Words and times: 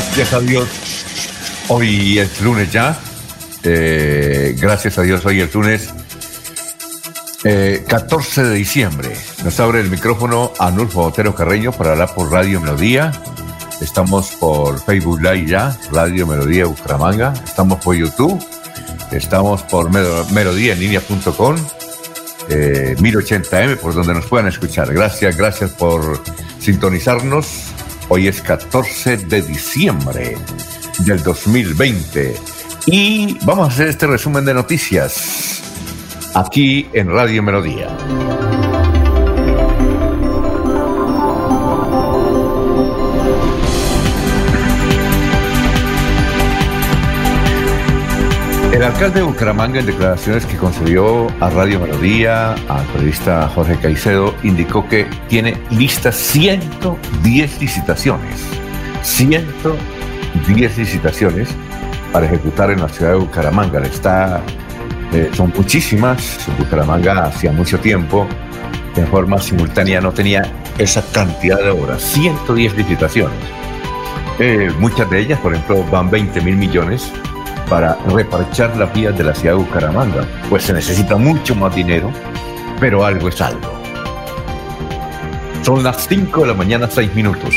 Gracias 0.00 0.32
a 0.32 0.40
Dios. 0.40 0.68
Hoy 1.68 2.18
es 2.18 2.40
lunes 2.40 2.72
ya. 2.72 2.98
Eh, 3.62 4.56
gracias 4.58 4.96
a 4.96 5.02
Dios, 5.02 5.26
hoy 5.26 5.42
es 5.42 5.54
lunes 5.54 5.90
14 7.86 8.40
eh, 8.40 8.44
de 8.44 8.54
diciembre. 8.54 9.10
Nos 9.44 9.60
abre 9.60 9.80
el 9.80 9.90
micrófono 9.90 10.52
Anulfo 10.58 11.02
Otero 11.02 11.34
Carreño 11.34 11.72
para 11.72 11.92
hablar 11.92 12.14
por 12.14 12.32
Radio 12.32 12.62
Melodía. 12.62 13.12
Estamos 13.82 14.30
por 14.30 14.82
Facebook 14.82 15.20
Live 15.20 15.46
ya, 15.46 15.78
Radio 15.92 16.26
Melodía 16.26 16.64
Bucaramanga. 16.64 17.34
Estamos 17.44 17.84
por 17.84 17.94
YouTube. 17.94 18.42
Estamos 19.12 19.62
por 19.64 19.90
melodíaenlínea.com. 19.90 21.56
Eh, 22.48 22.96
1080m, 22.98 23.76
por 23.76 23.94
donde 23.94 24.14
nos 24.14 24.24
puedan 24.24 24.48
escuchar. 24.48 24.94
Gracias, 24.94 25.36
gracias 25.36 25.70
por 25.72 26.22
sintonizarnos 26.58 27.69
Hoy 28.12 28.26
es 28.26 28.42
14 28.42 29.18
de 29.18 29.40
diciembre 29.40 30.36
del 31.06 31.22
2020 31.22 32.34
y 32.86 33.38
vamos 33.44 33.68
a 33.68 33.72
hacer 33.72 33.86
este 33.86 34.08
resumen 34.08 34.44
de 34.44 34.52
noticias 34.52 35.62
aquí 36.34 36.88
en 36.92 37.08
Radio 37.08 37.40
Melodía. 37.40 37.86
El 48.72 48.84
alcalde 48.84 49.18
de 49.18 49.26
Bucaramanga, 49.26 49.80
en 49.80 49.86
declaraciones 49.86 50.46
que 50.46 50.56
concedió 50.56 51.26
a 51.40 51.50
Radio 51.50 51.80
Melodía, 51.80 52.52
al 52.68 52.86
periodista 52.92 53.48
Jorge 53.48 53.76
Caicedo, 53.76 54.32
indicó 54.44 54.88
que 54.88 55.08
tiene 55.28 55.60
listas 55.70 56.14
110 56.14 57.60
licitaciones. 57.60 58.40
110 59.02 60.78
licitaciones 60.78 61.48
para 62.12 62.26
ejecutar 62.26 62.70
en 62.70 62.80
la 62.80 62.88
ciudad 62.88 63.12
de 63.12 63.18
Bucaramanga. 63.18 63.80
Está, 63.80 64.40
eh, 65.12 65.28
son 65.32 65.52
muchísimas. 65.56 66.38
Bucaramanga 66.56 67.24
hacía 67.24 67.50
mucho 67.50 67.80
tiempo, 67.80 68.24
de 68.94 69.04
forma 69.06 69.40
simultánea, 69.40 70.00
no 70.00 70.12
tenía 70.12 70.42
esa 70.78 71.02
cantidad 71.10 71.58
de 71.58 71.70
obras. 71.70 72.02
110 72.02 72.76
licitaciones. 72.76 73.36
Eh, 74.38 74.70
muchas 74.78 75.10
de 75.10 75.18
ellas, 75.18 75.40
por 75.40 75.54
ejemplo, 75.54 75.84
van 75.90 76.08
20 76.08 76.40
mil 76.40 76.56
millones 76.56 77.12
para 77.70 77.96
reparchar 78.08 78.76
las 78.76 78.92
vías 78.92 79.16
de 79.16 79.24
la 79.24 79.34
ciudad 79.34 79.54
de 79.54 79.62
Bucaramanga. 79.62 80.26
Pues 80.50 80.64
se 80.64 80.72
necesita 80.74 81.16
mucho 81.16 81.54
más 81.54 81.74
dinero, 81.74 82.12
pero 82.80 83.04
algo 83.04 83.28
es 83.28 83.40
algo. 83.40 83.70
Son 85.62 85.82
las 85.82 86.06
5 86.08 86.40
de 86.40 86.46
la 86.48 86.54
mañana, 86.54 86.88
6 86.90 87.14
minutos. 87.14 87.54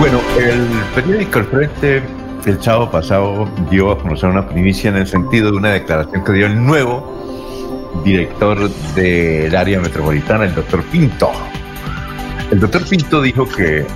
Bueno, 0.00 0.20
el 0.38 0.66
periódico 0.94 1.38
El 1.38 1.44
Frente 1.46 2.02
el 2.46 2.62
sábado 2.62 2.90
pasado 2.90 3.48
dio 3.70 3.90
a 3.90 3.98
conocer 3.98 4.28
una 4.28 4.46
primicia 4.46 4.90
en 4.90 4.96
el 4.96 5.06
sentido 5.06 5.50
de 5.50 5.56
una 5.56 5.70
declaración 5.70 6.24
que 6.24 6.32
dio 6.32 6.46
el 6.46 6.62
nuevo 6.62 7.12
director 8.04 8.68
del 8.94 9.54
área 9.54 9.80
metropolitana, 9.80 10.44
el 10.44 10.54
doctor 10.54 10.82
Pinto. 10.84 11.30
El 12.50 12.60
doctor 12.60 12.86
Pinto 12.88 13.22
dijo 13.22 13.48
que 13.48 13.86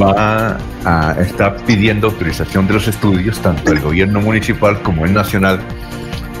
va 0.00 0.56
a 0.84 1.20
estar 1.20 1.56
pidiendo 1.64 2.08
autorización 2.08 2.66
de 2.66 2.74
los 2.74 2.88
estudios, 2.88 3.40
tanto 3.40 3.72
el 3.72 3.80
gobierno 3.80 4.20
municipal 4.20 4.80
como 4.82 5.04
el 5.04 5.12
nacional, 5.12 5.60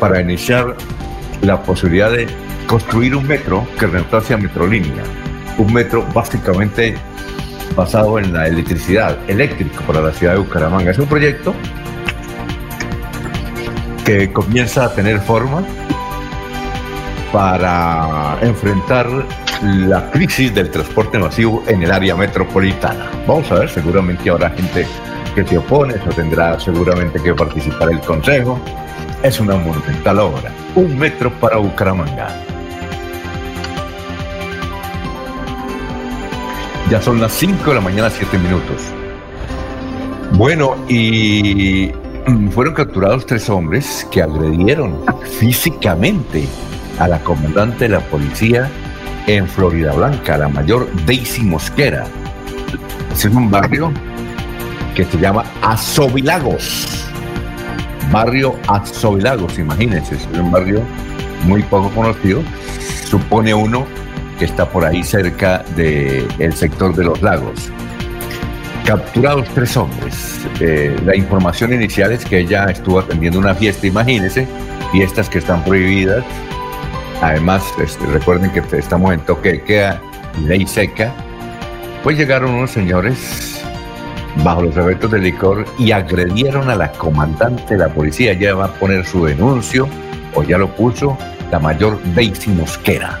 para 0.00 0.20
iniciar 0.20 0.76
la 1.42 1.62
posibilidad 1.62 2.10
de 2.10 2.26
construir 2.66 3.14
un 3.14 3.26
metro 3.26 3.66
que 3.78 3.86
reemplace 3.86 4.34
a 4.34 4.36
Metrolínea. 4.36 5.02
Un 5.58 5.72
metro 5.72 6.06
básicamente 6.14 6.96
basado 7.74 8.18
en 8.18 8.32
la 8.32 8.46
electricidad, 8.46 9.18
eléctrico 9.28 9.82
para 9.84 10.00
la 10.00 10.12
ciudad 10.12 10.34
de 10.34 10.38
Bucaramanga. 10.38 10.90
Es 10.90 10.98
un 10.98 11.06
proyecto 11.06 11.54
que 14.04 14.32
comienza 14.32 14.84
a 14.84 14.94
tener 14.94 15.20
forma 15.20 15.62
para 17.32 18.38
enfrentar 18.40 19.06
la 19.62 20.10
crisis 20.10 20.54
del 20.54 20.70
transporte 20.70 21.18
masivo 21.18 21.62
en 21.66 21.82
el 21.82 21.90
área 21.90 22.16
metropolitana. 22.16 23.10
Vamos 23.26 23.50
a 23.50 23.56
ver, 23.56 23.68
seguramente 23.68 24.30
habrá 24.30 24.50
gente 24.50 24.86
que 25.34 25.44
se 25.44 25.58
opone, 25.58 25.94
eso 25.94 26.10
tendrá 26.10 26.58
seguramente 26.58 27.22
que 27.22 27.34
participar 27.34 27.90
el 27.90 28.00
Consejo. 28.00 28.58
Es 29.22 29.40
una 29.40 29.56
monumental 29.56 30.18
obra. 30.18 30.52
Un 30.74 30.98
metro 30.98 31.30
para 31.40 31.56
Bucaramanga. 31.56 32.28
Ya 36.90 37.02
son 37.02 37.20
las 37.20 37.32
5 37.32 37.70
de 37.70 37.74
la 37.74 37.80
mañana, 37.80 38.10
7 38.10 38.38
minutos. 38.38 38.82
Bueno, 40.32 40.76
y 40.88 41.92
fueron 42.52 42.74
capturados 42.74 43.26
tres 43.26 43.48
hombres 43.48 44.06
que 44.10 44.22
agredieron 44.22 45.00
físicamente 45.38 46.46
a 46.98 47.08
la 47.08 47.18
comandante 47.20 47.84
de 47.84 47.90
la 47.90 48.00
policía 48.00 48.70
en 49.26 49.48
Florida 49.48 49.92
Blanca, 49.92 50.38
la 50.38 50.48
mayor 50.48 50.88
Daisy 51.04 51.42
Mosquera. 51.42 52.04
Es 53.12 53.24
un 53.24 53.50
barrio 53.50 53.92
que 54.94 55.04
se 55.04 55.18
llama 55.18 55.44
Azovilagos. 55.62 57.06
Barrio 58.10 58.56
Azovilagos, 58.68 59.58
imagínense, 59.58 60.14
es 60.14 60.26
un 60.38 60.50
barrio 60.50 60.82
muy 61.44 61.62
poco 61.64 61.90
conocido. 61.90 62.42
Supone 63.04 63.52
uno 63.54 63.86
que 64.38 64.44
está 64.44 64.68
por 64.68 64.84
ahí 64.84 65.02
cerca 65.02 65.64
del 65.74 66.52
sector 66.52 66.94
de 66.94 67.04
los 67.04 67.20
lagos. 67.22 67.70
Capturados 68.84 69.48
tres 69.54 69.76
hombres. 69.76 70.40
Eh, 70.60 70.96
la 71.04 71.16
información 71.16 71.72
inicial 71.72 72.12
es 72.12 72.24
que 72.24 72.40
ella 72.40 72.66
estuvo 72.66 73.00
atendiendo 73.00 73.38
una 73.38 73.54
fiesta, 73.54 73.86
imagínense, 73.86 74.46
fiestas 74.92 75.28
que 75.28 75.38
están 75.38 75.64
prohibidas, 75.64 76.24
Además, 77.22 77.64
este, 77.82 78.06
recuerden 78.06 78.50
que 78.50 78.62
estamos 78.76 79.14
en 79.14 79.20
toque 79.20 79.52
de 79.52 79.62
queda, 79.62 80.00
ley 80.44 80.66
seca. 80.66 81.12
Pues 82.02 82.18
llegaron 82.18 82.50
unos 82.50 82.70
señores 82.70 83.62
bajo 84.44 84.62
los 84.62 84.76
efectos 84.76 85.10
del 85.10 85.22
licor 85.22 85.64
y 85.78 85.92
agredieron 85.92 86.68
a 86.68 86.74
la 86.74 86.92
comandante 86.92 87.74
de 87.74 87.78
la 87.78 87.88
policía. 87.88 88.34
Ya 88.34 88.54
va 88.54 88.66
a 88.66 88.72
poner 88.72 89.04
su 89.04 89.24
denuncio, 89.24 89.88
o 90.34 90.42
ya 90.42 90.58
lo 90.58 90.68
puso, 90.68 91.16
la 91.50 91.58
mayor 91.58 91.98
Daisy 92.14 92.50
Mosquera. 92.50 93.18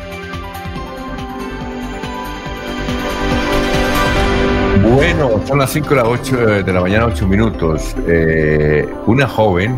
Bueno, 4.94 5.40
son 5.46 5.58
las 5.58 5.70
5 5.70 5.88
de 5.88 5.96
la, 5.96 6.04
8 6.04 6.36
de 6.62 6.72
la 6.72 6.80
mañana, 6.80 7.06
8 7.06 7.26
minutos. 7.26 7.96
Eh, 8.06 8.86
una 9.06 9.26
joven 9.26 9.76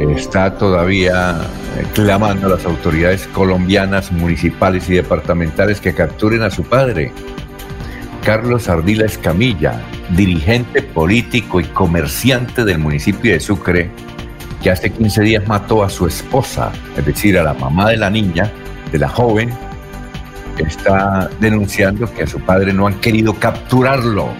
está 0.00 0.56
todavía 0.56 1.40
eh, 1.76 1.84
clamando 1.94 2.46
a 2.46 2.50
las 2.50 2.64
autoridades 2.64 3.26
colombianas, 3.28 4.12
municipales 4.12 4.88
y 4.88 4.94
departamentales 4.94 5.80
que 5.80 5.94
capturen 5.94 6.42
a 6.42 6.50
su 6.50 6.64
padre. 6.64 7.12
Carlos 8.24 8.68
Ardila 8.68 9.06
Escamilla, 9.06 9.80
dirigente 10.10 10.82
político 10.82 11.60
y 11.60 11.64
comerciante 11.64 12.64
del 12.64 12.78
municipio 12.78 13.32
de 13.32 13.40
Sucre, 13.40 13.90
que 14.62 14.70
hace 14.70 14.90
15 14.90 15.22
días 15.22 15.46
mató 15.46 15.84
a 15.84 15.88
su 15.88 16.06
esposa, 16.06 16.72
es 16.96 17.06
decir, 17.06 17.38
a 17.38 17.44
la 17.44 17.54
mamá 17.54 17.90
de 17.90 17.96
la 17.96 18.10
niña, 18.10 18.50
de 18.90 18.98
la 18.98 19.08
joven, 19.08 19.50
está 20.58 21.30
denunciando 21.40 22.12
que 22.12 22.24
a 22.24 22.26
su 22.26 22.40
padre 22.40 22.72
no 22.72 22.86
han 22.86 22.94
querido 23.00 23.34
capturarlo. 23.34 24.30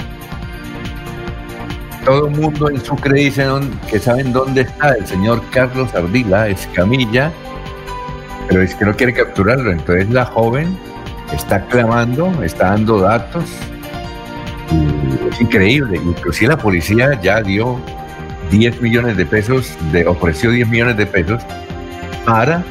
Todo 2.07 2.29
el 2.29 2.37
mundo 2.37 2.71
en 2.71 2.81
Sucre 2.81 3.19
dice 3.19 3.45
que 3.91 3.99
saben 3.99 4.33
dónde 4.33 4.61
está 4.61 4.93
el 4.93 5.05
señor 5.05 5.43
Carlos 5.51 5.93
Ardila 5.93 6.47
Escamilla, 6.47 7.33
pero 8.49 8.63
es 8.63 8.77
que 8.77 8.85
no 8.85 8.95
quiere 8.95 9.13
capturarlo. 9.13 9.73
Entonces 9.73 10.09
la 10.11 10.25
joven 10.25 10.79
está 11.35 11.67
clamando, 11.67 12.33
está 12.45 12.67
dando 12.71 13.01
datos. 13.01 13.45
es 15.33 15.41
increíble. 15.41 15.99
Inclusive 15.99 16.51
la 16.51 16.57
policía 16.57 17.21
ya 17.21 17.43
dio 17.43 17.77
10 18.53 18.81
millones 18.81 19.17
de 19.17 19.27
pesos, 19.27 19.77
ofreció 20.07 20.53
10 20.53 20.69
millones 20.69 20.97
de 20.97 21.07
pesos 21.07 21.43
para 22.25 22.63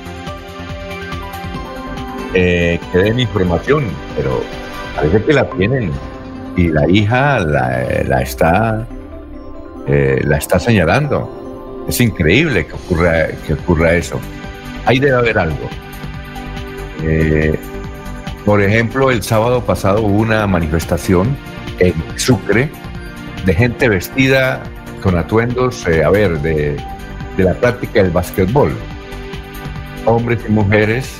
eh, 2.34 2.80
que 2.90 2.98
den 3.00 3.20
información, 3.20 3.84
pero 4.16 4.42
parece 4.96 5.22
que 5.24 5.34
la 5.34 5.50
tienen 5.50 5.92
y 6.56 6.70
la 6.70 6.90
hija 6.90 7.40
la, 7.40 8.22
está 8.22 8.88
eh, 9.88 10.22
la 10.24 10.38
está 10.38 10.60
señalando. 10.60 11.86
Es 11.88 12.02
increíble 12.02 12.66
que 12.66 12.74
ocurra, 12.74 13.28
que 13.46 13.54
ocurra 13.54 13.94
eso. 13.94 14.20
Ahí 14.86 15.00
debe 15.00 15.16
haber 15.16 15.38
algo. 15.38 15.70
Eh, 17.04 17.58
por 18.46 18.62
ejemplo, 18.62 19.12
el 19.12 19.24
sábado 19.24 19.62
pasado 19.62 20.02
hubo 20.02 20.18
una 20.18 20.46
manifestación 20.48 21.36
en 21.80 21.94
Sucre 22.16 22.70
de 23.46 23.54
gente 23.54 23.90
vestida 23.90 24.64
con 25.02 25.18
atuendos, 25.18 25.86
a 25.86 26.10
ver, 26.10 26.40
de, 26.42 26.78
de 27.38 27.44
la 27.44 27.54
práctica 27.54 28.02
del 28.02 28.12
básquetbol. 28.12 28.72
Hombres 30.06 30.40
y 30.48 30.52
mujeres 30.52 31.12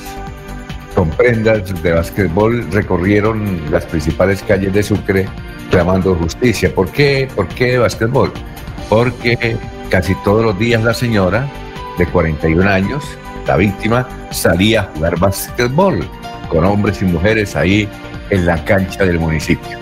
con 0.94 1.10
prendas 1.10 1.82
de 1.82 1.92
básquetbol 1.92 2.66
recorrieron 2.72 3.60
las 3.70 3.84
principales 3.84 4.42
calles 4.42 4.72
de 4.72 4.82
Sucre 4.82 5.26
clamando 5.70 6.14
justicia. 6.14 6.74
¿Por 6.74 6.90
qué? 6.90 7.28
¿Por 7.34 7.48
qué 7.48 7.78
básquetbol? 7.78 8.32
Porque 8.88 9.56
casi 9.90 10.14
todos 10.16 10.44
los 10.44 10.58
días 10.58 10.82
la 10.82 10.94
señora 10.94 11.48
de 11.98 12.06
41 12.06 12.68
años, 12.68 13.04
la 13.46 13.56
víctima, 13.56 14.06
salía 14.30 14.82
a 14.82 14.84
jugar 14.94 15.18
básquetbol 15.18 16.08
con 16.48 16.64
hombres 16.64 17.02
y 17.02 17.06
mujeres 17.06 17.56
ahí 17.56 17.88
en 18.30 18.46
la 18.46 18.62
cancha 18.64 19.04
del 19.04 19.18
municipio. 19.18 19.78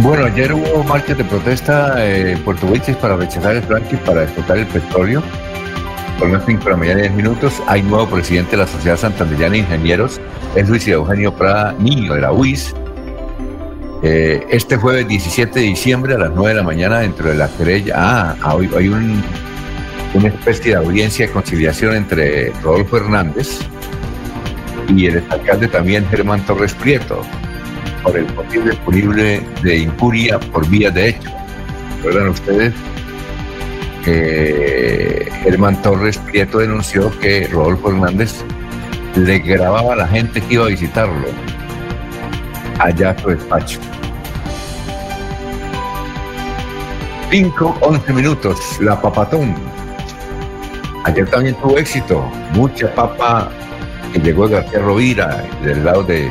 Bueno, 0.00 0.26
ayer 0.26 0.52
hubo 0.52 0.82
marchas 0.84 1.16
de 1.16 1.24
protesta 1.24 2.04
en 2.04 2.38
Puerto 2.40 2.66
Wilches 2.66 2.96
para 2.96 3.16
rechazar 3.16 3.56
el 3.56 3.62
fracking 3.62 3.98
para 4.00 4.24
explotar 4.24 4.58
el 4.58 4.66
petróleo. 4.66 5.22
Son 6.18 6.32
las 6.32 6.44
5 6.44 6.64
de 6.64 6.70
la 6.70 6.76
mañana 6.76 7.00
10 7.02 7.12
minutos. 7.12 7.62
Hay 7.66 7.82
nuevo 7.82 8.06
presidente 8.08 8.52
de 8.52 8.58
la 8.58 8.66
Sociedad 8.66 8.96
Santanderiana 8.96 9.52
de 9.52 9.58
Ingenieros, 9.58 10.20
es 10.56 10.68
Luis 10.68 10.86
Eugenio 10.88 11.34
Prada 11.34 11.74
Niño 11.78 12.14
de 12.14 12.20
la 12.20 12.32
UIS. 12.32 12.74
Eh, 14.06 14.46
este 14.50 14.76
jueves 14.76 15.08
17 15.08 15.60
de 15.60 15.64
diciembre 15.64 16.14
a 16.14 16.18
las 16.18 16.30
9 16.34 16.50
de 16.50 16.54
la 16.56 16.62
mañana 16.62 16.98
dentro 16.98 17.30
de 17.30 17.36
la 17.36 17.48
querella, 17.48 17.94
ah, 17.96 18.36
ah 18.42 18.58
hay 18.76 18.88
una 18.88 20.28
especie 20.28 20.72
de 20.72 20.76
audiencia 20.76 21.26
de 21.26 21.32
conciliación 21.32 21.96
entre 21.96 22.50
Rodolfo 22.62 22.98
Hernández 22.98 23.60
y 24.94 25.06
el 25.06 25.24
alcalde 25.30 25.68
también 25.68 26.06
Germán 26.10 26.44
Torres 26.44 26.74
Prieto 26.74 27.22
por 28.02 28.18
el 28.18 28.26
posible 28.26 28.74
punible 28.84 29.40
de 29.62 29.78
incuria 29.78 30.38
por 30.38 30.68
vía 30.68 30.90
de 30.90 31.08
hecho. 31.08 31.30
¿Recuerdan 31.96 32.28
ustedes? 32.28 32.74
que 34.04 35.32
Germán 35.44 35.80
Torres 35.80 36.18
Prieto 36.18 36.58
denunció 36.58 37.10
que 37.20 37.48
Rodolfo 37.50 37.88
Hernández 37.88 38.44
le 39.16 39.38
grababa 39.38 39.94
a 39.94 39.96
la 39.96 40.08
gente 40.08 40.42
que 40.42 40.54
iba 40.54 40.66
a 40.66 40.68
visitarlo 40.68 41.53
allá 42.78 43.10
a 43.10 43.18
su 43.18 43.28
despacho. 43.30 43.80
5, 47.30 47.78
11 47.80 48.12
minutos, 48.12 48.80
la 48.80 49.00
papatón. 49.00 49.54
Ayer 51.04 51.28
también 51.28 51.54
tuvo 51.56 51.76
éxito, 51.76 52.22
mucha 52.52 52.94
papa 52.94 53.50
que 54.12 54.20
llegó 54.20 54.46
de 54.46 54.56
García 54.56 54.78
Rovira, 54.78 55.44
del 55.62 55.84
lado 55.84 56.04
de, 56.04 56.30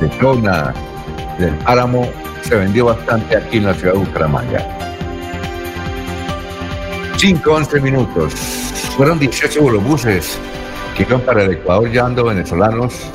de 0.00 0.10
Zona, 0.20 0.74
del 1.38 1.54
Páramo, 1.58 2.10
se 2.42 2.56
vendió 2.56 2.86
bastante 2.86 3.36
aquí 3.36 3.58
en 3.58 3.66
la 3.66 3.74
ciudad 3.74 3.94
de 3.94 4.00
Bucaramanga. 4.00 4.66
5, 7.16 7.50
11 7.50 7.80
minutos. 7.80 8.34
Fueron 8.96 9.18
18 9.18 9.80
buses 9.80 10.38
que 10.96 11.04
iban 11.04 11.20
para 11.20 11.44
el 11.44 11.52
Ecuador 11.52 11.88
llevando 11.88 12.24
venezolanos 12.24 13.10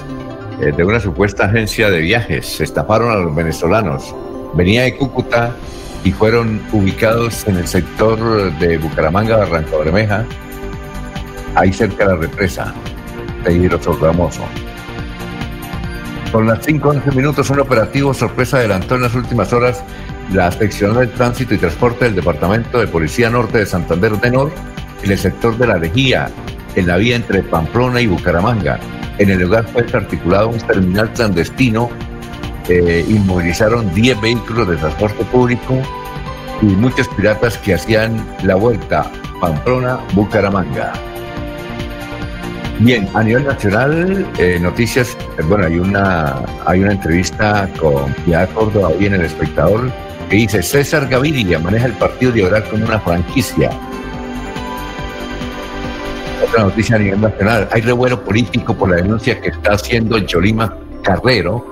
eh, 0.61 0.71
de 0.75 0.83
una 0.83 0.99
supuesta 0.99 1.45
agencia 1.45 1.89
de 1.89 1.99
viajes. 1.99 2.45
Se 2.45 2.63
estafaron 2.63 3.11
a 3.11 3.15
los 3.15 3.35
venezolanos. 3.35 4.15
Venía 4.53 4.83
de 4.83 4.95
Cúcuta 4.95 5.55
y 6.03 6.11
fueron 6.11 6.61
ubicados 6.71 7.47
en 7.47 7.57
el 7.57 7.67
sector 7.67 8.17
de 8.59 8.77
Bucaramanga, 8.77 9.37
Barranca 9.37 9.77
Bermeja, 9.77 10.25
ahí 11.55 11.73
cerca 11.73 12.05
de 12.05 12.13
la 12.13 12.19
represa 12.21 12.73
de 13.43 13.53
Hidroso 13.53 13.93
Ramoso. 13.93 14.43
Con 16.31 16.47
las 16.47 16.63
5 16.65 16.89
11 16.89 17.11
minutos, 17.11 17.49
un 17.49 17.59
operativo 17.59 18.13
sorpresa 18.13 18.57
adelantó 18.57 18.95
en 18.95 19.03
las 19.03 19.15
últimas 19.15 19.51
horas 19.53 19.83
la 20.33 20.51
sección 20.51 20.97
del 20.97 21.09
tránsito 21.11 21.53
y 21.53 21.57
transporte 21.57 22.05
del 22.05 22.15
Departamento 22.15 22.79
de 22.79 22.87
Policía 22.87 23.29
Norte 23.29 23.59
de 23.59 23.65
Santander 23.65 24.19
de 24.19 24.31
Nor 24.31 24.51
en 25.03 25.11
el 25.11 25.17
sector 25.17 25.57
de 25.57 25.67
la 25.67 25.77
Lejía, 25.77 26.29
en 26.75 26.87
la 26.87 26.97
vía 26.97 27.15
entre 27.15 27.43
Pamplona 27.43 28.01
y 28.01 28.07
Bucaramanga. 28.07 28.79
En 29.19 29.29
el 29.29 29.39
lugar 29.39 29.65
fue 29.67 29.85
articulado 29.93 30.49
un 30.49 30.59
terminal 30.59 31.11
clandestino, 31.13 31.89
eh, 32.69 33.05
inmovilizaron 33.07 33.93
10 33.93 34.21
vehículos 34.21 34.69
de 34.69 34.75
transporte 34.77 35.23
público 35.25 35.81
y 36.61 36.65
muchos 36.65 37.07
piratas 37.09 37.57
que 37.57 37.73
hacían 37.73 38.25
la 38.43 38.55
vuelta 38.55 39.09
Pamplona-Bucaramanga. 39.39 40.93
Bien, 42.79 43.09
a 43.15 43.23
nivel 43.23 43.45
nacional, 43.45 44.27
eh, 44.37 44.59
noticias, 44.61 45.17
eh, 45.39 45.41
bueno, 45.47 45.65
hay 45.65 45.79
una, 45.79 46.35
hay 46.65 46.81
una 46.81 46.91
entrevista 46.91 47.67
con 47.79 48.13
Piedad 48.25 48.47
Córdoba 48.53 48.91
en 48.99 49.15
El 49.15 49.21
Espectador 49.21 49.91
que 50.29 50.35
dice 50.35 50.61
César 50.61 51.07
Gaviria 51.07 51.57
maneja 51.57 51.87
el 51.87 51.93
Partido 51.93 52.33
Liberal 52.33 52.63
como 52.69 52.85
una 52.85 52.99
franquicia. 52.99 53.71
Otra 56.43 56.63
noticia 56.63 56.95
a 56.95 56.99
nivel 56.99 57.21
nacional. 57.21 57.67
Hay 57.71 57.81
revuelo 57.81 58.23
político 58.23 58.75
por 58.75 58.89
la 58.89 58.97
denuncia 58.97 59.39
que 59.41 59.49
está 59.49 59.73
haciendo 59.73 60.17
el 60.17 60.25
Cholima 60.25 60.75
Carrero, 61.03 61.65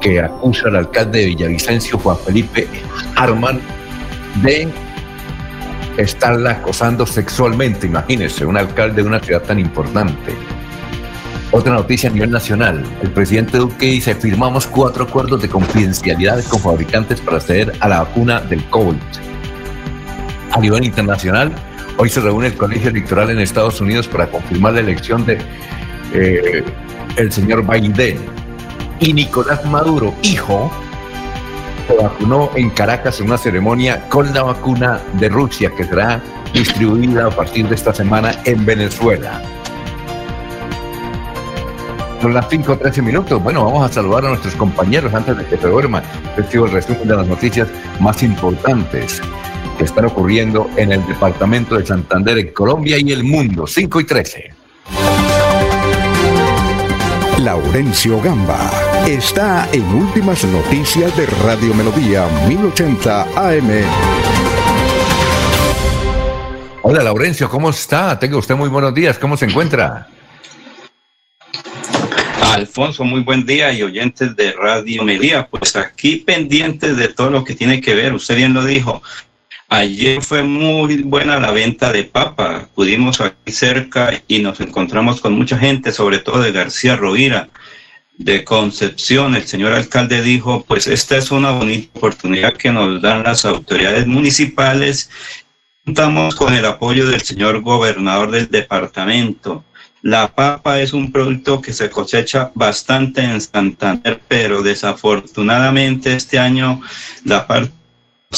que 0.00 0.20
acusa 0.20 0.68
al 0.68 0.76
alcalde 0.76 1.20
de 1.20 1.26
Villavicencio, 1.26 1.98
Juan 1.98 2.18
Felipe 2.18 2.68
Arman, 3.16 3.60
de 4.42 4.68
estarla 5.96 6.52
acosando 6.52 7.06
sexualmente. 7.06 7.86
Imagínense, 7.86 8.44
un 8.44 8.56
alcalde 8.56 9.02
de 9.02 9.08
una 9.08 9.20
ciudad 9.20 9.42
tan 9.42 9.58
importante. 9.58 10.34
Otra 11.50 11.72
noticia 11.72 12.10
a 12.10 12.12
nivel 12.12 12.30
nacional. 12.30 12.84
El 13.00 13.10
presidente 13.12 13.58
Duque 13.58 13.86
dice, 13.86 14.14
firmamos 14.14 14.66
cuatro 14.66 15.04
acuerdos 15.04 15.40
de 15.40 15.48
confidencialidad 15.48 16.44
con 16.46 16.60
fabricantes 16.60 17.20
para 17.20 17.36
acceder 17.36 17.72
a 17.80 17.88
la 17.88 18.00
vacuna 18.00 18.40
del 18.40 18.64
COVID. 18.64 18.96
A 20.50 20.60
nivel 20.60 20.84
internacional, 20.84 21.52
hoy 21.98 22.08
se 22.08 22.20
reúne 22.20 22.48
el 22.48 22.54
colegio 22.54 22.90
electoral 22.90 23.30
en 23.30 23.38
Estados 23.38 23.80
Unidos 23.80 24.08
para 24.08 24.26
confirmar 24.26 24.74
la 24.74 24.80
elección 24.80 25.24
de 25.26 25.38
eh, 26.12 26.64
el 27.16 27.32
señor 27.32 27.64
Biden. 27.66 28.18
Y 29.00 29.12
Nicolás 29.12 29.64
Maduro, 29.66 30.14
hijo, 30.22 30.70
se 31.86 31.96
vacunó 31.96 32.50
en 32.54 32.70
Caracas 32.70 33.20
en 33.20 33.26
una 33.26 33.38
ceremonia 33.38 34.08
con 34.08 34.32
la 34.32 34.42
vacuna 34.42 35.00
de 35.14 35.28
Rusia 35.28 35.70
que 35.76 35.84
será 35.84 36.22
distribuida 36.52 37.26
a 37.26 37.30
partir 37.30 37.68
de 37.68 37.74
esta 37.74 37.92
semana 37.92 38.32
en 38.44 38.64
Venezuela. 38.64 39.42
Son 42.22 42.32
las 42.32 42.48
5.13 42.48 43.02
minutos. 43.02 43.42
Bueno, 43.42 43.64
vamos 43.66 43.90
a 43.90 43.92
saludar 43.92 44.24
a 44.24 44.28
nuestros 44.30 44.54
compañeros 44.54 45.12
antes 45.12 45.36
de 45.36 45.44
que 45.44 45.58
se 45.58 45.68
duerman. 45.68 46.02
Recibo 46.36 46.64
el 46.64 46.72
resumen 46.72 47.06
de 47.06 47.16
las 47.16 47.26
noticias 47.26 47.68
más 48.00 48.22
importantes 48.22 49.20
que 49.74 49.84
están 49.84 50.06
ocurriendo 50.06 50.70
en 50.76 50.92
el 50.92 51.06
departamento 51.06 51.76
de 51.76 51.86
Santander, 51.86 52.38
en 52.38 52.52
Colombia 52.52 52.96
y 52.98 53.12
el 53.12 53.24
mundo. 53.24 53.66
5 53.66 54.00
y 54.00 54.04
13. 54.04 54.54
Laurencio 57.38 58.20
Gamba 58.22 58.70
está 59.06 59.68
en 59.72 59.84
Últimas 59.94 60.44
Noticias 60.44 61.14
de 61.16 61.26
Radio 61.26 61.74
Melodía 61.74 62.26
1080 62.48 63.22
AM. 63.36 63.70
Hola 66.82 67.02
Laurencio, 67.02 67.48
¿cómo 67.50 67.70
está? 67.70 68.18
Tenga 68.18 68.38
usted 68.38 68.54
muy 68.54 68.68
buenos 68.68 68.94
días, 68.94 69.18
¿cómo 69.18 69.36
se 69.36 69.46
encuentra? 69.46 70.08
Alfonso, 72.40 73.04
muy 73.04 73.20
buen 73.22 73.44
día 73.44 73.72
y 73.72 73.82
oyentes 73.82 74.36
de 74.36 74.52
Radio 74.52 75.02
Melía. 75.02 75.48
Pues 75.48 75.74
aquí 75.76 76.16
pendientes 76.16 76.96
de 76.96 77.08
todo 77.08 77.30
lo 77.30 77.42
que 77.42 77.54
tiene 77.54 77.80
que 77.80 77.94
ver, 77.94 78.14
usted 78.14 78.36
bien 78.36 78.54
lo 78.54 78.64
dijo, 78.64 79.02
Ayer 79.74 80.22
fue 80.22 80.44
muy 80.44 81.02
buena 81.02 81.40
la 81.40 81.50
venta 81.50 81.92
de 81.92 82.04
papa. 82.04 82.68
Pudimos 82.76 83.20
aquí 83.20 83.50
cerca 83.50 84.22
y 84.28 84.38
nos 84.38 84.60
encontramos 84.60 85.20
con 85.20 85.32
mucha 85.32 85.58
gente, 85.58 85.90
sobre 85.90 86.20
todo 86.20 86.40
de 86.40 86.52
García 86.52 86.94
Rovira, 86.94 87.48
de 88.16 88.44
Concepción. 88.44 89.34
El 89.34 89.48
señor 89.48 89.72
alcalde 89.72 90.22
dijo, 90.22 90.64
pues 90.64 90.86
esta 90.86 91.16
es 91.16 91.32
una 91.32 91.50
bonita 91.50 91.90
oportunidad 91.92 92.56
que 92.56 92.70
nos 92.70 93.02
dan 93.02 93.24
las 93.24 93.44
autoridades 93.44 94.06
municipales. 94.06 95.10
Contamos 95.84 96.36
con 96.36 96.54
el 96.54 96.66
apoyo 96.66 97.08
del 97.08 97.22
señor 97.22 97.60
gobernador 97.60 98.30
del 98.30 98.48
departamento. 98.48 99.64
La 100.02 100.28
papa 100.36 100.82
es 100.82 100.92
un 100.92 101.10
producto 101.10 101.60
que 101.60 101.72
se 101.72 101.90
cosecha 101.90 102.52
bastante 102.54 103.22
en 103.22 103.40
Santander, 103.40 104.20
pero 104.28 104.62
desafortunadamente 104.62 106.14
este 106.14 106.38
año 106.38 106.80
la 107.24 107.48
parte 107.48 107.83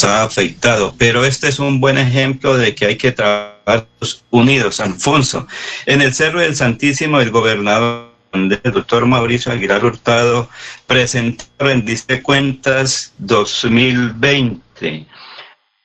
ha 0.05 0.23
afectado, 0.23 0.95
pero 0.99 1.25
este 1.25 1.49
es 1.49 1.59
un 1.59 1.81
buen 1.81 1.99
ejemplo 1.99 2.57
de 2.57 2.75
que 2.75 2.87
hay 2.87 2.97
que 2.97 3.13
trabajar 3.13 3.87
unidos. 4.31 4.81
Alfonso, 4.81 5.47
en 5.87 6.03
el 6.03 6.15
Cerro 6.15 6.41
del 6.41 6.55
Santísimo, 6.55 7.21
el 7.21 7.31
gobernador, 7.31 8.13
el 8.33 8.61
doctor 8.73 9.07
Mauricio 9.07 9.53
Aguilar 9.53 9.85
Hurtado, 9.85 10.49
presentó 10.87 11.45
Rendiste 11.59 12.23
Cuentas 12.23 13.15
2020. 13.19 15.07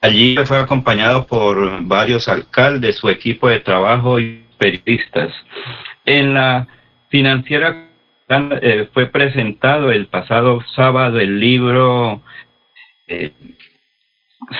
Allí 0.01 0.35
fue 0.45 0.59
acompañado 0.59 1.27
por 1.27 1.83
varios 1.83 2.27
alcaldes, 2.27 2.97
su 2.97 3.09
equipo 3.09 3.47
de 3.47 3.59
trabajo 3.59 4.19
y 4.19 4.43
periodistas. 4.57 5.31
En 6.05 6.33
la 6.33 6.67
financiera 7.09 7.87
eh, 8.61 8.87
fue 8.93 9.07
presentado 9.07 9.91
el 9.91 10.07
pasado 10.07 10.63
sábado 10.75 11.19
el 11.19 11.39
libro 11.39 12.21
eh, 13.07 13.33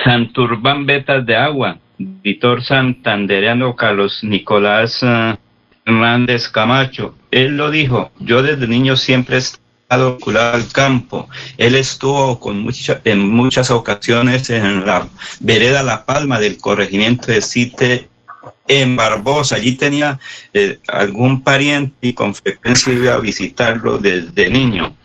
Santurbán 0.04 0.86
Betas 0.86 1.24
de 1.26 1.36
Agua, 1.36 1.78
Víctor 1.98 2.64
Santandereano 2.64 3.76
Carlos 3.76 4.20
Nicolás 4.22 5.02
uh, 5.02 5.36
Hernández 5.84 6.48
Camacho. 6.48 7.14
Él 7.30 7.56
lo 7.56 7.70
dijo, 7.70 8.10
yo 8.18 8.42
desde 8.42 8.66
niño 8.66 8.96
siempre 8.96 9.36
he 9.36 9.38
estado 9.38 10.16
vinculado 10.16 10.54
al 10.54 10.68
campo. 10.68 11.28
Él 11.58 11.74
estuvo 11.74 12.38
con 12.40 12.60
mucha, 12.60 13.00
en 13.04 13.28
muchas 13.28 13.70
ocasiones 13.70 14.48
en 14.50 14.86
la 14.86 15.08
vereda 15.40 15.82
La 15.82 16.04
Palma 16.04 16.38
del 16.38 16.58
corregimiento 16.58 17.26
de 17.26 17.42
Cite 17.42 18.08
en 18.68 18.96
Barbosa. 18.96 19.56
Allí 19.56 19.72
tenía 19.72 20.18
eh, 20.54 20.78
algún 20.88 21.42
pariente 21.42 21.94
y 22.00 22.12
con 22.12 22.34
frecuencia 22.34 22.92
iba 22.92 23.14
a 23.14 23.20
visitarlo 23.20 23.98
desde 23.98 24.48
niño. 24.48 24.96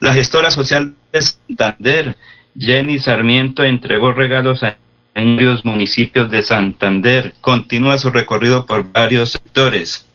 La 0.00 0.14
gestora 0.14 0.50
social 0.50 0.94
de 1.12 1.22
Santander 1.22 2.16
Jenny 2.58 2.98
Sarmiento 2.98 3.62
entregó 3.62 4.12
regalos 4.12 4.62
a 4.64 4.76
varios 5.14 5.64
municipios 5.64 6.30
de 6.30 6.42
Santander. 6.42 7.34
Continúa 7.40 7.98
su 7.98 8.10
recorrido 8.10 8.66
por 8.66 8.90
varios 8.92 9.32
sectores. 9.32 10.06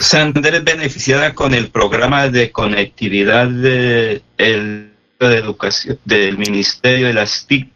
Santander 0.00 0.56
es 0.56 0.64
beneficiada 0.64 1.34
con 1.34 1.54
el 1.54 1.68
programa 1.68 2.28
de 2.28 2.50
conectividad 2.50 3.46
de, 3.48 4.22
de 4.36 4.90
educación 5.20 5.98
del 6.04 6.36
Ministerio 6.36 7.06
de 7.06 7.14
las 7.14 7.46
TIC. 7.46 7.70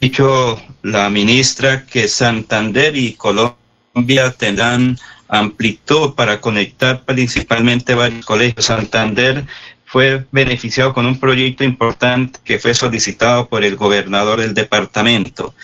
Dicho 0.00 0.62
la 0.82 1.10
ministra 1.10 1.84
que 1.84 2.06
Santander 2.08 2.96
y 2.96 3.14
Colombia 3.14 4.30
tendrán 4.38 4.98
amplitud 5.28 6.14
para 6.14 6.40
conectar 6.40 7.02
principalmente 7.02 7.94
varios 7.94 8.24
colegios. 8.24 8.66
Santander 8.66 9.44
fue 9.96 10.26
beneficiado 10.30 10.92
con 10.92 11.06
un 11.06 11.18
proyecto 11.18 11.64
importante 11.64 12.38
que 12.44 12.58
fue 12.58 12.74
solicitado 12.74 13.48
por 13.48 13.64
el 13.64 13.76
gobernador 13.76 14.42
del 14.42 14.52
departamento. 14.52 15.54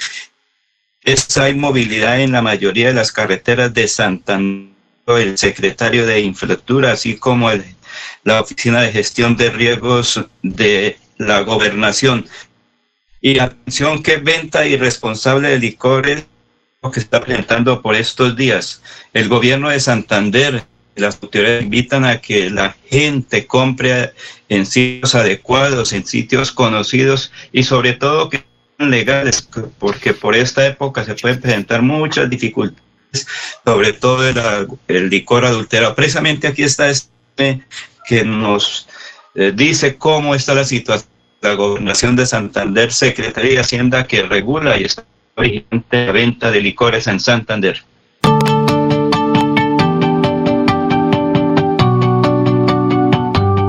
Es, 1.02 1.36
hay 1.36 1.52
movilidad 1.54 2.18
en 2.18 2.32
la 2.32 2.40
mayoría 2.40 2.86
de 2.86 2.94
las 2.94 3.12
carreteras 3.12 3.74
de 3.74 3.86
Santander, 3.86 4.72
el 5.06 5.36
secretario 5.36 6.06
de 6.06 6.20
Infraestructura, 6.20 6.92
así 6.92 7.16
como 7.16 7.50
la 8.24 8.40
Oficina 8.40 8.80
de 8.80 8.92
Gestión 8.92 9.36
de 9.36 9.50
Riesgos 9.50 10.24
de 10.42 10.96
la 11.18 11.40
Gobernación. 11.40 12.26
Y 13.20 13.38
atención 13.38 14.02
que 14.02 14.16
venta 14.16 14.66
irresponsable 14.66 15.50
de 15.50 15.58
licores 15.58 16.24
que 16.90 17.00
está 17.00 17.20
presentando 17.20 17.82
por 17.82 17.96
estos 17.96 18.34
días. 18.34 18.80
El 19.12 19.28
gobierno 19.28 19.68
de 19.68 19.78
Santander 19.78 20.64
las 20.96 21.18
autoridades 21.22 21.62
invitan 21.62 22.04
a 22.04 22.20
que 22.20 22.50
la 22.50 22.76
gente 22.88 23.46
compre 23.46 24.12
en 24.48 24.66
sitios 24.66 25.14
adecuados, 25.14 25.92
en 25.92 26.06
sitios 26.06 26.52
conocidos 26.52 27.32
y 27.52 27.62
sobre 27.62 27.94
todo 27.94 28.28
que 28.28 28.44
sean 28.76 28.90
legales, 28.90 29.48
porque 29.78 30.12
por 30.12 30.36
esta 30.36 30.66
época 30.66 31.04
se 31.04 31.14
pueden 31.14 31.40
presentar 31.40 31.82
muchas 31.82 32.28
dificultades, 32.28 33.26
sobre 33.64 33.92
todo 33.92 34.28
el, 34.88 35.10
licor 35.10 35.44
adulterado. 35.44 35.94
Precisamente 35.94 36.46
aquí 36.46 36.62
está 36.62 36.90
este 36.90 37.64
que 38.06 38.24
nos 38.24 38.88
eh, 39.34 39.52
dice 39.54 39.96
cómo 39.96 40.34
está 40.34 40.54
la 40.54 40.64
situación. 40.64 41.10
La 41.40 41.54
gobernación 41.54 42.14
de 42.14 42.24
Santander, 42.24 42.92
Secretaría 42.92 43.54
de 43.54 43.58
Hacienda 43.58 44.06
que 44.06 44.22
regula 44.22 44.78
y 44.78 44.84
está 44.84 45.04
vigente 45.36 46.06
la 46.06 46.12
venta 46.12 46.52
de 46.52 46.60
licores 46.60 47.08
en 47.08 47.18
Santander. 47.18 47.82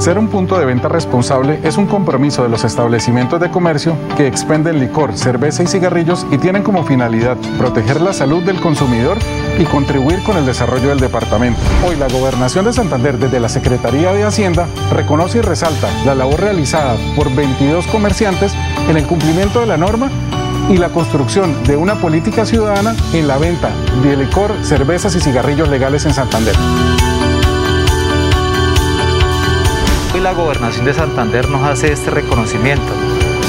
Ser 0.04 0.20
un 0.20 0.28
punto 0.28 0.60
de 0.60 0.66
venta 0.66 0.90
responsable 0.90 1.62
es 1.64 1.78
un 1.78 1.86
compromiso 1.86 2.44
de 2.44 2.50
los 2.50 2.66
establecimientos 2.66 3.40
de 3.40 3.50
comercio 3.50 3.96
que 4.18 4.28
expenden 4.28 4.82
licor, 4.82 5.18
cerveza 5.18 5.64
y 5.64 5.68
cigarrillos 5.68 6.28
y 6.30 6.40
tienen 6.40 6.62
como 6.62 6.84
finalidad 6.84 7.38
proteger 7.58 8.02
la 8.02 8.12
salud 8.12 8.44
del 8.44 8.60
consumidor 8.60 9.18
y 9.58 9.64
contribuir 9.64 10.22
con 10.24 10.36
el 10.36 10.46
desarrollo 10.46 10.90
del 10.90 11.00
departamento. 11.00 11.58
Hoy 11.88 11.96
la 11.96 12.10
Gobernación 12.10 12.66
de 12.66 12.74
Santander 12.74 13.18
desde 13.18 13.40
la 13.40 13.48
Secretaría 13.48 14.12
de 14.12 14.26
Hacienda 14.26 14.68
reconoce 14.92 15.38
y 15.38 15.42
resalta 15.42 15.88
la 16.06 16.16
labor 16.16 16.42
realizada 16.42 16.98
por 17.16 17.34
22 17.34 17.88
comerciantes 17.88 18.54
en 18.90 18.98
el 18.98 19.08
cumplimiento 19.08 19.62
de 19.62 19.68
la 19.68 19.78
norma 19.78 20.12
y 20.70 20.80
la 20.80 20.90
construcción 20.90 21.64
de 21.64 21.78
una 21.78 21.96
política 21.96 22.46
ciudadana 22.46 22.94
en 23.14 23.26
la 23.26 23.38
venta 23.38 23.72
de 24.04 24.18
licor, 24.18 24.52
cervezas 24.64 25.16
y 25.16 25.22
cigarrillos 25.22 25.70
legales 25.70 26.06
en 26.06 26.14
Santander. 26.14 26.58
Hoy 30.14 30.20
la 30.20 30.34
gobernación 30.34 30.86
de 30.86 30.94
Santander 30.94 31.50
nos 31.50 31.64
hace 31.64 31.92
este 31.92 32.12
reconocimiento 32.12 32.94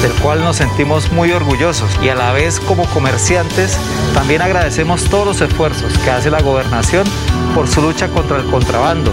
del 0.01 0.11
cual 0.13 0.43
nos 0.43 0.55
sentimos 0.55 1.11
muy 1.11 1.31
orgullosos 1.31 1.99
y 2.01 2.09
a 2.09 2.15
la 2.15 2.31
vez 2.31 2.59
como 2.59 2.85
comerciantes 2.87 3.77
también 4.15 4.41
agradecemos 4.41 5.03
todos 5.03 5.27
los 5.27 5.41
esfuerzos 5.41 5.95
que 5.99 6.09
hace 6.09 6.31
la 6.31 6.41
gobernación 6.41 7.05
por 7.53 7.67
su 7.67 7.81
lucha 7.81 8.07
contra 8.09 8.37
el 8.37 8.45
contrabando, 8.45 9.11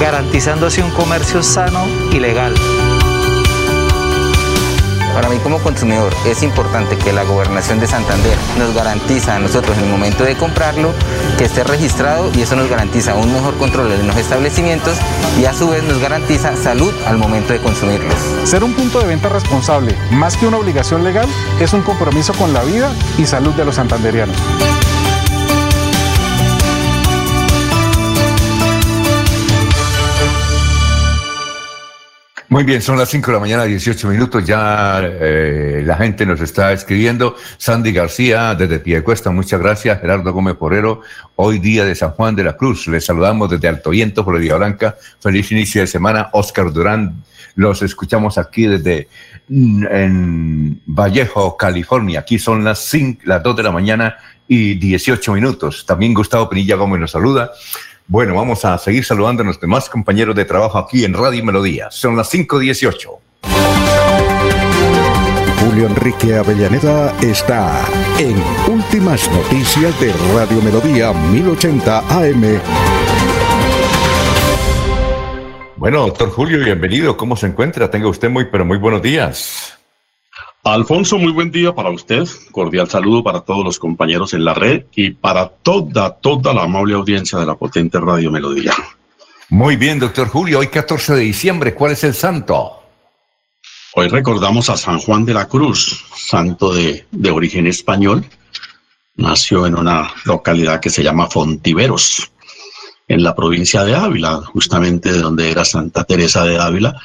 garantizando 0.00 0.66
así 0.66 0.80
un 0.80 0.90
comercio 0.92 1.42
sano 1.42 1.84
y 2.10 2.20
legal. 2.20 2.54
Para 5.14 5.28
mí 5.28 5.38
como 5.38 5.60
consumidor 5.60 6.12
es 6.26 6.42
importante 6.42 6.98
que 6.98 7.12
la 7.12 7.22
gobernación 7.22 7.78
de 7.78 7.86
Santander 7.86 8.36
nos 8.58 8.74
garantiza 8.74 9.36
a 9.36 9.38
nosotros 9.38 9.78
en 9.78 9.84
el 9.84 9.90
momento 9.90 10.24
de 10.24 10.34
comprarlo 10.34 10.92
que 11.38 11.44
esté 11.44 11.62
registrado 11.62 12.32
y 12.34 12.42
eso 12.42 12.56
nos 12.56 12.68
garantiza 12.68 13.14
un 13.14 13.32
mejor 13.32 13.54
control 13.56 13.92
en 13.92 14.08
los 14.08 14.16
establecimientos 14.16 14.98
y 15.38 15.44
a 15.44 15.54
su 15.54 15.68
vez 15.68 15.84
nos 15.84 16.00
garantiza 16.00 16.56
salud 16.56 16.92
al 17.06 17.18
momento 17.18 17.52
de 17.52 17.60
consumirlos. 17.60 18.14
Ser 18.42 18.64
un 18.64 18.74
punto 18.74 18.98
de 18.98 19.06
venta 19.06 19.28
responsable, 19.28 19.96
más 20.10 20.36
que 20.36 20.48
una 20.48 20.58
obligación 20.58 21.04
legal, 21.04 21.28
es 21.60 21.72
un 21.72 21.82
compromiso 21.82 22.32
con 22.34 22.52
la 22.52 22.64
vida 22.64 22.92
y 23.16 23.24
salud 23.24 23.52
de 23.54 23.64
los 23.64 23.76
santanderianos. 23.76 24.36
Muy 32.54 32.62
bien, 32.62 32.80
son 32.80 32.96
las 32.96 33.08
5 33.08 33.26
de 33.26 33.32
la 33.32 33.40
mañana, 33.40 33.64
18 33.64 34.06
minutos. 34.06 34.46
Ya 34.46 35.00
eh, 35.02 35.82
la 35.84 35.96
gente 35.96 36.24
nos 36.24 36.40
está 36.40 36.72
escribiendo. 36.72 37.34
Sandy 37.58 37.90
García, 37.90 38.54
desde 38.54 38.78
Piedecuesta, 38.78 39.32
muchas 39.32 39.58
gracias. 39.58 40.00
Gerardo 40.00 40.32
Gómez 40.32 40.54
Porero, 40.54 41.00
hoy 41.34 41.58
día 41.58 41.84
de 41.84 41.96
San 41.96 42.12
Juan 42.12 42.36
de 42.36 42.44
la 42.44 42.56
Cruz. 42.56 42.86
Les 42.86 43.04
saludamos 43.04 43.50
desde 43.50 43.66
Alto 43.66 43.90
Viento, 43.90 44.24
Florida 44.24 44.54
Blanca. 44.54 44.94
Feliz 45.18 45.50
inicio 45.50 45.80
de 45.80 45.88
semana. 45.88 46.28
Oscar 46.32 46.72
Durán, 46.72 47.24
los 47.56 47.82
escuchamos 47.82 48.38
aquí 48.38 48.68
desde 48.68 49.08
mm, 49.48 50.74
Vallejo, 50.86 51.56
California. 51.56 52.20
Aquí 52.20 52.38
son 52.38 52.62
las, 52.62 52.78
5, 52.84 53.22
las 53.24 53.42
2 53.42 53.56
de 53.56 53.62
la 53.64 53.72
mañana 53.72 54.16
y 54.46 54.74
18 54.74 55.32
minutos. 55.32 55.84
También 55.84 56.14
Gustavo 56.14 56.48
Pinilla 56.48 56.76
Gómez 56.76 57.00
nos 57.00 57.10
saluda. 57.10 57.50
Bueno, 58.06 58.34
vamos 58.34 58.64
a 58.66 58.76
seguir 58.76 59.02
saludando 59.02 59.42
a 59.42 59.44
nuestros 59.44 59.62
demás 59.62 59.88
compañeros 59.88 60.36
de 60.36 60.44
trabajo 60.44 60.76
aquí 60.76 61.06
en 61.06 61.14
Radio 61.14 61.42
Melodía. 61.42 61.90
Son 61.90 62.16
las 62.16 62.32
5.18. 62.32 63.18
Julio 65.60 65.86
Enrique 65.86 66.36
Avellaneda 66.36 67.18
está 67.22 67.86
en 68.18 68.36
Últimas 68.70 69.30
Noticias 69.30 69.98
de 70.00 70.12
Radio 70.34 70.60
Melodía 70.60 71.14
1080 71.14 71.98
AM. 72.00 72.60
Bueno, 75.76 76.00
doctor 76.00 76.30
Julio, 76.30 76.62
bienvenido. 76.62 77.16
¿Cómo 77.16 77.36
se 77.36 77.46
encuentra? 77.46 77.90
Tenga 77.90 78.08
usted 78.08 78.28
muy, 78.28 78.44
pero 78.50 78.66
muy 78.66 78.76
buenos 78.76 79.00
días. 79.00 79.78
Alfonso, 80.64 81.18
muy 81.18 81.30
buen 81.30 81.50
día 81.50 81.74
para 81.74 81.90
usted. 81.90 82.26
Cordial 82.50 82.88
saludo 82.88 83.22
para 83.22 83.42
todos 83.42 83.62
los 83.62 83.78
compañeros 83.78 84.32
en 84.32 84.46
la 84.46 84.54
red 84.54 84.84
y 84.96 85.10
para 85.10 85.46
toda, 85.48 86.14
toda 86.14 86.54
la 86.54 86.62
amable 86.62 86.94
audiencia 86.94 87.38
de 87.38 87.44
la 87.44 87.54
potente 87.54 88.00
Radio 88.00 88.30
Melodía. 88.30 88.72
Muy 89.50 89.76
bien, 89.76 90.00
doctor 90.00 90.26
Julio. 90.26 90.60
Hoy 90.60 90.68
14 90.68 91.16
de 91.16 91.20
diciembre, 91.20 91.74
¿cuál 91.74 91.92
es 91.92 92.02
el 92.04 92.14
santo? 92.14 92.82
Hoy 93.94 94.08
recordamos 94.08 94.70
a 94.70 94.78
San 94.78 94.98
Juan 95.00 95.26
de 95.26 95.34
la 95.34 95.48
Cruz, 95.48 96.02
santo 96.16 96.72
de, 96.72 97.06
de 97.10 97.30
origen 97.30 97.66
español. 97.66 98.24
Nació 99.16 99.66
en 99.66 99.76
una 99.76 100.10
localidad 100.24 100.80
que 100.80 100.88
se 100.88 101.02
llama 101.02 101.28
Fontiveros, 101.28 102.32
en 103.06 103.22
la 103.22 103.36
provincia 103.36 103.84
de 103.84 103.94
Ávila, 103.94 104.40
justamente 104.46 105.12
de 105.12 105.18
donde 105.18 105.50
era 105.50 105.66
Santa 105.66 106.04
Teresa 106.04 106.42
de 106.44 106.58
Ávila, 106.58 106.98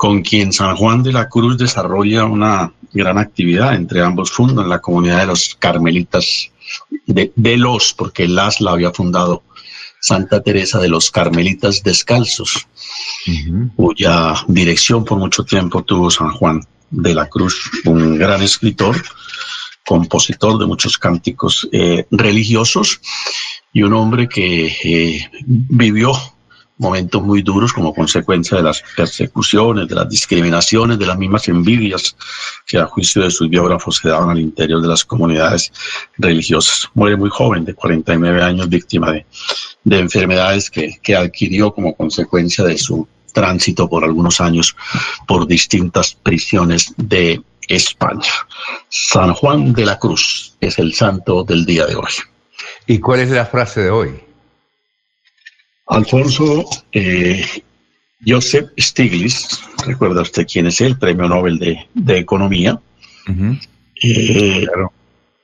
con 0.00 0.22
quien 0.22 0.50
San 0.50 0.76
Juan 0.76 1.02
de 1.02 1.12
la 1.12 1.28
Cruz 1.28 1.58
desarrolla 1.58 2.24
una 2.24 2.72
gran 2.94 3.18
actividad 3.18 3.74
entre 3.74 4.02
ambos 4.02 4.30
fundos 4.30 4.64
en 4.64 4.70
la 4.70 4.78
comunidad 4.78 5.18
de 5.18 5.26
los 5.26 5.54
carmelitas 5.58 6.50
de, 7.04 7.56
los, 7.58 7.92
porque 7.92 8.26
las 8.26 8.62
la 8.62 8.70
había 8.70 8.92
fundado 8.92 9.42
Santa 10.00 10.42
Teresa 10.42 10.78
de 10.78 10.88
los 10.88 11.10
Carmelitas 11.10 11.82
Descalzos, 11.82 12.66
cuya 13.76 14.36
dirección 14.48 15.04
por 15.04 15.18
mucho 15.18 15.44
tiempo 15.44 15.82
tuvo 15.82 16.10
San 16.10 16.30
Juan 16.30 16.62
de 16.90 17.12
la 17.14 17.26
Cruz, 17.26 17.60
un 17.84 18.16
gran 18.16 18.40
escritor, 18.40 18.96
compositor 19.84 20.58
de 20.58 20.64
muchos 20.64 20.96
cánticos 20.96 21.68
eh, 21.72 22.06
religiosos 22.10 23.02
y 23.74 23.82
un 23.82 23.92
hombre 23.92 24.30
que 24.30 24.74
eh, 24.82 25.30
vivió 25.44 26.14
momentos 26.80 27.22
muy 27.22 27.42
duros 27.42 27.72
como 27.72 27.94
consecuencia 27.94 28.56
de 28.56 28.64
las 28.64 28.82
persecuciones, 28.96 29.86
de 29.86 29.94
las 29.94 30.08
discriminaciones, 30.08 30.98
de 30.98 31.06
las 31.06 31.18
mismas 31.18 31.46
envidias 31.48 32.16
que 32.66 32.78
a 32.78 32.86
juicio 32.86 33.22
de 33.22 33.30
sus 33.30 33.48
biógrafos 33.48 33.98
se 33.98 34.08
daban 34.08 34.30
al 34.30 34.40
interior 34.40 34.80
de 34.80 34.88
las 34.88 35.04
comunidades 35.04 35.70
religiosas. 36.16 36.88
Muere 36.94 37.16
muy 37.16 37.30
joven, 37.30 37.64
de 37.64 37.74
49 37.74 38.42
años, 38.42 38.68
víctima 38.68 39.12
de, 39.12 39.26
de 39.84 39.98
enfermedades 39.98 40.70
que, 40.70 40.98
que 41.02 41.14
adquirió 41.14 41.72
como 41.72 41.94
consecuencia 41.94 42.64
de 42.64 42.78
su 42.78 43.06
tránsito 43.32 43.88
por 43.88 44.02
algunos 44.02 44.40
años 44.40 44.74
por 45.26 45.46
distintas 45.46 46.14
prisiones 46.14 46.94
de 46.96 47.42
España. 47.68 48.32
San 48.88 49.34
Juan 49.34 49.72
de 49.74 49.84
la 49.84 49.98
Cruz 49.98 50.56
es 50.60 50.78
el 50.78 50.94
santo 50.94 51.44
del 51.44 51.64
día 51.66 51.86
de 51.86 51.94
hoy. 51.94 52.12
¿Y 52.86 52.98
cuál 52.98 53.20
es 53.20 53.30
la 53.30 53.46
frase 53.46 53.82
de 53.82 53.90
hoy? 53.90 54.29
Alfonso 55.90 56.64
eh, 56.92 57.44
Joseph 58.24 58.70
Stiglitz, 58.78 59.60
recuerda 59.84 60.22
usted 60.22 60.46
quién 60.50 60.68
es 60.68 60.80
el 60.80 60.96
premio 60.96 61.28
Nobel 61.28 61.58
de, 61.58 62.16
Economía, 62.16 62.80
eh, 64.00 64.66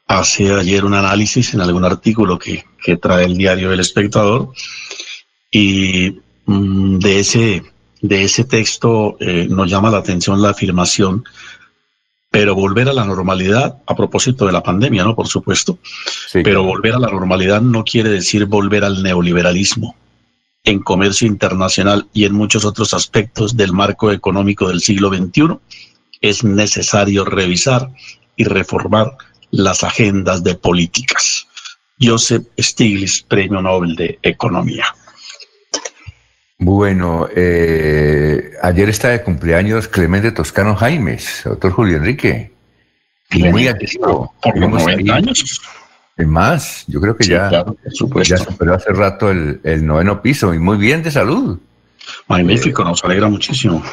hace 0.07 0.53
ayer 0.53 0.85
un 0.85 0.95
análisis 0.95 1.53
en 1.55 1.62
algún 1.62 1.85
artículo 1.85 2.38
que, 2.38 2.65
trae 3.03 3.25
el 3.25 3.37
diario 3.37 3.73
El 3.73 3.81
Espectador 3.81 4.53
y 5.50 6.21
mm, 6.45 6.99
de, 6.99 7.19
ese, 7.19 7.62
de 8.00 8.23
ese 8.23 8.45
texto 8.45 9.17
eh, 9.19 9.49
nos 9.50 9.69
llama 9.69 9.91
la 9.91 9.99
atención 9.99 10.41
la 10.41 10.50
afirmación 10.50 11.25
pero 12.31 12.55
volver 12.55 12.88
a 12.88 12.93
la 12.93 13.05
normalidad, 13.05 13.79
a 13.87 13.97
propósito 13.97 14.47
de 14.47 14.53
la 14.53 14.62
pandemia, 14.62 15.03
¿no? 15.05 15.17
Por 15.17 15.26
supuesto, 15.26 15.79
pero 16.33 16.62
volver 16.62 16.95
a 16.95 16.99
la 16.99 17.09
normalidad 17.09 17.62
no 17.62 17.83
quiere 17.83 18.11
decir 18.11 18.45
volver 18.45 18.85
al 18.85 19.03
neoliberalismo 19.03 19.97
en 20.66 20.80
comercio 20.80 21.26
internacional 21.26 22.06
y 22.12 22.25
en 22.25 22.35
muchos 22.35 22.64
otros 22.64 22.92
aspectos 22.92 23.56
del 23.56 23.73
marco 23.73 24.12
económico 24.12 24.68
del 24.68 24.80
siglo 24.80 25.08
XXI, 25.08 25.58
es 26.20 26.44
necesario 26.44 27.25
revisar 27.25 27.90
y 28.37 28.44
reformar 28.44 29.16
las 29.50 29.85
agendas 29.85 30.42
de 30.42 30.56
políticas. 30.56 31.46
Joseph 32.00 32.46
Stiglitz, 32.58 33.23
Premio 33.23 33.62
Nobel 33.62 33.94
de 33.94 34.18
Economía. 34.23 34.85
Bueno, 36.59 37.29
eh, 37.35 38.50
ayer 38.62 38.88
está 38.88 39.11
de 39.11 39.22
cumpleaños 39.22 39.88
Clemente 39.88 40.33
Toscano 40.33 40.74
Jaimes, 40.74 41.42
doctor 41.44 41.72
Julio 41.72 41.98
Enrique. 41.98 42.52
Muy 43.31 43.68
activo. 43.68 44.35
Por 44.42 44.57
90 44.57 45.14
años. 45.14 45.61
Más, 46.24 46.85
yo 46.87 47.00
creo 47.00 47.14
que 47.14 47.26
ya, 47.26 47.50
ya 47.50 48.37
superó 48.38 48.74
hace 48.74 48.90
rato 48.90 49.31
el, 49.31 49.87
noveno 49.87 50.22
piso 50.22 50.55
y 50.55 50.59
muy 50.59 50.79
bien 50.79 51.02
de 51.02 51.11
salud. 51.11 51.59
Magnífico, 52.26 52.85
nos 52.85 53.05
alegra 53.05 53.29
muchísimo. 53.29 53.85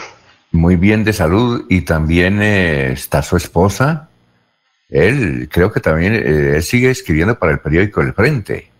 Muy 0.51 0.77
bien 0.77 1.03
de 1.03 1.11
salud 1.11 1.65
y 1.69 1.81
también 1.81 2.41
eh, 2.41 2.93
está 2.93 3.21
su 3.23 3.35
esposa. 3.35 4.09
Él 4.89 5.49
creo 5.51 5.71
que 5.73 5.81
también 5.81 6.13
eh, 6.13 6.53
él 6.55 6.63
sigue 6.63 6.91
escribiendo 6.91 7.37
para 7.37 7.51
el 7.51 7.59
periódico 7.59 7.99
El 7.99 8.13
Frente. 8.13 8.71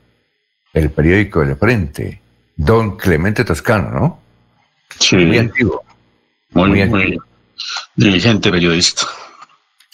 El 0.72 0.92
periódico 0.92 1.42
El 1.42 1.58
Frente. 1.58 2.22
Don 2.56 2.96
Clemente 2.96 3.44
Toscano, 3.44 3.90
¿no? 3.90 4.20
Sí. 5.00 5.18
Muy 5.18 5.38
antiguo. 5.38 5.84
Muy, 6.52 6.86
muy, 6.86 7.18
diligente 7.96 8.52
periodista. 8.52 9.08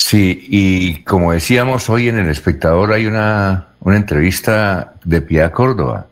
Sí, 0.02 0.48
y 0.50 1.04
como 1.04 1.34
decíamos 1.34 1.90
hoy 1.90 2.08
en 2.08 2.18
El 2.18 2.30
Espectador 2.30 2.94
hay 2.94 3.06
una, 3.06 3.68
una 3.82 3.98
entrevista 3.98 4.96
de 5.04 5.22
Pia 5.22 5.52
Córdoba. 5.52 6.08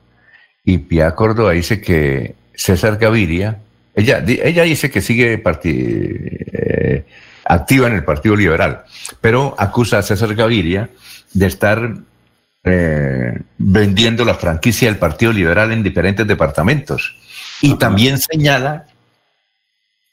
Y 0.64 0.80
Pia 0.80 1.16
Córdoba 1.16 1.54
dice 1.54 1.82
que 1.82 2.36
César 2.54 2.98
Gaviria, 2.98 3.60
ella, 3.96 4.24
ella 4.28 4.64
dice 4.64 4.92
que 4.92 5.02
sigue 5.02 5.42
eh, 5.64 7.06
activa 7.46 7.88
en 7.88 7.94
el 7.94 8.04
Partido 8.04 8.36
Liberal, 8.36 8.84
pero 9.22 9.56
acusa 9.58 10.00
a 10.00 10.04
César 10.04 10.36
Gaviria 10.36 10.90
de 11.34 11.48
estar 11.48 11.96
eh, 12.66 13.40
vendiendo 13.58 14.26
la 14.26 14.36
franquicia 14.36 14.90
del 14.90 15.00
Partido 15.00 15.32
Liberal 15.32 15.72
en 15.72 15.82
diferentes 15.82 16.28
departamentos. 16.28 17.16
Y 17.62 17.76
también 17.76 18.20
señala 18.20 18.86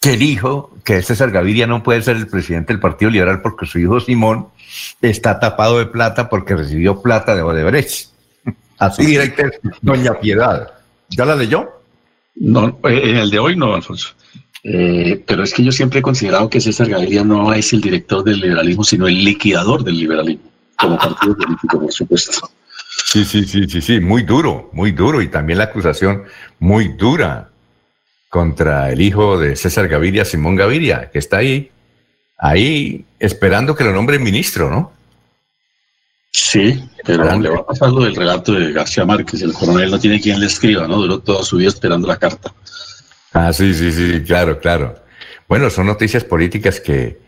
que 0.05 0.13
el 0.13 0.23
hijo, 0.23 0.71
que 0.85 1.01
César 1.01 1.31
Gaviria 1.31 1.67
no 1.67 1.83
puede 1.83 2.03
ser 2.03 2.17
el 2.17 2.27
presidente 2.27 2.75
del 2.75 2.81
Partido 2.81 3.11
Liberal 3.11 3.41
porque 3.41 3.65
su 3.65 3.79
hijo 3.79 4.01
Simón 4.01 4.49
está 5.01 5.41
tapado 5.41 5.79
de 5.79 5.87
plata 5.87 6.29
porque 6.29 6.55
recibió 6.55 7.01
plata 7.01 7.35
de 7.35 7.41
Odebrecht. 7.41 8.11
Así 8.77 9.07
directo, 9.07 9.45
doña 9.81 10.21
Piedad. 10.21 10.75
¿Ya 11.09 11.25
la 11.25 11.35
leyó? 11.35 11.71
No, 12.35 12.79
eh, 12.85 13.01
en 13.03 13.17
el 13.17 13.31
de 13.31 13.39
hoy 13.39 13.57
no, 13.57 13.75
Alfonso. 13.75 14.11
Eh, 14.63 15.25
pero 15.27 15.43
es 15.43 15.55
que 15.55 15.65
yo 15.65 15.73
siempre 15.73 16.01
he 16.01 16.03
considerado 16.03 16.51
que 16.51 16.61
César 16.61 16.91
Gaviria 16.91 17.25
no 17.25 17.55
es 17.55 17.73
el 17.73 17.81
director 17.81 18.23
del 18.23 18.41
liberalismo, 18.41 18.85
sino 18.85 19.09
el 19.09 19.25
liquidador 19.25 19.85
del 19.85 19.97
liberalismo 19.97 20.51
como 20.77 20.99
partido 20.99 21.35
político, 21.35 21.81
por 21.81 21.93
supuesto. 21.93 22.51
Sí, 23.07 23.25
sí, 23.25 23.45
sí, 23.45 23.67
sí, 23.67 23.81
sí, 23.81 24.01
muy 24.01 24.23
duro, 24.23 24.69
muy 24.75 24.93
duro. 24.93 25.23
Y 25.23 25.29
también 25.29 25.61
la 25.61 25.65
acusación 25.65 26.25
muy 26.59 26.89
dura 26.89 27.54
contra 28.35 28.91
el 28.91 29.01
hijo 29.01 29.39
de 29.39 29.55
César 29.55 29.87
Gaviria, 29.87 30.25
Simón 30.25 30.57
Gaviria, 30.57 31.09
que 31.13 31.21
está 31.21 31.37
ahí, 31.37 31.71
ahí 32.37 33.05
esperando 33.21 33.77
que 33.77 33.85
lo 33.85 33.93
nombre 33.93 34.19
ministro, 34.19 34.69
¿no? 34.69 34.93
Sí, 36.33 36.85
pero 37.07 37.39
le 37.39 37.49
va 37.49 37.59
a 37.59 37.67
pasar 37.67 37.91
lo 37.91 38.03
del 38.03 38.17
relato 38.17 38.55
de 38.55 38.73
García 38.73 39.05
Márquez, 39.05 39.41
el 39.41 39.53
coronel 39.53 39.89
no 39.89 40.01
tiene 40.01 40.21
quien 40.21 40.41
le 40.41 40.47
escriba, 40.47 40.89
¿no? 40.89 40.97
Duró 40.97 41.21
toda 41.21 41.45
su 41.45 41.59
vida 41.59 41.69
esperando 41.69 42.09
la 42.09 42.17
carta. 42.17 42.53
Ah, 43.33 43.53
sí, 43.53 43.73
sí, 43.73 43.93
sí, 43.93 44.21
claro, 44.25 44.59
claro. 44.59 44.97
Bueno, 45.49 45.71
son 45.71 45.87
noticias 45.87 46.25
políticas 46.25 46.81
que, 46.81 47.21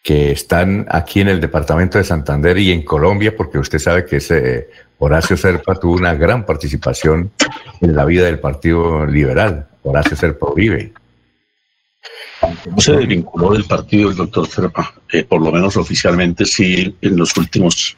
que 0.00 0.30
están 0.30 0.86
aquí 0.88 1.22
en 1.22 1.28
el 1.28 1.40
departamento 1.40 1.98
de 1.98 2.04
Santander 2.04 2.56
y 2.58 2.70
en 2.70 2.82
Colombia, 2.82 3.36
porque 3.36 3.58
usted 3.58 3.80
sabe 3.80 4.04
que 4.04 4.18
ese 4.18 4.68
Horacio 4.98 5.36
Serpa 5.36 5.74
tuvo 5.74 5.94
una 5.94 6.14
gran 6.14 6.46
participación 6.46 7.32
en 7.80 7.96
la 7.96 8.04
vida 8.04 8.26
del 8.26 8.38
Partido 8.38 9.04
Liberal. 9.06 9.66
Horacio 9.86 10.16
Serpa 10.16 10.48
vive. 10.54 10.92
No 12.70 12.80
se 12.80 12.92
desvinculó 12.92 13.52
del 13.52 13.64
partido 13.64 14.10
el 14.10 14.16
doctor 14.16 14.48
Serpa, 14.48 14.92
eh, 15.12 15.24
por 15.24 15.40
lo 15.40 15.50
menos 15.50 15.76
oficialmente 15.76 16.44
sí 16.44 16.94
en 17.00 17.16
los 17.16 17.36
últimos 17.36 17.96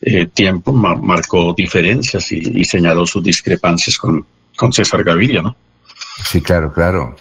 eh, 0.00 0.26
tiempos 0.26 0.74
marcó 0.74 1.54
diferencias 1.56 2.32
y, 2.32 2.64
señaló 2.64 3.06
sus 3.06 3.22
discrepancias 3.22 3.98
con, 3.98 4.24
con 4.56 4.72
César 4.72 5.04
Gaviria, 5.04 5.42
¿no? 5.42 5.54
Sí, 6.24 6.40
claro, 6.40 6.72
claro. 6.72 7.16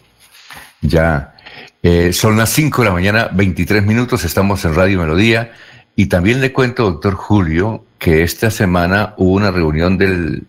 Ya. 0.81 1.35
Eh, 1.83 2.13
son 2.13 2.37
las 2.37 2.49
5 2.49 2.81
de 2.81 2.87
la 2.87 2.93
mañana, 2.93 3.29
23 3.33 3.83
minutos, 3.83 4.23
estamos 4.23 4.63
en 4.65 4.75
Radio 4.75 4.99
Melodía. 4.99 5.51
Y 5.95 6.05
también 6.05 6.39
le 6.39 6.53
cuento, 6.53 6.83
doctor 6.83 7.15
Julio, 7.15 7.85
que 7.97 8.23
esta 8.23 8.49
semana 8.49 9.13
hubo 9.17 9.33
una 9.33 9.51
reunión 9.51 9.97
del, 9.97 10.47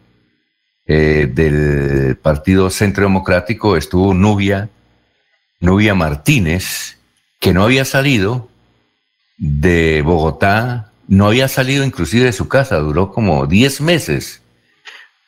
eh, 0.92 1.28
del 1.32 2.16
Partido 2.16 2.68
Centro 2.68 3.04
Democrático, 3.04 3.76
estuvo 3.76 4.12
Nubia, 4.12 4.70
Nubia 5.60 5.94
Martínez, 5.94 6.98
que 7.38 7.52
no 7.52 7.62
había 7.62 7.84
salido 7.84 8.48
de 9.36 10.02
Bogotá, 10.02 10.90
no 11.06 11.28
había 11.28 11.46
salido 11.46 11.84
inclusive 11.84 12.24
de 12.24 12.32
su 12.32 12.48
casa, 12.48 12.78
duró 12.78 13.12
como 13.12 13.46
10 13.46 13.82
meses, 13.82 14.42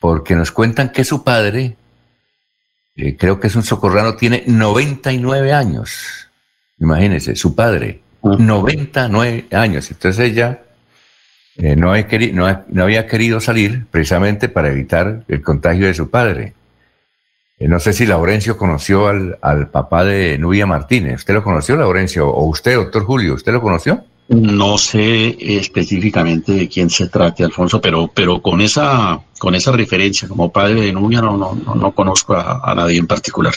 porque 0.00 0.34
nos 0.34 0.50
cuentan 0.50 0.90
que 0.90 1.04
su 1.04 1.22
padre 1.22 1.76
eh, 2.96 3.16
creo 3.16 3.38
que 3.38 3.46
es 3.46 3.54
un 3.54 3.62
socorrano, 3.62 4.16
tiene 4.16 4.42
99 4.48 5.52
años. 5.52 6.28
Imagínense, 6.80 7.36
su 7.36 7.54
padre. 7.54 8.00
99 8.24 9.46
años. 9.52 9.88
Entonces 9.92 10.32
ella 10.32 10.60
eh, 11.56 11.76
no, 11.76 11.92
no, 12.68 12.82
había 12.82 13.06
querido 13.06 13.40
salir 13.40 13.86
precisamente 13.90 14.48
para 14.48 14.68
evitar 14.68 15.24
el 15.28 15.42
contagio 15.42 15.86
de 15.86 15.94
su 15.94 16.10
padre. 16.10 16.54
Eh, 17.58 17.68
no 17.68 17.78
sé 17.78 17.92
si 17.92 18.06
Laurencio 18.06 18.56
conoció 18.56 19.08
al, 19.08 19.38
al, 19.42 19.68
papá 19.68 20.04
de 20.04 20.38
Nubia 20.38 20.66
Martínez. 20.66 21.16
¿Usted 21.16 21.34
lo 21.34 21.44
conoció, 21.44 21.76
Laurencio? 21.76 22.28
¿O 22.28 22.46
usted, 22.46 22.74
doctor 22.74 23.04
Julio, 23.04 23.34
usted 23.34 23.52
lo 23.52 23.60
conoció? 23.60 24.04
No 24.28 24.78
sé 24.78 25.36
específicamente 25.38 26.52
de 26.52 26.68
quién 26.68 26.88
se 26.88 27.08
trate, 27.08 27.44
Alfonso, 27.44 27.80
pero, 27.80 28.08
pero 28.08 28.40
con 28.40 28.60
esa, 28.60 29.20
con 29.38 29.54
esa 29.54 29.72
referencia 29.72 30.26
como 30.26 30.50
padre 30.50 30.80
de 30.80 30.92
Nubia 30.92 31.20
no, 31.20 31.36
no, 31.36 31.74
no, 31.74 31.92
conozco 31.92 32.34
a, 32.34 32.74
nadie 32.74 32.98
en 32.98 33.06
particular. 33.06 33.52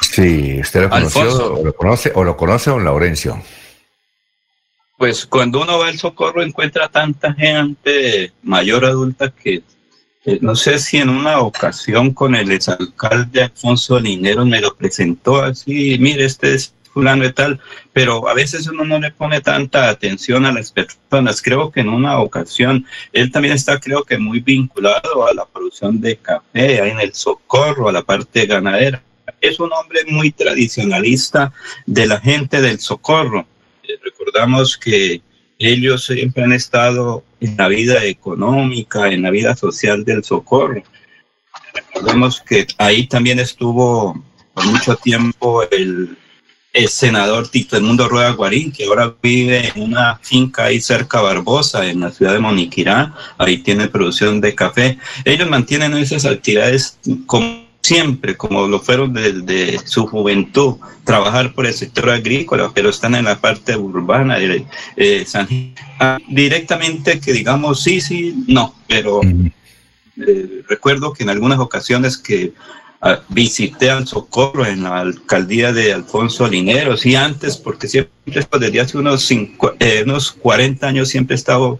Sí, 0.00 0.58
¿usted 0.60 0.82
lo 0.82 0.90
conoció 0.90 1.54
o 1.54 1.64
lo 1.64 1.74
conoce 1.74 2.12
o 2.14 2.24
lo 2.24 2.36
conoce 2.36 2.70
don 2.70 2.84
Laurencio? 2.84 3.40
Pues 4.96 5.26
cuando 5.26 5.60
uno 5.60 5.78
va 5.78 5.88
al 5.88 5.98
socorro 5.98 6.42
encuentra 6.42 6.88
tanta 6.88 7.34
gente 7.34 8.32
mayor 8.42 8.84
adulta 8.86 9.30
que 9.30 9.62
no 10.40 10.56
sé 10.56 10.78
si 10.78 10.96
en 10.96 11.10
una 11.10 11.40
ocasión 11.40 12.12
con 12.12 12.34
el 12.34 12.50
exalcalde 12.50 13.42
Alfonso 13.44 14.00
Linero 14.00 14.44
me 14.44 14.60
lo 14.60 14.74
presentó 14.74 15.42
así, 15.42 15.98
mire, 16.00 16.24
este 16.24 16.54
es 16.54 16.74
fulano 16.92 17.26
y 17.26 17.32
tal, 17.32 17.60
pero 17.92 18.26
a 18.26 18.32
veces 18.32 18.66
uno 18.68 18.84
no 18.84 18.98
le 18.98 19.10
pone 19.10 19.42
tanta 19.42 19.90
atención 19.90 20.46
a 20.46 20.52
las 20.52 20.72
personas. 20.72 21.42
Creo 21.42 21.70
que 21.70 21.80
en 21.80 21.90
una 21.90 22.18
ocasión 22.18 22.86
él 23.12 23.30
también 23.30 23.54
está, 23.54 23.78
creo 23.78 24.02
que 24.02 24.16
muy 24.16 24.40
vinculado 24.40 25.28
a 25.28 25.34
la 25.34 25.44
producción 25.44 26.00
de 26.00 26.16
café, 26.16 26.88
en 26.88 26.98
el 26.98 27.12
socorro, 27.12 27.90
a 27.90 27.92
la 27.92 28.02
parte 28.02 28.46
ganadera. 28.46 29.02
Es 29.42 29.60
un 29.60 29.70
hombre 29.74 30.06
muy 30.08 30.30
tradicionalista 30.30 31.52
de 31.84 32.06
la 32.06 32.18
gente 32.18 32.62
del 32.62 32.80
socorro 32.80 33.46
recordamos 34.02 34.76
que 34.76 35.20
ellos 35.58 36.04
siempre 36.04 36.44
han 36.44 36.52
estado 36.52 37.24
en 37.40 37.56
la 37.56 37.68
vida 37.68 38.04
económica, 38.04 39.08
en 39.08 39.22
la 39.22 39.30
vida 39.30 39.56
social 39.56 40.04
del 40.04 40.24
socorro. 40.24 40.82
Recordemos 41.74 42.40
que 42.40 42.66
ahí 42.78 43.06
también 43.06 43.38
estuvo 43.38 44.22
por 44.54 44.66
mucho 44.66 44.96
tiempo 44.96 45.62
el, 45.70 46.16
senador 46.88 47.48
Tito 47.48 47.80
Mundo 47.80 48.06
Rueda 48.06 48.32
Guarín, 48.32 48.70
que 48.70 48.84
ahora 48.84 49.14
vive 49.22 49.72
en 49.74 49.82
una 49.82 50.18
finca 50.22 50.64
ahí 50.64 50.78
cerca 50.78 51.18
de 51.18 51.24
Barbosa, 51.24 51.86
en 51.86 52.00
la 52.00 52.10
ciudad 52.10 52.34
de 52.34 52.38
Moniquirá. 52.38 53.14
Ahí 53.38 53.58
tiene 53.58 53.88
producción 53.88 54.42
de 54.42 54.54
café. 54.54 54.98
Ellos 55.24 55.48
mantienen 55.48 55.94
esas 55.96 56.26
actividades 56.26 56.98
como 57.24 57.65
siempre, 57.86 58.36
como 58.36 58.66
lo 58.66 58.80
fueron 58.80 59.12
desde 59.12 59.78
su 59.86 60.06
juventud, 60.08 60.76
trabajar 61.04 61.54
por 61.54 61.66
el 61.66 61.74
sector 61.74 62.10
agrícola, 62.10 62.72
pero 62.74 62.88
están 62.90 63.14
en 63.14 63.26
la 63.26 63.40
parte 63.40 63.76
urbana 63.76 64.38
de 64.38 64.66
eh, 64.96 65.24
San 65.24 65.46
ah, 66.00 66.18
Directamente 66.28 67.20
que 67.20 67.32
digamos 67.32 67.82
sí, 67.84 68.00
sí, 68.00 68.44
no, 68.48 68.74
pero 68.88 69.20
eh, 69.22 70.62
recuerdo 70.68 71.12
que 71.12 71.22
en 71.22 71.30
algunas 71.30 71.60
ocasiones 71.60 72.18
que 72.18 72.54
ah, 73.02 73.20
visité 73.28 73.88
al 73.90 74.08
Socorro 74.08 74.66
en 74.66 74.82
la 74.82 74.98
alcaldía 74.98 75.72
de 75.72 75.92
Alfonso 75.92 76.48
Lineros 76.48 77.06
y 77.06 77.14
antes, 77.14 77.56
porque 77.56 77.86
siempre 77.86 78.12
desde 78.58 78.80
hace 78.80 78.98
unos, 78.98 79.30
eh, 79.30 80.02
unos 80.04 80.32
40 80.32 80.88
años 80.88 81.08
siempre 81.08 81.34
he 81.34 81.38
estado 81.38 81.78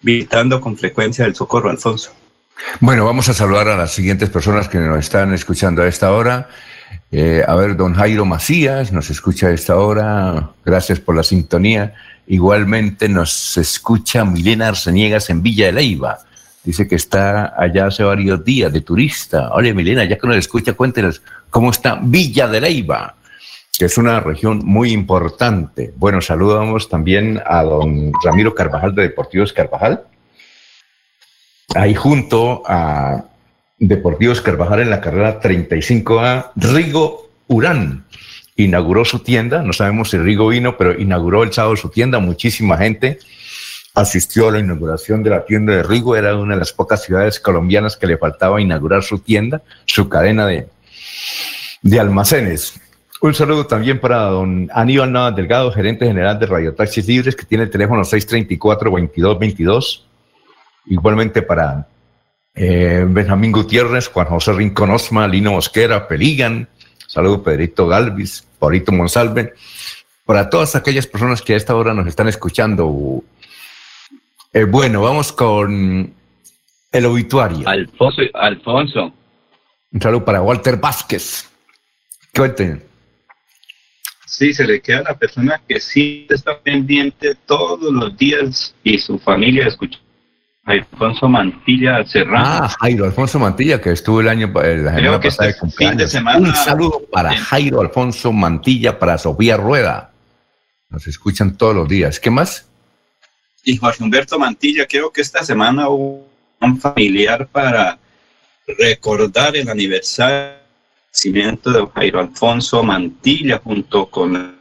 visitando 0.00 0.60
con 0.60 0.76
frecuencia 0.76 1.26
el 1.26 1.34
Socorro, 1.34 1.70
Alfonso. 1.70 2.12
Bueno, 2.80 3.04
vamos 3.04 3.28
a 3.28 3.34
saludar 3.34 3.68
a 3.68 3.76
las 3.76 3.92
siguientes 3.92 4.30
personas 4.30 4.68
que 4.68 4.78
nos 4.78 4.98
están 4.98 5.34
escuchando 5.34 5.82
a 5.82 5.88
esta 5.88 6.12
hora. 6.12 6.48
Eh, 7.12 7.42
a 7.46 7.54
ver, 7.54 7.76
don 7.76 7.94
Jairo 7.94 8.24
Macías 8.24 8.92
nos 8.92 9.10
escucha 9.10 9.48
a 9.48 9.50
esta 9.50 9.76
hora. 9.76 10.50
Gracias 10.64 11.00
por 11.00 11.16
la 11.16 11.22
sintonía. 11.22 11.94
Igualmente 12.26 13.08
nos 13.08 13.56
escucha 13.56 14.24
Milena 14.24 14.68
Arceniegas 14.68 15.30
en 15.30 15.42
Villa 15.42 15.66
de 15.66 15.72
Leiva. 15.72 16.18
Dice 16.62 16.86
que 16.86 16.94
está 16.94 17.54
allá 17.56 17.86
hace 17.86 18.04
varios 18.04 18.44
días 18.44 18.72
de 18.72 18.82
turista. 18.82 19.50
Oye, 19.52 19.74
Milena, 19.74 20.04
ya 20.04 20.16
que 20.16 20.26
nos 20.26 20.36
escucha, 20.36 20.74
cuéntenos 20.74 21.22
cómo 21.48 21.70
está 21.70 21.98
Villa 22.00 22.46
de 22.46 22.60
Leiva, 22.60 23.14
que 23.76 23.86
es 23.86 23.98
una 23.98 24.20
región 24.20 24.60
muy 24.64 24.92
importante. 24.92 25.92
Bueno, 25.96 26.20
saludamos 26.20 26.88
también 26.88 27.42
a 27.44 27.62
don 27.62 28.12
Ramiro 28.22 28.54
Carvajal 28.54 28.94
de 28.94 29.02
Deportivos 29.02 29.52
Carvajal 29.52 30.04
ahí 31.74 31.94
junto 31.94 32.62
a 32.66 33.24
Deportivos 33.78 34.40
Carvajal 34.40 34.80
en 34.80 34.90
la 34.90 35.00
carrera 35.00 35.40
35A, 35.40 36.52
Rigo 36.56 37.30
Urán 37.48 38.04
inauguró 38.56 39.04
su 39.04 39.20
tienda, 39.20 39.62
no 39.62 39.72
sabemos 39.72 40.10
si 40.10 40.18
Rigo 40.18 40.48
vino, 40.48 40.76
pero 40.76 41.00
inauguró 41.00 41.42
el 41.42 41.52
sábado 41.52 41.76
su 41.76 41.88
tienda, 41.88 42.18
muchísima 42.18 42.76
gente 42.76 43.18
asistió 43.94 44.48
a 44.48 44.52
la 44.52 44.60
inauguración 44.60 45.22
de 45.22 45.30
la 45.30 45.44
tienda 45.44 45.74
de 45.74 45.82
Rigo, 45.82 46.16
era 46.16 46.36
una 46.36 46.54
de 46.54 46.60
las 46.60 46.72
pocas 46.72 47.02
ciudades 47.02 47.40
colombianas 47.40 47.96
que 47.96 48.06
le 48.06 48.18
faltaba 48.18 48.60
inaugurar 48.60 49.02
su 49.02 49.18
tienda, 49.18 49.62
su 49.86 50.08
cadena 50.08 50.46
de, 50.46 50.68
de 51.82 52.00
almacenes. 52.00 52.74
Un 53.20 53.34
saludo 53.34 53.66
también 53.66 54.00
para 54.00 54.22
don 54.24 54.70
Aníbal 54.72 55.12
Navas 55.12 55.36
Delgado, 55.36 55.72
gerente 55.72 56.06
general 56.06 56.38
de 56.38 56.46
Radio 56.46 56.74
Taxis 56.74 57.06
Libres, 57.06 57.36
que 57.36 57.44
tiene 57.44 57.64
el 57.64 57.70
teléfono 57.70 58.02
634-2222. 58.02 60.04
Igualmente 60.86 61.42
para 61.42 61.86
eh, 62.54 63.04
Benjamín 63.08 63.52
Gutiérrez, 63.52 64.08
Juan 64.08 64.26
José 64.26 64.52
Rincón 64.52 64.90
Osma, 64.90 65.28
Lino 65.28 65.52
Mosquera, 65.52 66.08
Peligan, 66.08 66.68
saludo 67.06 67.42
Pedrito 67.42 67.86
Galvis, 67.86 68.46
Paulito 68.58 68.92
Monsalve, 68.92 69.54
para 70.24 70.50
todas 70.50 70.76
aquellas 70.76 71.06
personas 71.06 71.42
que 71.42 71.54
a 71.54 71.56
esta 71.56 71.74
hora 71.74 71.94
nos 71.94 72.06
están 72.06 72.28
escuchando. 72.28 73.22
Eh, 74.52 74.64
bueno, 74.64 75.02
vamos 75.02 75.32
con 75.32 76.12
el 76.92 77.06
obituario. 77.06 77.68
Alfonso, 77.68 78.22
Alfonso. 78.34 79.12
Un 79.92 80.00
saludo 80.00 80.24
para 80.24 80.42
Walter 80.42 80.76
Vázquez. 80.76 81.48
Cuenten. 82.34 82.82
Sí, 84.26 84.54
se 84.54 84.64
le 84.64 84.80
queda 84.80 84.98
a 84.98 85.02
la 85.02 85.18
persona 85.18 85.60
que 85.66 85.80
sí 85.80 86.26
está 86.30 86.58
pendiente 86.60 87.34
todos 87.46 87.92
los 87.92 88.16
días 88.16 88.74
y 88.84 88.98
su 88.98 89.18
familia 89.18 89.66
escucha 89.66 89.98
Alfonso 90.78 91.28
Mantilla 91.28 92.04
Serrano. 92.06 92.44
Ah, 92.46 92.68
Jairo 92.80 93.04
Alfonso 93.04 93.38
Mantilla, 93.38 93.80
que 93.80 93.92
estuvo 93.92 94.20
el 94.20 94.28
año 94.28 94.52
la 94.54 94.94
semana 94.94 95.20
pasada 95.20 95.48
de 95.48 95.56
cumpleaños. 95.58 96.14
Un 96.14 96.54
saludo 96.54 97.02
para 97.10 97.36
Jairo 97.36 97.80
Alfonso 97.80 98.32
Mantilla, 98.32 98.98
para 98.98 99.18
Sofía 99.18 99.56
Rueda. 99.56 100.12
Nos 100.88 101.06
escuchan 101.06 101.56
todos 101.56 101.74
los 101.74 101.88
días. 101.88 102.18
¿Qué 102.18 102.30
más? 102.30 102.66
Y 103.64 103.76
Jorge 103.76 104.02
Humberto 104.02 104.38
Mantilla, 104.38 104.86
creo 104.86 105.10
que 105.12 105.20
esta 105.20 105.44
semana 105.44 105.88
hubo 105.88 106.26
un 106.60 106.80
familiar 106.80 107.46
para 107.46 107.98
recordar 108.66 109.56
el 109.56 109.68
aniversario 109.68 110.60
nacimiento 111.12 111.72
de 111.72 111.86
Jairo 111.94 112.20
Alfonso 112.20 112.82
Mantilla 112.82 113.60
junto 113.62 114.06
con 114.06 114.58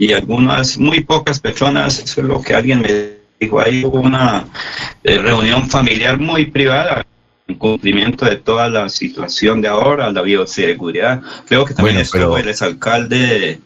y 0.00 0.12
algunas 0.12 0.78
muy 0.78 1.00
pocas 1.00 1.40
personas, 1.40 1.98
eso 1.98 2.20
es 2.20 2.26
lo 2.26 2.40
que 2.40 2.54
alguien 2.54 2.80
me 2.80 3.17
ahí 3.64 3.84
hubo 3.84 4.00
una 4.00 4.46
eh, 5.04 5.18
reunión 5.18 5.68
familiar 5.68 6.18
muy 6.18 6.46
privada 6.46 7.06
en 7.46 7.54
cumplimiento 7.54 8.24
de 8.24 8.36
toda 8.36 8.68
la 8.68 8.88
situación 8.88 9.60
de 9.60 9.68
ahora, 9.68 10.10
la 10.12 10.22
bioseguridad. 10.22 11.22
Creo 11.46 11.64
que 11.64 11.74
también 11.74 11.98
estuvo 11.98 12.36
el 12.36 12.48
exalcalde. 12.48 13.60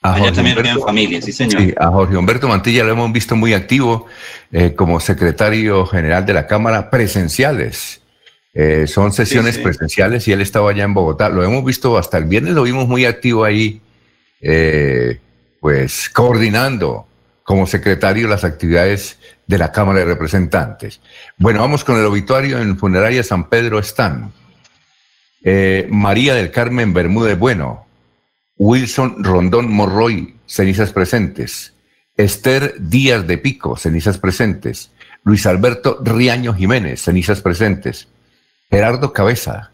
Allá 0.00 0.32
también 0.32 0.56
Humberto, 0.56 0.86
familia, 0.86 1.20
sí, 1.20 1.32
señor. 1.32 1.60
Sí, 1.60 1.74
a 1.76 1.88
Jorge 1.88 2.16
Humberto 2.16 2.48
Mantilla 2.48 2.84
lo 2.84 2.92
hemos 2.92 3.12
visto 3.12 3.36
muy 3.36 3.52
activo 3.52 4.06
eh, 4.52 4.74
como 4.74 5.00
secretario 5.00 5.84
general 5.86 6.24
de 6.24 6.34
la 6.34 6.46
Cámara 6.46 6.88
presenciales. 6.88 8.00
Eh, 8.54 8.86
son 8.86 9.12
sesiones 9.12 9.58
presenciales 9.58 10.26
y 10.26 10.32
él 10.32 10.40
estaba 10.40 10.70
allá 10.70 10.84
en 10.84 10.94
Bogotá. 10.94 11.28
Lo 11.28 11.44
hemos 11.44 11.64
visto 11.64 11.98
hasta 11.98 12.18
el 12.18 12.24
viernes, 12.24 12.54
lo 12.54 12.62
vimos 12.62 12.88
muy 12.88 13.04
activo 13.04 13.44
ahí, 13.44 13.80
pues 15.60 16.08
coordinando 16.08 17.07
como 17.48 17.66
secretario 17.66 18.28
las 18.28 18.44
actividades 18.44 19.18
de 19.46 19.56
la 19.56 19.72
Cámara 19.72 20.00
de 20.00 20.04
Representantes. 20.04 21.00
Bueno, 21.38 21.60
vamos 21.60 21.82
con 21.82 21.96
el 21.96 22.04
obituario 22.04 22.58
en 22.58 22.76
Funeraria 22.76 23.22
San 23.22 23.48
Pedro 23.48 23.78
están. 23.78 24.34
Eh, 25.42 25.88
María 25.90 26.34
del 26.34 26.50
Carmen 26.50 26.92
Bermúdez 26.92 27.38
Bueno, 27.38 27.86
Wilson 28.58 29.24
Rondón 29.24 29.72
Morroy, 29.72 30.34
cenizas 30.44 30.92
presentes. 30.92 31.72
Esther 32.18 32.74
Díaz 32.80 33.26
de 33.26 33.38
Pico, 33.38 33.78
cenizas 33.78 34.18
presentes. 34.18 34.90
Luis 35.24 35.46
Alberto 35.46 36.02
Riaño 36.04 36.52
Jiménez, 36.52 37.00
cenizas 37.00 37.40
presentes. 37.40 38.08
Gerardo 38.70 39.14
Cabeza, 39.14 39.70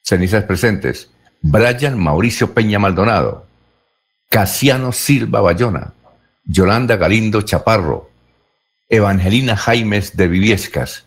cenizas 0.00 0.44
presentes. 0.44 1.10
Brian 1.42 1.98
Mauricio 1.98 2.54
Peña 2.54 2.78
Maldonado. 2.78 3.46
Casiano 4.30 4.90
Silva 4.92 5.42
Bayona. 5.42 5.92
Yolanda 6.50 6.96
Galindo 6.96 7.42
Chaparro, 7.42 8.10
Evangelina 8.88 9.56
Jaimes 9.56 10.16
de 10.16 10.26
Viviescas, 10.26 11.04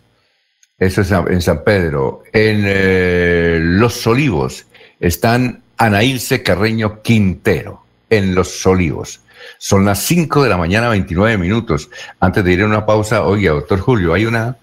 eso 0.78 1.02
es 1.02 1.10
en 1.10 1.42
San 1.42 1.62
Pedro. 1.62 2.22
En 2.32 2.62
eh, 2.66 3.58
Los 3.60 4.06
Olivos 4.06 4.66
están 4.98 5.62
Anaílse 5.76 6.42
Carreño 6.42 7.02
Quintero, 7.02 7.84
en 8.10 8.34
Los 8.34 8.66
Olivos. 8.66 9.20
Son 9.58 9.84
las 9.84 10.00
5 10.00 10.42
de 10.42 10.48
la 10.48 10.56
mañana, 10.56 10.88
29 10.88 11.38
minutos. 11.38 11.90
Antes 12.18 12.42
de 12.44 12.52
ir 12.52 12.62
a 12.62 12.66
una 12.66 12.86
pausa, 12.86 13.22
oiga, 13.22 13.52
doctor 13.52 13.80
Julio, 13.80 14.14
hay 14.14 14.26
una... 14.26 14.56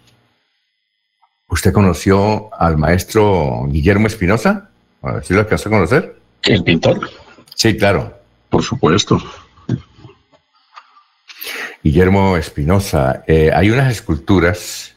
¿Usted 1.48 1.74
conoció 1.74 2.50
al 2.58 2.78
maestro 2.78 3.66
Guillermo 3.68 4.08
Espinosa? 4.08 4.70
¿Sí 5.24 5.34
lo 5.34 5.42
alcanzó 5.42 5.70
a 5.70 5.72
conocer? 5.72 6.16
¿El 6.44 6.64
pintor? 6.64 7.10
Sí, 7.56 7.78
claro. 7.78 8.18
Por 8.50 8.64
supuesto. 8.64 9.22
Guillermo 11.84 12.38
Espinosa, 12.38 13.24
eh, 13.28 13.52
hay 13.54 13.72
unas 13.72 13.92
esculturas 13.92 14.96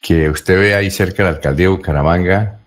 que 0.00 0.28
usted 0.30 0.58
ve 0.58 0.74
ahí 0.74 0.90
cerca 0.90 1.18
de 1.18 1.30
la 1.30 1.36
alcaldía 1.36 1.66
de 1.66 1.72
Bucaramanga, 1.72 2.60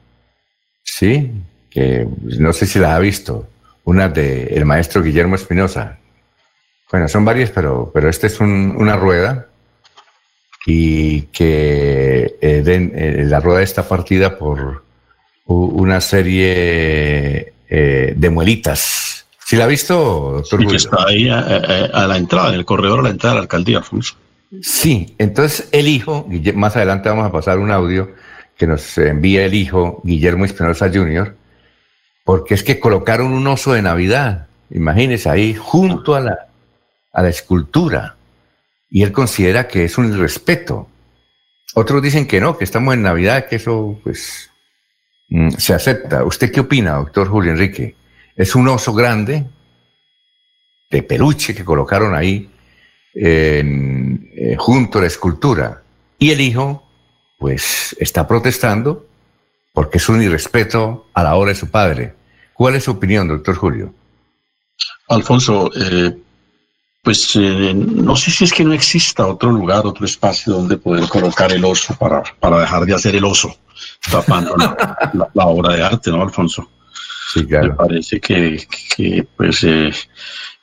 sí, 0.84 1.32
que 1.70 2.08
no 2.22 2.54
sé 2.54 2.66
si 2.66 2.80
las 2.80 2.92
ha 2.92 3.00
visto, 3.00 3.48
una 3.84 4.10
de 4.10 4.46
el 4.48 4.66
maestro 4.66 5.02
Guillermo 5.02 5.36
Espinosa. 5.36 5.98
Bueno, 6.92 7.08
son 7.08 7.26
varias, 7.26 7.52
pero, 7.52 7.92
pero 7.94 8.10
esta 8.10 8.28
es 8.28 8.40
una 8.40 8.96
rueda 8.96 9.48
y 10.66 11.24
que 11.24 12.38
eh, 12.42 12.64
eh, 12.66 13.24
la 13.26 13.40
rueda 13.40 13.62
está 13.62 13.88
partida 13.88 14.38
por 14.38 14.84
una 15.46 16.02
serie 16.02 17.54
de 17.70 18.30
muelitas 18.32 19.25
¿Sí 19.46 19.58
la 19.58 19.66
ha 19.66 19.68
visto, 19.68 20.42
doctor 20.42 20.68
sí, 20.68 20.76
está 20.76 21.06
ahí 21.06 21.30
a, 21.30 22.08
la 22.08 22.18
entrada, 22.18 22.50
en 22.50 22.56
el 22.56 22.66
corredor 22.66 23.02
a 23.02 23.04
la 23.04 23.10
entrada 23.12 23.36
de 23.36 23.40
la 23.42 23.44
alcaldía, 23.44 23.78
Alfonso. 23.78 24.16
Sí, 24.60 25.14
entonces 25.20 25.70
el 25.72 25.88
hijo, 25.88 26.28
más 26.56 26.76
adelante 26.76 27.10
vamos 27.10 27.28
a 27.28 27.32
pasar 27.32 27.60
un 27.60 27.70
audio 27.70 28.12
que 28.58 28.66
nos 28.66 28.98
envía 28.98 29.46
el 29.46 29.54
hijo, 29.54 30.02
Guillermo 30.04 30.46
Espinosa 30.46 30.90
Jr., 30.92 31.36
porque 32.24 32.56
es 32.56 32.64
que 32.64 32.80
colocaron 32.80 33.34
un 33.34 33.46
oso 33.46 33.74
de 33.74 33.84
Navidad, 33.84 34.48
imagínese 34.72 35.30
ahí, 35.30 35.54
junto 35.54 36.16
a 36.16 36.22
la, 36.22 36.48
a 37.14 37.22
la 37.22 37.30
escultura, 37.30 38.16
y 38.90 39.04
él 39.04 39.12
considera 39.12 39.68
que 39.68 39.84
es 39.84 39.96
un 40.00 40.12
irrespeto. 40.12 40.90
Otros 41.76 42.02
dicen 42.02 42.26
que 42.26 42.42
no, 42.42 42.58
que 42.58 42.64
estamos 42.64 42.96
en 42.96 43.04
Navidad, 43.04 43.46
que 43.46 43.58
eso 43.58 44.00
pues 44.04 44.50
mm, 45.30 45.52
se 45.52 45.76
acepta. 45.76 46.24
¿Usted 46.24 46.52
qué 46.52 46.62
opina, 46.62 46.96
doctor 46.96 47.28
Julio 47.28 47.52
Enrique? 47.52 47.96
Es 48.36 48.56
un 48.56 48.68
oso 48.68 48.94
grande 48.94 49.46
de 50.90 51.04
peluche 51.04 51.56
que 51.56 51.66
colocaron 51.66 52.16
ahí 52.16 52.50
eh, 53.14 54.56
junto 54.58 54.98
a 55.00 55.02
la 55.02 55.08
escultura. 55.08 55.82
Y 56.20 56.32
el 56.32 56.42
hijo, 56.42 56.84
pues, 57.38 57.96
está 58.00 58.28
protestando 58.28 59.08
porque 59.74 59.98
es 59.98 60.10
un 60.10 60.22
irrespeto 60.22 61.08
a 61.14 61.24
la 61.24 61.36
obra 61.36 61.50
de 61.50 61.56
su 61.56 61.70
padre. 61.70 62.14
¿Cuál 62.54 62.76
es 62.76 62.86
su 62.86 62.92
opinión, 62.92 63.28
doctor 63.28 63.56
Julio? 63.56 63.94
Alfonso, 65.10 65.70
eh, 65.76 66.18
pues 67.04 67.36
eh, 67.36 67.74
no 67.74 68.16
sé 68.16 68.32
si 68.32 68.46
es 68.46 68.54
que 68.54 68.64
no 68.64 68.74
exista 68.74 69.28
otro 69.28 69.52
lugar, 69.52 69.86
otro 69.86 70.06
espacio 70.06 70.54
donde 70.54 70.78
poder 70.78 71.08
colocar 71.10 71.52
el 71.52 71.64
oso 71.64 71.94
para, 71.96 72.24
para 72.40 72.60
dejar 72.60 72.86
de 72.86 72.96
hacer 72.96 73.16
el 73.16 73.26
oso, 73.26 73.56
tapando 74.10 74.56
la 75.34 75.46
obra 75.46 75.76
de 75.76 75.84
arte, 75.84 76.10
¿no, 76.10 76.22
Alfonso? 76.24 76.70
Me 77.36 77.72
parece 77.72 78.20
que, 78.20 78.66
pues, 79.36 79.64
eh, 79.64 79.92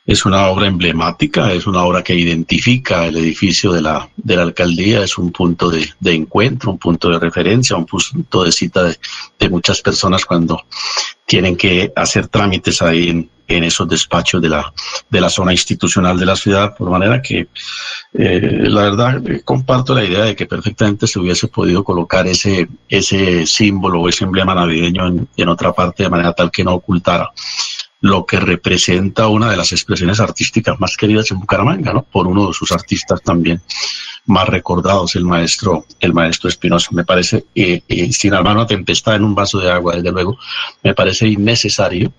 es 0.05 0.25
una 0.25 0.47
obra 0.47 0.67
emblemática, 0.67 1.53
es 1.53 1.65
una 1.65 1.83
obra 1.83 2.03
que 2.03 2.13
identifica 2.13 3.05
el 3.05 3.15
edificio 3.17 3.71
de 3.71 3.81
la, 3.81 4.09
de 4.17 4.35
la 4.35 4.41
alcaldía, 4.43 5.03
es 5.03 5.17
un 5.17 5.31
punto 5.31 5.69
de, 5.69 5.87
encuentro, 6.03 6.71
un 6.71 6.77
punto 6.77 7.09
de 7.09 7.19
referencia, 7.19 7.77
un 7.77 7.85
punto 7.85 8.43
de 8.43 8.51
cita 8.51 8.83
de, 8.83 9.49
muchas 9.49 9.81
personas 9.81 10.25
cuando 10.25 10.61
tienen 11.25 11.55
que 11.55 11.91
hacer 11.95 12.27
trámites 12.27 12.81
ahí 12.81 13.09
en, 13.09 13.29
en, 13.47 13.63
esos 13.63 13.87
despachos 13.87 14.41
de 14.41 14.49
la, 14.49 14.73
de 15.09 15.21
la 15.21 15.29
zona 15.29 15.53
institucional 15.53 16.19
de 16.19 16.25
la 16.25 16.35
ciudad, 16.35 16.75
por 16.75 16.89
manera 16.89 17.21
que 17.21 17.47
eh, 18.13 18.65
la 18.69 18.83
verdad 18.83 19.27
eh, 19.29 19.41
comparto 19.43 19.95
la 19.95 20.03
idea 20.03 20.25
de 20.25 20.35
que 20.35 20.45
perfectamente 20.45 21.07
se 21.07 21.19
hubiese 21.19 21.47
podido 21.47 21.83
colocar 21.83 22.27
ese, 22.27 22.67
ese 22.87 23.45
símbolo 23.45 24.01
o 24.01 24.09
ese 24.09 24.23
emblema 24.25 24.53
navideño 24.53 25.07
en, 25.07 25.27
en 25.35 25.49
otra 25.49 25.73
parte 25.73 26.03
de 26.03 26.09
manera 26.09 26.33
tal 26.33 26.51
que 26.51 26.63
no 26.63 26.73
ocultara 26.73 27.31
lo 28.03 28.25
que 28.25 28.37
representa 28.37 29.29
una 29.29 29.49
de 29.49 29.55
las 29.55 29.71
expresiones 29.71 30.19
artísticas 30.19 30.77
más 30.77 30.97
queridas 30.97 31.31
en 31.31 31.39
Bucaramanga, 31.39 31.93
¿no? 31.93 32.03
Por 32.03 32.27
uno 32.27 32.47
de 32.47 32.53
sus 32.53 32.73
artistas 32.73 33.21
también 33.21 33.61
más 34.25 34.47
recordados, 34.49 35.15
el 35.15 35.23
maestro, 35.23 35.85
el 36.01 36.13
maestro 36.13 36.49
Espinosa. 36.49 36.89
Me 36.91 37.05
parece, 37.05 37.45
eh, 37.55 37.81
eh, 37.87 38.11
sin 38.11 38.33
armar 38.33 38.57
una 38.57 38.67
tempestad 38.67 39.15
en 39.15 39.23
un 39.23 39.33
vaso 39.33 39.57
de 39.59 39.71
agua, 39.71 39.95
desde 39.95 40.11
luego, 40.11 40.37
me 40.83 40.93
parece 40.93 41.29
innecesario 41.29 42.11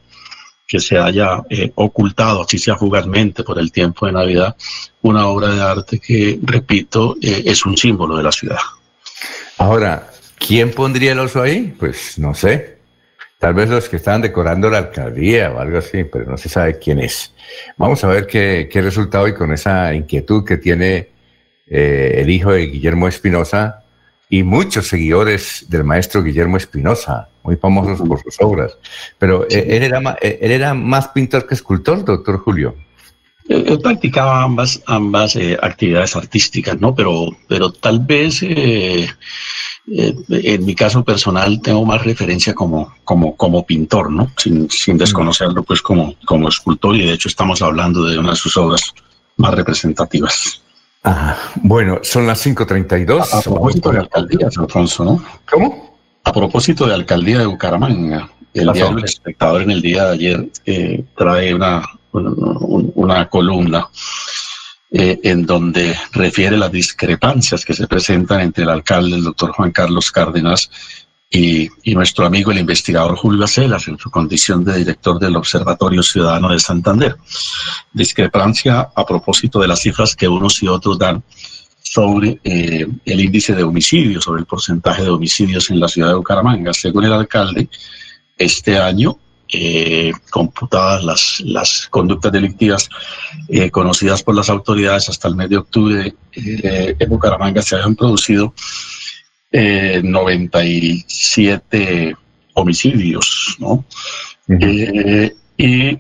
que 0.67 0.81
se 0.81 0.99
haya 0.99 1.43
eh, 1.51 1.71
ocultado, 1.75 2.43
así 2.43 2.59
sea 2.59 2.77
fugazmente 2.77 3.43
por 3.43 3.59
el 3.59 3.71
tiempo 3.71 4.07
de 4.07 4.13
Navidad, 4.13 4.57
una 5.03 5.27
obra 5.27 5.55
de 5.55 5.63
arte 5.63 5.99
que, 5.99 6.39
repito, 6.43 7.17
es 7.21 7.67
un 7.67 7.77
símbolo 7.77 8.17
de 8.17 8.23
la 8.23 8.33
ciudad. 8.33 8.59
Ahora, 9.59 10.11
¿quién 10.39 10.73
pondría 10.73 11.13
el 11.13 11.19
oso 11.19 11.43
ahí? 11.43 11.75
Pues 11.79 12.19
no 12.19 12.35
sé, 12.35 12.75
Tal 13.45 13.53
vez 13.53 13.69
los 13.69 13.91
que 13.91 13.97
estaban 13.97 14.23
decorando 14.23 14.71
la 14.71 14.79
alcaldía 14.79 15.53
o 15.53 15.59
algo 15.61 15.77
así, 15.77 16.05
pero 16.05 16.25
no 16.25 16.39
se 16.39 16.49
sabe 16.49 16.79
quién 16.79 16.99
es. 16.99 17.35
Vamos 17.77 18.03
a 18.03 18.09
ver 18.09 18.27
qué, 18.27 18.71
qué 18.73 18.81
resultado 18.81 19.29
y 19.29 19.35
con 19.35 19.53
esa 19.53 19.93
inquietud 19.93 20.47
que 20.47 20.57
tiene 20.57 21.11
eh, 21.67 22.15
el 22.23 22.31
hijo 22.31 22.53
de 22.53 22.69
Guillermo 22.69 23.07
Espinosa 23.07 23.84
y 24.29 24.43
muchos 24.43 24.89
seguidores 24.89 25.67
del 25.69 25.85
maestro 25.85 26.23
Guillermo 26.23 26.57
Espinosa, 26.57 27.29
muy 27.43 27.57
famosos 27.57 28.07
por 28.07 28.23
sus 28.23 28.37
obras. 28.41 28.77
Pero 29.19 29.45
eh, 29.45 29.67
él, 29.69 29.83
era, 29.83 30.19
eh, 30.21 30.39
él 30.41 30.51
era 30.51 30.75
más 30.75 31.09
pintor 31.09 31.47
que 31.47 31.55
escultor, 31.55 32.05
doctor 32.05 32.39
Julio. 32.39 32.75
Él 33.47 33.79
practicaba 33.83 34.43
ambas, 34.43 34.83
ambas 34.87 35.37
actividades 35.61 36.17
artísticas, 36.17 36.81
¿no? 36.81 36.95
Pero, 36.95 37.37
pero 37.47 37.71
tal 37.71 37.99
vez 37.99 38.43
eh, 38.43 39.07
en 39.87 40.65
mi 40.65 40.75
caso 40.75 41.05
personal 41.05 41.61
tengo 41.61 41.85
más 41.85 42.03
referencia 42.05 42.55
como, 42.55 42.95
como, 43.05 43.37
como 43.37 43.67
pintor, 43.67 44.11
¿no? 44.11 44.31
Sin, 44.39 44.71
sin 44.71 44.97
desconocerlo 44.97 45.63
pues 45.63 45.83
como, 45.83 46.15
como 46.25 46.49
escultor 46.49 46.97
y 46.97 47.05
de 47.05 47.13
hecho 47.13 47.29
estamos 47.29 47.61
hablando 47.61 48.05
de 48.07 48.19
una 48.19 48.31
de 48.31 48.37
sus 48.37 48.57
obras 48.57 48.95
más 49.37 49.53
representativas. 49.53 50.64
Bueno, 51.57 52.01
son 52.03 52.27
las 52.27 52.45
5.32. 52.47 53.33
A, 53.33 53.39
a 53.39 53.43
propósito 53.43 53.93
de 53.93 53.99
alcaldías, 53.99 54.57
Alfonso, 54.59 55.05
¿no? 55.05 55.25
¿Cómo? 55.51 55.99
A 56.25 56.33
propósito 56.33 56.87
de 56.87 56.95
alcaldía 56.95 57.41
de 57.41 57.47
Bucaramanga, 57.47 58.31
el 58.55 58.73
diario 58.73 58.99
El 58.99 59.05
Espectador 59.05 59.63
en 59.63 59.71
el 59.71 59.83
día 59.83 60.05
de 60.05 60.13
ayer 60.15 60.49
eh, 60.65 61.05
trae 61.17 61.55
una, 61.55 61.83
una, 62.13 62.31
una 62.95 63.29
columna 63.29 63.89
eh, 64.91 65.19
en 65.25 65.45
donde 65.45 65.97
refiere 66.13 66.57
las 66.57 66.71
discrepancias 66.71 67.65
que 67.65 67.75
se 67.75 67.89
presentan 67.89 68.41
entre 68.41 68.63
el 68.63 68.71
alcalde, 68.71 69.17
el 69.17 69.25
doctor 69.25 69.51
Juan 69.51 69.73
Carlos 69.73 70.13
Cárdenas, 70.13 70.71
y, 71.35 71.95
nuestro 71.95 72.27
amigo 72.27 72.53
el 72.53 72.59
investigador 72.59 73.17
Julio 73.17 73.45
Acelas 73.45 73.89
en 73.89 73.99
su 73.99 74.11
condición 74.11 74.65
de 74.65 74.79
director 74.79 75.19
del 75.19 75.37
Observatorio 75.37 76.03
Ciudadano 76.03 76.51
de 76.51 76.61
Santander. 76.61 77.17
Discrepancia 77.93 78.89
a 78.95 79.05
propósito 79.05 79.61
de 79.61 79.69
las 79.69 79.81
cifras 79.81 80.15
que 80.15 80.29
unos 80.29 80.63
y 80.63 80.69
otros 80.69 80.99
dan 80.99 81.23
sobre 81.83 82.41
eh, 82.45 82.87
el 83.05 83.21
índice 83.21 83.55
de 83.55 83.65
homicidios, 83.65 84.25
sobre 84.25 84.41
el 84.41 84.47
porcentaje 84.47 85.03
de 85.03 85.11
homicidios 85.11 85.71
en 85.71 85.81
la 85.81 85.89
ciudad 85.89 86.09
de 86.09 86.15
Bucaramanga. 86.15 86.73
Según 86.73 87.05
el 87.05 87.13
alcalde, 87.13 87.69
este 88.39 88.79
año 88.79 89.19
eh, 89.53 90.13
computadas 90.31 91.05
las, 91.05 91.41
las 91.45 91.87
conductas 91.89 92.33
delictivas 92.33 92.89
eh, 93.49 93.71
conocidas 93.71 94.23
por 94.23 94.35
las 94.35 94.49
autoridades 94.49 95.09
hasta 95.09 95.29
el 95.29 95.37
mes 95.37 95.51
de 95.51 95.59
octubre 95.59 96.15
eh, 96.33 96.97
en 96.99 97.09
Bucaramanga 97.09 97.63
se 97.63 97.77
habían 97.77 97.95
producido 97.95 98.55
97 100.03 102.17
homicidios, 102.55 103.57
¿no? 103.59 103.85
y 105.57 105.99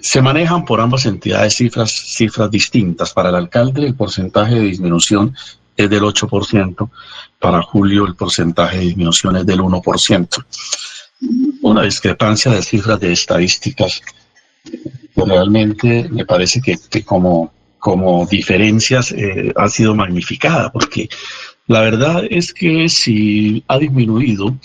se 0.00 0.22
manejan 0.22 0.64
por 0.64 0.80
ambas 0.80 1.06
entidades 1.06 1.56
cifras, 1.56 1.90
cifras 1.90 2.50
distintas. 2.50 3.12
Para 3.12 3.30
el 3.30 3.36
alcalde 3.36 3.86
el 3.86 3.94
porcentaje 3.94 4.56
de 4.56 4.62
disminución 4.62 5.34
es 5.76 5.88
del 5.88 6.02
8%, 6.02 6.90
para 7.38 7.62
Julio 7.62 8.06
el 8.06 8.14
porcentaje 8.14 8.78
de 8.78 8.84
disminución 8.84 9.36
es 9.36 9.46
del 9.46 9.60
1% 9.60 10.44
una 11.62 11.82
discrepancia 11.82 12.52
de 12.52 12.62
cifras 12.62 13.00
de 13.00 13.12
estadísticas 13.12 14.02
realmente 15.16 16.08
me 16.10 16.26
parece 16.26 16.60
que, 16.60 16.76
como, 17.04 17.52
como 17.78 18.26
diferencias 18.26 19.12
eh, 19.12 19.52
ha 19.56 19.68
sido 19.68 19.94
magnificada, 19.94 20.70
porque 20.70 21.08
la 21.68 21.80
verdad 21.80 22.24
es 22.30 22.54
que 22.54 22.88
si 22.88 23.64
ha 23.66 23.78
disminuido 23.78 24.56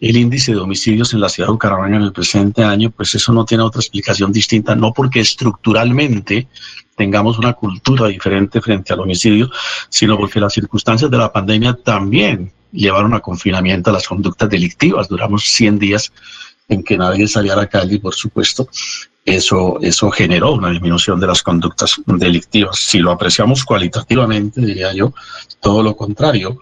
el 0.00 0.16
índice 0.16 0.52
de 0.52 0.58
homicidios 0.58 1.12
en 1.12 1.20
la 1.20 1.28
ciudad 1.28 1.48
de 1.48 1.52
Bucaramanga 1.52 1.96
en 1.96 2.02
el 2.02 2.12
presente 2.12 2.64
año, 2.64 2.90
pues 2.90 3.14
eso 3.14 3.32
no 3.32 3.44
tiene 3.44 3.62
otra 3.62 3.80
explicación 3.80 4.32
distinta, 4.32 4.74
no 4.74 4.92
porque 4.92 5.20
estructuralmente 5.20 6.48
tengamos 6.96 7.38
una 7.38 7.52
cultura 7.52 8.08
diferente 8.08 8.62
frente 8.62 8.94
al 8.94 9.00
homicidio, 9.00 9.50
sino 9.90 10.16
porque 10.16 10.40
las 10.40 10.54
circunstancias 10.54 11.10
de 11.10 11.18
la 11.18 11.30
pandemia 11.30 11.74
también 11.74 12.50
llevaron 12.72 13.12
a 13.12 13.20
confinamiento 13.20 13.90
a 13.90 13.92
las 13.92 14.08
conductas 14.08 14.48
delictivas. 14.48 15.08
Duramos 15.08 15.44
100 15.44 15.78
días 15.78 16.12
en 16.68 16.82
que 16.82 16.96
nadie 16.96 17.28
salía 17.28 17.52
a 17.52 17.56
la 17.56 17.66
calle, 17.66 18.00
por 18.00 18.14
supuesto, 18.14 18.66
eso, 19.26 19.78
eso 19.82 20.10
generó 20.10 20.52
una 20.52 20.70
disminución 20.70 21.20
de 21.20 21.26
las 21.26 21.42
conductas 21.42 22.00
delictivas. 22.06 22.78
Si 22.78 23.00
lo 23.00 23.10
apreciamos 23.10 23.64
cualitativamente, 23.64 24.60
diría 24.60 24.92
yo, 24.94 25.12
todo 25.60 25.82
lo 25.82 25.96
contrario. 25.96 26.58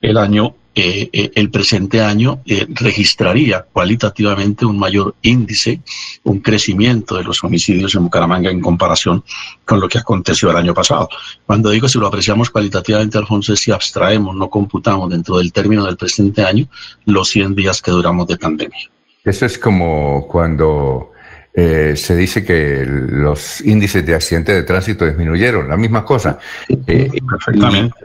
El 0.00 0.16
año 0.16 0.54
eh, 0.80 1.10
eh, 1.12 1.32
el 1.34 1.50
presente 1.50 2.00
año 2.00 2.40
eh, 2.46 2.64
registraría 2.68 3.62
cualitativamente 3.72 4.64
un 4.64 4.78
mayor 4.78 5.16
índice, 5.22 5.80
un 6.22 6.38
crecimiento 6.38 7.16
de 7.16 7.24
los 7.24 7.42
homicidios 7.42 7.96
en 7.96 8.04
Bucaramanga 8.04 8.48
en 8.48 8.60
comparación 8.60 9.24
con 9.64 9.80
lo 9.80 9.88
que 9.88 9.98
aconteció 9.98 10.52
el 10.52 10.56
año 10.56 10.74
pasado. 10.74 11.08
Cuando 11.44 11.70
digo 11.70 11.88
si 11.88 11.98
lo 11.98 12.06
apreciamos 12.06 12.50
cualitativamente, 12.50 13.18
Alfonso, 13.18 13.56
si 13.56 13.72
abstraemos, 13.72 14.36
no 14.36 14.48
computamos 14.48 15.10
dentro 15.10 15.38
del 15.38 15.52
término 15.52 15.84
del 15.84 15.96
presente 15.96 16.44
año 16.44 16.68
los 17.06 17.28
100 17.30 17.56
días 17.56 17.82
que 17.82 17.90
duramos 17.90 18.28
de 18.28 18.36
pandemia. 18.36 18.88
Eso 19.24 19.46
es 19.46 19.58
como 19.58 20.28
cuando 20.28 21.10
eh, 21.54 21.96
se 21.96 22.14
dice 22.14 22.44
que 22.44 22.84
los 22.86 23.60
índices 23.62 24.04
de 24.06 24.14
accidentes 24.14 24.54
de 24.54 24.62
tránsito 24.62 25.04
disminuyeron, 25.04 25.68
la 25.68 25.76
misma 25.76 26.04
cosa. 26.04 26.38
Eh, 26.86 27.10
Perfectamente. 27.28 27.96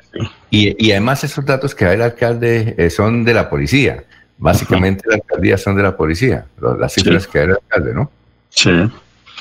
Y, 0.49 0.91
además 0.91 1.23
esos 1.23 1.45
datos 1.45 1.75
que 1.75 1.85
da 1.85 1.93
el 1.93 2.01
alcalde 2.01 2.73
eh, 2.77 2.89
son 2.89 3.23
de 3.23 3.33
la 3.33 3.49
policía. 3.49 4.03
Básicamente 4.37 5.03
la 5.07 5.15
alcaldía 5.15 5.57
son 5.57 5.75
de 5.75 5.83
la 5.83 5.95
policía, 5.95 6.45
las 6.79 6.93
cifras 6.93 7.27
que 7.27 7.39
da 7.39 7.45
el 7.45 7.51
alcalde, 7.51 7.93
¿no? 7.93 8.11
Sí. 8.49 8.71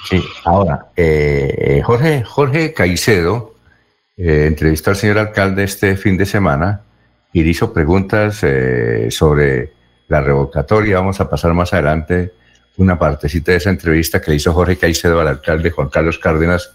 Sí. 0.08 0.22
Ahora, 0.44 0.86
Jorge, 1.84 2.24
Jorge 2.24 2.74
Caicedo 2.74 3.54
entrevistó 4.16 4.90
al 4.90 4.96
señor 4.96 5.18
alcalde 5.18 5.64
este 5.64 5.96
fin 5.96 6.16
de 6.18 6.26
semana 6.26 6.82
y 7.32 7.42
hizo 7.42 7.72
preguntas 7.72 8.44
sobre 9.10 9.72
la 10.08 10.20
revocatoria. 10.20 10.96
Vamos 10.96 11.20
a 11.20 11.30
pasar 11.30 11.54
más 11.54 11.72
adelante 11.72 12.32
una 12.76 12.98
partecita 12.98 13.52
de 13.52 13.58
esa 13.58 13.70
entrevista 13.70 14.20
que 14.20 14.30
le 14.30 14.36
hizo 14.36 14.52
Jorge 14.52 14.76
Caicedo 14.76 15.20
al 15.20 15.28
alcalde 15.28 15.70
Juan 15.70 15.88
Carlos 15.88 16.18
Cárdenas, 16.18 16.70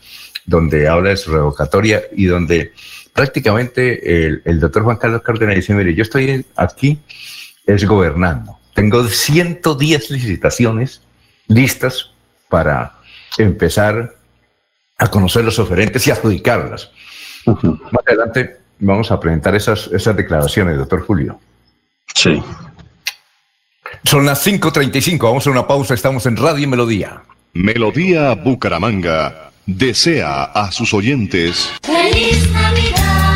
donde 0.45 0.87
habla 0.87 1.09
de 1.09 1.17
su 1.17 1.31
revocatoria 1.31 2.03
y 2.15 2.25
donde 2.25 2.73
prácticamente 3.13 4.27
el, 4.45 4.59
doctor 4.59 4.83
Juan 4.83 4.97
Carlos 4.97 5.21
Cárdenas 5.23 5.55
dice, 5.55 5.73
mire, 5.73 5.93
yo 5.95 6.03
estoy 6.03 6.45
aquí 6.55 6.99
es 7.65 7.85
gobernando. 7.85 8.57
Tengo 8.73 9.03
110 9.03 10.11
licitaciones 10.11 11.01
listas 11.47 12.11
para 12.47 12.93
empezar 13.37 14.15
a 14.97 15.11
conocer 15.11 15.43
los 15.43 15.59
oferentes 15.59 16.05
y 16.07 16.11
adjudicarlas. 16.11 16.91
Más 17.45 18.03
adelante 18.05 18.57
vamos 18.79 19.11
a 19.11 19.19
presentar 19.19 19.55
esas, 19.55 19.87
esas 19.87 20.15
declaraciones, 20.15 20.77
doctor 20.77 21.01
Julio. 21.05 21.39
Sí. 22.13 22.41
Son 24.03 24.25
las 24.25 24.45
5.35, 24.45 25.19
vamos 25.19 25.47
a 25.47 25.49
una 25.49 25.67
pausa, 25.67 25.93
estamos 25.93 26.25
en 26.25 26.37
Radio 26.37 26.67
Melodía. 26.67 27.23
Melodía 27.53 28.35
Bucaramanga 28.35 29.51
desea 29.65 30.43
a 30.43 30.71
sus 30.71 30.93
oyentes. 30.93 31.69
¡Feliz 31.83 32.49
Navidad! 32.51 33.26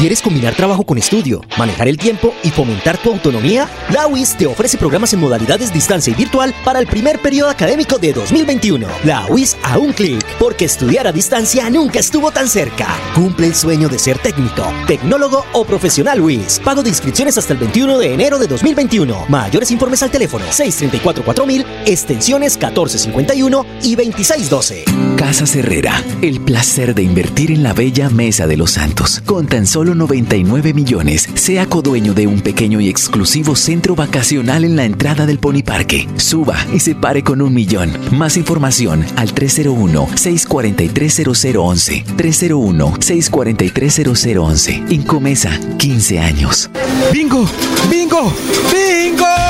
¿Quieres 0.00 0.22
combinar 0.22 0.54
trabajo 0.54 0.84
con 0.84 0.96
estudio, 0.96 1.42
manejar 1.58 1.86
el 1.86 1.98
tiempo 1.98 2.32
y 2.42 2.48
fomentar 2.48 2.96
tu 2.96 3.10
autonomía? 3.10 3.68
La 3.90 4.06
UIS 4.06 4.34
te 4.34 4.46
ofrece 4.46 4.78
programas 4.78 5.12
en 5.12 5.20
modalidades 5.20 5.74
distancia 5.74 6.10
y 6.10 6.16
virtual 6.16 6.54
para 6.64 6.78
el 6.78 6.86
primer 6.86 7.20
periodo 7.20 7.50
académico 7.50 7.98
de 7.98 8.14
2021. 8.14 8.88
La 9.04 9.26
UIS 9.26 9.58
a 9.62 9.76
un 9.76 9.92
clic, 9.92 10.24
porque 10.38 10.64
estudiar 10.64 11.06
a 11.06 11.12
distancia 11.12 11.68
nunca 11.68 11.98
estuvo 11.98 12.30
tan 12.30 12.48
cerca. 12.48 12.86
Cumple 13.14 13.48
el 13.48 13.54
sueño 13.54 13.90
de 13.90 13.98
ser 13.98 14.16
técnico, 14.16 14.72
tecnólogo 14.86 15.44
o 15.52 15.66
profesional 15.66 16.18
UIS. 16.22 16.62
Pago 16.64 16.82
de 16.82 16.88
inscripciones 16.88 17.36
hasta 17.36 17.52
el 17.52 17.58
21 17.58 17.98
de 17.98 18.14
enero 18.14 18.38
de 18.38 18.46
2021. 18.46 19.26
Mayores 19.28 19.70
informes 19.70 20.02
al 20.02 20.10
teléfono 20.10 20.46
634-4000, 20.46 21.66
extensiones 21.84 22.56
1451 22.56 23.66
y 23.82 23.96
2612. 23.96 24.84
Casa 25.18 25.44
Herrera, 25.58 26.02
el 26.22 26.40
placer 26.40 26.94
de 26.94 27.02
invertir 27.02 27.50
en 27.50 27.62
la 27.62 27.74
bella 27.74 28.08
Mesa 28.08 28.46
de 28.46 28.56
los 28.56 28.70
Santos. 28.70 29.22
Con 29.26 29.46
tan 29.46 29.66
solo 29.66 29.89
99 29.94 30.74
millones, 30.74 31.28
sea 31.34 31.66
codueño 31.66 32.14
de 32.14 32.26
un 32.26 32.40
pequeño 32.40 32.80
y 32.80 32.88
exclusivo 32.88 33.54
centro 33.56 33.94
vacacional 33.94 34.64
en 34.64 34.76
la 34.76 34.84
entrada 34.84 35.26
del 35.26 35.38
Pony 35.38 35.62
Parque. 35.64 36.08
Suba 36.16 36.56
y 36.72 36.80
se 36.80 36.94
pare 36.94 37.22
con 37.22 37.42
un 37.42 37.52
millón. 37.54 37.92
Más 38.12 38.36
información 38.36 39.04
al 39.16 39.34
301-643-0011. 39.34 42.04
301-643-0011. 42.16 44.90
Incomesa, 44.90 45.58
15 45.78 46.18
años. 46.18 46.70
¡Bingo! 47.12 47.46
¡Bingo! 47.90 48.32
¡Bingo! 48.72 49.49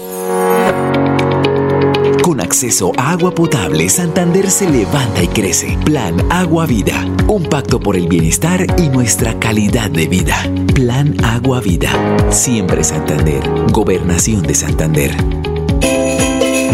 Acceso 2.51 2.91
a 2.97 3.11
agua 3.11 3.33
potable, 3.33 3.87
Santander 3.87 4.51
se 4.51 4.69
levanta 4.69 5.23
y 5.23 5.29
crece. 5.29 5.77
Plan 5.85 6.13
Agua 6.29 6.65
Vida. 6.65 7.07
Un 7.27 7.43
pacto 7.43 7.79
por 7.79 7.95
el 7.95 8.09
bienestar 8.09 8.65
y 8.77 8.89
nuestra 8.89 9.39
calidad 9.39 9.89
de 9.89 10.05
vida. 10.09 10.35
Plan 10.75 11.15
Agua 11.23 11.61
Vida. 11.61 11.89
Siempre 12.29 12.83
Santander. 12.83 13.41
Gobernación 13.71 14.41
de 14.41 14.53
Santander. 14.53 15.15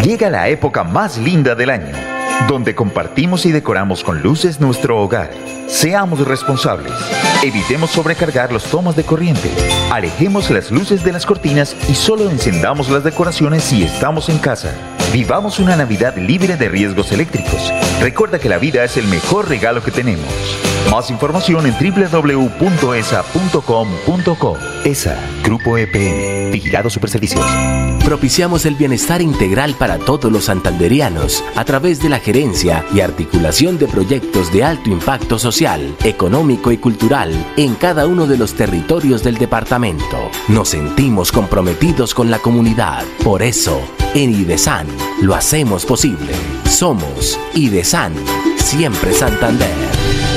Llega 0.04 0.32
la 0.32 0.50
época 0.50 0.84
más 0.84 1.20
linda 1.20 1.54
del 1.54 1.70
año, 1.70 1.96
donde 2.48 2.74
compartimos 2.74 3.46
y 3.46 3.52
decoramos 3.52 4.04
con 4.04 4.24
luces 4.24 4.60
nuestro 4.60 5.00
hogar. 5.00 5.30
Seamos 5.68 6.28
responsables. 6.28 6.92
Evitemos 7.44 7.92
sobrecargar 7.92 8.52
los 8.52 8.64
tomos 8.64 8.96
de 8.96 9.04
corriente. 9.04 9.52
Alejemos 9.92 10.50
las 10.50 10.72
luces 10.72 11.04
de 11.04 11.12
las 11.12 11.28
cortinas 11.28 11.76
y 11.88 11.94
solo 11.94 12.32
encendamos 12.32 12.90
las 12.90 13.04
decoraciones 13.04 13.62
si 13.62 13.84
estamos 13.84 14.28
en 14.30 14.40
casa. 14.40 14.74
Vivamos 15.14 15.60
una 15.60 15.76
Navidad 15.76 16.18
libre 16.18 16.58
de 16.58 16.68
riesgos 16.68 17.12
eléctricos. 17.12 17.74
Recuerda 18.02 18.40
que 18.40 18.50
la 18.50 18.58
vida 18.58 18.84
es 18.84 18.98
el 18.98 19.08
mejor 19.08 19.48
regalo 19.48 19.82
que 19.82 19.92
tenemos. 19.92 20.28
Más 20.92 21.10
información 21.12 21.66
en 21.66 21.74
www.esa.com.co. 21.74 22.58
ESA, 24.86 25.18
Grupo 25.44 25.78
EPN, 25.78 26.52
Vigilado 26.52 26.90
Superservicios. 26.90 27.46
Propiciamos 28.06 28.66
el 28.66 28.76
bienestar 28.76 29.22
integral 29.22 29.76
para 29.76 29.98
todos 29.98 30.32
los 30.32 30.46
santanderianos 30.46 31.44
a 31.56 31.66
través 31.66 32.02
de 32.02 32.08
la 32.08 32.20
gerencia 32.20 32.86
y 32.94 33.02
articulación 33.02 33.78
de 33.78 33.88
proyectos 33.88 34.54
de 34.54 34.64
alto 34.64 34.90
impacto 34.90 35.38
social, 35.38 35.94
económico 36.06 36.72
y 36.72 36.78
cultural 36.78 37.34
en 37.58 37.76
cada 37.76 38.08
uno 38.08 38.26
de 38.26 38.38
los 38.38 38.54
territorios 38.54 39.24
del 39.24 39.38
departamento. 39.38 40.32
Nos 40.48 40.70
sentimos 40.70 41.34
comprometidos 41.34 42.14
con 42.14 42.32
la 42.32 42.40
comunidad. 42.40 43.04
Por 43.26 43.44
eso, 43.44 43.82
en 44.16 44.30
IDESAN 44.30 44.88
lo 45.22 45.36
hacemos 45.36 45.86
posible. 45.86 46.32
Somos 46.64 47.38
IDESAN, 47.56 48.14
siempre 48.56 49.14
Santander. 49.14 50.37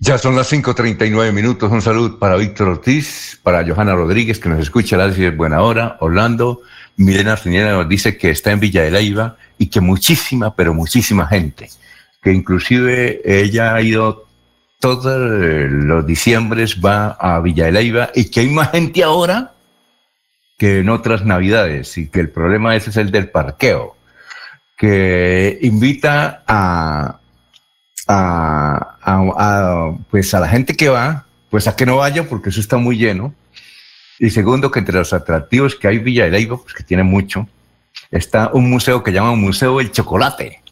Ya 0.00 0.16
son 0.16 0.36
las 0.36 0.52
5.39 0.52 1.32
minutos. 1.32 1.72
Un 1.72 1.82
saludo 1.82 2.20
para 2.20 2.36
Víctor 2.36 2.68
Ortiz, 2.68 3.40
para 3.42 3.66
Johanna 3.66 3.96
Rodríguez, 3.96 4.38
que 4.38 4.48
nos 4.48 4.60
escucha 4.60 4.94
a 4.94 5.08
las 5.08 5.36
buena 5.36 5.60
hora. 5.60 5.96
Orlando, 5.98 6.62
Milena 6.96 7.32
Arciniera 7.32 7.72
nos 7.72 7.88
dice 7.88 8.16
que 8.16 8.30
está 8.30 8.52
en 8.52 8.60
Villa 8.60 8.84
de 8.84 8.92
Leyva 8.92 9.36
y 9.58 9.66
que 9.66 9.80
muchísima, 9.80 10.54
pero 10.54 10.72
muchísima 10.72 11.26
gente. 11.26 11.68
Que 12.22 12.32
inclusive 12.32 13.22
ella 13.24 13.74
ha 13.74 13.82
ido 13.82 14.28
todos 14.78 15.18
los 15.18 16.06
diciembres, 16.06 16.78
va 16.80 17.16
a 17.18 17.40
Villa 17.40 17.64
de 17.64 17.72
Leyva 17.72 18.10
y 18.14 18.30
que 18.30 18.40
hay 18.40 18.50
más 18.50 18.70
gente 18.70 19.02
ahora 19.02 19.54
que 20.56 20.78
en 20.78 20.90
otras 20.90 21.24
navidades 21.24 21.98
y 21.98 22.08
que 22.08 22.20
el 22.20 22.30
problema 22.30 22.76
ese 22.76 22.90
es 22.90 22.96
el 22.98 23.10
del 23.10 23.30
parqueo. 23.30 23.96
Que 24.76 25.58
invita 25.60 26.44
a 26.46 27.18
a, 28.08 28.97
pues 30.10 30.34
a 30.34 30.40
la 30.40 30.48
gente 30.48 30.76
que 30.76 30.88
va, 30.88 31.26
pues 31.50 31.66
a 31.66 31.76
que 31.76 31.86
no 31.86 31.96
vaya 31.96 32.28
porque 32.28 32.50
eso 32.50 32.60
está 32.60 32.76
muy 32.76 32.96
lleno. 32.96 33.34
Y 34.18 34.30
segundo, 34.30 34.70
que 34.70 34.80
entre 34.80 34.96
los 34.96 35.12
atractivos 35.12 35.76
que 35.76 35.88
hay 35.88 35.98
Villa 35.98 36.24
de 36.24 36.32
Leyva, 36.32 36.56
pues 36.56 36.74
que 36.74 36.82
tiene 36.82 37.04
mucho, 37.04 37.46
está 38.10 38.50
un 38.52 38.68
museo 38.68 39.02
que 39.02 39.12
llama 39.12 39.34
Museo 39.34 39.78
del 39.78 39.92
Chocolate. 39.92 40.62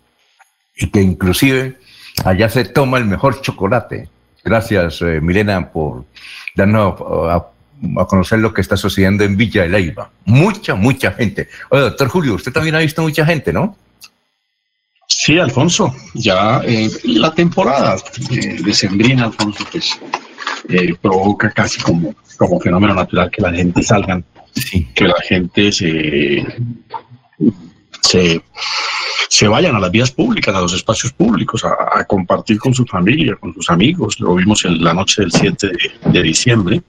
Y 0.76 0.91
que 0.91 1.01
inclusive 1.01 1.78
allá 2.24 2.49
se 2.49 2.64
toma 2.64 2.99
el 2.99 3.05
mejor 3.05 3.41
chocolate. 3.41 4.09
Gracias, 4.45 5.01
eh, 5.03 5.20
Milena, 5.20 5.70
por 5.70 6.05
darnos 6.55 7.01
a, 7.30 7.47
a, 8.01 8.07
conocer 8.07 8.39
lo 8.39 8.53
que 8.53 8.61
está 8.61 8.76
sucediendo 8.76 9.24
en 9.24 9.37
Villa 9.37 9.62
de 9.62 9.68
Leyva. 9.68 10.11
Mucha, 10.24 10.74
mucha 10.74 11.12
gente. 11.12 11.49
Oye, 11.70 11.82
doctor 11.82 12.09
Julio, 12.09 12.34
usted 12.34 12.53
también 12.53 12.74
ha 12.74 12.80
visto 12.80 13.03
mucha 13.03 13.24
gente, 13.24 13.53
¿no? 13.53 13.76
Sí, 15.18 15.38
Alfonso, 15.38 15.94
ya 16.12 16.60
eh, 16.66 16.90
la 17.04 17.34
temporada 17.34 17.96
eh, 18.30 18.58
de 18.62 18.74
Sembrina, 18.74 19.24
Alfonso, 19.24 19.64
pues 19.72 19.98
eh, 20.68 20.94
provoca 21.00 21.50
casi 21.50 21.80
como, 21.80 22.14
como 22.36 22.60
fenómeno 22.60 22.92
natural 22.92 23.30
que 23.30 23.40
la 23.40 23.50
gente 23.50 23.82
salga, 23.82 24.22
que 24.94 25.04
la 25.04 25.18
gente 25.26 25.72
se, 25.72 26.46
se, 28.02 28.42
se, 29.30 29.48
vayan 29.48 29.74
a 29.74 29.80
las 29.80 29.90
vías 29.90 30.10
públicas, 30.10 30.54
a 30.54 30.60
los 30.60 30.74
espacios 30.74 31.14
públicos, 31.14 31.64
a, 31.64 32.04
compartir 32.04 32.58
con 32.58 32.74
su 32.74 32.84
familia, 32.84 33.36
con 33.36 33.54
sus 33.54 33.70
amigos. 33.70 34.20
Lo 34.20 34.34
vimos 34.34 34.66
en 34.66 34.84
la 34.84 34.92
noche 34.92 35.22
del 35.22 35.32
7 35.32 35.70
de, 36.12 36.22
diciembre. 36.22 36.82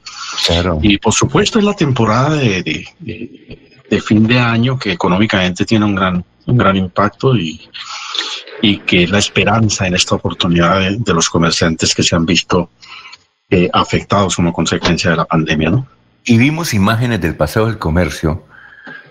Y 0.81 0.97
por 0.97 1.13
supuesto 1.13 1.59
es 1.59 1.65
la 1.65 1.75
temporada 1.75 2.35
de, 2.35 2.61
de, 2.99 4.01
fin 4.01 4.27
de 4.27 4.37
año 4.37 4.77
que 4.77 4.91
económicamente 4.91 5.65
tiene 5.65 5.85
un 5.85 5.95
gran, 5.95 6.25
un 6.47 6.57
gran 6.57 6.75
impacto 6.75 7.35
y 7.35 7.69
y 8.61 8.79
que 8.79 9.03
es 9.03 9.09
la 9.09 9.19
esperanza 9.19 9.87
en 9.87 9.95
esta 9.95 10.15
oportunidad 10.15 10.79
de, 10.91 11.13
los 11.13 11.29
comerciantes 11.29 11.93
que 11.93 12.03
se 12.03 12.15
han 12.15 12.25
visto 12.25 12.69
eh, 13.49 13.69
afectados 13.71 14.35
como 14.35 14.53
consecuencia 14.53 15.11
de 15.11 15.17
la 15.17 15.25
pandemia, 15.25 15.69
¿no? 15.69 15.87
Y 16.25 16.37
vimos 16.37 16.73
imágenes 16.73 17.21
del 17.21 17.35
paseo 17.35 17.67
del 17.67 17.77
comercio, 17.77 18.43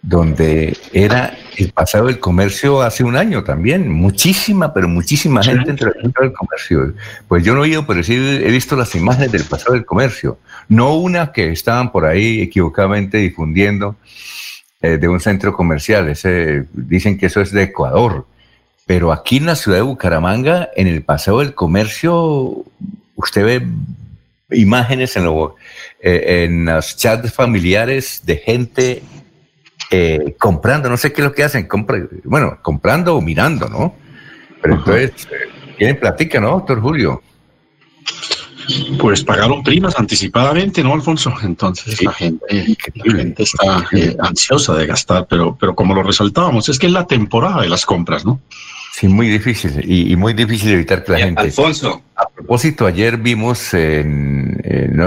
donde 0.03 0.77
era 0.93 1.37
el 1.57 1.73
paseo 1.73 2.07
del 2.07 2.21
comercio 2.21 2.83
hace 2.83 3.03
un 3.03 3.17
año 3.17 3.43
también, 3.43 3.91
muchísima, 3.91 4.75
pero 4.75 4.87
muchísima 4.89 5.43
gente 5.43 5.71
entre 5.71 5.91
el 6.27 6.33
comercio. 6.35 6.95
Pues 7.27 7.43
yo 7.43 7.55
no 7.55 7.65
he 7.65 7.69
ido, 7.69 7.87
pero 7.87 8.03
sí 8.03 8.15
he 8.15 8.51
visto 8.51 8.77
las 8.77 8.95
imágenes 8.95 9.33
del 9.33 9.45
paseo 9.45 9.73
del 9.73 9.87
comercio, 9.87 10.39
no 10.69 10.95
una 10.97 11.33
que 11.33 11.51
estaban 11.51 11.91
por 11.91 12.05
ahí 12.05 12.43
equivocadamente 12.43 13.17
difundiendo 13.17 13.97
eh, 14.83 14.99
de 14.99 15.09
un 15.09 15.21
centro 15.21 15.53
comercial, 15.53 16.09
ese, 16.09 16.65
dicen 16.73 17.19
que 17.19 17.27
eso 17.27 17.41
es 17.41 17.51
de 17.51 17.65
Ecuador, 17.65 18.27
pero 18.87 19.13
aquí 19.13 19.39
en 19.39 19.47
la 19.47 19.57
ciudad 19.57 19.79
de 19.79 19.83
Bucaramanga, 19.83 20.71
en 20.77 20.87
el 20.87 21.03
Paseo 21.03 21.41
del 21.41 21.55
Comercio, 21.55 22.65
usted 23.17 23.45
ve 23.45 23.67
imágenes 24.51 25.17
en, 25.17 25.25
lo, 25.25 25.57
eh, 26.01 26.45
en 26.45 26.67
los 26.67 26.97
chats 26.97 27.33
familiares 27.33 28.23
de 28.25 28.37
gente 28.37 29.03
eh, 29.91 30.35
comprando, 30.39 30.89
no 30.89 30.97
sé 30.97 31.13
qué 31.13 31.21
es 31.21 31.27
lo 31.27 31.33
que 31.33 31.45
hacen, 31.45 31.69
bueno, 32.25 32.59
comprando 32.63 33.17
o 33.17 33.21
mirando, 33.21 33.69
¿no? 33.69 33.95
Pero 34.61 34.75
entonces, 34.75 35.29
¿quién 35.79 35.99
platica, 35.99 36.41
no, 36.41 36.51
doctor 36.51 36.81
Julio? 36.81 37.23
Pues 38.99 39.23
pagaron 39.23 39.63
primas 39.63 39.99
anticipadamente, 39.99 40.83
¿no, 40.83 40.95
Alfonso? 40.95 41.33
Entonces 41.43 42.03
la, 42.03 42.13
gente, 42.13 42.77
la 42.95 43.15
gente 43.15 43.43
está 43.43 43.87
eh, 43.93 44.17
ansiosa 44.21 44.75
de 44.75 44.87
gastar, 44.87 45.27
pero, 45.29 45.57
pero 45.59 45.75
como 45.75 45.95
lo 45.95 46.03
resaltábamos, 46.03 46.69
es 46.69 46.79
que 46.79 46.87
es 46.87 46.93
la 46.93 47.07
temporada 47.07 47.63
de 47.63 47.69
las 47.69 47.87
compras, 47.87 48.25
¿no? 48.25 48.41
Sí, 48.93 49.09
muy 49.09 49.29
difícil 49.29 49.85
y, 49.85 50.17
muy 50.17 50.33
difícil 50.33 50.71
evitar 50.73 51.05
que 51.05 51.13
la 51.13 51.19
gente. 51.19 51.43
Alfonso. 51.43 52.01
A 52.17 52.27
propósito, 52.29 52.87
ayer 52.87 53.19
vimos. 53.19 53.75
En, 53.75 54.59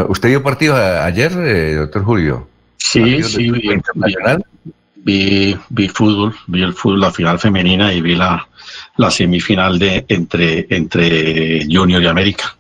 ¿Usted 0.10 0.30
vio 0.30 0.44
partido 0.44 0.76
ayer, 0.76 1.32
eh, 1.32 1.74
doctor 1.74 2.04
Julio? 2.04 2.48
Sí, 2.78 3.24
sí, 3.24 3.50
vi, 3.50 3.72
vi, 4.96 5.58
vi, 5.70 5.88
fútbol, 5.88 6.36
vi 6.46 6.62
el 6.62 6.74
fútbol, 6.74 7.02
la 7.02 7.12
final 7.12 7.40
femenina 7.40 7.92
y 7.92 8.02
vi 8.02 8.16
la, 8.16 8.48
la 8.98 9.10
semifinal 9.10 9.80
de 9.80 10.06
entre, 10.08 10.68
entre 10.70 11.66
Junior 11.66 12.04
y 12.04 12.08
América. 12.08 12.56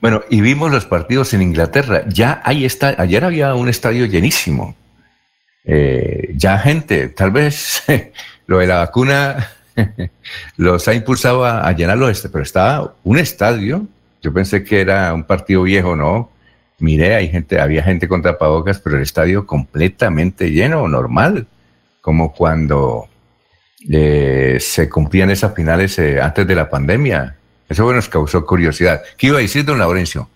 Bueno, 0.00 0.22
y 0.30 0.40
vimos 0.40 0.70
los 0.70 0.86
partidos 0.86 1.34
en 1.34 1.42
Inglaterra. 1.42 2.04
Ya 2.08 2.40
ahí 2.44 2.64
está. 2.64 2.94
Ayer 2.98 3.24
había 3.24 3.54
un 3.54 3.68
estadio 3.68 4.06
llenísimo. 4.06 4.74
Eh, 5.64 6.32
ya 6.34 6.58
gente, 6.58 7.08
tal 7.08 7.32
vez 7.32 7.82
lo 8.46 8.58
de 8.58 8.66
la 8.66 8.78
vacuna 8.78 9.48
los 10.56 10.86
ha 10.88 10.94
impulsado 10.94 11.44
a, 11.44 11.70
llenarlo, 11.72 12.08
este, 12.08 12.28
pero 12.28 12.42
estaba 12.42 12.94
un 13.04 13.18
estadio. 13.18 13.86
Yo 14.22 14.32
pensé 14.32 14.64
que 14.64 14.80
era 14.80 15.12
un 15.12 15.24
partido 15.24 15.62
viejo, 15.62 15.96
¿no? 15.96 16.30
Miré, 16.78 17.14
hay 17.14 17.28
gente, 17.28 17.60
había 17.60 17.82
gente 17.82 18.08
con 18.08 18.22
tapabocas, 18.22 18.78
pero 18.80 18.96
el 18.96 19.02
estadio 19.02 19.46
completamente 19.46 20.50
lleno, 20.50 20.86
normal, 20.88 21.46
como 22.00 22.32
cuando 22.32 23.08
eh, 23.90 24.58
se 24.60 24.88
cumplían 24.88 25.30
esas 25.30 25.54
finales 25.54 25.98
eh, 25.98 26.20
antes 26.20 26.46
de 26.46 26.54
la 26.54 26.68
pandemia. 26.68 27.36
Eso 27.68 27.92
nos 27.92 28.08
causó 28.08 28.44
curiosidad. 28.44 29.02
¿Qué 29.16 29.28
iba 29.28 29.38
a 29.38 29.42
decir, 29.42 29.64
don 29.64 29.78
Laurencio? 29.78 30.28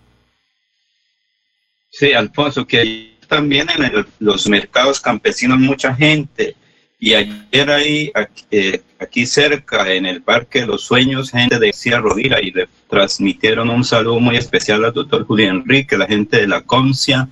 Sí, 1.89 2.13
Alfonso, 2.13 2.65
que 2.65 3.17
también 3.27 3.67
en 3.69 4.05
los 4.19 4.47
mercados 4.47 4.99
campesinos 4.99 5.59
mucha 5.59 5.95
gente 5.95 6.55
y 7.03 7.15
ayer 7.15 7.71
ahí, 7.71 8.11
eh, 8.51 8.79
aquí, 8.99 9.25
cerca, 9.25 9.91
en 9.91 10.05
el 10.05 10.21
Parque 10.21 10.59
de 10.59 10.67
los 10.67 10.83
Sueños, 10.83 11.31
gente 11.31 11.57
de 11.57 11.67
García 11.67 11.99
Rovira 11.99 12.39
y 12.39 12.51
le 12.51 12.69
transmitieron 12.87 13.71
un 13.71 13.83
saludo 13.83 14.19
muy 14.19 14.37
especial 14.37 14.85
al 14.85 14.93
doctor 14.93 15.25
Julio 15.25 15.49
Enrique, 15.49 15.97
la 15.97 16.05
gente 16.05 16.37
de 16.41 16.47
la 16.47 16.61
Concia 16.61 17.27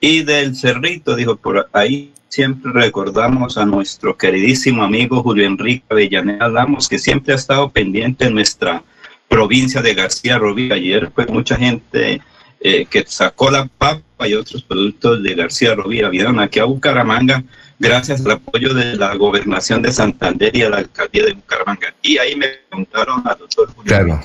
y 0.00 0.22
del 0.22 0.54
Cerrito. 0.54 1.16
Dijo, 1.16 1.34
por 1.34 1.68
ahí 1.72 2.12
siempre 2.28 2.70
recordamos 2.72 3.58
a 3.58 3.66
nuestro 3.66 4.16
queridísimo 4.16 4.84
amigo 4.84 5.20
Julio 5.24 5.46
Enrique 5.46 5.84
Avellaneda 5.88 6.48
Lamos, 6.48 6.88
que 6.88 7.00
siempre 7.00 7.32
ha 7.32 7.36
estado 7.36 7.70
pendiente 7.70 8.26
en 8.26 8.34
nuestra 8.34 8.84
provincia 9.28 9.82
de 9.82 9.94
García 9.94 10.38
Rovira. 10.38 10.76
Ayer 10.76 11.10
fue 11.14 11.26
mucha 11.26 11.56
gente 11.56 12.20
eh, 12.60 12.86
que 12.86 13.04
sacó 13.06 13.50
la 13.50 13.66
papa 13.66 14.26
y 14.26 14.34
otros 14.34 14.62
productos 14.62 15.22
de 15.22 15.34
García 15.34 15.74
Rovira. 15.74 16.08
Vieron 16.08 16.40
aquí 16.40 16.58
a 16.58 16.64
Bucaramanga 16.64 17.44
gracias 17.78 18.24
al 18.24 18.32
apoyo 18.32 18.74
de 18.74 18.96
la 18.96 19.14
gobernación 19.14 19.82
de 19.82 19.92
Santander 19.92 20.54
y 20.56 20.62
a 20.62 20.70
la 20.70 20.78
alcaldía 20.78 21.26
de 21.26 21.34
Bucaramanga. 21.34 21.94
Y 22.02 22.18
ahí 22.18 22.34
me 22.34 22.48
preguntaron 22.68 23.22
al 23.26 23.38
doctor 23.38 23.72
Julio 23.74 23.84
claro. 23.84 24.20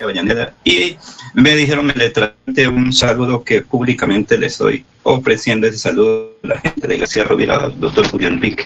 y 0.64 0.98
me 1.36 1.56
dijeron 1.56 1.86
me 1.86 1.94
le 1.94 2.10
trate 2.10 2.68
un 2.68 2.92
saludo 2.92 3.44
que 3.44 3.62
públicamente 3.62 4.38
le 4.38 4.48
estoy 4.48 4.86
ofreciendo 5.04 5.68
ese 5.68 5.78
saludo 5.78 6.38
a 6.44 6.48
la 6.48 6.60
gente 6.60 6.88
de 6.88 6.98
García 6.98 7.26
Rovira, 7.26 7.58
al 7.58 7.80
doctor 7.80 8.08
Julio 8.08 8.30
Enrique. 8.30 8.66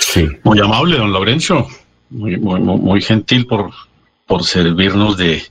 Sí. 0.00 0.28
Muy 0.42 0.60
amable, 0.60 0.96
don 0.96 1.12
Lorenzo. 1.12 1.68
Muy, 2.10 2.36
muy, 2.36 2.60
muy 2.60 3.00
gentil 3.00 3.46
por, 3.46 3.72
por 4.26 4.44
servirnos 4.44 5.16
de, 5.16 5.42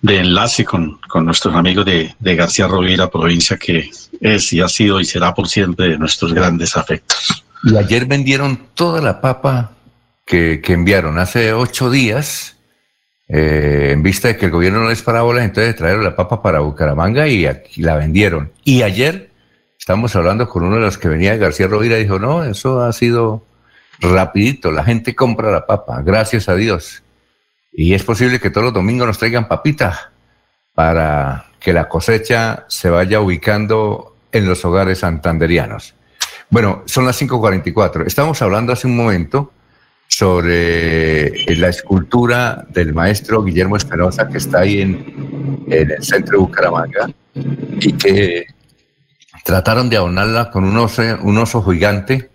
de 0.00 0.18
enlace 0.18 0.64
con, 0.64 1.00
con, 1.08 1.24
nuestros 1.24 1.54
amigos 1.54 1.84
de, 1.84 2.14
de 2.18 2.36
García 2.36 2.68
Rovira, 2.68 3.10
provincia 3.10 3.56
que 3.56 3.90
es 4.20 4.52
y 4.52 4.60
ha 4.60 4.68
sido 4.68 5.00
y 5.00 5.04
será 5.04 5.34
por 5.34 5.48
siempre 5.48 5.88
de 5.88 5.98
nuestros 5.98 6.32
grandes 6.32 6.76
afectos. 6.76 7.44
Y 7.64 7.76
ayer 7.76 8.06
vendieron 8.06 8.68
toda 8.74 9.00
la 9.00 9.20
papa 9.20 9.72
que, 10.24 10.60
enviaron 10.66 11.18
hace 11.18 11.52
ocho 11.52 11.90
días, 11.90 12.56
eh, 13.28 13.90
en 13.92 14.02
vista 14.02 14.28
de 14.28 14.36
que 14.36 14.46
el 14.46 14.52
gobierno 14.52 14.82
no 14.82 14.88
les 14.90 15.02
paraba 15.02 15.42
entonces 15.42 15.76
trajeron 15.76 16.04
la 16.04 16.14
papa 16.14 16.42
para 16.42 16.60
Bucaramanga 16.60 17.26
y 17.26 17.46
aquí 17.46 17.82
la 17.82 17.96
vendieron. 17.96 18.52
Y 18.64 18.82
ayer 18.82 19.30
estamos 19.78 20.14
hablando 20.16 20.48
con 20.48 20.64
uno 20.64 20.76
de 20.76 20.82
los 20.82 20.98
que 20.98 21.08
venía 21.08 21.32
de 21.32 21.38
García 21.38 21.66
Rovira 21.66 21.98
y 21.98 22.02
dijo, 22.02 22.18
no, 22.18 22.44
eso 22.44 22.82
ha 22.82 22.92
sido 22.92 23.46
rapidito, 24.00 24.72
la 24.72 24.84
gente 24.84 25.14
compra 25.14 25.50
la 25.50 25.66
papa, 25.66 26.02
gracias 26.02 26.48
a 26.48 26.54
Dios. 26.54 27.03
Y 27.76 27.94
es 27.94 28.04
posible 28.04 28.38
que 28.38 28.50
todos 28.50 28.66
los 28.66 28.74
domingos 28.74 29.06
nos 29.06 29.18
traigan 29.18 29.48
papitas 29.48 30.08
para 30.74 31.46
que 31.58 31.72
la 31.72 31.88
cosecha 31.88 32.64
se 32.68 32.88
vaya 32.88 33.20
ubicando 33.20 34.16
en 34.30 34.46
los 34.46 34.64
hogares 34.64 35.00
santanderianos. 35.00 35.94
Bueno, 36.50 36.84
son 36.86 37.04
las 37.04 37.20
5.44. 37.20 38.06
Estamos 38.06 38.40
hablando 38.42 38.72
hace 38.72 38.86
un 38.86 38.96
momento 38.96 39.52
sobre 40.06 41.30
la 41.56 41.68
escultura 41.68 42.64
del 42.68 42.94
maestro 42.94 43.42
Guillermo 43.42 43.76
Espinosa 43.76 44.28
que 44.28 44.38
está 44.38 44.60
ahí 44.60 44.80
en, 44.80 45.64
el 45.68 46.02
centro 46.04 46.38
de 46.38 46.44
Bucaramanga 46.44 47.10
y 47.80 47.92
que 47.94 48.46
trataron 49.44 49.90
de 49.90 49.96
abonarla 49.96 50.50
con 50.50 50.64
un 50.64 50.76
oso, 50.76 51.02
un 51.22 51.38
oso 51.38 51.62
gigante 51.64 52.30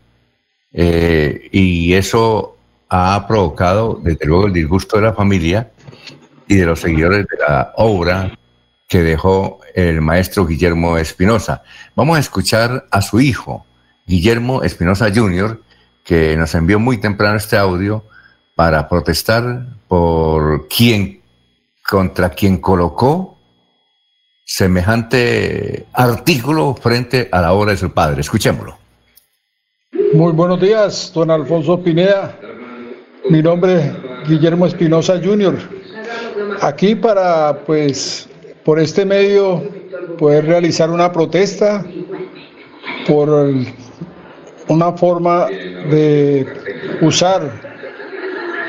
eh, 0.73 1.47
y 1.51 1.93
eso 1.93 2.58
ha 2.89 3.25
provocado 3.27 3.99
desde 4.03 4.25
luego 4.25 4.47
el 4.47 4.53
disgusto 4.53 4.97
de 4.97 5.03
la 5.03 5.13
familia 5.13 5.71
y 6.47 6.55
de 6.55 6.65
los 6.65 6.79
seguidores 6.79 7.27
de 7.27 7.37
la 7.47 7.73
obra 7.75 8.37
que 8.87 9.03
dejó 9.03 9.59
el 9.75 10.01
maestro 10.01 10.47
Guillermo 10.47 10.97
Espinosa. 10.97 11.61
Vamos 11.95 12.17
a 12.17 12.19
escuchar 12.19 12.87
a 12.89 13.01
su 13.01 13.21
hijo, 13.21 13.65
Guillermo 14.07 14.63
Espinosa 14.63 15.11
Jr., 15.13 15.61
que 16.03 16.35
nos 16.35 16.55
envió 16.55 16.79
muy 16.79 16.97
temprano 16.97 17.37
este 17.37 17.55
audio 17.55 18.03
para 18.55 18.89
protestar 18.89 19.67
por 19.87 20.67
quien, 20.67 21.21
contra 21.87 22.31
quien 22.31 22.57
colocó 22.57 23.37
semejante 24.43 25.85
artículo 25.93 26.73
frente 26.73 27.29
a 27.31 27.41
la 27.41 27.53
obra 27.53 27.71
de 27.71 27.77
su 27.77 27.91
padre. 27.91 28.21
Escuchémoslo. 28.21 28.75
Muy 30.13 30.31
buenos 30.31 30.59
días, 30.59 31.11
don 31.13 31.29
Alfonso 31.29 31.79
Pineda. 31.83 32.35
Mi 33.29 33.43
nombre 33.43 33.75
es 33.75 34.27
Guillermo 34.27 34.65
Espinosa 34.65 35.21
Jr. 35.23 35.55
Aquí 36.61 36.95
para, 36.95 37.59
pues, 37.63 38.27
por 38.65 38.79
este 38.79 39.05
medio 39.05 39.63
poder 40.17 40.47
realizar 40.47 40.89
una 40.89 41.11
protesta 41.11 41.85
por 43.07 43.53
una 44.67 44.91
forma 44.93 45.45
de 45.45 46.47
usar 47.01 47.51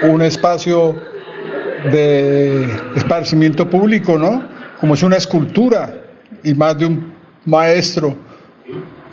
un 0.03 0.21
espacio 0.21 0.95
de 1.91 2.69
esparcimiento 2.97 3.69
público, 3.69 4.19
¿no? 4.19 4.43
Como 4.79 4.93
es 4.93 5.03
una 5.03 5.17
escultura 5.17 5.95
y 6.45 6.53
más 6.53 6.77
de 6.77 6.85
un 6.85 7.15
maestro 7.47 8.15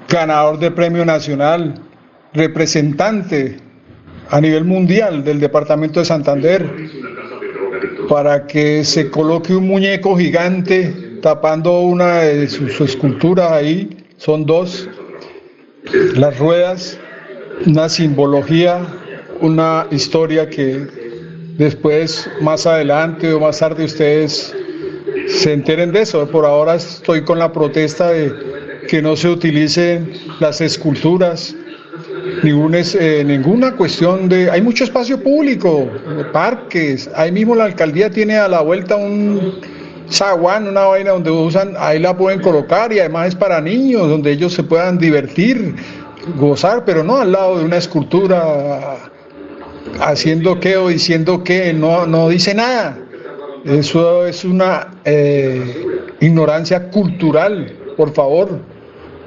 ganador 0.10 0.60
de 0.60 0.72
premio 0.72 1.06
nacional, 1.06 1.76
representante 2.34 3.62
a 4.30 4.42
nivel 4.42 4.66
mundial 4.66 5.24
del 5.24 5.40
departamento 5.40 6.00
de 6.00 6.06
Santander, 6.06 6.70
para 8.10 8.48
que 8.48 8.84
se 8.84 9.10
coloque 9.10 9.56
un 9.56 9.68
muñeco 9.68 10.18
gigante 10.18 11.20
tapando 11.22 11.82
una 11.82 12.22
de 12.22 12.48
sus 12.48 12.80
esculturas 12.80 13.52
ahí, 13.52 14.06
son 14.18 14.46
dos, 14.46 14.88
las 16.16 16.38
ruedas, 16.38 17.00
una 17.66 17.90
simbología, 17.90 18.86
una 19.42 19.88
historia 19.92 20.50
que 20.50 20.88
después, 21.58 22.30
más 22.42 22.66
adelante 22.66 23.34
o 23.34 23.40
más 23.40 23.60
tarde 23.60 23.86
ustedes 23.86 24.56
se 25.28 25.54
enteren 25.54 25.92
de 25.92 26.02
eso. 26.02 26.28
Por 26.28 26.46
ahora 26.46 26.76
estoy 26.76 27.24
con 27.24 27.40
la 27.40 27.52
protesta 27.52 28.12
de 28.12 28.32
que 28.88 29.02
no 29.02 29.16
se 29.16 29.30
utilicen 29.30 30.14
las 30.40 30.62
esculturas, 30.62 31.56
ninguna, 32.44 32.80
eh, 32.80 33.24
ninguna 33.26 33.76
cuestión 33.76 34.30
de... 34.30 34.50
Hay 34.50 34.62
mucho 34.62 34.84
espacio 34.84 35.22
público, 35.22 35.90
parques, 36.32 37.10
ahí 37.16 37.32
mismo 37.32 37.56
la 37.56 37.66
alcaldía 37.66 38.10
tiene 38.10 38.38
a 38.38 38.48
la 38.48 38.62
vuelta 38.62 38.96
un 38.96 39.60
zaguán, 40.10 40.68
una 40.68 40.86
vaina 40.86 41.12
donde 41.12 41.32
usan, 41.32 41.74
ahí 41.78 42.00
la 42.00 42.16
pueden 42.16 42.42
colocar 42.42 42.94
y 42.94 43.00
además 43.00 43.30
es 43.30 43.36
para 43.36 43.60
niños, 43.62 44.08
donde 44.10 44.32
ellos 44.32 44.54
se 44.54 44.64
puedan 44.64 44.98
divertir, 44.98 45.76
gozar, 46.38 46.86
pero 46.86 47.04
no 47.04 47.18
al 47.18 47.32
lado 47.32 47.60
de 47.60 47.66
una 47.66 47.78
escultura 47.78 48.98
haciendo 50.00 50.60
qué 50.60 50.78
o 50.78 50.90
diciendo 50.90 51.44
qué, 51.44 51.74
no, 51.74 52.06
no 52.06 52.30
dice 52.30 52.54
nada. 52.54 52.98
Eso 53.66 54.26
es 54.26 54.46
una 54.46 54.92
eh, 55.04 55.86
ignorancia 56.22 56.90
cultural, 56.90 57.74
por 57.98 58.14
favor. 58.14 58.60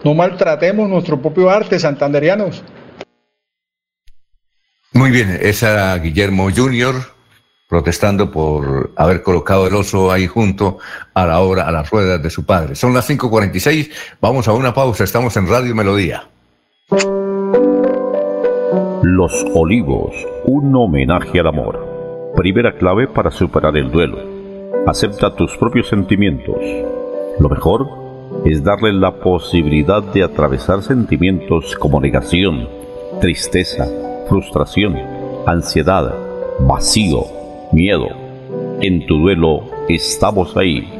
No 0.02 0.14
maltratemos 0.14 0.88
nuestro 0.88 1.20
propio 1.20 1.50
arte, 1.50 1.78
santanderianos. 1.78 2.62
Muy 4.92 5.10
bien, 5.10 5.38
esa 5.40 5.96
Guillermo 5.98 6.48
Junior 6.54 6.94
protestando 7.70 8.32
por 8.32 8.90
haber 8.96 9.22
colocado 9.22 9.68
el 9.68 9.74
oso 9.76 10.10
ahí 10.10 10.26
junto 10.26 10.78
a 11.14 11.24
la 11.24 11.38
obra, 11.38 11.68
a 11.68 11.70
las 11.70 11.88
ruedas 11.88 12.20
de 12.20 12.28
su 12.28 12.44
padre. 12.44 12.74
Son 12.74 12.92
las 12.92 13.08
5.46, 13.08 13.92
vamos 14.20 14.48
a 14.48 14.52
una 14.52 14.74
pausa, 14.74 15.04
estamos 15.04 15.36
en 15.36 15.48
Radio 15.48 15.72
Melodía. 15.76 16.24
Los 19.04 19.32
Olivos, 19.54 20.12
un 20.44 20.74
homenaje 20.74 21.38
al 21.38 21.46
amor. 21.46 22.32
Primera 22.34 22.76
clave 22.76 23.06
para 23.06 23.30
superar 23.30 23.76
el 23.76 23.92
duelo. 23.92 24.18
Acepta 24.88 25.36
tus 25.36 25.56
propios 25.56 25.88
sentimientos. 25.88 26.56
Lo 27.38 27.48
mejor 27.48 27.86
es 28.44 28.64
darle 28.64 28.92
la 28.92 29.14
posibilidad 29.14 30.02
de 30.02 30.24
atravesar 30.24 30.82
sentimientos 30.82 31.76
como 31.76 32.00
negación, 32.00 32.68
tristeza, 33.20 33.86
frustración, 34.30 34.96
ansiedad, 35.44 36.14
vacío, 36.60 37.24
miedo. 37.72 38.06
En 38.80 39.04
tu 39.04 39.18
duelo 39.18 39.64
estamos 39.88 40.56
ahí 40.56 40.99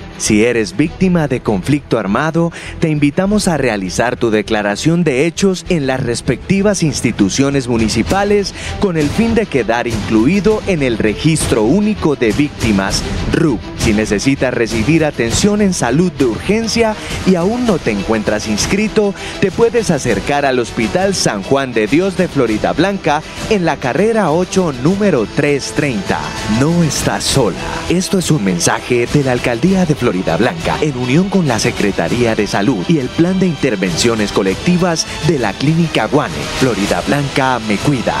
Si 0.21 0.45
eres 0.45 0.77
víctima 0.77 1.27
de 1.27 1.39
conflicto 1.39 1.97
armado, 1.97 2.51
te 2.79 2.89
invitamos 2.89 3.47
a 3.47 3.57
realizar 3.57 4.17
tu 4.17 4.29
declaración 4.29 5.03
de 5.03 5.25
hechos 5.25 5.65
en 5.69 5.87
las 5.87 5.99
respectivas 5.99 6.83
instituciones 6.83 7.67
municipales 7.67 8.53
con 8.79 8.97
el 8.97 9.09
fin 9.09 9.33
de 9.33 9.47
quedar 9.47 9.87
incluido 9.87 10.61
en 10.67 10.83
el 10.83 10.99
Registro 10.99 11.63
Único 11.63 12.15
de 12.15 12.33
Víctimas, 12.33 13.01
RUP. 13.33 13.59
Si 13.79 13.93
necesitas 13.93 14.53
recibir 14.53 15.05
atención 15.05 15.59
en 15.59 15.73
salud 15.73 16.11
de 16.11 16.25
urgencia 16.25 16.95
y 17.25 17.33
aún 17.33 17.65
no 17.65 17.79
te 17.79 17.89
encuentras 17.89 18.47
inscrito, 18.47 19.15
te 19.39 19.49
puedes 19.49 19.89
acercar 19.89 20.45
al 20.45 20.59
Hospital 20.59 21.15
San 21.15 21.41
Juan 21.41 21.73
de 21.73 21.87
Dios 21.87 22.15
de 22.15 22.27
Florida 22.27 22.73
Blanca 22.73 23.23
en 23.49 23.65
la 23.65 23.77
carrera 23.77 24.29
8, 24.29 24.71
número 24.83 25.25
330. 25.25 26.19
No 26.59 26.83
estás 26.83 27.23
sola. 27.23 27.57
Esto 27.89 28.19
es 28.19 28.29
un 28.29 28.43
mensaje 28.43 29.07
de 29.11 29.23
la 29.23 29.31
Alcaldía 29.31 29.83
de 29.87 29.95
Florida 29.95 30.10
Blanca, 30.11 30.77
en 30.81 30.97
unión 30.97 31.29
con 31.29 31.47
la 31.47 31.57
Secretaría 31.57 32.35
de 32.35 32.45
Salud 32.45 32.83
y 32.87 32.97
el 32.97 33.07
Plan 33.07 33.39
de 33.39 33.47
Intervenciones 33.47 34.31
Colectivas 34.31 35.07
de 35.27 35.39
la 35.39 35.53
Clínica 35.53 36.07
Guane. 36.07 36.33
Florida 36.59 37.01
Blanca 37.07 37.59
me 37.59 37.77
cuida. 37.77 38.15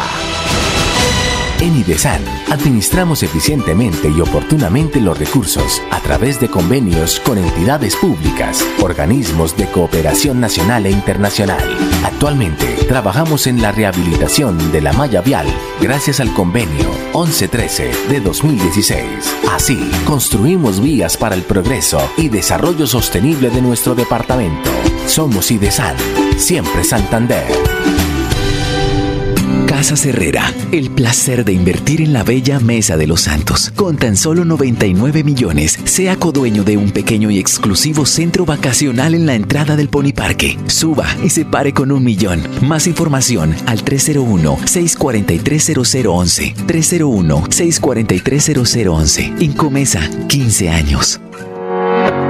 En 1.61 1.77
IDESAN 1.77 2.23
administramos 2.49 3.21
eficientemente 3.21 4.09
y 4.09 4.19
oportunamente 4.19 4.99
los 4.99 5.19
recursos 5.19 5.79
a 5.91 5.99
través 5.99 6.39
de 6.39 6.49
convenios 6.49 7.19
con 7.19 7.37
entidades 7.37 7.95
públicas, 7.95 8.65
organismos 8.81 9.55
de 9.55 9.67
cooperación 9.67 10.39
nacional 10.39 10.87
e 10.87 10.91
internacional. 10.91 11.61
Actualmente 12.03 12.65
trabajamos 12.87 13.45
en 13.45 13.61
la 13.61 13.71
rehabilitación 13.71 14.71
de 14.71 14.81
la 14.81 14.91
malla 14.93 15.21
vial 15.21 15.45
gracias 15.79 16.19
al 16.19 16.33
convenio 16.33 16.89
1113 17.13 17.91
de 18.09 18.19
2016. 18.21 19.05
Así, 19.51 19.91
construimos 20.03 20.81
vías 20.81 21.15
para 21.15 21.35
el 21.35 21.43
progreso 21.43 22.01
y 22.17 22.29
desarrollo 22.29 22.87
sostenible 22.87 23.51
de 23.51 23.61
nuestro 23.61 23.93
departamento. 23.93 24.71
Somos 25.05 25.51
IDESAN, 25.51 25.95
siempre 26.37 26.83
Santander. 26.83 27.45
Casas 29.81 30.05
Herrera, 30.05 30.53
el 30.71 30.91
placer 30.91 31.43
de 31.43 31.53
invertir 31.53 32.01
en 32.01 32.13
la 32.13 32.23
bella 32.23 32.59
Mesa 32.59 32.97
de 32.97 33.07
los 33.07 33.21
Santos. 33.21 33.73
Con 33.75 33.97
tan 33.97 34.15
solo 34.15 34.45
99 34.45 35.23
millones, 35.23 35.79
sea 35.85 36.17
codueño 36.17 36.63
de 36.63 36.77
un 36.77 36.91
pequeño 36.91 37.31
y 37.31 37.39
exclusivo 37.39 38.05
centro 38.05 38.45
vacacional 38.45 39.15
en 39.15 39.25
la 39.25 39.33
entrada 39.33 39.75
del 39.75 39.89
Pony 39.89 40.13
Parque. 40.15 40.59
Suba 40.67 41.07
y 41.23 41.31
se 41.31 41.45
pare 41.45 41.73
con 41.73 41.91
un 41.91 42.03
millón. 42.03 42.43
Más 42.61 42.85
información 42.85 43.55
al 43.65 43.83
301-643-0011. 43.83 46.53
301-643-0011. 46.67 49.41
Incomesa, 49.41 50.07
15 50.27 50.69
años. 50.69 51.19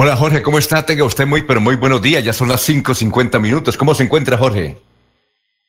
Hola 0.00 0.14
Jorge, 0.14 0.42
¿cómo 0.42 0.60
está? 0.60 0.86
Tenga 0.86 1.02
usted 1.02 1.26
muy, 1.26 1.42
pero 1.42 1.60
muy 1.60 1.74
buenos 1.74 2.00
días. 2.00 2.22
Ya 2.22 2.32
son 2.32 2.48
las 2.48 2.68
5.50 2.68 3.40
minutos. 3.40 3.76
¿Cómo 3.76 3.96
se 3.96 4.04
encuentra 4.04 4.38
Jorge? 4.38 4.76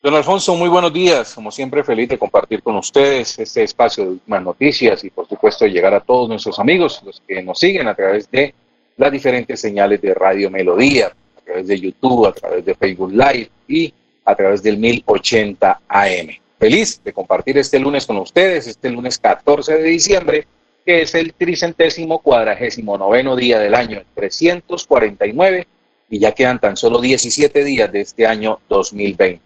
Don 0.04 0.14
Alfonso, 0.14 0.56
muy 0.56 0.70
buenos 0.70 0.94
días. 0.94 1.34
Como 1.34 1.50
siempre, 1.50 1.84
feliz 1.84 2.10
de 2.10 2.20
compartir 2.20 2.62
con 2.62 2.76
ustedes 2.76 3.40
este 3.40 3.64
espacio 3.64 4.04
de 4.04 4.10
últimas 4.12 4.44
noticias 4.44 5.04
y, 5.04 5.10
por 5.10 5.28
supuesto, 5.28 5.66
llegar 5.66 5.96
a 5.96 6.00
todos 6.00 6.30
nuestros 6.30 6.60
amigos, 6.60 7.02
los 7.04 7.24
que 7.28 7.42
nos 7.42 7.58
siguen 7.58 7.88
a 7.88 7.96
través 7.96 8.30
de 8.30 8.54
las 8.98 9.12
diferentes 9.12 9.60
señales 9.60 10.00
de 10.00 10.14
Radio 10.14 10.52
Melodía, 10.52 11.08
a 11.08 11.42
través 11.42 11.68
de 11.68 11.80
YouTube, 11.80 12.28
a 12.28 12.32
través 12.32 12.64
de 12.64 12.76
Facebook 12.76 13.12
Live 13.12 13.50
y 13.68 13.92
a 14.26 14.36
través 14.36 14.62
del 14.62 14.78
1080 14.78 15.82
AM. 15.88 16.28
Feliz 16.60 17.02
de 17.04 17.14
compartir 17.14 17.58
este 17.58 17.80
lunes 17.80 18.06
con 18.06 18.18
ustedes, 18.18 18.68
este 18.68 18.92
lunes 18.92 19.18
14 19.18 19.74
de 19.74 19.84
diciembre, 19.86 20.48
que 20.86 21.02
es 21.02 21.16
el 21.16 21.34
tricentésimo 21.34 22.20
cuadragésimo 22.20 22.98
noveno 22.98 23.36
día 23.36 23.60
del 23.60 23.76
año 23.76 24.02
349 24.16 25.68
y 26.10 26.20
ya 26.20 26.34
quedan 26.34 26.60
tan 26.60 26.76
solo 26.76 27.00
17 27.00 27.64
días 27.64 27.92
de 27.92 28.02
este 28.02 28.26
año 28.26 28.60
2020. 28.68 29.42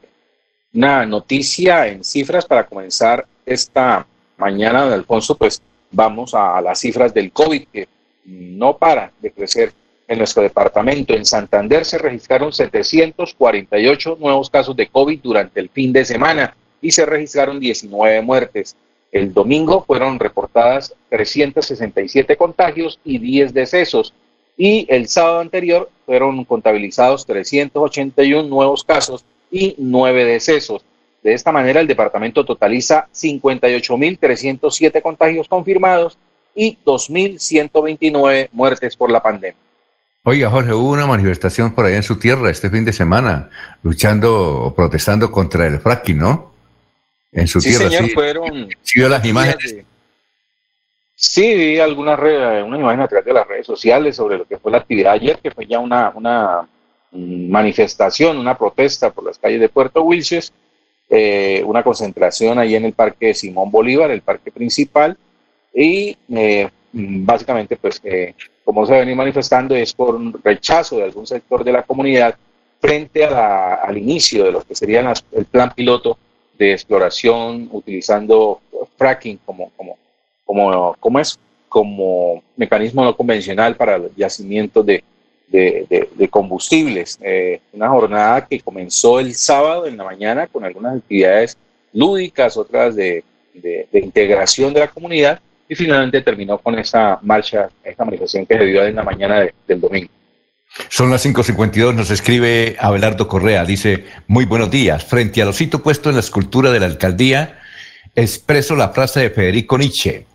Una 0.74 1.06
noticia 1.06 1.88
en 1.88 2.04
cifras 2.04 2.46
para 2.46 2.66
comenzar 2.66 3.26
esta 3.46 4.08
mañana, 4.38 4.88
de 4.88 4.96
Alfonso, 4.96 5.38
pues 5.38 5.62
vamos 5.92 6.34
a 6.34 6.60
las 6.62 6.80
cifras 6.80 7.14
del 7.14 7.32
COVID 7.32 7.68
que 7.72 7.88
no 8.26 8.78
para 8.78 9.12
de 9.22 9.32
crecer 9.32 9.74
en 10.08 10.18
nuestro 10.18 10.44
departamento. 10.44 11.14
En 11.14 11.26
Santander 11.26 11.86
se 11.86 11.98
registraron 11.98 12.52
748 12.52 14.18
nuevos 14.20 14.50
casos 14.50 14.76
de 14.76 14.88
COVID 14.88 15.20
durante 15.22 15.60
el 15.60 15.70
fin 15.70 15.94
de 15.94 16.06
semana 16.06 16.56
y 16.82 16.92
se 16.92 17.06
registraron 17.06 17.60
19 17.60 18.22
muertes. 18.22 18.76
El 19.14 19.32
domingo 19.32 19.86
fueron 19.86 20.20
reportadas 20.20 20.96
367 21.10 22.36
contagios 22.36 23.00
y 23.06 23.20
10 23.20 23.54
decesos. 23.54 24.12
Y 24.58 24.88
el 24.90 25.08
sábado 25.08 25.40
anterior 25.40 25.92
fueron 26.08 26.44
contabilizados 26.46 27.28
381 27.28 28.50
nuevos 28.50 28.84
casos 28.84 29.24
y 29.52 29.76
9 29.78 30.26
decesos. 30.26 30.84
De 31.22 31.36
esta 31.36 31.52
manera, 31.52 31.80
el 31.80 31.86
departamento 31.86 32.44
totaliza 32.44 33.08
58.307 33.14 35.02
contagios 35.04 35.48
confirmados 35.48 36.18
y 36.56 36.80
2.129 36.84 38.50
muertes 38.52 38.98
por 38.98 39.12
la 39.12 39.22
pandemia. 39.22 39.62
Oiga, 40.24 40.50
Jorge, 40.50 40.74
hubo 40.74 40.90
una 40.90 41.06
manifestación 41.06 41.76
por 41.76 41.86
allá 41.86 41.98
en 41.98 42.04
su 42.04 42.18
tierra 42.18 42.50
este 42.50 42.72
fin 42.72 42.84
de 42.84 42.94
semana, 42.94 43.52
luchando 43.84 44.64
o 44.64 44.74
protestando 44.74 45.32
contra 45.32 45.68
el 45.68 45.80
fracking, 45.80 46.18
¿no? 46.18 46.53
En 47.34 47.48
su 47.48 47.60
sí, 47.60 47.70
tierra. 47.70 47.90
Señor, 47.90 48.06
sí, 48.06 48.12
fueron. 48.12 48.70
sí 48.82 49.00
vio 49.00 49.10
las 49.10 49.26
imágenes. 49.26 49.76
De... 49.76 49.86
Sí, 51.16 51.54
vi 51.56 51.80
algunas 51.80 52.20
redes, 52.20 52.64
una 52.64 52.78
imagen 52.78 53.02
a 53.02 53.08
través 53.08 53.26
de 53.26 53.34
las 53.34 53.48
redes 53.48 53.66
sociales 53.66 54.16
sobre 54.16 54.38
lo 54.38 54.46
que 54.46 54.58
fue 54.58 54.72
la 54.72 54.80
actividad 54.80 55.14
ayer, 55.14 55.40
que 55.40 55.52
fue 55.52 55.66
ya 55.66 55.80
una, 55.80 56.12
una 56.14 56.68
manifestación, 57.12 58.38
una 58.38 58.58
protesta 58.58 59.12
por 59.12 59.24
las 59.24 59.38
calles 59.38 59.60
de 59.60 59.70
Puerto 59.70 60.04
Wilches, 60.04 60.52
eh, 61.10 61.64
una 61.66 61.84
concentración 61.84 62.60
ahí 62.60 62.76
en 62.76 62.86
el 62.86 62.94
Parque 62.94 63.34
Simón 63.34 63.72
Bolívar, 63.72 64.12
el 64.12 64.22
parque 64.22 64.52
principal, 64.52 65.18
y 65.74 66.18
eh, 66.36 66.70
básicamente, 66.92 67.78
pues, 67.78 68.02
eh, 68.04 68.36
como 68.64 68.86
se 68.86 68.92
va 68.92 68.98
a 68.98 69.02
venir 69.02 69.16
manifestando, 69.16 69.76
es 69.76 69.94
por 69.94 70.16
un 70.16 70.34
rechazo 70.44 70.98
de 70.98 71.04
algún 71.04 71.28
sector 71.28 71.64
de 71.64 71.72
la 71.72 71.84
comunidad 71.84 72.36
frente 72.80 73.24
a 73.24 73.30
la, 73.30 73.74
al 73.76 73.98
inicio 73.98 74.44
de 74.44 74.52
lo 74.52 74.62
que 74.62 74.76
sería 74.76 75.14
el 75.32 75.46
plan 75.46 75.72
piloto 75.74 76.18
de 76.66 76.74
exploración 76.74 77.70
utilizando 77.72 78.62
fracking 78.98 79.40
como, 79.46 79.72
como, 79.76 79.98
como, 81.00 81.20
es, 81.20 81.40
como 81.70 82.44
mecanismo 82.56 83.04
no 83.04 83.16
convencional 83.16 83.76
para 83.76 83.96
el 83.96 84.12
yacimiento 84.16 84.84
de, 84.84 85.04
de 85.50 86.28
combustibles. 86.30 87.20
Eh, 87.22 87.62
una 87.74 87.90
jornada 87.90 88.46
que 88.46 88.60
comenzó 88.60 89.20
el 89.20 89.36
sábado 89.36 89.86
en 89.86 89.98
la 89.98 90.04
mañana 90.04 90.48
con 90.48 90.64
algunas 90.66 90.98
actividades 90.98 91.58
lúdicas, 91.94 92.58
otras 92.58 92.96
de, 92.96 93.24
de, 93.54 93.88
integración 93.94 94.74
de 94.74 94.80
la 94.82 94.88
comunidad 94.88 95.40
y 95.68 95.76
finalmente 95.76 96.22
terminó 96.22 96.58
con 96.58 96.78
esa 96.78 97.20
marcha, 97.22 97.70
esta 97.84 98.04
manifestación 98.04 98.46
que 98.46 98.58
se 98.58 98.66
dio 98.66 98.86
en 98.86 98.96
la 98.96 99.04
mañana 99.04 99.48
del 99.68 99.82
domingo. 99.82 100.10
Son 100.90 101.12
las 101.12 101.24
5.52, 101.24 101.94
nos 101.94 102.10
escribe 102.10 102.76
Abelardo 102.80 103.28
Correa, 103.28 103.64
dice, 103.64 104.06
muy 104.28 104.46
buenos 104.46 104.72
días, 104.72 105.06
frente 105.06 105.42
al 105.42 105.50
osito 105.50 105.84
puesto 105.84 106.10
en 106.10 106.16
la 106.16 106.22
escultura 106.22 106.72
de 106.72 106.80
la 106.80 106.88
alcaldía, 106.88 107.60
expreso 108.16 108.76
la 108.76 108.90
frase 108.90 109.20
de 109.20 109.30
Federico 109.30 109.78
Nietzsche, 109.78 110.26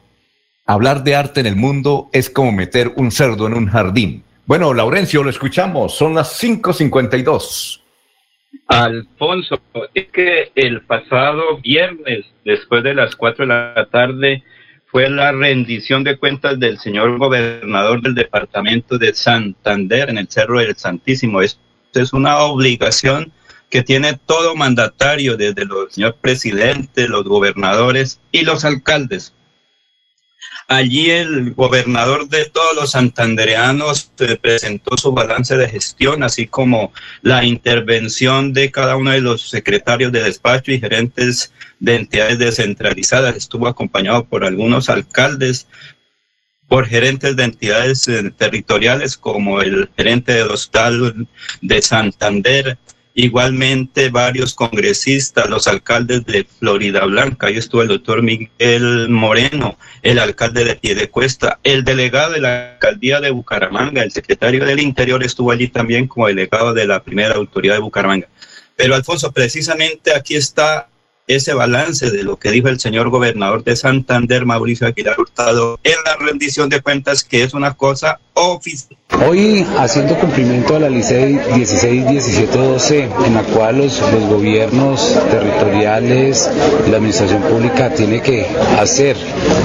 hablar 0.64 1.03
de 1.03 1.16
arte 1.16 1.41
en 1.41 1.47
el 1.47 1.57
mundo 1.57 2.09
es 2.12 2.30
como 2.30 2.53
meter 2.53 2.93
un 2.95 3.11
cerdo 3.11 3.49
en 3.49 3.55
un 3.55 3.68
jardín. 3.68 4.22
Bueno, 4.47 4.72
Laurencio, 4.74 5.24
lo 5.24 5.30
escuchamos, 5.30 5.97
son 5.97 6.14
las 6.14 6.41
5.52. 6.41 7.80
Alfonso, 8.68 9.61
es 9.93 10.07
que 10.09 10.53
el 10.55 10.82
pasado 10.82 11.59
viernes, 11.59 12.26
después 12.45 12.84
de 12.84 12.95
las 12.95 13.16
4 13.16 13.45
de 13.45 13.49
la 13.49 13.89
tarde, 13.91 14.45
fue 14.91 15.11
la 15.11 15.32
rendición 15.32 16.03
de 16.03 16.16
cuentas 16.16 16.59
del 16.59 16.78
señor 16.78 17.18
gobernador 17.18 18.01
del 18.01 18.14
departamento 18.14 18.97
de 18.97 19.12
Santander 19.12 20.09
en 20.09 20.16
el 20.16 20.28
Cerro 20.28 20.61
del 20.61 20.76
Santísimo. 20.76 21.43
Esto 21.43 21.61
es 21.93 22.14
una 22.14 22.39
obligación 22.39 23.30
que 23.68 23.82
tiene 23.82 24.18
todo 24.24 24.57
mandatario, 24.57 25.36
desde 25.36 25.66
los 25.66 25.93
señor 25.93 26.16
presidente, 26.18 27.07
los 27.07 27.24
gobernadores 27.24 28.18
y 28.32 28.43
los 28.43 28.64
alcaldes. 28.64 29.34
Allí 30.70 31.10
el 31.10 31.54
gobernador 31.54 32.28
de 32.28 32.44
todos 32.44 32.76
los 32.76 32.90
santandereanos 32.90 34.12
presentó 34.42 34.98
su 34.98 35.12
balance 35.12 35.56
de 35.56 35.66
gestión, 35.66 36.22
así 36.22 36.46
como 36.46 36.92
la 37.22 37.42
intervención 37.42 38.52
de 38.52 38.70
cada 38.70 38.96
uno 38.96 39.12
de 39.12 39.22
los 39.22 39.48
secretarios 39.48 40.12
de 40.12 40.22
despacho 40.22 40.70
y 40.70 40.78
gerentes 40.78 41.54
de 41.80 41.96
entidades 41.96 42.38
descentralizadas. 42.38 43.34
Estuvo 43.34 43.66
acompañado 43.66 44.24
por 44.24 44.44
algunos 44.44 44.90
alcaldes, 44.90 45.68
por 46.68 46.86
gerentes 46.86 47.34
de 47.34 47.44
entidades 47.44 48.06
eh, 48.06 48.30
territoriales 48.36 49.16
como 49.16 49.62
el 49.62 49.88
gerente 49.96 50.34
de 50.34 50.42
Hostal 50.42 51.26
de 51.62 51.80
Santander, 51.80 52.76
igualmente 53.18 54.10
varios 54.10 54.54
congresistas, 54.54 55.50
los 55.50 55.66
alcaldes 55.66 56.24
de 56.24 56.44
Florida 56.44 57.04
Blanca, 57.04 57.48
ahí 57.48 57.56
estuvo 57.56 57.82
el 57.82 57.88
doctor 57.88 58.22
Miguel 58.22 59.08
Moreno, 59.08 59.76
el 60.02 60.20
alcalde 60.20 60.64
de 60.64 60.76
Piedecuesta, 60.76 61.58
el 61.64 61.82
delegado 61.82 62.34
de 62.34 62.40
la 62.40 62.74
alcaldía 62.74 63.20
de 63.20 63.32
Bucaramanga, 63.32 64.04
el 64.04 64.12
secretario 64.12 64.64
del 64.64 64.78
Interior 64.78 65.24
estuvo 65.24 65.50
allí 65.50 65.66
también 65.66 66.06
como 66.06 66.28
delegado 66.28 66.72
de 66.72 66.86
la 66.86 67.02
primera 67.02 67.34
autoridad 67.34 67.74
de 67.74 67.80
Bucaramanga. 67.80 68.28
Pero 68.76 68.94
Alfonso, 68.94 69.32
precisamente 69.32 70.14
aquí 70.14 70.36
está 70.36 70.88
ese 71.26 71.54
balance 71.54 72.12
de 72.12 72.22
lo 72.22 72.36
que 72.38 72.52
dijo 72.52 72.68
el 72.68 72.78
señor 72.78 73.10
gobernador 73.10 73.64
de 73.64 73.74
Santander, 73.74 74.46
Mauricio 74.46 74.86
Aguilar 74.86 75.18
Hurtado, 75.18 75.80
en 75.82 75.96
la 76.04 76.14
rendición 76.24 76.68
de 76.68 76.80
cuentas, 76.80 77.24
que 77.24 77.42
es 77.42 77.52
una 77.52 77.74
cosa 77.74 78.20
Hoy, 79.26 79.66
haciendo 79.76 80.14
cumplimiento 80.16 80.76
a 80.76 80.78
la 80.78 80.89
ley 80.89 81.03
16, 81.03 82.09
17, 82.09 82.57
12, 82.57 83.09
en 83.26 83.34
la 83.34 83.43
cual 83.43 83.78
los, 83.78 84.01
los 84.12 84.22
gobiernos 84.28 85.18
territoriales 85.28 86.49
la 86.89 86.99
administración 86.99 87.43
pública 87.43 87.91
tiene 87.91 88.20
que 88.20 88.47
hacer 88.78 89.16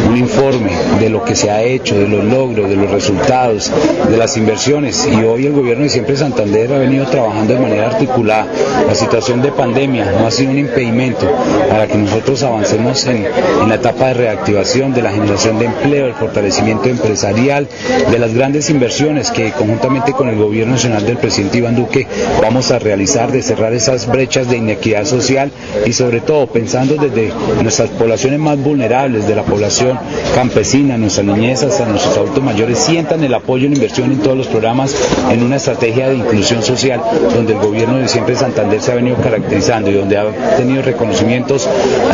un 0.09 0.17
informe 0.17 0.71
de 0.99 1.09
lo 1.09 1.23
que 1.23 1.35
se 1.35 1.51
ha 1.51 1.61
hecho, 1.61 1.95
de 1.99 2.07
los 2.07 2.23
logros, 2.23 2.67
de 2.67 2.75
los 2.75 2.89
resultados, 2.89 3.71
de 4.09 4.17
las 4.17 4.37
inversiones. 4.37 5.07
Y 5.11 5.23
hoy 5.23 5.45
el 5.45 5.53
gobierno 5.53 5.83
de 5.83 5.89
siempre 5.89 6.17
Santander 6.17 6.73
ha 6.73 6.79
venido 6.79 7.05
trabajando 7.05 7.53
de 7.53 7.59
manera 7.59 7.87
articulada. 7.87 8.47
La 8.87 8.95
situación 8.95 9.41
de 9.43 9.51
pandemia 9.51 10.11
no 10.19 10.25
ha 10.25 10.31
sido 10.31 10.51
un 10.51 10.57
impedimento 10.57 11.29
para 11.69 11.85
que 11.87 11.97
nosotros 11.97 12.41
avancemos 12.41 13.05
en, 13.05 13.27
en 13.27 13.69
la 13.69 13.75
etapa 13.75 14.07
de 14.07 14.13
reactivación, 14.15 14.93
de 14.93 15.03
la 15.03 15.11
generación 15.11 15.59
de 15.59 15.65
empleo, 15.65 16.07
el 16.07 16.13
fortalecimiento 16.15 16.89
empresarial, 16.89 17.67
de 18.09 18.19
las 18.19 18.33
grandes 18.33 18.62
inversiones 18.69 19.31
que 19.31 19.51
conjuntamente 19.51 20.11
con 20.13 20.29
el 20.29 20.37
gobierno 20.37 20.73
nacional 20.73 21.05
del 21.05 21.17
presidente 21.17 21.57
Iván 21.57 21.75
Duque 21.75 22.07
vamos 22.41 22.71
a 22.71 22.79
realizar, 22.79 23.31
de 23.31 23.41
cerrar 23.41 23.73
esas 23.73 24.07
brechas 24.07 24.49
de 24.49 24.57
inequidad 24.57 25.05
social 25.05 25.51
y 25.85 25.93
sobre 25.93 26.21
todo 26.21 26.47
pensando 26.47 26.95
desde 26.95 27.31
nuestras 27.61 27.89
poblaciones 27.89 28.39
más 28.39 28.57
vulnerables, 28.57 29.27
de 29.27 29.35
la 29.35 29.43
población 29.43 29.99
campesina, 30.35 30.97
nuestra 30.97 31.23
niñez 31.23 31.63
hasta 31.63 31.85
nuestros 31.85 32.15
adultos 32.17 32.43
mayores, 32.43 32.77
sientan 32.77 33.23
el 33.23 33.33
apoyo 33.33 33.67
la 33.67 33.75
inversión 33.75 34.11
en 34.11 34.19
todos 34.19 34.37
los 34.37 34.47
programas 34.47 34.95
en 35.31 35.43
una 35.43 35.57
estrategia 35.57 36.09
de 36.09 36.15
inclusión 36.15 36.63
social 36.63 37.01
donde 37.33 37.53
el 37.53 37.59
gobierno 37.59 37.97
de 37.97 38.07
siempre 38.07 38.35
Santander 38.35 38.81
se 38.81 38.91
ha 38.91 38.95
venido 38.95 39.17
caracterizando 39.17 39.89
y 39.89 39.95
donde 39.95 40.17
ha 40.17 40.55
tenido 40.57 40.81
reconocimientos 40.81 41.67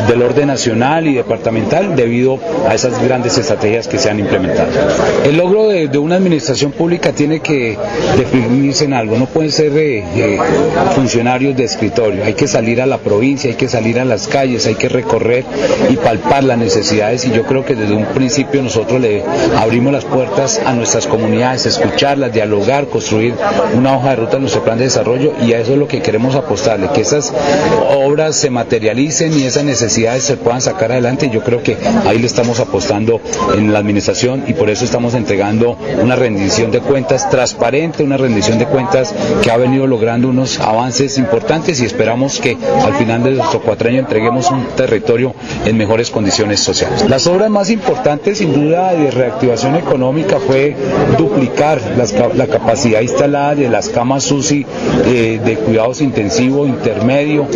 del 0.07 0.21
orden 0.21 0.47
nacional 0.47 1.07
y 1.07 1.15
departamental 1.15 1.95
debido 1.95 2.39
a 2.67 2.75
esas 2.75 3.01
grandes 3.03 3.37
estrategias 3.37 3.87
que 3.87 3.97
se 3.97 4.09
han 4.09 4.19
implementado. 4.19 4.69
El 5.25 5.37
logro 5.37 5.67
de, 5.67 5.87
de 5.87 5.97
una 5.97 6.15
administración 6.15 6.38
pública 6.77 7.11
tiene 7.11 7.39
que 7.39 7.77
definirse 8.17 8.85
en 8.85 8.93
algo, 8.93 9.17
no 9.17 9.25
pueden 9.25 9.51
ser 9.51 9.71
eh, 9.77 10.03
eh, 10.15 10.39
funcionarios 10.95 11.55
de 11.55 11.63
escritorio, 11.63 12.23
hay 12.23 12.33
que 12.33 12.47
salir 12.47 12.81
a 12.81 12.85
la 12.85 12.97
provincia, 12.97 13.49
hay 13.49 13.55
que 13.55 13.67
salir 13.67 13.99
a 13.99 14.05
las 14.05 14.27
calles, 14.27 14.65
hay 14.67 14.75
que 14.75 14.89
recorrer 14.89 15.45
y 15.89 15.95
palpar 15.97 16.43
las 16.43 16.57
necesidades. 16.57 17.25
Y 17.25 17.31
yo 17.31 17.43
creo 17.43 17.65
que 17.65 17.75
desde 17.75 17.93
un 17.93 18.05
principio 18.05 18.61
nosotros 18.61 18.99
le 19.01 19.23
abrimos 19.57 19.93
las 19.93 20.05
puertas 20.05 20.59
a 20.65 20.73
nuestras 20.73 21.07
comunidades, 21.07 21.65
escucharlas, 21.65 22.33
dialogar, 22.33 22.87
construir 22.87 23.33
una 23.75 23.97
hoja 23.97 24.11
de 24.11 24.15
ruta 24.17 24.35
en 24.35 24.41
nuestro 24.41 24.63
plan 24.63 24.77
de 24.77 24.85
desarrollo. 24.85 25.33
Y 25.41 25.53
a 25.53 25.59
eso 25.59 25.73
es 25.73 25.77
lo 25.77 25.87
que 25.87 26.01
queremos 26.01 26.35
apostarle, 26.35 26.89
que 26.93 27.01
esas 27.01 27.33
obras 27.95 28.35
se 28.35 28.49
materialicen 28.49 29.37
y 29.37 29.43
esas 29.43 29.63
necesidades 29.63 30.23
se 30.23 30.37
puedan 30.37 30.61
sacar 30.61 30.91
adelante. 30.91 31.27
Y 31.27 31.29
yo 31.29 31.43
creo 31.43 31.63
que 31.63 31.77
ahí 32.05 32.19
le 32.19 32.27
estamos 32.27 32.59
apostando 32.59 33.21
en 33.55 33.71
la 33.71 33.79
administración 33.79 34.43
y 34.47 34.53
por 34.53 34.69
eso 34.69 34.85
estamos 34.85 35.13
entregando 35.13 35.77
una 36.01 36.15
rendición 36.29 36.69
de 36.69 36.79
cuentas 36.79 37.27
transparente, 37.31 38.03
una 38.03 38.15
rendición 38.15 38.59
de 38.59 38.67
cuentas 38.67 39.15
que 39.41 39.49
ha 39.49 39.57
venido 39.57 39.87
logrando 39.87 40.27
unos 40.29 40.59
avances 40.59 41.17
importantes 41.17 41.81
y 41.81 41.85
esperamos 41.85 42.39
que 42.39 42.55
al 42.85 42.93
final 42.93 43.23
de 43.23 43.31
nuestro 43.31 43.61
cuatraño 43.61 43.99
entreguemos 43.99 44.51
un 44.51 44.63
territorio 44.75 45.33
en 45.65 45.75
mejores 45.75 46.11
condiciones 46.11 46.59
sociales. 46.59 47.09
Las 47.09 47.25
obras 47.25 47.49
más 47.49 47.71
importantes 47.71 48.37
sin 48.37 48.53
duda 48.53 48.93
de 48.93 49.09
reactivación 49.09 49.75
económica 49.75 50.37
fue 50.39 50.75
duplicar 51.17 51.81
la 52.35 52.45
capacidad 52.45 53.01
instalada 53.01 53.55
de 53.55 53.67
las 53.67 53.89
camas 53.89 54.31
UCI 54.31 54.67
eh, 55.05 55.39
de 55.43 55.55
cuidados 55.55 55.99
intensivo 55.99 56.67
intermedio, 56.67 57.47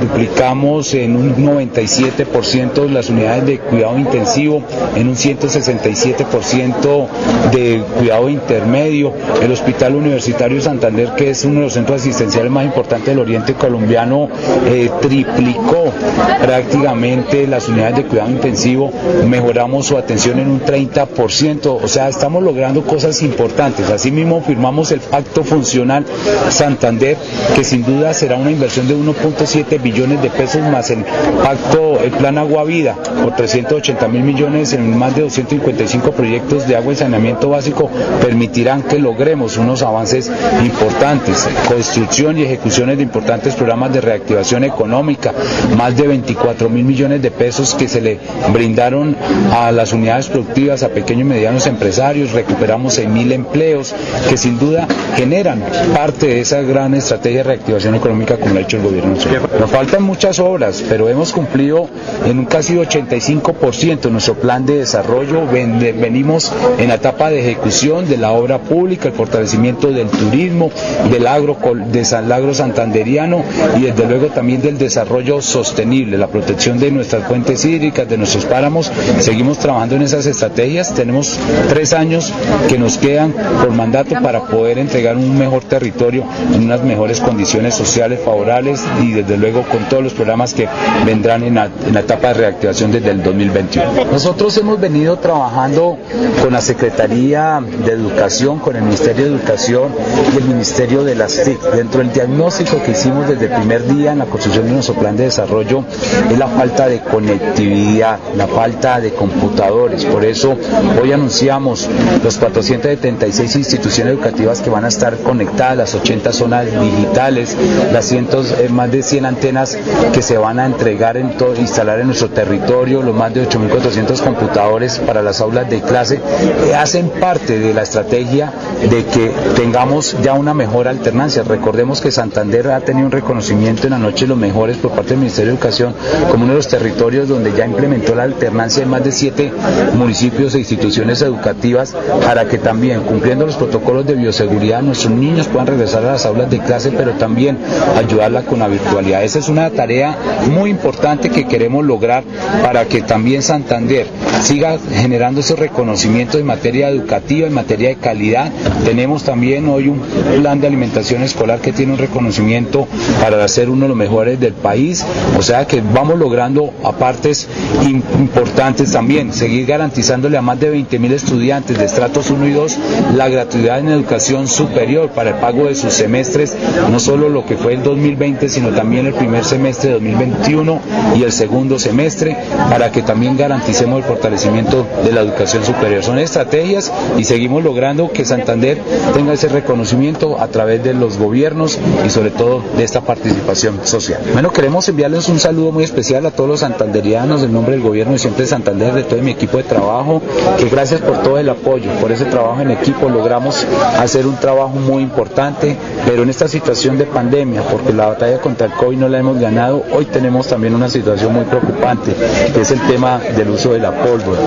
duplicamos 0.00 0.94
en 0.94 1.16
un 1.16 1.36
97% 1.36 2.88
las 2.88 3.10
unidades 3.10 3.44
de 3.46 3.58
cuidado 3.58 3.98
intensivo, 3.98 4.62
en 4.96 5.08
un 5.08 5.16
167% 5.16 7.06
de 7.52 7.63
cuidado 7.98 8.28
intermedio, 8.28 9.12
el 9.42 9.52
Hospital 9.52 9.94
Universitario 9.94 10.60
Santander, 10.60 11.10
que 11.16 11.30
es 11.30 11.44
uno 11.44 11.60
de 11.60 11.66
los 11.66 11.72
centros 11.74 12.00
asistenciales 12.00 12.50
más 12.50 12.64
importantes 12.64 13.08
del 13.08 13.18
oriente 13.18 13.54
colombiano, 13.54 14.28
eh, 14.66 14.90
triplicó 15.00 15.92
prácticamente 16.40 17.46
las 17.46 17.68
unidades 17.68 17.96
de 17.96 18.04
cuidado 18.04 18.30
intensivo, 18.30 18.92
mejoramos 19.28 19.86
su 19.86 19.96
atención 19.96 20.38
en 20.38 20.48
un 20.48 20.60
30%, 20.60 21.80
o 21.82 21.88
sea, 21.88 22.08
estamos 22.08 22.42
logrando 22.42 22.82
cosas 22.82 23.22
importantes. 23.22 23.90
Asimismo, 23.90 24.42
firmamos 24.42 24.92
el 24.92 25.00
Pacto 25.00 25.44
Funcional 25.44 26.04
Santander, 26.50 27.16
que 27.54 27.64
sin 27.64 27.84
duda 27.84 28.14
será 28.14 28.36
una 28.36 28.50
inversión 28.50 28.88
de 28.88 28.96
1.7 28.96 29.80
billones 29.80 30.22
de 30.22 30.30
pesos 30.30 30.62
más 30.62 30.90
el 30.90 31.04
pacto, 31.42 32.00
el 32.00 32.10
plan 32.10 32.38
Agua 32.38 32.64
Vida, 32.64 32.96
por 33.22 33.34
380 33.34 34.08
mil 34.08 34.22
millones 34.22 34.72
en 34.72 34.96
más 34.98 35.14
de 35.14 35.22
255 35.22 36.12
proyectos 36.12 36.66
de 36.66 36.76
agua 36.76 36.92
y 36.92 36.96
saneamiento 36.96 37.50
básico, 37.54 37.90
permitirán 38.20 38.82
que 38.82 38.98
logremos 38.98 39.56
unos 39.56 39.82
avances 39.82 40.30
importantes, 40.62 41.48
construcción 41.68 42.38
y 42.38 42.42
ejecuciones 42.42 42.96
de 42.96 43.02
importantes 43.02 43.54
programas 43.54 43.92
de 43.92 44.00
reactivación 44.00 44.64
económica, 44.64 45.32
más 45.76 45.96
de 45.96 46.06
24 46.06 46.68
mil 46.68 46.84
millones 46.84 47.22
de 47.22 47.30
pesos 47.30 47.74
que 47.74 47.88
se 47.88 48.00
le 48.00 48.18
brindaron 48.52 49.16
a 49.52 49.72
las 49.72 49.92
unidades 49.92 50.28
productivas, 50.28 50.82
a 50.82 50.88
pequeños 50.88 51.22
y 51.22 51.30
medianos 51.30 51.66
empresarios, 51.66 52.32
recuperamos 52.32 52.94
6 52.94 53.08
mil 53.08 53.32
empleos 53.32 53.94
que 54.28 54.36
sin 54.36 54.58
duda 54.58 54.86
generan 55.16 55.62
parte 55.94 56.26
de 56.26 56.40
esa 56.40 56.60
gran 56.62 56.94
estrategia 56.94 57.38
de 57.38 57.44
reactivación 57.44 57.94
económica 57.94 58.36
como 58.36 58.56
ha 58.56 58.60
hecho 58.60 58.76
el 58.78 58.82
gobierno. 58.82 59.14
Nos 59.60 59.70
faltan 59.70 60.02
muchas 60.02 60.38
obras, 60.38 60.84
pero 60.88 61.08
hemos 61.08 61.32
cumplido 61.32 61.88
en 62.26 62.38
un 62.38 62.44
casi 62.46 62.74
85% 62.74 64.10
nuestro 64.10 64.34
plan 64.34 64.66
de 64.66 64.78
desarrollo, 64.78 65.46
Ven, 65.46 65.78
venimos 65.78 66.52
en 66.78 66.88
la 66.88 66.94
etapa 66.94 67.30
de 67.30 67.42
ejecución 67.44 68.08
de 68.08 68.16
la 68.16 68.32
obra 68.32 68.58
pública, 68.58 69.08
el 69.08 69.14
fortalecimiento 69.14 69.90
del 69.90 70.08
turismo, 70.08 70.70
del 71.10 71.26
agro, 71.26 71.56
del 71.92 72.32
agro 72.32 72.54
santanderiano 72.54 73.44
y 73.76 73.82
desde 73.82 74.06
luego 74.06 74.28
también 74.28 74.62
del 74.62 74.78
desarrollo 74.78 75.42
sostenible, 75.42 76.16
la 76.16 76.28
protección 76.28 76.78
de 76.78 76.90
nuestras 76.90 77.26
fuentes 77.26 77.64
hídricas, 77.64 78.08
de 78.08 78.16
nuestros 78.16 78.44
páramos. 78.46 78.90
Seguimos 79.20 79.58
trabajando 79.58 79.96
en 79.96 80.02
esas 80.02 80.26
estrategias. 80.26 80.94
Tenemos 80.94 81.38
tres 81.68 81.92
años 81.92 82.32
que 82.68 82.78
nos 82.78 82.98
quedan 82.98 83.32
por 83.32 83.70
mandato 83.70 84.14
para 84.22 84.44
poder 84.44 84.78
entregar 84.78 85.16
un 85.16 85.38
mejor 85.38 85.64
territorio 85.64 86.24
en 86.54 86.64
unas 86.64 86.82
mejores 86.82 87.20
condiciones 87.20 87.74
sociales 87.74 88.20
favorables 88.24 88.82
y 89.02 89.12
desde 89.12 89.36
luego 89.36 89.62
con 89.62 89.84
todos 89.88 90.02
los 90.02 90.14
programas 90.14 90.54
que 90.54 90.68
vendrán 91.04 91.42
en 91.44 91.54
la 91.54 92.00
etapa 92.00 92.28
de 92.28 92.34
reactivación 92.34 92.90
desde 92.92 93.10
el 93.10 93.22
2021. 93.22 94.04
Nosotros 94.10 94.56
hemos 94.58 94.80
venido 94.80 95.18
trabajando 95.18 95.98
con 96.42 96.52
la 96.52 96.60
Secretaría 96.60 97.33
de 97.34 97.92
Educación, 97.92 98.60
con 98.60 98.76
el 98.76 98.82
Ministerio 98.82 99.24
de 99.24 99.30
Educación 99.32 99.88
y 100.32 100.36
el 100.36 100.44
Ministerio 100.44 101.02
de 101.02 101.16
las 101.16 101.42
TIC. 101.42 101.60
Dentro 101.72 101.98
del 101.98 102.12
diagnóstico 102.12 102.80
que 102.80 102.92
hicimos 102.92 103.26
desde 103.26 103.46
el 103.46 103.50
primer 103.50 103.84
día 103.88 104.12
en 104.12 104.20
la 104.20 104.26
construcción 104.26 104.66
de 104.66 104.72
nuestro 104.72 104.94
plan 104.94 105.16
de 105.16 105.24
desarrollo 105.24 105.82
es 106.30 106.38
la 106.38 106.46
falta 106.46 106.86
de 106.86 107.00
conectividad, 107.00 108.20
la 108.36 108.46
falta 108.46 109.00
de 109.00 109.14
computadores. 109.14 110.04
Por 110.04 110.24
eso 110.24 110.56
hoy 111.02 111.10
anunciamos 111.10 111.88
los 112.22 112.38
476 112.38 113.56
instituciones 113.56 114.14
educativas 114.14 114.60
que 114.60 114.70
van 114.70 114.84
a 114.84 114.88
estar 114.88 115.16
conectadas, 115.18 115.76
las 115.76 115.94
80 115.96 116.32
zonas 116.32 116.66
digitales, 116.66 117.56
las 117.92 118.04
cientos, 118.04 118.54
eh, 118.60 118.68
más 118.68 118.92
de 118.92 119.02
100 119.02 119.26
antenas 119.26 119.76
que 120.12 120.22
se 120.22 120.38
van 120.38 120.60
a 120.60 120.66
entregar, 120.66 121.16
en 121.16 121.36
todo, 121.36 121.56
instalar 121.56 121.98
en 121.98 122.06
nuestro 122.06 122.30
territorio, 122.30 123.02
los 123.02 123.14
más 123.14 123.34
de 123.34 123.48
8.400 123.48 124.22
computadores 124.22 125.00
para 125.00 125.20
las 125.20 125.40
aulas 125.40 125.68
de 125.68 125.80
clase, 125.82 126.20
eh, 126.68 126.74
hacen 126.76 127.10
parte 127.24 127.58
de 127.58 127.72
la 127.72 127.80
estrategia 127.80 128.52
de 128.90 129.02
que 129.06 129.32
tengamos 129.56 130.14
ya 130.22 130.34
una 130.34 130.52
mejor 130.52 130.86
alternancia. 130.88 131.42
Recordemos 131.42 132.02
que 132.02 132.10
Santander 132.10 132.68
ha 132.70 132.80
tenido 132.80 133.06
un 133.06 133.12
reconocimiento 133.12 133.86
en 133.86 133.92
la 133.92 133.98
noche 133.98 134.26
de 134.26 134.28
los 134.28 134.36
mejores 134.36 134.76
por 134.76 134.90
parte 134.90 135.10
del 135.12 135.20
Ministerio 135.20 135.52
de 135.52 135.56
Educación 135.56 135.94
como 136.30 136.44
uno 136.44 136.52
de 136.52 136.58
los 136.58 136.68
territorios 136.68 137.26
donde 137.26 137.54
ya 137.54 137.64
implementó 137.64 138.14
la 138.14 138.24
alternancia 138.24 138.82
en 138.82 138.90
más 138.90 139.02
de 139.04 139.10
siete 139.10 139.50
municipios 139.94 140.54
e 140.54 140.58
instituciones 140.58 141.22
educativas 141.22 141.96
para 142.26 142.44
que 142.46 142.58
también, 142.58 143.00
cumpliendo 143.04 143.46
los 143.46 143.56
protocolos 143.56 144.06
de 144.06 144.16
bioseguridad, 144.16 144.82
nuestros 144.82 145.14
niños 145.14 145.48
puedan 145.48 145.68
regresar 145.68 146.04
a 146.04 146.12
las 146.12 146.26
aulas 146.26 146.50
de 146.50 146.58
clase, 146.58 146.90
pero 146.94 147.12
también 147.12 147.56
ayudarla 147.96 148.42
con 148.42 148.58
la 148.58 148.68
virtualidad. 148.68 149.24
Esa 149.24 149.38
es 149.38 149.48
una 149.48 149.70
tarea 149.70 150.14
muy 150.52 150.68
importante 150.68 151.30
que 151.30 151.46
queremos 151.46 151.86
lograr 151.86 152.22
para 152.62 152.84
que 152.84 153.00
también 153.00 153.40
Santander 153.40 154.08
siga 154.42 154.76
generando 154.92 155.40
esos 155.40 155.58
reconocimientos 155.58 156.38
en 156.38 156.46
materia 156.46 156.90
educativa 156.90 157.13
educativa, 157.14 157.46
en 157.46 157.54
materia 157.54 157.88
de 157.90 157.96
calidad. 157.96 158.50
Tenemos 158.84 159.24
también 159.24 159.68
hoy 159.68 159.88
un 159.88 160.00
plan 160.40 160.60
de 160.60 160.66
alimentación 160.66 161.22
escolar 161.22 161.60
que 161.60 161.72
tiene 161.72 161.92
un 161.92 161.98
reconocimiento 161.98 162.86
para 163.20 163.46
ser 163.48 163.70
uno 163.70 163.82
de 163.82 163.88
los 163.88 163.96
mejores 163.96 164.40
del 164.40 164.52
país. 164.52 165.04
O 165.38 165.42
sea 165.42 165.66
que 165.66 165.80
vamos 165.80 166.18
logrando 166.18 166.72
apartes 166.82 167.48
importantes 167.86 168.92
también, 168.92 169.32
seguir 169.32 169.66
garantizándole 169.66 170.36
a 170.36 170.42
más 170.42 170.58
de 170.58 170.70
20 170.70 170.98
mil 170.98 171.12
estudiantes 171.12 171.78
de 171.78 171.84
estratos 171.84 172.30
1 172.30 172.46
y 172.46 172.50
2 172.52 172.78
la 173.14 173.28
gratuidad 173.28 173.78
en 173.78 173.88
educación 173.88 174.48
superior 174.48 175.10
para 175.10 175.30
el 175.30 175.36
pago 175.36 175.66
de 175.66 175.74
sus 175.74 175.92
semestres, 175.92 176.56
no 176.90 176.98
solo 176.98 177.28
lo 177.28 177.46
que 177.46 177.56
fue 177.56 177.74
el 177.74 177.82
2020, 177.82 178.48
sino 178.48 178.70
también 178.70 179.06
el 179.06 179.14
primer 179.14 179.44
semestre 179.44 179.88
de 179.88 179.94
2021 179.94 180.80
y 181.16 181.22
el 181.22 181.32
segundo 181.32 181.78
semestre, 181.78 182.36
para 182.70 182.90
que 182.90 183.02
también 183.02 183.36
garanticemos 183.36 183.98
el 183.98 184.04
fortalecimiento 184.04 184.86
de 185.04 185.12
la 185.12 185.20
educación 185.20 185.64
superior. 185.64 186.02
Son 186.02 186.18
estrategias 186.18 186.92
y 187.16 187.24
seguimos 187.24 187.62
logrando 187.62 188.10
que 188.10 188.24
Santander 188.24 188.80
tenga 189.14 189.32
ese 189.32 189.48
reconocimiento 189.48 190.40
a 190.40 190.48
través 190.48 190.82
de 190.82 190.94
los 190.94 191.18
gobiernos 191.18 191.78
y 192.04 192.10
sobre 192.10 192.30
todo 192.30 192.62
de 192.76 192.84
esta 192.84 193.00
participación 193.00 193.80
social. 193.84 194.20
Bueno, 194.32 194.52
queremos 194.52 194.88
enviarles 194.88 195.28
un 195.28 195.38
saludo 195.38 195.72
muy 195.72 195.84
especial 195.84 196.26
a 196.26 196.30
todos 196.30 196.48
los 196.48 196.60
santanderianos 196.60 197.42
en 197.42 197.52
nombre 197.52 197.74
del 197.74 197.82
gobierno 197.82 198.14
y 198.14 198.18
siempre 198.18 198.42
de 198.42 198.48
Santander, 198.48 198.94
de 198.94 199.04
todo 199.04 199.20
mi 199.22 199.32
equipo 199.32 199.56
de 199.56 199.64
trabajo, 199.64 200.22
que 200.58 200.68
gracias 200.68 201.00
por 201.00 201.22
todo 201.22 201.38
el 201.38 201.48
apoyo, 201.48 201.90
por 202.00 202.12
ese 202.12 202.24
trabajo 202.24 202.60
en 202.60 202.70
equipo 202.70 203.08
logramos 203.08 203.66
hacer 203.98 204.26
un 204.26 204.36
trabajo 204.36 204.70
muy 204.70 205.02
importante, 205.02 205.76
pero 206.06 206.22
en 206.22 206.30
esta 206.30 206.48
situación 206.48 206.98
de 206.98 207.04
pandemia, 207.04 207.62
porque 207.62 207.92
la 207.92 208.06
batalla 208.06 208.40
contra 208.40 208.66
el 208.66 208.72
COVID 208.72 208.98
no 208.98 209.08
la 209.08 209.18
hemos 209.18 209.38
ganado, 209.38 209.84
hoy 209.92 210.04
tenemos 210.06 210.48
también 210.48 210.74
una 210.74 210.88
situación 210.88 211.32
muy 211.32 211.44
preocupante, 211.44 212.14
que 212.52 212.60
es 212.60 212.70
el 212.70 212.80
tema 212.82 213.18
del 213.36 213.50
uso 213.50 213.72
de 213.72 213.80
la 213.80 213.92
pólvora, 213.92 214.40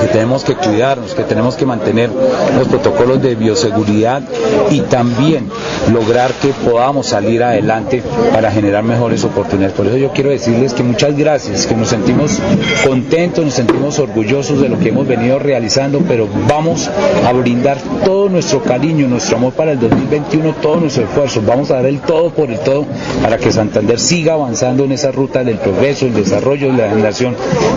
que 0.00 0.06
tenemos 0.08 0.44
que 0.44 0.54
cuidarnos, 0.54 1.14
que 1.14 1.24
tenemos 1.24 1.56
que 1.56 1.66
mantener 1.74 2.10
los 2.56 2.68
protocolos 2.68 3.20
de 3.22 3.34
bioseguridad 3.34 4.22
y 4.70 4.80
también 4.82 5.48
lograr 5.92 6.32
que 6.34 6.48
podamos 6.48 7.08
salir 7.08 7.42
adelante 7.42 8.02
para 8.32 8.50
generar 8.50 8.84
mejores 8.84 9.24
oportunidades. 9.24 9.74
Por 9.74 9.86
eso 9.86 9.96
yo 9.96 10.12
quiero 10.12 10.30
decirles 10.30 10.72
que 10.72 10.82
muchas 10.82 11.16
gracias, 11.16 11.66
que 11.66 11.74
nos 11.74 11.88
sentimos 11.88 12.38
contentos, 12.86 13.44
nos 13.44 13.54
sentimos 13.54 13.98
orgullosos 13.98 14.60
de 14.60 14.68
lo 14.68 14.78
que 14.78 14.90
hemos 14.90 15.06
venido 15.06 15.38
realizando, 15.38 16.00
pero 16.06 16.28
vamos 16.48 16.90
a 17.26 17.32
brindar 17.32 17.78
todo 18.04 18.28
nuestro 18.28 18.62
cariño, 18.62 19.08
nuestro 19.08 19.36
amor 19.36 19.52
para 19.54 19.72
el 19.72 19.80
2021, 19.80 20.54
todo 20.62 20.76
nuestro 20.76 21.04
esfuerzo. 21.04 21.42
Vamos 21.46 21.70
a 21.70 21.74
dar 21.74 21.86
el 21.86 22.00
todo 22.00 22.30
por 22.30 22.50
el 22.50 22.58
todo 22.60 22.86
para 23.22 23.38
que 23.38 23.50
Santander 23.52 23.98
siga 23.98 24.34
avanzando 24.34 24.84
en 24.84 24.92
esa 24.92 25.10
ruta 25.10 25.44
del 25.44 25.58
progreso, 25.58 26.06
el 26.06 26.14
desarrollo, 26.14 26.72
la 26.72 26.88
generación 26.88 27.34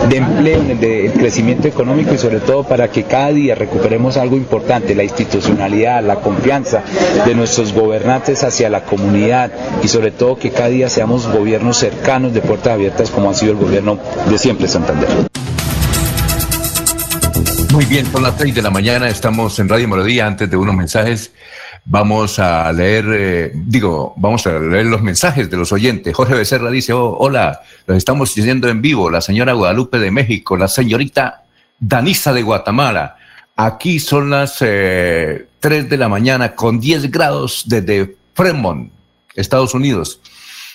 de 0.09 0.17
empleo, 0.17 0.61
el, 0.69 1.11
crecimiento 1.11 1.67
económico 1.67 2.13
y 2.13 2.17
sobre 2.17 2.39
todo 2.39 2.63
para 2.63 2.89
que 2.89 3.03
cada 3.03 3.31
día 3.31 3.55
recuperemos 3.55 3.86
algo 4.17 4.35
importante, 4.35 4.95
la 4.95 5.03
institucionalidad, 5.03 6.03
la 6.03 6.17
confianza 6.17 6.83
de 7.25 7.35
nuestros 7.35 7.73
gobernantes 7.73 8.43
hacia 8.43 8.69
la 8.69 8.83
comunidad 8.83 9.51
y 9.83 9.87
sobre 9.87 10.11
todo 10.11 10.37
que 10.37 10.51
cada 10.51 10.69
día 10.69 10.89
seamos 10.89 11.27
gobiernos 11.27 11.77
cercanos 11.77 12.33
de 12.33 12.41
puertas 12.41 12.73
abiertas 12.73 13.09
como 13.11 13.29
ha 13.29 13.33
sido 13.33 13.53
el 13.53 13.57
gobierno 13.57 13.97
de 14.29 14.37
siempre 14.37 14.67
Santander. 14.67 15.07
Muy 17.71 17.85
bien, 17.85 18.05
son 18.11 18.23
las 18.23 18.35
6 18.37 18.55
de 18.55 18.61
la 18.61 18.69
mañana, 18.69 19.07
estamos 19.07 19.59
en 19.59 19.69
Radio 19.69 19.87
Melodía. 19.87 20.25
Antes 20.25 20.49
de 20.49 20.57
unos 20.57 20.75
mensajes, 20.75 21.31
vamos 21.85 22.39
a 22.39 22.71
leer, 22.71 23.05
eh, 23.11 23.51
digo, 23.53 24.13
vamos 24.17 24.47
a 24.47 24.57
leer 24.57 24.85
los 24.85 25.01
mensajes 25.01 25.49
de 25.49 25.57
los 25.57 25.71
oyentes. 25.71 26.15
Jorge 26.15 26.33
Becerra 26.33 26.71
dice, 26.71 26.93
oh, 26.93 27.15
hola, 27.19 27.61
los 27.85 27.97
estamos 27.97 28.33
diciendo 28.33 28.67
en 28.67 28.81
vivo, 28.81 29.09
la 29.09 29.21
señora 29.21 29.53
Guadalupe 29.53 29.99
de 29.99 30.11
México, 30.11 30.57
la 30.57 30.67
señorita 30.67 31.43
Danisa 31.79 32.33
de 32.33 32.41
Guatemala. 32.41 33.16
Aquí 33.59 33.99
son 33.99 34.29
las 34.29 34.57
eh, 34.61 35.47
3 35.59 35.89
de 35.89 35.97
la 35.97 36.07
mañana 36.07 36.53
con 36.53 36.79
10 36.79 37.09
grados 37.09 37.63
desde 37.65 38.15
Fremont, 38.35 38.91
Estados 39.33 39.73
Unidos. 39.73 40.21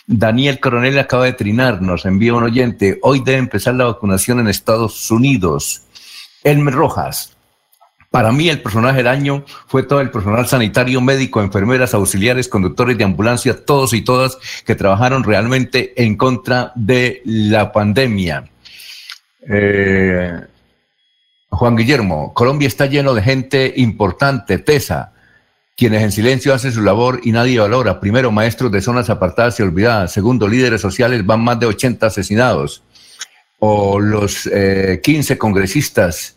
Daniel 0.08 0.58
Coronel 0.58 0.98
acaba 0.98 1.26
de 1.26 1.32
trinar, 1.32 1.80
nos 1.80 2.04
envía 2.06 2.34
un 2.34 2.42
oyente. 2.42 2.98
Hoy 3.02 3.22
debe 3.24 3.38
empezar 3.38 3.76
la 3.76 3.84
vacunación 3.84 4.40
en 4.40 4.48
Estados 4.48 5.08
Unidos. 5.12 5.82
Elmer 6.42 6.74
Rojas. 6.74 7.36
Para 8.10 8.32
mí 8.32 8.48
el 8.48 8.60
personaje 8.60 8.96
del 8.98 9.06
año 9.06 9.44
fue 9.68 9.84
todo 9.84 10.00
el 10.00 10.10
personal 10.10 10.48
sanitario, 10.48 11.00
médico, 11.00 11.40
enfermeras, 11.40 11.94
auxiliares, 11.94 12.48
conductores 12.48 12.98
de 12.98 13.04
ambulancia, 13.04 13.64
todos 13.64 13.92
y 13.94 14.02
todas 14.02 14.36
que 14.66 14.74
trabajaron 14.74 15.22
realmente 15.22 15.94
en 16.02 16.16
contra 16.16 16.72
de 16.74 17.22
la 17.24 17.70
pandemia. 17.70 18.50
Eh, 19.48 20.40
Juan 21.52 21.76
Guillermo, 21.76 22.32
Colombia 22.32 22.66
está 22.66 22.86
lleno 22.86 23.12
de 23.12 23.22
gente 23.22 23.74
importante, 23.76 24.58
tesa, 24.58 25.12
quienes 25.76 26.02
en 26.02 26.10
silencio 26.10 26.54
hacen 26.54 26.72
su 26.72 26.80
labor 26.80 27.20
y 27.22 27.32
nadie 27.32 27.60
valora. 27.60 28.00
Primero, 28.00 28.32
maestros 28.32 28.72
de 28.72 28.80
zonas 28.80 29.10
apartadas 29.10 29.60
y 29.60 29.62
olvidadas. 29.62 30.12
Segundo, 30.12 30.48
líderes 30.48 30.80
sociales, 30.80 31.24
van 31.26 31.40
más 31.40 31.60
de 31.60 31.66
80 31.66 32.06
asesinados 32.06 32.82
o 33.58 34.00
los 34.00 34.46
eh, 34.46 35.00
15 35.02 35.36
congresistas 35.38 36.36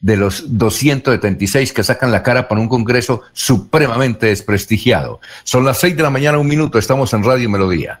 de 0.00 0.16
los 0.16 0.58
276 0.58 1.72
que 1.72 1.82
sacan 1.82 2.12
la 2.12 2.22
cara 2.22 2.48
para 2.48 2.60
un 2.60 2.68
Congreso 2.68 3.22
supremamente 3.32 4.26
desprestigiado. 4.26 5.20
Son 5.42 5.64
las 5.64 5.78
6 5.78 5.96
de 5.96 6.02
la 6.02 6.10
mañana, 6.10 6.38
un 6.38 6.48
minuto, 6.48 6.78
estamos 6.78 7.12
en 7.12 7.24
Radio 7.24 7.50
Melodía. 7.50 8.00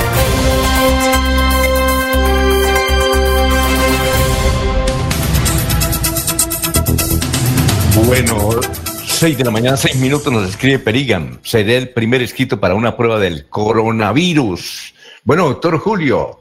Bueno, 7.95 8.59
6 9.05 9.37
de 9.37 9.43
la 9.43 9.51
mañana, 9.51 9.75
6 9.75 9.97
minutos 9.97 10.31
nos 10.31 10.49
escribe 10.49 10.79
Perigan. 10.79 11.39
Seré 11.43 11.77
el 11.77 11.89
primer 11.89 12.21
escrito 12.21 12.59
para 12.59 12.75
una 12.75 12.95
prueba 12.95 13.19
del 13.19 13.47
coronavirus. 13.47 14.93
Bueno, 15.23 15.47
doctor 15.47 15.77
Julio, 15.77 16.39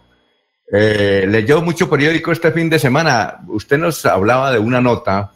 eh, 0.72 1.26
leyó 1.28 1.61
mucho 1.62 1.90
periódico 1.90 2.30
este 2.32 2.53
fin 2.53 2.70
de 2.70 2.78
semana. 2.78 3.40
Usted 3.48 3.78
nos 3.78 4.07
hablaba 4.07 4.53
de 4.53 4.59
una 4.59 4.80
nota 4.80 5.32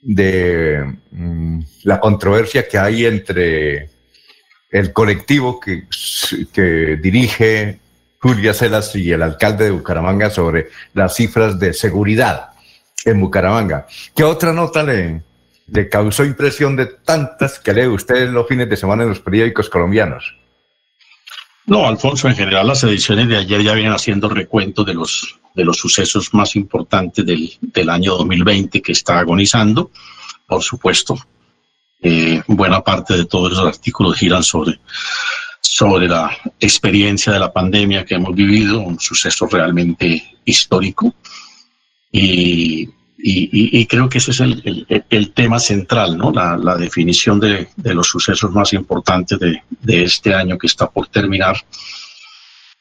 de 0.00 0.96
mm, 1.10 1.60
la 1.84 2.00
controversia 2.00 2.66
que 2.66 2.78
hay 2.78 3.06
entre 3.06 3.90
el 4.70 4.92
colectivo 4.92 5.60
que, 5.60 5.84
que 6.52 6.96
dirige 7.00 7.78
Julia 8.18 8.54
Celas 8.54 8.96
y 8.96 9.12
el 9.12 9.22
alcalde 9.22 9.66
de 9.66 9.70
Bucaramanga 9.70 10.30
sobre 10.30 10.68
las 10.94 11.14
cifras 11.14 11.58
de 11.58 11.74
seguridad 11.74 12.50
en 13.04 13.20
Bucaramanga. 13.20 13.86
¿Qué 14.16 14.24
otra 14.24 14.52
nota 14.52 14.82
le, 14.82 15.22
le 15.66 15.88
causó 15.88 16.24
impresión 16.24 16.76
de 16.76 16.86
tantas 16.86 17.58
que 17.58 17.72
lee 17.72 17.86
usted 17.86 18.30
los 18.30 18.46
fines 18.46 18.68
de 18.68 18.76
semana 18.76 19.02
en 19.02 19.10
los 19.10 19.20
periódicos 19.20 19.68
colombianos? 19.68 20.34
No, 21.66 21.86
Alfonso, 21.86 22.28
en 22.28 22.36
general 22.36 22.66
las 22.66 22.84
ediciones 22.84 23.28
de 23.28 23.38
ayer 23.38 23.62
ya 23.62 23.72
vienen 23.72 23.92
haciendo 23.92 24.28
recuento 24.28 24.84
de 24.84 24.92
los, 24.92 25.38
de 25.54 25.64
los 25.64 25.78
sucesos 25.78 26.34
más 26.34 26.56
importantes 26.56 27.24
del, 27.24 27.50
del 27.60 27.88
año 27.88 28.16
2020 28.16 28.82
que 28.82 28.92
está 28.92 29.18
agonizando. 29.18 29.90
Por 30.46 30.62
supuesto, 30.62 31.16
eh, 32.02 32.42
buena 32.48 32.82
parte 32.82 33.16
de 33.16 33.24
todos 33.24 33.52
los 33.52 33.66
artículos 33.66 34.18
giran 34.18 34.42
sobre, 34.42 34.78
sobre 35.62 36.06
la 36.06 36.36
experiencia 36.60 37.32
de 37.32 37.38
la 37.38 37.50
pandemia 37.50 38.04
que 38.04 38.16
hemos 38.16 38.34
vivido, 38.34 38.80
un 38.80 39.00
suceso 39.00 39.46
realmente 39.46 40.22
histórico. 40.44 41.14
Y, 42.12 42.90
y, 43.26 43.80
y 43.80 43.86
creo 43.86 44.06
que 44.10 44.18
ese 44.18 44.32
es 44.32 44.40
el, 44.40 44.86
el, 44.86 45.04
el 45.08 45.32
tema 45.32 45.58
central, 45.58 46.18
¿no? 46.18 46.30
La, 46.30 46.58
la 46.58 46.76
definición 46.76 47.40
de, 47.40 47.68
de, 47.74 47.94
los 47.94 48.06
sucesos 48.06 48.50
más 48.50 48.74
importantes 48.74 49.38
de, 49.38 49.62
de, 49.80 50.04
este 50.04 50.34
año 50.34 50.58
que 50.58 50.66
está 50.66 50.90
por 50.90 51.08
terminar. 51.08 51.56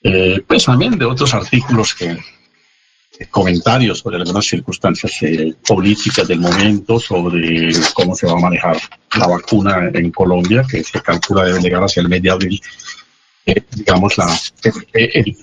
Eh, 0.02 0.44
pues 0.46 0.66
también 0.66 0.98
de 0.98 1.06
otros 1.06 1.34
artículos 1.34 1.96
que, 1.96 2.18
comentarios 3.30 4.00
sobre 4.00 4.18
algunas 4.18 4.46
circunstancias 4.46 5.14
eh, 5.22 5.54
políticas 5.66 6.28
del 6.28 6.42
momento, 6.42 7.00
sobre 7.00 7.72
cómo 7.94 8.14
se 8.14 8.28
va 8.28 8.34
a 8.34 8.42
manejar 8.42 8.78
la 9.18 9.28
vacuna 9.28 9.90
en 9.94 10.12
Colombia, 10.12 10.66
que 10.70 10.84
se 10.84 11.02
calcula 11.02 11.46
debe 11.46 11.62
llegar 11.62 11.84
hacia 11.84 12.02
el 12.02 12.10
mes 12.10 12.22
de 12.22 12.32
abril. 12.32 12.62
Eh, 13.46 13.62
digamos, 13.72 14.18
la, 14.18 14.40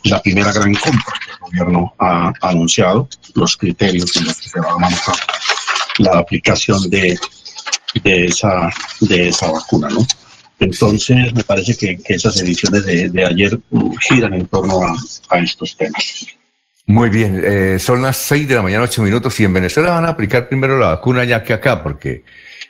la 0.04 0.22
primera 0.22 0.52
gran 0.52 0.74
compra 0.74 1.14
que 1.22 1.32
el 1.32 1.38
gobierno 1.38 1.94
ha 1.98 2.32
anunciado, 2.40 3.08
los 3.34 3.56
criterios 3.56 4.16
en 4.16 4.24
los 4.24 4.40
que 4.40 4.48
se 4.48 4.60
va 4.60 4.72
a 4.72 4.78
manejar 4.78 5.16
la 5.98 6.18
aplicación 6.18 6.88
de, 6.88 7.18
de, 8.02 8.24
esa, 8.26 8.70
de 9.00 9.28
esa 9.28 9.50
vacuna, 9.50 9.88
¿no? 9.90 10.06
Entonces, 10.60 11.32
me 11.34 11.42
parece 11.42 11.76
que, 11.76 11.98
esas 12.14 12.40
ediciones 12.40 12.84
de, 12.84 13.24
ayer 13.24 13.58
mm, 13.70 13.92
giran 14.08 14.34
en 14.34 14.46
torno 14.46 14.80
a, 15.28 15.38
estos 15.38 15.76
temas. 15.76 16.26
Muy 16.86 17.08
bien, 17.08 17.40
eh, 17.42 17.78
son 17.78 18.02
las 18.02 18.16
6 18.18 18.48
de 18.48 18.54
la 18.56 18.62
mañana, 18.62 18.84
8 18.84 19.02
minutos, 19.02 19.38
y 19.40 19.44
en 19.44 19.54
Venezuela 19.54 19.90
van 19.90 20.04
a 20.04 20.10
aplicar 20.10 20.48
primero 20.48 20.78
la 20.78 20.88
vacuna 20.88 21.24
ya 21.24 21.42
que 21.42 21.54
acá, 21.54 21.82
porque 21.82 22.24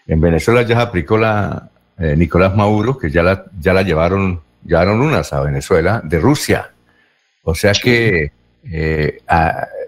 en 0.07 0.20
Venezuela 0.20 0.62
ya 0.62 0.81
aplicó 0.81 1.18
la 1.18 1.70
eh, 1.99 2.14
Nicolás 2.16 2.55
Maduro, 2.55 2.97
que 2.97 3.11
ya 3.11 3.22
la, 3.22 3.45
ya 3.59 3.72
la 3.72 3.83
llevaron, 3.83 4.41
llevaron 4.64 5.00
unas 5.00 5.32
a 5.32 5.40
Venezuela, 5.40 6.00
de 6.04 6.18
Rusia. 6.20 6.72
O 7.42 7.54
sea 7.54 7.72
que 7.72 8.32
eh, 8.64 9.18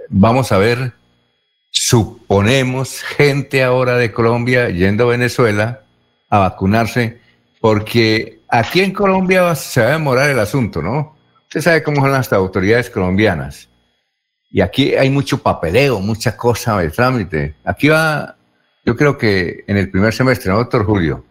vamos 0.08 0.52
a 0.52 0.58
ver, 0.58 0.92
suponemos, 1.70 3.02
gente 3.02 3.62
ahora 3.62 3.96
de 3.96 4.12
Colombia 4.12 4.70
yendo 4.70 5.04
a 5.04 5.10
Venezuela 5.10 5.82
a 6.30 6.38
vacunarse 6.38 7.20
porque 7.60 8.40
aquí 8.48 8.80
en 8.80 8.92
Colombia 8.92 9.54
se 9.54 9.80
va 9.80 9.88
a 9.88 9.92
demorar 9.92 10.30
el 10.30 10.38
asunto, 10.38 10.82
¿no? 10.82 11.16
Usted 11.42 11.60
sabe 11.60 11.82
cómo 11.82 12.00
son 12.00 12.12
las 12.12 12.32
autoridades 12.32 12.90
colombianas. 12.90 13.68
Y 14.50 14.60
aquí 14.60 14.94
hay 14.94 15.10
mucho 15.10 15.38
papeleo, 15.38 16.00
mucha 16.00 16.36
cosa 16.36 16.78
de 16.78 16.90
trámite. 16.90 17.54
Aquí 17.64 17.88
va, 17.88 18.36
yo 18.84 18.96
creo 18.96 19.16
que 19.16 19.64
en 19.66 19.76
el 19.76 19.90
primer 19.90 20.12
semestre, 20.12 20.50
¿no, 20.50 20.58
doctor 20.58 20.84
Julio? 20.84 21.24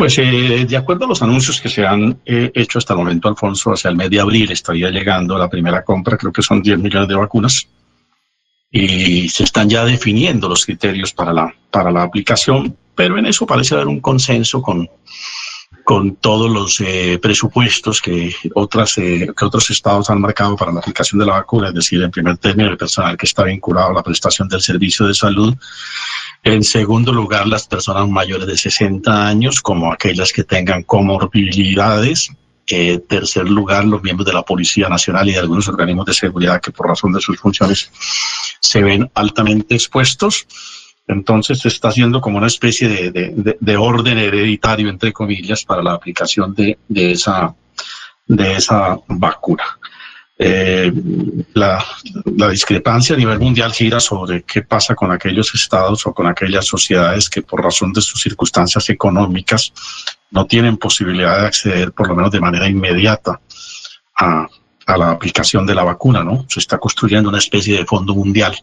Pues 0.00 0.16
eh, 0.16 0.64
de 0.66 0.76
acuerdo 0.78 1.04
a 1.04 1.08
los 1.08 1.20
anuncios 1.20 1.60
que 1.60 1.68
se 1.68 1.84
han 1.84 2.18
eh, 2.24 2.50
hecho 2.54 2.78
hasta 2.78 2.94
el 2.94 3.00
momento, 3.00 3.28
Alfonso, 3.28 3.74
hacia 3.74 3.90
el 3.90 3.96
mes 3.96 4.08
de 4.08 4.18
abril 4.18 4.50
estaría 4.50 4.88
llegando 4.88 5.36
la 5.36 5.50
primera 5.50 5.84
compra, 5.84 6.16
creo 6.16 6.32
que 6.32 6.40
son 6.40 6.62
10 6.62 6.78
millones 6.78 7.06
de 7.06 7.16
vacunas, 7.16 7.68
y 8.70 9.28
se 9.28 9.44
están 9.44 9.68
ya 9.68 9.84
definiendo 9.84 10.48
los 10.48 10.64
criterios 10.64 11.12
para 11.12 11.34
la, 11.34 11.54
para 11.70 11.90
la 11.90 12.04
aplicación, 12.04 12.74
pero 12.94 13.18
en 13.18 13.26
eso 13.26 13.44
parece 13.44 13.74
haber 13.74 13.88
un 13.88 14.00
consenso 14.00 14.62
con, 14.62 14.88
con 15.84 16.16
todos 16.16 16.50
los 16.50 16.80
eh, 16.80 17.18
presupuestos 17.20 18.00
que, 18.00 18.34
otras, 18.54 18.96
eh, 18.96 19.28
que 19.36 19.44
otros 19.44 19.70
estados 19.70 20.08
han 20.08 20.20
marcado 20.20 20.56
para 20.56 20.72
la 20.72 20.80
aplicación 20.80 21.18
de 21.18 21.26
la 21.26 21.32
vacuna, 21.32 21.68
es 21.68 21.74
decir, 21.74 22.02
en 22.02 22.10
primer 22.10 22.38
término, 22.38 22.70
el 22.70 22.78
personal 22.78 23.16
que 23.16 23.26
está 23.26 23.44
vinculado 23.44 23.90
a 23.90 23.94
la 23.94 24.02
prestación 24.02 24.48
del 24.48 24.62
servicio 24.62 25.06
de 25.06 25.14
salud. 25.14 25.54
En 26.42 26.64
segundo 26.64 27.12
lugar, 27.12 27.46
las 27.46 27.66
personas 27.66 28.08
mayores 28.08 28.46
de 28.46 28.56
60 28.56 29.26
años, 29.26 29.60
como 29.60 29.92
aquellas 29.92 30.32
que 30.32 30.44
tengan 30.44 30.82
comorbilidades. 30.82 32.30
En 32.66 32.94
eh, 32.94 32.98
tercer 33.00 33.48
lugar, 33.50 33.84
los 33.84 34.02
miembros 34.02 34.26
de 34.26 34.32
la 34.32 34.42
Policía 34.42 34.88
Nacional 34.88 35.28
y 35.28 35.32
de 35.32 35.40
algunos 35.40 35.66
organismos 35.68 36.06
de 36.06 36.14
seguridad 36.14 36.60
que 36.60 36.70
por 36.70 36.86
razón 36.86 37.12
de 37.12 37.20
sus 37.20 37.38
funciones 37.38 37.90
se 38.60 38.82
ven 38.82 39.10
altamente 39.14 39.74
expuestos. 39.74 40.46
Entonces 41.08 41.58
se 41.58 41.68
está 41.68 41.88
haciendo 41.88 42.20
como 42.20 42.38
una 42.38 42.46
especie 42.46 42.88
de, 42.88 43.76
orden 43.76 44.18
hereditario, 44.18 44.88
entre 44.88 45.12
comillas, 45.12 45.64
para 45.64 45.82
la 45.82 45.94
aplicación 45.94 46.54
de, 46.54 46.78
esa, 46.88 47.54
de 48.26 48.54
esa 48.54 48.96
vacuna. 49.08 49.64
Eh, 50.42 50.90
la, 51.52 51.84
discrepancia 52.50 53.14
a 53.14 53.18
nivel 53.18 53.38
mundial 53.38 53.74
gira 53.74 54.00
sobre 54.00 54.42
qué 54.42 54.62
pasa 54.62 54.94
con 54.94 55.12
aquellos 55.12 55.54
estados 55.54 56.06
o 56.06 56.14
con 56.14 56.26
aquellas 56.26 56.64
sociedades 56.64 57.28
que 57.28 57.42
por 57.42 57.62
razón 57.62 57.92
de 57.92 58.00
sus 58.00 58.22
circunstancias 58.22 58.88
económicas 58.88 59.70
no 60.30 60.46
tienen 60.46 60.78
posibilidad 60.78 61.42
de 61.42 61.46
acceder, 61.46 61.92
por 61.92 62.08
lo 62.08 62.16
menos 62.16 62.30
de 62.30 62.40
manera 62.40 62.66
inmediata, 62.66 63.38
a, 64.16 64.48
la 64.96 65.10
aplicación 65.10 65.66
de 65.66 65.74
la 65.74 65.84
vacuna, 65.84 66.24
¿no? 66.24 66.46
Se 66.48 66.58
está 66.58 66.78
construyendo 66.78 67.28
una 67.28 67.38
especie 67.38 67.76
de 67.76 67.84
fondo 67.84 68.14
mundial 68.14 68.56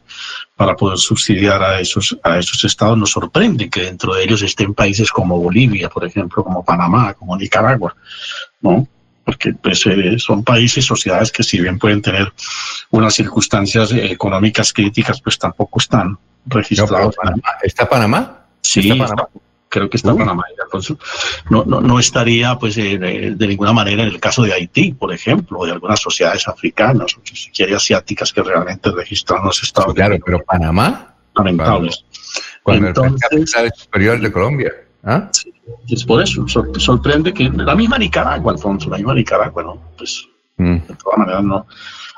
para 0.55 0.75
poder 0.75 0.97
subsidiar 0.97 1.61
a 1.63 1.79
esos, 1.79 2.17
a 2.23 2.39
esos 2.39 2.65
estados. 2.65 2.97
Nos 2.97 3.11
sorprende 3.11 3.69
que 3.69 3.83
dentro 3.83 4.15
de 4.15 4.23
ellos 4.23 4.41
estén 4.41 4.73
países 4.73 5.09
como 5.09 5.39
Bolivia, 5.39 5.89
por 5.89 6.03
ejemplo, 6.03 6.43
como 6.43 6.65
Panamá, 6.65 7.13
como 7.13 7.37
Nicaragua, 7.37 7.95
¿no? 8.61 8.87
Porque 9.27 9.53
pues, 9.53 9.85
eh, 9.87 10.17
son 10.19 10.45
países, 10.45 10.85
sociedades 10.85 11.33
que 11.33 11.43
si 11.43 11.59
bien 11.59 11.77
pueden 11.77 12.01
tener 12.01 12.31
unas 12.91 13.13
circunstancias 13.13 13.91
económicas 13.91 14.71
críticas, 14.71 15.19
pues 15.19 15.37
tampoco 15.37 15.79
están 15.79 16.17
registrados. 16.45 17.13
¿Está 17.61 17.89
Panamá? 17.89 18.45
Sí, 18.61 18.89
¿Está 18.89 19.05
Panamá? 19.05 19.27
creo 19.67 19.89
que 19.89 19.97
está 19.97 20.15
Panamá 20.15 20.45
No, 21.49 21.65
no, 21.65 21.81
no 21.81 21.99
estaría 21.99 22.57
pues 22.57 22.77
eh, 22.77 22.97
de, 22.97 23.47
ninguna 23.47 23.73
manera 23.73 24.03
en 24.03 24.07
el 24.07 24.19
caso 24.21 24.43
de 24.43 24.53
Haití, 24.53 24.93
por 24.93 25.13
ejemplo, 25.13 25.59
o 25.59 25.65
de 25.65 25.73
algunas 25.73 25.99
sociedades 25.99 26.47
africanas, 26.47 27.17
o 27.17 27.21
si 27.25 27.51
quiere 27.51 27.75
asiáticas 27.75 28.31
que 28.31 28.43
realmente 28.43 28.89
registran 28.91 29.43
los 29.43 29.61
estados. 29.61 29.93
claro, 29.93 30.17
pero 30.25 30.41
Panamá. 30.43 31.15
Lamentables. 31.35 32.05
Cuando, 32.63 32.87
Entonces, 32.87 33.51
superior 33.75 34.21
de 34.21 34.31
Colombia. 34.31 34.71
¿ah? 35.03 35.29
Es 35.87 36.03
por 36.05 36.21
eso, 36.21 36.45
sorprende 36.47 37.33
que 37.33 37.49
la 37.49 37.75
misma 37.75 37.97
Nicaragua, 37.97 38.53
Alfonso, 38.53 38.89
la 38.89 38.97
misma 38.97 39.13
Nicaragua, 39.13 39.63
¿no? 39.63 39.77
Pues 39.97 40.27
mm. 40.57 40.75
de 40.87 40.95
todas 40.95 41.19
maneras 41.19 41.43
no. 41.43 41.65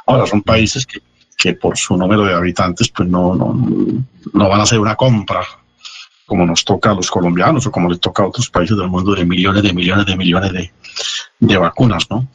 Ahora 0.06 0.26
son 0.26 0.42
países 0.42 0.86
que, 0.86 1.02
que 1.38 1.54
por 1.54 1.78
su 1.78 1.96
número 1.96 2.26
de 2.26 2.34
habitantes 2.34 2.90
pues 2.90 3.08
no, 3.08 3.36
no, 3.36 3.54
no 4.34 4.50
van 4.50 4.60
a 4.60 4.64
hacer 4.64 4.80
una 4.80 4.96
compra 4.96 5.42
como 6.30 6.46
nos 6.46 6.64
toca 6.64 6.92
a 6.92 6.94
los 6.94 7.10
colombianos 7.10 7.66
o 7.66 7.72
como 7.72 7.90
les 7.90 8.00
toca 8.00 8.22
a 8.22 8.28
otros 8.28 8.50
países 8.52 8.78
del 8.78 8.88
mundo 8.88 9.16
de 9.16 9.26
millones 9.26 9.64
de 9.64 9.74
millones 9.74 10.06
de 10.06 10.16
millones 10.16 10.54
de, 10.54 10.72
de 11.40 11.58
vacunas, 11.58 12.06
¿no? 12.12 12.28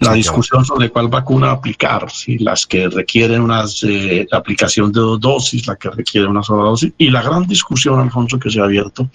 La 0.00 0.14
discusión 0.14 0.64
sobre 0.64 0.90
cuál 0.90 1.06
vacuna 1.06 1.52
aplicar, 1.52 2.10
si 2.10 2.38
las 2.38 2.66
que 2.66 2.88
requieren 2.88 3.42
una 3.42 3.64
eh, 3.84 4.26
aplicación 4.32 4.90
de 4.90 5.00
dos 5.00 5.20
dosis, 5.20 5.66
la 5.68 5.76
que 5.76 5.90
requiere 5.90 6.26
una 6.26 6.42
sola 6.42 6.64
dosis, 6.64 6.92
y 6.98 7.08
la 7.10 7.22
gran 7.22 7.46
discusión, 7.46 8.00
Alfonso, 8.00 8.36
que 8.38 8.50
se 8.50 8.60
ha 8.60 8.64
abierto 8.64 9.08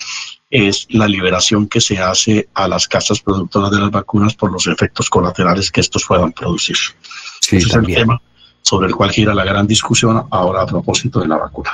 es 0.51 0.85
la 0.89 1.07
liberación 1.07 1.67
que 1.67 1.79
se 1.79 1.97
hace 1.97 2.49
a 2.53 2.67
las 2.67 2.87
casas 2.87 3.21
productoras 3.21 3.71
de 3.71 3.79
las 3.79 3.89
vacunas 3.89 4.35
por 4.35 4.51
los 4.51 4.67
efectos 4.67 5.09
colaterales 5.09 5.71
que 5.71 5.79
estos 5.79 6.05
puedan 6.05 6.33
producir. 6.33 6.75
Ese 7.41 7.57
es 7.57 7.73
el 7.73 7.85
tema 7.85 8.21
sobre 8.61 8.87
el 8.87 8.95
cual 8.95 9.11
gira 9.11 9.33
la 9.33 9.45
gran 9.45 9.65
discusión 9.65 10.27
ahora 10.29 10.61
a 10.61 10.65
propósito 10.67 11.21
de 11.21 11.27
la 11.27 11.37
vacuna. 11.37 11.71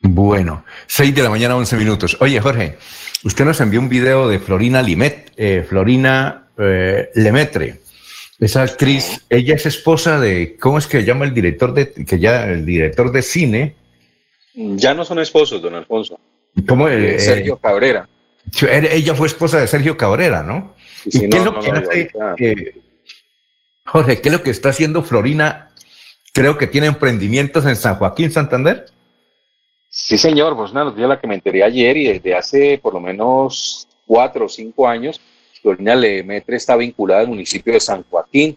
Bueno, 0.00 0.64
6 0.86 1.14
de 1.14 1.22
la 1.22 1.30
mañana, 1.30 1.56
11 1.56 1.76
minutos. 1.76 2.16
Oye, 2.20 2.40
Jorge, 2.40 2.78
usted 3.24 3.44
nos 3.44 3.60
envió 3.60 3.80
un 3.80 3.88
video 3.88 4.28
de 4.28 4.38
Florina 4.38 4.82
Limet, 4.82 5.32
eh, 5.36 5.64
Florina 5.66 6.48
eh, 6.58 7.08
Lemetre. 7.14 7.80
Esa 8.38 8.62
actriz, 8.62 9.24
ella 9.30 9.54
es 9.54 9.66
esposa 9.66 10.18
de, 10.18 10.56
¿cómo 10.60 10.78
es 10.78 10.86
que 10.88 11.04
llama 11.04 11.24
el 11.24 11.32
director 11.32 11.72
de, 11.72 11.92
que 11.92 12.18
ya, 12.18 12.44
el 12.46 12.66
director 12.66 13.12
de 13.12 13.22
cine? 13.22 13.76
Ya 14.54 14.94
no 14.94 15.04
son 15.04 15.20
esposos, 15.20 15.62
don 15.62 15.76
Alfonso. 15.76 16.18
¿Cómo? 16.66 16.88
Eh, 16.88 17.18
Sergio 17.18 17.56
Cabrera. 17.56 18.08
Ella 18.68 19.14
fue 19.14 19.26
esposa 19.28 19.60
de 19.60 19.66
Sergio 19.66 19.96
Cabrera, 19.96 20.42
¿no? 20.42 20.74
¿Y 21.04 21.28
qué 21.28 21.36
es 21.36 21.44
lo 21.44 21.58
que 21.58 21.70
hace, 21.70 22.10
Jorge, 23.84 24.20
qué 24.20 24.28
es 24.28 24.32
lo 24.32 24.42
que 24.42 24.50
está 24.50 24.68
haciendo 24.68 25.02
Florina? 25.02 25.70
Creo 26.32 26.56
que 26.56 26.66
tiene 26.66 26.86
emprendimientos 26.86 27.66
en 27.66 27.76
San 27.76 27.96
Joaquín, 27.96 28.30
Santander. 28.30 28.86
Sí, 29.88 30.16
señor, 30.16 30.56
pues 30.56 30.70
una 30.70 30.84
noticia 30.84 31.06
la 31.06 31.20
que 31.20 31.26
me 31.26 31.34
enteré 31.34 31.62
ayer 31.62 31.96
y 31.96 32.06
desde 32.06 32.34
hace 32.34 32.78
por 32.78 32.94
lo 32.94 33.00
menos 33.00 33.86
cuatro 34.06 34.46
o 34.46 34.48
cinco 34.48 34.88
años, 34.88 35.20
Florina 35.60 35.94
Lemetre 35.94 36.56
está 36.56 36.76
vinculada 36.76 37.20
al 37.20 37.28
municipio 37.28 37.74
de 37.74 37.80
San 37.80 38.02
Joaquín, 38.04 38.56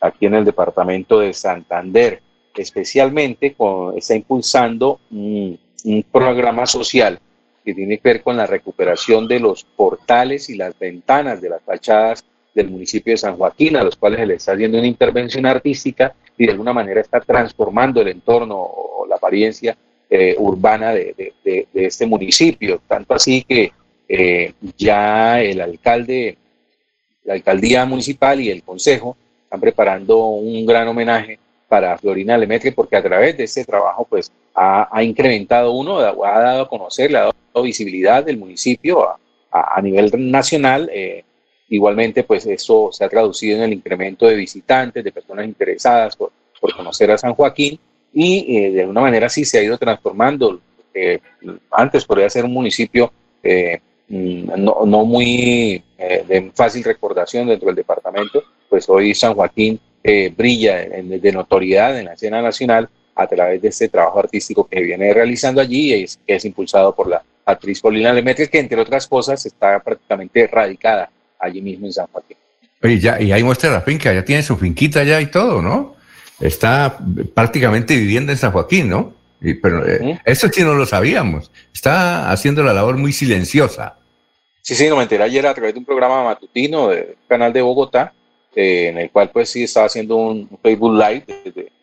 aquí 0.00 0.26
en 0.26 0.34
el 0.34 0.44
departamento 0.44 1.20
de 1.20 1.32
Santander. 1.32 2.20
Especialmente 2.54 3.54
con, 3.54 3.96
está 3.98 4.14
impulsando 4.14 5.00
un, 5.10 5.58
programa 6.12 6.66
social 6.66 7.18
que 7.64 7.74
tiene 7.74 7.98
que 7.98 8.08
ver 8.08 8.22
con 8.22 8.36
la 8.36 8.46
recuperación 8.46 9.26
de 9.26 9.40
los 9.40 9.64
portales 9.64 10.50
y 10.50 10.56
las 10.56 10.78
ventanas 10.78 11.40
de 11.40 11.48
las 11.48 11.62
fachadas 11.62 12.24
del 12.54 12.70
municipio 12.70 13.12
de 13.12 13.16
San 13.16 13.36
Joaquín, 13.36 13.76
a 13.76 13.82
los 13.82 13.96
cuales 13.96 14.20
se 14.20 14.26
le 14.26 14.34
está 14.34 14.52
haciendo 14.52 14.78
una 14.78 14.86
intervención 14.86 15.46
artística 15.46 16.14
y 16.36 16.46
de 16.46 16.52
alguna 16.52 16.72
manera 16.72 17.00
está 17.00 17.20
transformando 17.20 18.00
el 18.00 18.08
entorno 18.08 18.56
o 18.56 19.06
la 19.08 19.16
apariencia 19.16 19.76
eh, 20.10 20.36
urbana 20.38 20.92
de, 20.92 21.32
este 21.74 22.06
municipio. 22.06 22.80
Tanto 22.86 23.14
así 23.14 23.42
que 23.42 23.72
eh, 24.08 24.52
ya 24.76 25.40
el 25.40 25.60
alcalde, 25.60 26.36
la 27.24 27.34
alcaldía 27.34 27.84
municipal 27.86 28.40
y 28.40 28.50
el 28.50 28.62
consejo 28.62 29.16
están 29.44 29.60
preparando 29.60 30.26
un 30.26 30.66
gran 30.66 30.86
homenaje 30.86 31.38
para 31.68 31.96
Florina 31.98 32.36
Lemetre 32.36 32.72
porque 32.72 32.96
a 32.96 33.02
través 33.02 33.36
de 33.36 33.44
este 33.44 33.64
trabajo 33.64 34.06
pues 34.08 34.30
ha, 34.54 35.02
incrementado 35.02 35.72
uno, 35.72 35.98
ha 35.98 36.40
dado 36.40 36.62
a 36.62 36.68
conocer, 36.68 37.10
le 37.10 37.18
ha 37.18 37.22
dado 37.22 37.62
visibilidad 37.62 38.24
del 38.24 38.38
municipio 38.38 39.06
a, 39.50 39.80
nivel 39.82 40.10
nacional. 40.30 40.90
Eh, 40.92 41.24
igualmente 41.68 42.22
pues 42.24 42.46
eso 42.46 42.90
se 42.92 43.04
ha 43.04 43.08
traducido 43.08 43.56
en 43.58 43.64
el 43.64 43.72
incremento 43.72 44.26
de 44.26 44.36
visitantes, 44.36 45.02
de 45.02 45.12
personas 45.12 45.46
interesadas 45.46 46.14
por, 46.16 46.32
por 46.60 46.74
conocer 46.76 47.10
a 47.10 47.18
San 47.18 47.34
Joaquín 47.34 47.78
y 48.14 48.56
eh, 48.56 48.70
de 48.70 48.80
alguna 48.82 49.02
manera 49.02 49.28
sí 49.28 49.44
se 49.44 49.58
ha 49.58 49.62
ido 49.62 49.76
transformando. 49.76 50.60
Eh, 50.94 51.18
antes 51.70 52.04
podría 52.04 52.30
ser 52.30 52.44
un 52.44 52.52
municipio 52.52 53.12
eh, 53.42 53.80
mm, 54.08 54.50
no, 54.56 54.86
no, 54.86 55.04
muy 55.04 55.82
de 55.98 56.52
fácil 56.54 56.84
recordación 56.84 57.48
dentro 57.48 57.66
del 57.66 57.76
departamento, 57.76 58.42
pues 58.68 58.88
hoy 58.88 59.14
San 59.14 59.34
Joaquín 59.34 59.80
brilla 60.36 60.76
de 60.76 61.32
notoriedad 61.32 61.98
en 61.98 62.04
la 62.04 62.12
escena 62.12 62.42
nacional 62.42 62.90
a 63.14 63.26
través 63.26 63.62
de 63.62 63.68
este 63.68 63.88
trabajo 63.88 64.18
artístico 64.18 64.66
que 64.66 64.80
viene 64.80 65.12
realizando 65.12 65.60
allí 65.60 65.94
y 65.94 66.04
es, 66.04 66.18
que 66.26 66.34
es 66.36 66.44
impulsado 66.44 66.94
por 66.94 67.08
la 67.08 67.22
actriz 67.44 67.80
Paulina 67.80 68.12
Lemaitre, 68.12 68.48
que 68.48 68.58
entre 68.58 68.80
otras 68.80 69.06
cosas 69.06 69.44
está 69.46 69.78
prácticamente 69.80 70.46
radicada 70.46 71.10
allí 71.38 71.60
mismo 71.60 71.86
en 71.86 71.92
San 71.92 72.06
Joaquín. 72.06 72.36
Y, 72.82 72.98
ya, 72.98 73.20
y 73.20 73.32
ahí 73.32 73.42
muestra 73.42 73.70
la 73.70 73.80
finca, 73.80 74.12
ya 74.12 74.24
tiene 74.24 74.42
su 74.42 74.56
finquita 74.56 75.04
ya 75.04 75.20
y 75.20 75.26
todo, 75.26 75.62
¿no? 75.62 75.96
Está 76.40 76.98
prácticamente 77.34 77.96
viviendo 77.96 78.32
en 78.32 78.38
San 78.38 78.52
Joaquín, 78.52 78.88
¿no? 78.88 79.14
Y, 79.40 79.54
pero 79.54 79.86
eh, 79.86 80.20
eso 80.24 80.48
sí 80.48 80.62
no 80.62 80.74
lo 80.74 80.86
sabíamos. 80.86 81.50
Está 81.72 82.30
haciendo 82.30 82.62
la 82.62 82.72
labor 82.72 82.96
muy 82.96 83.12
silenciosa. 83.12 83.96
Sí, 84.62 84.74
sí, 84.74 84.88
no 84.88 84.96
me 84.96 85.02
enteré 85.02 85.24
ayer 85.24 85.46
a 85.46 85.54
través 85.54 85.74
de 85.74 85.78
un 85.78 85.84
programa 85.84 86.24
matutino 86.24 86.88
del 86.88 87.16
canal 87.28 87.52
de 87.52 87.60
Bogotá, 87.60 88.12
eh, 88.54 88.88
en 88.88 88.98
el 88.98 89.10
cual 89.10 89.30
pues 89.30 89.50
sí 89.50 89.64
estaba 89.64 89.86
haciendo 89.86 90.16
un 90.16 90.48
Facebook 90.62 90.94
Live 90.94 91.24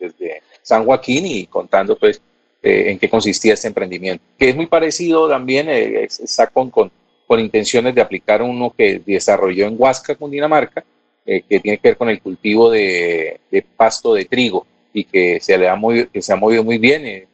desde, 0.00 0.42
San 0.62 0.84
Joaquín 0.84 1.26
y 1.26 1.46
contando 1.46 1.96
pues 1.96 2.20
eh, 2.62 2.90
en 2.90 2.98
qué 2.98 3.08
consistía 3.08 3.54
este 3.54 3.68
emprendimiento, 3.68 4.24
que 4.38 4.50
es 4.50 4.56
muy 4.56 4.66
parecido 4.66 5.28
también, 5.28 5.68
está 5.68 6.46
con, 6.46 6.70
con, 6.70 6.90
con 7.26 7.40
intenciones 7.40 7.94
de 7.94 8.00
aplicar 8.00 8.42
uno 8.42 8.72
que 8.76 9.02
desarrolló 9.04 9.66
en 9.66 9.74
Huasca, 9.76 10.14
Cundinamarca, 10.14 10.84
eh, 11.24 11.42
que 11.48 11.60
tiene 11.60 11.78
que 11.78 11.88
ver 11.88 11.96
con 11.96 12.08
el 12.08 12.20
cultivo 12.20 12.70
de, 12.70 13.40
pasto 13.76 14.14
de 14.14 14.24
trigo 14.24 14.66
y 14.92 15.04
que 15.04 15.38
se, 15.40 15.56
le 15.56 15.68
ha 15.68 15.76
movido, 15.76 16.10
que 16.12 16.20
se 16.20 16.32
ha 16.32 16.36
movido 16.36 16.64
muy 16.64 16.78
bien. 16.78 17.06
Es 17.06 17.24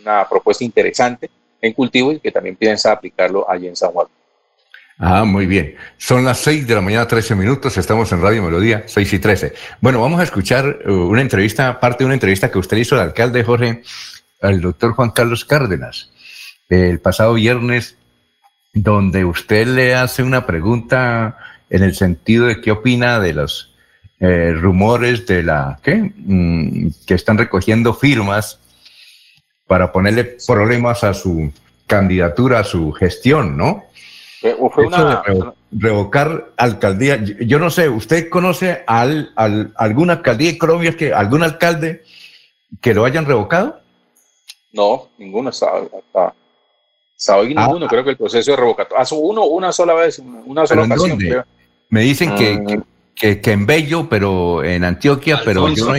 una 0.00 0.28
propuesta 0.28 0.64
interesante 0.64 1.28
en 1.60 1.72
cultivo 1.72 2.12
y 2.12 2.20
que 2.20 2.30
también 2.30 2.56
piensa 2.56 2.92
aplicarlo 2.92 3.48
allí 3.50 3.66
en 3.66 3.76
San 3.76 3.90
Juan. 3.90 4.06
Ah, 5.02 5.24
muy 5.24 5.46
bien. 5.46 5.76
Son 5.96 6.26
las 6.26 6.40
6 6.40 6.66
de 6.66 6.74
la 6.74 6.82
mañana, 6.82 7.08
13 7.08 7.34
minutos. 7.34 7.78
Estamos 7.78 8.12
en 8.12 8.20
Radio 8.20 8.42
Melodía, 8.42 8.84
6 8.86 9.14
y 9.14 9.18
13. 9.18 9.54
Bueno, 9.80 9.98
vamos 9.98 10.20
a 10.20 10.24
escuchar 10.24 10.80
uh, 10.84 10.92
una 10.92 11.22
entrevista, 11.22 11.80
parte 11.80 12.04
de 12.04 12.04
una 12.04 12.14
entrevista 12.14 12.50
que 12.50 12.58
usted 12.58 12.76
hizo 12.76 12.96
al 12.96 13.00
alcalde 13.00 13.42
Jorge, 13.42 13.82
al 14.42 14.60
doctor 14.60 14.92
Juan 14.92 15.08
Carlos 15.12 15.46
Cárdenas, 15.46 16.10
el 16.68 17.00
pasado 17.00 17.32
viernes, 17.32 17.96
donde 18.74 19.24
usted 19.24 19.68
le 19.68 19.94
hace 19.94 20.22
una 20.22 20.44
pregunta 20.44 21.38
en 21.70 21.82
el 21.82 21.94
sentido 21.94 22.44
de 22.44 22.60
qué 22.60 22.70
opina 22.70 23.20
de 23.20 23.32
los 23.32 23.74
eh, 24.20 24.52
rumores 24.52 25.26
de 25.26 25.42
la 25.42 25.80
¿qué? 25.82 26.12
Mm, 26.14 26.88
que 27.06 27.14
están 27.14 27.38
recogiendo 27.38 27.94
firmas 27.94 28.60
para 29.66 29.92
ponerle 29.92 30.36
problemas 30.46 31.04
a 31.04 31.14
su 31.14 31.50
candidatura, 31.86 32.60
a 32.60 32.64
su 32.64 32.92
gestión, 32.92 33.56
¿no? 33.56 33.84
Fue 34.40 34.86
una... 34.86 35.22
revocar 35.70 36.52
alcaldía. 36.56 37.22
Yo 37.40 37.58
no 37.58 37.70
sé, 37.70 37.90
¿usted 37.90 38.30
conoce 38.30 38.82
al, 38.86 39.32
alguna 39.36 40.14
alcaldía 40.14 40.52
de 40.52 40.58
Colombia, 40.58 40.96
que, 40.96 41.12
algún 41.12 41.42
alcalde 41.42 42.04
que 42.80 42.94
lo 42.94 43.04
hayan 43.04 43.26
revocado? 43.26 43.80
No, 44.72 45.08
ninguno 45.18 45.52
sabe. 45.52 45.90
Hasta, 46.14 47.36
hoy 47.36 47.54
ah. 47.56 47.66
ninguno. 47.66 47.86
creo 47.86 48.02
que 48.02 48.10
el 48.10 48.16
proceso 48.16 48.52
de 48.52 48.56
revocatoria. 48.56 49.02
Hace 49.02 49.14
uno 49.14 49.44
una 49.44 49.72
sola 49.72 49.92
vez, 49.92 50.18
una 50.18 50.66
sola 50.66 50.84
ocasión. 50.84 51.18
Me 51.90 52.00
dicen 52.00 52.34
que, 52.34 52.54
mm. 52.54 52.82
que, 53.14 53.40
que, 53.42 53.52
en 53.52 53.66
Bello, 53.66 54.08
pero 54.08 54.64
en 54.64 54.84
Antioquia, 54.84 55.42
pero 55.44 55.68
yo 55.68 55.92
no... 55.92 55.98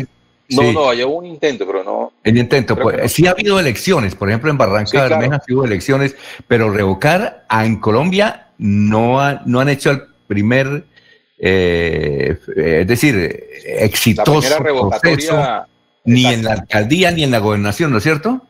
No, 0.51 0.71
no, 0.71 0.89
hay 0.89 1.03
un 1.03 1.25
intento, 1.25 1.65
pero 1.65 1.83
no. 1.83 2.13
El 2.23 2.37
intento, 2.37 2.75
pues, 2.75 3.11
sí 3.11 3.27
ha 3.27 3.31
habido 3.31 3.59
elecciones, 3.59 4.15
por 4.15 4.29
ejemplo, 4.29 4.51
en 4.51 4.57
Barranca 4.57 4.89
sí, 4.89 4.97
ha 4.97 5.05
habido 5.05 5.65
elecciones, 5.65 6.15
pero 6.47 6.69
revocar 6.69 7.45
a, 7.47 7.65
en 7.65 7.79
Colombia 7.79 8.47
no, 8.57 9.39
no 9.45 9.59
han 9.59 9.69
hecho 9.69 9.91
el 9.91 10.03
primer, 10.27 10.83
eh, 11.37 12.37
es 12.55 12.87
decir, 12.87 13.45
exitoso 13.65 14.57
proceso, 14.57 15.65
ni 16.03 16.25
en 16.25 16.43
la 16.43 16.53
alcaldía 16.53 17.11
ni 17.11 17.23
en 17.23 17.31
la 17.31 17.39
gobernación, 17.39 17.91
¿no 17.91 17.97
es 17.97 18.03
cierto? 18.03 18.41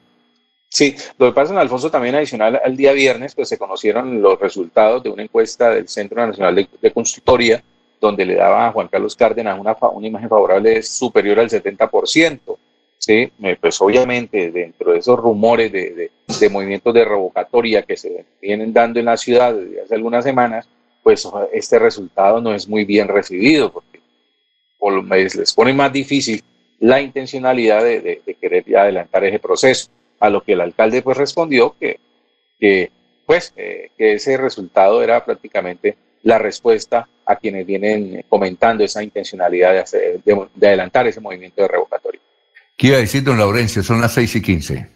Sí, 0.74 0.96
lo 1.18 1.28
que 1.28 1.34
pasa 1.34 1.52
en 1.52 1.60
Alfonso 1.60 1.92
también 1.92 2.16
adicional 2.16 2.62
al 2.64 2.78
día 2.78 2.94
viernes, 2.94 3.36
pues 3.36 3.50
se 3.50 3.58
conocieron 3.58 4.22
los 4.22 4.40
resultados 4.40 5.04
de 5.04 5.10
una 5.10 5.24
encuesta 5.24 5.70
del 5.70 5.90
Centro 5.90 6.26
Nacional 6.26 6.68
de, 6.82 6.92
Consultoría, 6.92 7.62
donde 8.02 8.26
le 8.26 8.36
daba 8.36 8.68
a 8.68 8.72
Juan 8.72 8.88
Carlos 8.88 9.16
Cárdenas 9.16 9.60
una, 9.60 9.78
una 9.94 10.08
imagen 10.08 10.28
favorable 10.28 10.82
superior 10.82 11.40
al 11.40 11.50
70%. 11.50 12.58
Sí, 12.98 13.32
pues 13.60 13.82
obviamente 13.82 14.52
dentro 14.52 14.92
de 14.92 15.00
esos 15.00 15.18
rumores 15.18 15.72
de, 15.72 16.12
de, 16.40 16.50
movimientos 16.50 16.94
de 16.94 17.06
revocatoria 17.06 17.82
que 17.82 17.98
se 17.98 18.26
vienen 18.40 18.74
dando 18.74 19.00
en 19.00 19.06
la 19.06 19.18
ciudad 19.18 19.56
desde 19.56 19.82
hace 19.82 19.96
algunas 19.96 20.24
semanas, 20.24 20.68
pues 21.02 21.28
este 21.52 21.80
resultado 21.80 22.42
no 22.42 22.54
es 22.54 22.68
muy 22.68 22.86
bien 22.86 23.08
recibido, 23.08 23.72
porque 23.72 24.02
les 25.36 25.54
pone 25.54 25.74
más 25.74 25.92
difícil 25.92 26.44
la 26.80 27.02
intencionalidad 27.02 27.84
de, 27.84 28.22
de 28.24 28.36
querer 28.36 28.66
adelantar 28.78 29.24
ese 29.24 29.40
proceso 29.40 29.90
a 30.20 30.30
lo 30.30 30.42
que 30.42 30.54
el 30.54 30.62
alcalde 30.62 31.02
pues 31.02 31.18
respondió 31.18 31.76
que, 31.80 32.00
que 32.60 32.92
pues 33.26 33.54
eh, 33.58 33.90
que 33.98 34.14
ese 34.14 34.38
resultado 34.38 35.02
era 35.02 35.26
prácticamente 35.26 35.98
la 36.22 36.38
respuesta 36.38 37.08
a 37.32 37.36
quienes 37.38 37.66
vienen 37.66 38.26
comentando 38.30 38.84
esa 38.84 39.04
intencionalidad 39.04 39.74
de, 39.74 39.80
hacer, 39.80 40.24
de, 40.24 40.68
adelantar 40.68 41.08
ese 41.08 41.20
movimiento 41.20 41.62
de 41.62 41.68
revocatoria. 41.68 42.22
¿Qué 42.78 42.88
iba 42.88 42.98
a 42.98 43.02
decir, 43.02 43.24
don 43.24 43.38
Laurencio? 43.38 43.84
Son 43.84 44.02
las 44.02 44.14
seis 44.14 44.36
y 44.36 44.42
quince. 44.42 44.88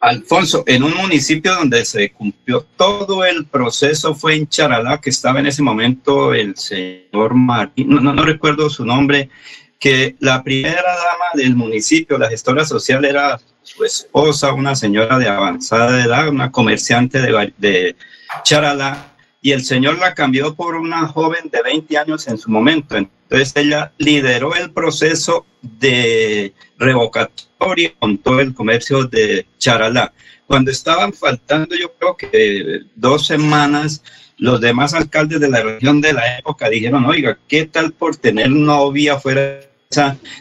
Alfonso, 0.00 0.62
en 0.66 0.82
un 0.82 0.94
municipio 0.94 1.54
donde 1.54 1.84
se 1.84 2.12
cumplió 2.12 2.66
todo 2.76 3.24
el 3.24 3.46
proceso 3.46 4.14
fue 4.14 4.36
en 4.36 4.48
Charalá, 4.48 5.00
que 5.00 5.10
estaba 5.10 5.40
en 5.40 5.46
ese 5.46 5.62
momento 5.62 6.34
el 6.34 6.56
señor 6.56 7.34
Martín, 7.34 7.88
no, 7.88 8.12
no 8.12 8.24
recuerdo 8.24 8.68
su 8.68 8.84
nombre, 8.84 9.30
que 9.78 10.16
la 10.20 10.42
primera 10.42 10.82
dama 10.82 11.24
del 11.34 11.54
municipio, 11.54 12.18
la 12.18 12.28
gestora 12.28 12.64
social, 12.64 13.04
era 13.04 13.40
su 13.62 13.84
esposa, 13.84 14.52
una 14.52 14.76
señora 14.76 15.18
de 15.18 15.28
avanzada 15.28 16.04
edad, 16.04 16.28
una 16.28 16.52
comerciante 16.52 17.20
de, 17.20 17.52
de 17.58 17.96
Charalá, 18.44 19.15
y 19.46 19.52
el 19.52 19.64
señor 19.64 19.98
la 20.00 20.12
cambió 20.12 20.56
por 20.56 20.74
una 20.74 21.06
joven 21.06 21.48
de 21.52 21.62
20 21.62 21.96
años 21.98 22.26
en 22.26 22.36
su 22.36 22.50
momento. 22.50 22.96
Entonces 22.96 23.52
ella 23.54 23.92
lideró 23.96 24.56
el 24.56 24.72
proceso 24.72 25.46
de 25.62 26.52
revocatoria 26.78 27.94
con 27.96 28.18
todo 28.18 28.40
el 28.40 28.52
comercio 28.52 29.04
de 29.04 29.46
Charalá. 29.56 30.12
Cuando 30.48 30.72
estaban 30.72 31.12
faltando, 31.12 31.76
yo 31.76 31.92
creo 31.94 32.16
que 32.16 32.80
dos 32.96 33.24
semanas, 33.28 34.02
los 34.36 34.60
demás 34.60 34.94
alcaldes 34.94 35.38
de 35.38 35.48
la 35.48 35.62
región 35.62 36.00
de 36.00 36.12
la 36.12 36.38
época 36.38 36.68
dijeron, 36.68 37.04
oiga, 37.04 37.38
¿qué 37.46 37.66
tal 37.66 37.92
por 37.92 38.16
tener 38.16 38.50
novia 38.50 39.20
fuera 39.20 39.60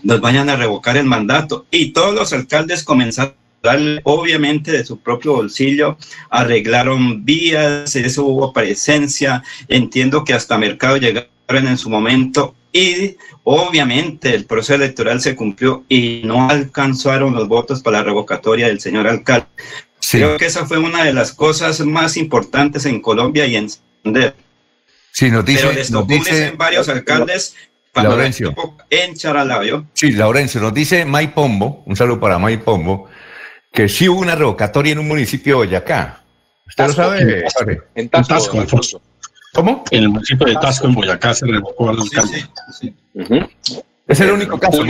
nos 0.02 0.20
vayan 0.20 0.50
a 0.50 0.56
revocar 0.56 0.98
el 0.98 1.06
mandato. 1.06 1.68
Y 1.70 1.94
todos 1.94 2.16
los 2.16 2.34
alcaldes 2.34 2.84
comenzaron 2.84 3.36
obviamente, 4.04 4.72
de 4.72 4.86
su 4.86 5.00
propio 5.00 5.34
bolsillo, 5.34 5.98
arreglaron 6.30 7.26
vías, 7.26 7.96
eso 7.96 8.26
hubo 8.26 8.54
presencia, 8.54 9.44
entiendo 9.68 10.24
que 10.24 10.34
hasta 10.34 10.58
mercado 10.58 10.98
llegaron 10.98 11.30
en 11.50 11.78
su 11.78 11.90
momento 11.90 12.56
y 12.72 13.16
obviamente 13.44 14.34
el 14.36 14.46
proceso 14.46 14.76
electoral 14.76 15.22
se 15.22 15.36
cumplió 15.36 15.84
y 15.88 16.22
no 16.26 16.50
alcanzaron 16.50 17.34
los 17.34 17.48
votos 17.48 17.82
para 17.82 18.00
la 18.00 18.04
revocatoria 18.04 18.68
del 18.68 18.80
señor 18.80 19.08
alcalde. 19.08 19.48
Creo 20.12 20.38
que 20.38 20.46
esa 20.46 20.66
fue 20.66 20.78
una 20.78 21.04
de 21.04 21.14
las 21.14 21.32
cosas 21.32 21.80
más 21.80 22.18
importantes 22.18 22.86
en 22.86 23.02
Colombia 23.02 23.48
y 23.48 23.56
en 23.56 23.70
Santander. 23.70 24.36
Sí, 25.12 25.32
nos 25.32 25.46
dice, 25.46 25.62
Pero 25.62 25.74
les 25.74 26.58
varios 26.58 26.90
alcaldes 26.90 27.56
Laurencio. 28.04 28.54
En 28.90 29.16
Charalabio. 29.16 29.86
Sí, 29.94 30.12
Laurencio, 30.12 30.62
nos 30.62 30.74
dice 30.74 31.06
May 31.06 31.34
Pombo, 31.34 31.84
un 31.86 31.96
saludo 31.96 32.20
para 32.20 32.38
May 32.38 32.58
Pombo, 32.58 33.08
que 33.76 33.90
sí 33.90 34.10
hubo 34.10 34.22
una 34.22 34.36
revocatoria 34.36 34.94
en 34.94 35.00
un 35.00 35.08
municipio 35.08 35.60
de 35.60 35.66
Boyacá. 35.68 36.24
¿Usted 36.66 36.88
lo 36.88 36.94
sabe? 36.94 37.84
En 37.94 38.10
Tasco, 38.10 38.60
Alfonso. 38.60 39.02
¿Cómo? 39.54 39.84
En 39.92 40.04
el 40.04 40.10
municipio 40.10 40.48
de 40.48 40.56
Tasco, 40.56 40.88
en 40.88 40.96
Boyacá, 40.96 41.34
se 41.34 41.46
revocó 41.46 41.90
al 41.90 42.00
alcalde. 42.00 42.46
Es 44.08 44.20
el 44.22 44.32
único 44.32 44.58
caso. 44.58 44.84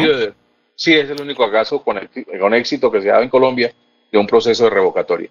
Sí, 0.78 0.94
es 0.94 1.10
el 1.10 1.22
único 1.22 1.50
caso 1.52 1.84
con, 1.84 1.98
con 2.40 2.54
éxito 2.54 2.92
que 2.92 3.02
se 3.02 3.10
ha 3.10 3.14
dado 3.14 3.24
en 3.24 3.30
Colombia 3.30 3.74
de 4.12 4.18
un 4.18 4.28
proceso 4.28 4.66
de 4.66 4.70
revocatoria. 4.70 5.30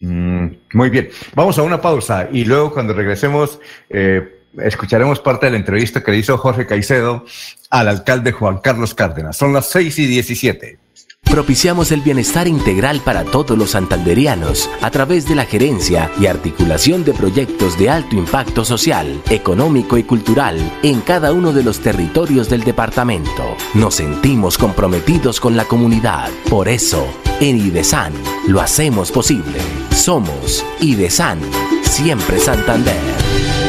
Mm, 0.00 0.46
muy 0.72 0.90
bien, 0.90 1.08
vamos 1.34 1.58
a 1.58 1.62
una 1.62 1.80
pausa 1.80 2.28
y 2.30 2.44
luego 2.44 2.72
cuando 2.72 2.92
regresemos 2.92 3.58
eh, 3.88 4.42
escucharemos 4.58 5.20
parte 5.20 5.46
de 5.46 5.52
la 5.52 5.58
entrevista 5.58 6.02
que 6.02 6.10
le 6.10 6.18
hizo 6.18 6.36
Jorge 6.36 6.66
Caicedo 6.66 7.24
al 7.70 7.88
alcalde 7.88 8.32
Juan 8.32 8.58
Carlos 8.58 8.94
Cárdenas. 8.94 9.36
Son 9.36 9.52
las 9.52 9.70
6 9.70 9.98
y 9.98 10.06
17. 10.06 10.85
Propiciamos 11.30 11.92
el 11.92 12.00
bienestar 12.00 12.48
integral 12.48 13.00
para 13.00 13.24
todos 13.24 13.58
los 13.58 13.72
santanderianos 13.72 14.70
a 14.80 14.90
través 14.90 15.28
de 15.28 15.34
la 15.34 15.44
gerencia 15.44 16.10
y 16.18 16.26
articulación 16.26 17.04
de 17.04 17.12
proyectos 17.12 17.78
de 17.78 17.90
alto 17.90 18.16
impacto 18.16 18.64
social, 18.64 19.20
económico 19.28 19.98
y 19.98 20.04
cultural 20.04 20.58
en 20.82 21.00
cada 21.00 21.32
uno 21.32 21.52
de 21.52 21.62
los 21.62 21.80
territorios 21.80 22.48
del 22.48 22.64
departamento. 22.64 23.56
Nos 23.74 23.96
sentimos 23.96 24.56
comprometidos 24.56 25.40
con 25.40 25.56
la 25.56 25.64
comunidad. 25.66 26.30
Por 26.48 26.68
eso, 26.68 27.06
en 27.40 27.58
IDESAN 27.58 28.14
lo 28.48 28.60
hacemos 28.60 29.12
posible. 29.12 29.58
Somos 29.90 30.64
IDESAN, 30.80 31.40
siempre 31.82 32.38
Santander. 32.38 33.65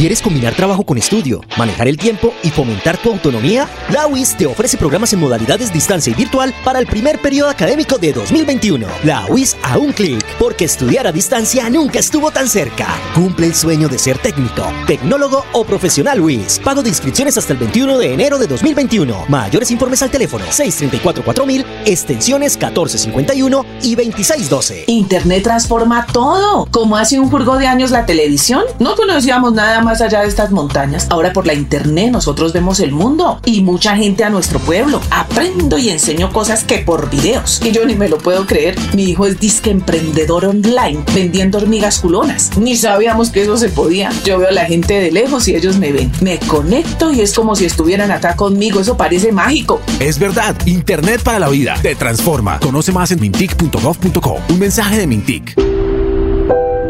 ¿Quieres 0.00 0.22
combinar 0.22 0.54
trabajo 0.54 0.82
con 0.82 0.96
estudio, 0.96 1.42
manejar 1.58 1.86
el 1.86 1.98
tiempo 1.98 2.32
y 2.42 2.48
fomentar 2.48 2.96
tu 2.96 3.10
autonomía? 3.10 3.68
La 3.90 4.06
UIS 4.06 4.34
te 4.34 4.46
ofrece 4.46 4.78
programas 4.78 5.12
en 5.12 5.20
modalidades 5.20 5.74
distancia 5.74 6.10
y 6.10 6.14
virtual 6.14 6.54
para 6.64 6.78
el 6.78 6.86
primer 6.86 7.20
periodo 7.20 7.50
académico 7.50 7.98
de 7.98 8.14
2021. 8.14 8.86
La 9.04 9.26
UIS 9.26 9.58
a 9.62 9.76
un 9.76 9.92
clic, 9.92 10.19
porque 10.40 10.64
estudiar 10.64 11.06
a 11.06 11.12
distancia 11.12 11.68
nunca 11.68 11.98
estuvo 11.98 12.30
tan 12.30 12.48
cerca. 12.48 12.86
Cumple 13.14 13.48
el 13.48 13.54
sueño 13.54 13.88
de 13.88 13.98
ser 13.98 14.16
técnico, 14.16 14.64
tecnólogo 14.86 15.44
o 15.52 15.64
profesional 15.64 16.18
UIS. 16.18 16.62
Pago 16.64 16.82
de 16.82 16.88
inscripciones 16.88 17.36
hasta 17.36 17.52
el 17.52 17.58
21 17.58 17.98
de 17.98 18.14
enero 18.14 18.38
de 18.38 18.46
2021. 18.46 19.26
Mayores 19.28 19.70
informes 19.70 20.02
al 20.02 20.10
teléfono 20.10 20.46
634-4000, 20.46 21.66
extensiones 21.84 22.54
1451 22.54 23.66
y 23.82 23.94
2612. 23.96 24.84
Internet 24.86 25.42
transforma 25.42 26.06
todo. 26.10 26.66
Como 26.70 26.96
hace 26.96 27.20
un 27.20 27.28
jurgo 27.28 27.58
de 27.58 27.66
años 27.66 27.90
la 27.90 28.06
televisión, 28.06 28.62
no 28.78 28.96
conocíamos 28.96 29.52
nada 29.52 29.82
más 29.82 30.00
allá 30.00 30.22
de 30.22 30.28
estas 30.28 30.52
montañas. 30.52 31.06
Ahora 31.10 31.34
por 31.34 31.46
la 31.46 31.52
internet 31.52 32.12
nosotros 32.12 32.54
vemos 32.54 32.80
el 32.80 32.92
mundo 32.92 33.42
y 33.44 33.60
mucha 33.60 33.94
gente 33.94 34.24
a 34.24 34.30
nuestro 34.30 34.58
pueblo. 34.58 35.02
Aprendo 35.10 35.76
y 35.76 35.90
enseño 35.90 36.32
cosas 36.32 36.64
que 36.64 36.78
por 36.78 37.10
videos. 37.10 37.60
Y 37.62 37.72
yo 37.72 37.84
ni 37.84 37.94
me 37.94 38.08
lo 38.08 38.16
puedo 38.16 38.46
creer. 38.46 38.74
Mi 38.94 39.02
hijo 39.02 39.26
es 39.26 39.38
disque 39.38 39.68
emprendedor 39.68 40.29
online 40.34 41.04
vendiendo 41.14 41.58
hormigas 41.58 41.98
culonas. 42.00 42.56
Ni 42.58 42.76
sabíamos 42.76 43.30
que 43.30 43.42
eso 43.42 43.56
se 43.56 43.68
podía. 43.68 44.10
Yo 44.24 44.38
veo 44.38 44.48
a 44.48 44.52
la 44.52 44.64
gente 44.64 44.94
de 44.94 45.10
lejos 45.10 45.48
y 45.48 45.54
ellos 45.54 45.76
me 45.78 45.92
ven. 45.92 46.10
Me 46.20 46.38
conecto 46.38 47.12
y 47.12 47.20
es 47.20 47.34
como 47.34 47.56
si 47.56 47.64
estuvieran 47.64 48.10
acá 48.10 48.36
conmigo. 48.36 48.80
Eso 48.80 48.96
parece 48.96 49.32
mágico. 49.32 49.80
Es 49.98 50.18
verdad. 50.18 50.56
Internet 50.66 51.22
para 51.22 51.38
la 51.38 51.48
vida. 51.48 51.76
Te 51.82 51.94
transforma. 51.94 52.58
Conoce 52.60 52.92
más 52.92 53.10
en 53.10 53.20
mintic.gov.co. 53.20 54.38
Un 54.48 54.58
mensaje 54.58 54.98
de 54.98 55.06
Mintic. 55.06 55.54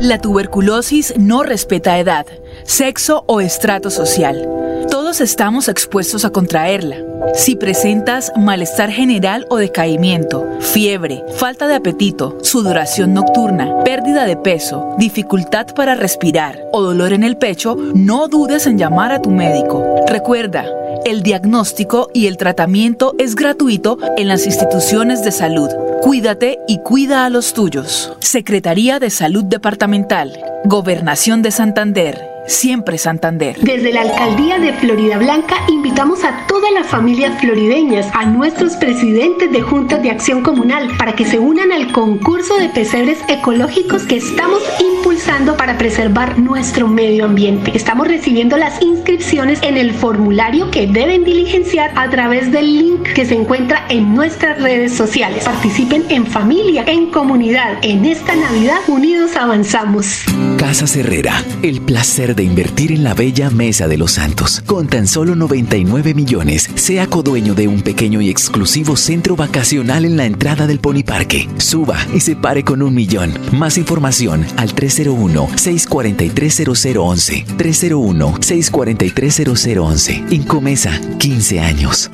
La 0.00 0.18
tuberculosis 0.18 1.12
no 1.18 1.42
respeta 1.42 1.98
edad, 1.98 2.24
sexo 2.64 3.24
o 3.26 3.42
estrato 3.42 3.90
social. 3.90 4.48
Todos 5.10 5.22
estamos 5.22 5.66
expuestos 5.66 6.24
a 6.24 6.30
contraerla. 6.30 6.98
Si 7.34 7.56
presentas 7.56 8.30
malestar 8.36 8.92
general 8.92 9.44
o 9.50 9.56
decaimiento, 9.56 10.46
fiebre, 10.60 11.24
falta 11.34 11.66
de 11.66 11.74
apetito, 11.74 12.38
sudoración 12.44 13.12
nocturna, 13.12 13.82
pérdida 13.82 14.24
de 14.24 14.36
peso, 14.36 14.94
dificultad 14.98 15.66
para 15.74 15.96
respirar 15.96 16.60
o 16.70 16.80
dolor 16.80 17.12
en 17.12 17.24
el 17.24 17.36
pecho, 17.36 17.76
no 17.92 18.28
dudes 18.28 18.68
en 18.68 18.78
llamar 18.78 19.10
a 19.10 19.20
tu 19.20 19.32
médico. 19.32 19.84
Recuerda, 20.06 20.66
el 21.04 21.24
diagnóstico 21.24 22.08
y 22.14 22.28
el 22.28 22.36
tratamiento 22.36 23.16
es 23.18 23.34
gratuito 23.34 23.98
en 24.16 24.28
las 24.28 24.46
instituciones 24.46 25.24
de 25.24 25.32
salud. 25.32 25.70
Cuídate 26.02 26.60
y 26.68 26.78
cuida 26.78 27.24
a 27.24 27.30
los 27.30 27.52
tuyos. 27.52 28.12
Secretaría 28.20 29.00
de 29.00 29.10
Salud 29.10 29.42
Departamental, 29.42 30.38
Gobernación 30.66 31.42
de 31.42 31.50
Santander 31.50 32.29
siempre 32.50 32.98
Santander. 32.98 33.56
Desde 33.60 33.92
la 33.92 34.02
Alcaldía 34.02 34.58
de 34.58 34.72
Florida 34.74 35.18
Blanca 35.18 35.56
invitamos 35.68 36.24
a 36.24 36.46
todas 36.46 36.72
las 36.72 36.86
familias 36.86 37.40
florideñas, 37.40 38.08
a 38.12 38.26
nuestros 38.26 38.74
presidentes 38.74 39.50
de 39.50 39.62
juntas 39.62 40.02
de 40.02 40.10
acción 40.10 40.42
comunal, 40.42 40.90
para 40.98 41.14
que 41.14 41.24
se 41.24 41.38
unan 41.38 41.72
al 41.72 41.92
concurso 41.92 42.56
de 42.56 42.68
pesebres 42.68 43.18
ecológicos 43.28 44.02
que 44.02 44.16
estamos 44.16 44.62
impulsando 44.80 45.56
para 45.56 45.78
preservar 45.78 46.38
nuestro 46.38 46.88
medio 46.88 47.24
ambiente. 47.24 47.72
Estamos 47.74 48.08
recibiendo 48.08 48.56
las 48.56 48.82
inscripciones 48.82 49.60
en 49.62 49.76
el 49.76 49.92
formulario 49.94 50.70
que 50.70 50.86
deben 50.86 51.24
diligenciar 51.24 51.92
a 51.96 52.10
través 52.10 52.50
del 52.50 52.78
link 52.78 53.02
que 53.14 53.24
se 53.24 53.34
encuentra 53.34 53.86
en 53.88 54.14
nuestras 54.14 54.60
redes 54.60 54.92
sociales. 54.92 55.44
Participen 55.44 56.04
en 56.08 56.26
familia, 56.26 56.84
en 56.86 57.10
comunidad. 57.10 57.78
En 57.82 58.04
esta 58.04 58.34
Navidad, 58.34 58.80
unidos 58.88 59.36
avanzamos. 59.36 60.24
Casa 60.60 60.84
Herrera, 60.98 61.44
el 61.62 61.80
placer 61.80 62.36
de 62.36 62.42
invertir 62.42 62.92
en 62.92 63.02
la 63.02 63.14
bella 63.14 63.48
Mesa 63.48 63.88
de 63.88 63.96
los 63.96 64.12
Santos. 64.12 64.62
Con 64.66 64.88
tan 64.88 65.06
solo 65.06 65.34
99 65.34 66.12
millones, 66.12 66.68
sea 66.74 67.06
codueño 67.06 67.54
de 67.54 67.66
un 67.66 67.80
pequeño 67.80 68.20
y 68.20 68.28
exclusivo 68.28 68.94
centro 68.94 69.36
vacacional 69.36 70.04
en 70.04 70.18
la 70.18 70.26
entrada 70.26 70.66
del 70.66 70.78
Pony 70.78 71.02
Parque. 71.02 71.48
Suba 71.56 71.96
y 72.14 72.20
se 72.20 72.36
pare 72.36 72.62
con 72.62 72.82
un 72.82 72.94
millón. 72.94 73.32
Más 73.52 73.78
información 73.78 74.44
al 74.58 74.74
301-643-0011. 74.74 77.46
301-643-0011. 77.56 80.30
Incomesa, 80.30 81.00
15 81.18 81.60
años. 81.60 82.10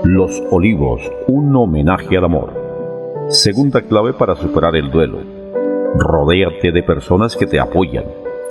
Los 0.04 0.42
Olivos, 0.50 1.00
un 1.28 1.56
homenaje 1.56 2.18
al 2.18 2.26
amor. 2.26 2.60
Segunda 3.30 3.80
clave 3.80 4.12
para 4.12 4.36
superar 4.36 4.76
el 4.76 4.90
duelo 4.90 5.40
Rodéate 5.94 6.72
de 6.72 6.82
personas 6.82 7.36
que 7.36 7.46
te 7.46 7.60
apoyan. 7.60 8.04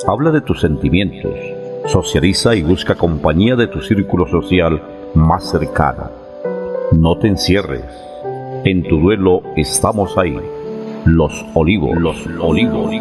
Habla 0.08 0.32
de 0.32 0.42
tus 0.42 0.62
sentimientos. 0.62 1.34
Socializa 1.88 2.56
y 2.56 2.62
busca 2.62 2.96
compañía 2.96 3.56
de 3.56 3.68
tu 3.68 3.82
círculo 3.82 4.28
social 4.28 4.82
más 5.16 5.50
cercana. 5.50 6.12
No 6.92 7.18
te 7.18 7.28
encierres. 7.28 7.86
En 8.64 8.84
tu 8.84 9.00
duelo 9.00 9.42
estamos 9.56 10.18
ahí. 10.18 10.38
Los 11.06 11.44
olivos. 11.56 11.98
Los 11.98 12.28
olivos. 12.40 12.92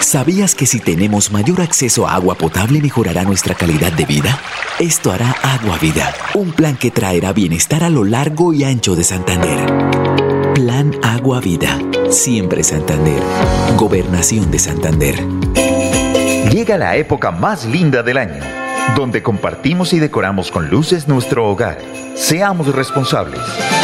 ¿Sabías 0.00 0.54
que 0.54 0.66
si 0.66 0.80
tenemos 0.80 1.32
mayor 1.32 1.62
acceso 1.62 2.06
a 2.06 2.14
agua 2.14 2.34
potable 2.34 2.80
mejorará 2.80 3.24
nuestra 3.24 3.54
calidad 3.54 3.92
de 3.92 4.04
vida? 4.04 4.38
Esto 4.78 5.12
hará 5.12 5.34
Agua 5.42 5.78
Vida, 5.80 6.12
un 6.34 6.52
plan 6.52 6.76
que 6.76 6.90
traerá 6.90 7.32
bienestar 7.32 7.82
a 7.82 7.90
lo 7.90 8.04
largo 8.04 8.52
y 8.52 8.64
ancho 8.64 8.94
de 8.94 9.02
Santander. 9.02 10.03
Agua 11.24 11.40
Vida. 11.40 11.80
Siempre 12.10 12.62
Santander. 12.62 13.18
Gobernación 13.78 14.50
de 14.50 14.58
Santander. 14.58 15.26
Llega 16.52 16.76
la 16.76 16.96
época 16.96 17.30
más 17.30 17.64
linda 17.64 18.02
del 18.02 18.18
año, 18.18 18.42
donde 18.94 19.22
compartimos 19.22 19.94
y 19.94 20.00
decoramos 20.00 20.50
con 20.50 20.68
luces 20.68 21.08
nuestro 21.08 21.48
hogar. 21.48 21.78
Seamos 22.14 22.74
responsables. 22.74 23.40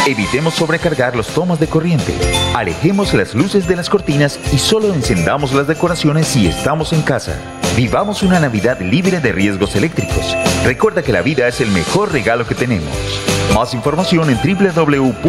Evitemos 0.07 0.53
sobrecargar 0.53 1.17
los 1.17 1.29
tomas 1.29 1.59
de 1.59 1.67
corriente. 1.67 2.15
Alejemos 2.55 3.15
las 3.15 3.35
luces 3.35 3.67
de 3.67 3.77
las 3.77 3.89
cortinas 3.89 4.39
y 4.53 4.59
solo 4.59 4.93
encendamos 4.93 5.55
las 5.55 5.67
decoraciones 5.67 6.27
si 6.27 6.47
estamos 6.47 6.93
en 6.93 7.01
casa. 7.01 7.39
Vivamos 7.81 8.23
una 8.23 8.39
Navidad 8.39 8.79
libre 8.83 9.21
de 9.21 9.33
riesgos 9.33 9.75
eléctricos. 9.75 10.37
Recuerda 10.65 11.03
que 11.03 11.13
la 11.13 11.23
vida 11.23 11.49
es 11.49 11.63
el 11.63 11.71
mejor 11.71 12.13
regalo 12.13 12.47
que 12.47 12.55
tenemos. 12.55 12.95
Más 13.55 13.73
información 13.73 14.29
en 14.29 14.37
www.esa.com.co. 14.37 15.23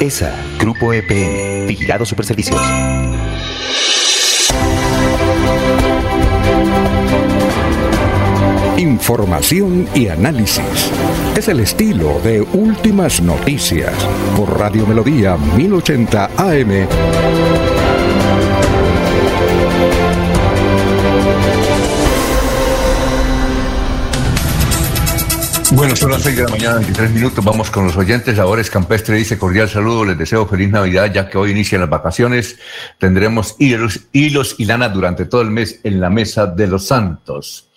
ESA, 0.00 0.34
Grupo 0.58 0.94
EPN, 0.94 1.66
Vigilado 1.66 2.06
Superservicios. 2.06 2.58
Información 8.78 9.86
y 9.94 10.08
análisis. 10.08 10.90
Es 11.36 11.48
el 11.48 11.60
estilo 11.60 12.20
de 12.20 12.40
Últimas 12.40 13.20
Noticias 13.20 13.92
por 14.34 14.58
Radio 14.58 14.86
Melodía 14.86 15.36
1080 15.36 16.30
AM. 16.38 16.88
Bueno, 25.74 25.96
son 25.96 26.10
las 26.10 26.22
6 26.22 26.36
de 26.36 26.42
la 26.42 26.48
mañana, 26.50 26.74
23 26.76 27.10
minutos. 27.12 27.44
Vamos 27.44 27.70
con 27.70 27.86
los 27.86 27.96
oyentes. 27.96 28.38
Ahora 28.38 28.60
es 28.60 28.68
Campestre 28.68 29.16
dice 29.16 29.38
cordial 29.38 29.70
saludo. 29.70 30.04
Les 30.04 30.18
deseo 30.18 30.46
feliz 30.46 30.70
Navidad, 30.70 31.10
ya 31.12 31.30
que 31.30 31.38
hoy 31.38 31.50
inician 31.50 31.80
las 31.80 31.88
vacaciones. 31.88 32.58
Tendremos 32.98 33.56
hilos, 33.58 34.00
y 34.12 34.64
lana 34.66 34.90
durante 34.90 35.24
todo 35.24 35.40
el 35.40 35.50
mes 35.50 35.80
en 35.82 35.98
la 35.98 36.10
Mesa 36.10 36.46
de 36.46 36.66
los 36.66 36.86
Santos. 36.86 37.70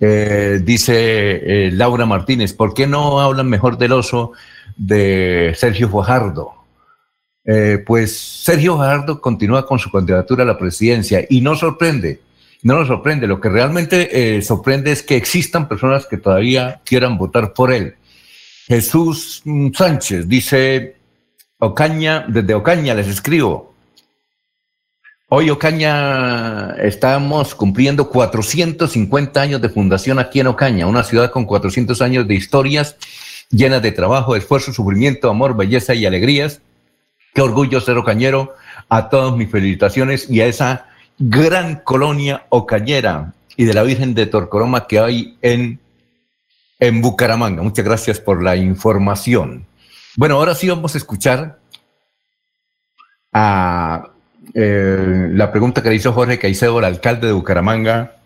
Eh, 0.00 0.60
dice 0.64 1.66
eh, 1.66 1.70
Laura 1.72 2.06
Martínez, 2.06 2.54
¿por 2.54 2.72
qué 2.72 2.86
no 2.86 3.20
hablan 3.20 3.48
mejor 3.48 3.76
del 3.76 3.92
oso 3.92 4.32
de 4.76 5.54
Sergio 5.56 5.90
Fajardo? 5.90 6.55
Eh, 7.46 7.82
pues 7.86 8.18
Sergio 8.18 8.76
Fajardo 8.76 9.20
continúa 9.20 9.64
con 9.64 9.78
su 9.78 9.90
candidatura 9.90 10.42
a 10.42 10.46
la 10.46 10.58
presidencia 10.58 11.24
y 11.30 11.40
no 11.40 11.54
sorprende, 11.54 12.20
no 12.62 12.78
nos 12.78 12.88
sorprende. 12.88 13.26
Lo 13.26 13.40
que 13.40 13.48
realmente 13.48 14.42
sorprende 14.42 14.92
es 14.92 15.02
que 15.02 15.16
existan 15.16 15.68
personas 15.68 16.06
que 16.06 16.16
todavía 16.16 16.80
quieran 16.84 17.16
votar 17.16 17.52
por 17.52 17.72
él. 17.72 17.94
Jesús 18.66 19.42
Sánchez 19.74 20.28
dice, 20.28 20.96
Ocaña, 21.58 22.24
desde 22.28 22.54
Ocaña 22.54 22.94
les 22.94 23.06
escribo, 23.06 23.76
Hoy 25.28 25.50
Ocaña 25.50 26.76
estamos 26.76 27.56
cumpliendo 27.56 28.08
450 28.08 29.40
años 29.40 29.60
de 29.60 29.68
fundación 29.68 30.20
aquí 30.20 30.38
en 30.38 30.46
Ocaña, 30.46 30.86
una 30.86 31.02
ciudad 31.02 31.32
con 31.32 31.46
400 31.46 32.00
años 32.00 32.28
de 32.28 32.36
historias 32.36 32.96
llenas 33.50 33.82
de 33.82 33.90
trabajo, 33.90 34.36
esfuerzo, 34.36 34.72
sufrimiento, 34.72 35.28
amor, 35.28 35.56
belleza 35.56 35.94
y 35.94 36.06
alegrías. 36.06 36.60
Qué 37.36 37.42
orgullo 37.42 37.82
ser 37.82 37.98
ocañero. 37.98 38.54
A 38.88 39.10
todos 39.10 39.36
mis 39.36 39.50
felicitaciones 39.50 40.30
y 40.30 40.40
a 40.40 40.46
esa 40.46 40.86
gran 41.18 41.76
colonia 41.76 42.46
ocañera 42.48 43.34
y 43.58 43.66
de 43.66 43.74
la 43.74 43.82
Virgen 43.82 44.14
de 44.14 44.24
Torcoroma 44.24 44.86
que 44.86 45.00
hay 45.00 45.36
en, 45.42 45.78
en 46.78 47.02
Bucaramanga. 47.02 47.62
Muchas 47.62 47.84
gracias 47.84 48.20
por 48.20 48.42
la 48.42 48.56
información. 48.56 49.66
Bueno, 50.16 50.36
ahora 50.36 50.54
sí 50.54 50.66
vamos 50.66 50.94
a 50.94 50.98
escuchar 50.98 51.58
a 53.34 54.08
eh, 54.54 55.28
la 55.30 55.52
pregunta 55.52 55.82
que 55.82 55.90
le 55.90 55.96
hizo 55.96 56.14
Jorge 56.14 56.38
Caicedo, 56.38 56.78
el 56.78 56.86
alcalde 56.86 57.26
de 57.26 57.34
Bucaramanga, 57.34 58.16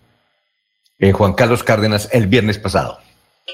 eh, 0.99 1.11
Juan 1.11 1.33
Carlos 1.33 1.63
Cárdenas, 1.63 2.07
el 2.13 2.27
viernes 2.27 2.59
pasado. 2.59 2.99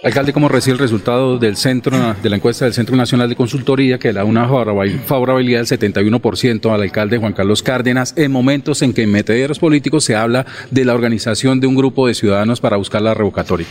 Alcalde, 0.03 0.31
¿cómo 0.31 0.47
recibe 0.47 0.73
el 0.73 0.79
resultado 0.79 1.39
del 1.39 1.57
centro 1.57 2.15
de 2.21 2.29
la 2.29 2.35
encuesta 2.35 2.65
del 2.65 2.73
Centro 2.73 2.95
Nacional 2.95 3.29
de 3.29 3.35
Consultoría 3.35 3.97
que 3.97 4.13
da 4.13 4.25
una 4.25 4.47
favorabilidad 4.47 5.65
del 5.65 5.79
71% 5.79 6.71
al 6.71 6.81
alcalde 6.81 7.17
Juan 7.17 7.33
Carlos 7.33 7.63
Cárdenas 7.63 8.13
en 8.15 8.31
momentos 8.31 8.81
en 8.83 8.93
que 8.93 9.03
en 9.03 9.11
metederos 9.11 9.57
políticos 9.57 10.03
se 10.03 10.15
habla 10.15 10.45
de 10.69 10.85
la 10.85 10.93
organización 10.93 11.59
de 11.59 11.67
un 11.67 11.75
grupo 11.75 12.07
de 12.07 12.13
ciudadanos 12.13 12.61
para 12.61 12.77
buscar 12.77 13.01
la 13.01 13.15
revocatoria? 13.15 13.65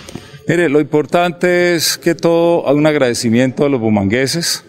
Mire, 0.48 0.68
lo 0.68 0.80
importante 0.80 1.74
es 1.74 1.96
que 1.96 2.14
todo, 2.14 2.62
un 2.72 2.86
agradecimiento 2.86 3.64
a 3.64 3.68
los 3.68 3.80
bumangueses 3.80 4.64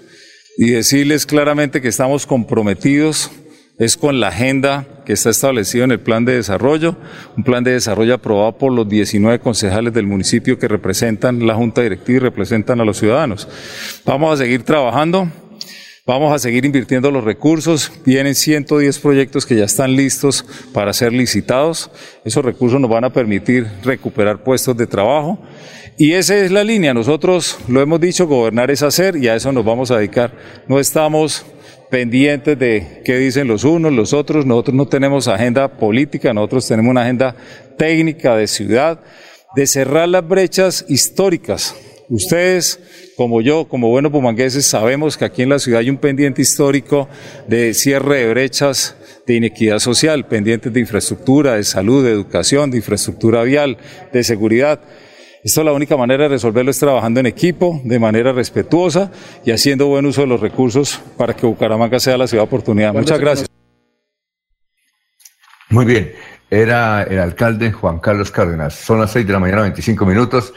y 0.57 0.72
decirles 0.72 1.26
claramente 1.26 1.82
que 1.82 1.88
estamos 1.88 2.28
comprometidos 2.28 3.32
es 3.80 3.98
con 3.98 4.19
la 4.19 4.28
agenda 4.28 4.86
que 5.07 5.13
está 5.13 5.29
establecida 5.29 5.85
en 5.85 5.91
el 5.91 6.01
plan 6.01 6.25
de 6.25 6.34
desarrollo, 6.34 6.97
un 7.38 7.45
plan 7.45 7.63
de 7.63 7.71
desarrollo 7.71 8.15
aprobado 8.15 8.57
por 8.57 8.73
los 8.73 8.89
19 8.89 9.39
concejales 9.39 9.93
del 9.93 10.05
municipio 10.05 10.59
que 10.59 10.67
representan 10.67 11.47
la 11.47 11.55
Junta 11.55 11.81
Directiva 11.81 12.17
y 12.17 12.19
representan 12.19 12.81
a 12.81 12.84
los 12.84 12.97
ciudadanos. 12.97 13.47
Vamos 14.03 14.34
a 14.34 14.43
seguir 14.43 14.63
trabajando. 14.63 15.31
Vamos 16.05 16.34
a 16.34 16.39
seguir 16.39 16.65
invirtiendo 16.65 17.09
los 17.09 17.23
recursos. 17.23 17.89
Vienen 18.05 18.35
110 18.35 18.99
proyectos 18.99 19.45
que 19.45 19.55
ya 19.55 19.63
están 19.63 19.95
listos 19.95 20.43
para 20.73 20.91
ser 20.91 21.13
licitados. 21.13 21.89
Esos 22.25 22.43
recursos 22.43 22.81
nos 22.81 22.89
van 22.89 23.05
a 23.05 23.13
permitir 23.13 23.65
recuperar 23.85 24.43
puestos 24.43 24.75
de 24.75 24.88
trabajo. 24.88 25.39
Y 25.97 26.11
esa 26.11 26.35
es 26.35 26.51
la 26.51 26.65
línea. 26.65 26.93
Nosotros 26.93 27.57
lo 27.69 27.79
hemos 27.79 28.01
dicho, 28.01 28.27
gobernar 28.27 28.71
es 28.71 28.84
hacer 28.84 29.15
y 29.15 29.29
a 29.29 29.35
eso 29.35 29.53
nos 29.53 29.63
vamos 29.63 29.89
a 29.89 29.99
dedicar. 29.99 30.34
No 30.67 30.79
estamos 30.79 31.45
pendientes 31.89 32.57
de 32.57 33.01
qué 33.05 33.18
dicen 33.18 33.47
los 33.47 33.64
unos, 33.64 33.93
los 33.93 34.14
otros. 34.14 34.45
Nosotros 34.45 34.76
no 34.76 34.88
tenemos 34.88 35.27
agenda 35.27 35.68
política, 35.68 36.34
nosotros 36.34 36.68
tenemos 36.68 36.91
una 36.91 37.01
agenda 37.01 37.35
técnica 37.77 38.35
de 38.35 38.47
ciudad, 38.47 38.99
de 39.55 39.68
cerrar 39.68 40.09
las 40.09 40.27
brechas 40.27 40.85
históricas. 40.88 41.76
Ustedes, 42.09 42.80
como 43.18 43.41
yo, 43.41 43.68
como 43.68 43.89
buenos 43.89 44.11
pumangueses, 44.11 44.65
sabemos 44.65 45.18
que 45.18 45.26
aquí 45.26 45.41
en 45.41 45.49
la 45.49 45.59
ciudad 45.59 45.81
hay 45.81 45.89
un 45.89 45.97
pendiente 45.97 46.41
histórico 46.41 47.09
de 47.47 47.73
cierre 47.73 48.19
de 48.19 48.30
brechas 48.30 48.95
de 49.26 49.35
inequidad 49.35 49.80
social, 49.80 50.26
pendientes 50.26 50.72
de 50.72 50.80
infraestructura, 50.80 51.55
de 51.55 51.64
salud, 51.64 52.05
de 52.05 52.11
educación, 52.11 52.72
de 52.72 52.77
infraestructura 52.77 53.43
vial, 53.43 53.77
de 54.14 54.23
seguridad. 54.23 54.80
Esto 55.43 55.64
la 55.64 55.72
única 55.72 55.95
manera 55.95 56.23
de 56.23 56.30
resolverlo 56.30 56.72
es 56.72 56.80
trabajando 56.80 57.19
en 57.19 57.26
equipo, 57.26 57.80
de 57.84 57.99
manera 57.99 58.31
respetuosa 58.31 59.11
y 59.45 59.51
haciendo 59.51 59.88
buen 59.88 60.05
uso 60.05 60.22
de 60.22 60.27
los 60.27 60.41
recursos 60.41 60.99
para 61.15 61.35
que 61.35 61.45
Bucaramanga 61.45 61.99
sea 61.99 62.18
la 62.18 62.27
ciudad 62.27 62.43
de 62.43 62.47
oportunidad. 62.47 62.93
Muchas 62.93 63.19
gracias. 63.19 63.47
Muy 65.69 65.85
bien. 65.85 66.14
Era 66.49 67.03
el 67.03 67.19
alcalde 67.19 67.73
Juan 67.73 67.99
Carlos 67.99 68.31
Cárdenas. 68.31 68.73
Son 68.73 69.01
las 69.01 69.11
6 69.11 69.27
de 69.27 69.34
la 69.34 69.39
mañana, 69.39 69.64
25 69.64 70.05
minutos. 70.05 70.53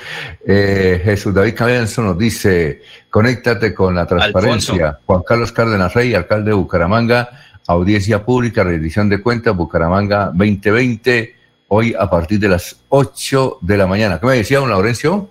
Eh, 0.47 1.01
Jesús 1.05 1.35
David 1.35 1.55
Cabellanzo 1.55 2.03
nos 2.03 2.17
dice, 2.17 2.83
conéctate 3.11 3.75
con 3.75 3.97
la 3.97 4.07
transparencia. 4.07 5.01
Juan 5.05 5.23
Carlos 5.27 5.51
Cárdenas 5.51 5.93
Rey, 5.93 6.15
alcalde 6.15 6.51
de 6.51 6.57
Bucaramanga, 6.57 7.29
audiencia 7.67 8.25
pública, 8.25 8.63
rendición 8.63 9.09
de 9.09 9.21
cuentas, 9.21 9.57
Bucaramanga 9.57 10.27
2020 10.27 11.40
hoy 11.73 11.95
a 11.97 12.11
partir 12.11 12.41
de 12.41 12.49
las 12.49 12.81
8 12.89 13.59
de 13.61 13.77
la 13.77 13.87
mañana. 13.87 14.19
¿Qué 14.19 14.27
me 14.27 14.37
decía, 14.37 14.59
don 14.59 14.69
Laurencio? 14.69 15.31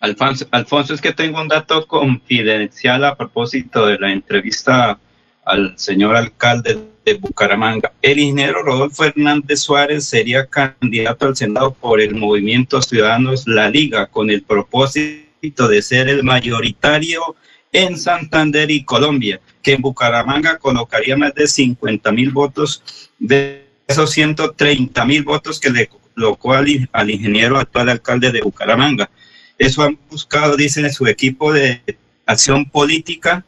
Alfonso, 0.00 0.46
Alfonso, 0.50 0.92
es 0.92 1.00
que 1.00 1.12
tengo 1.12 1.40
un 1.40 1.48
dato 1.48 1.86
confidencial 1.86 3.04
a 3.04 3.16
propósito 3.16 3.86
de 3.86 3.98
la 3.98 4.12
entrevista 4.12 4.98
al 5.44 5.78
señor 5.78 6.16
alcalde 6.16 6.78
de 7.04 7.14
Bucaramanga. 7.14 7.92
El 8.02 8.18
ingeniero 8.18 8.64
Rodolfo 8.64 9.04
Hernández 9.04 9.60
Suárez 9.60 10.04
sería 10.04 10.46
candidato 10.46 11.26
al 11.26 11.36
Senado 11.36 11.72
por 11.72 12.00
el 12.00 12.16
Movimiento 12.16 12.82
Ciudadanos 12.82 13.46
La 13.46 13.70
Liga 13.70 14.06
con 14.06 14.30
el 14.30 14.42
propósito 14.42 15.68
de 15.68 15.80
ser 15.80 16.08
el 16.08 16.24
mayoritario 16.24 17.36
en 17.72 17.96
Santander 17.98 18.68
y 18.70 18.84
Colombia, 18.84 19.40
que 19.62 19.74
en 19.74 19.82
Bucaramanga 19.82 20.58
colocaría 20.58 21.16
más 21.16 21.34
de 21.34 21.46
50 21.46 22.10
mil 22.10 22.30
votos 22.30 22.82
de 23.18 23.63
esos 23.86 24.10
130 24.10 25.04
mil 25.04 25.22
votos 25.24 25.60
que 25.60 25.70
le 25.70 25.88
colocó 25.88 26.54
al, 26.54 26.68
ingeniero 27.10 27.58
actual 27.58 27.88
alcalde 27.88 28.32
de 28.32 28.40
Bucaramanga. 28.42 29.10
Eso 29.58 29.82
han 29.82 29.98
buscado, 30.10 30.56
dice 30.56 30.88
su 30.90 31.06
equipo 31.06 31.52
de 31.52 31.82
acción 32.26 32.68
política, 32.68 33.44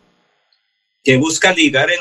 que 1.02 1.16
busca 1.16 1.52
ligar 1.52 1.90
en 1.90 1.98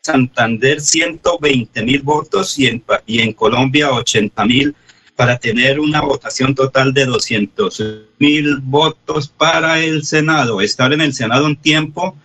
Santander 0.00 0.80
120 0.80 1.82
mil 1.82 2.02
votos 2.02 2.58
y 2.58 2.66
en, 2.66 2.84
y 3.06 3.20
en 3.20 3.32
Colombia 3.32 3.90
80 3.90 4.44
mil 4.44 4.74
para 5.16 5.38
tener 5.38 5.78
una 5.78 6.00
votación 6.00 6.54
total 6.54 6.92
de 6.92 7.06
200 7.06 7.82
mil 8.18 8.56
votos 8.58 9.28
para 9.28 9.80
el 9.80 10.04
Senado. 10.04 10.60
Estar 10.60 10.92
en 10.92 11.00
el 11.00 11.14
Senado 11.14 11.46
un 11.46 11.56
tiempo, 11.56 12.16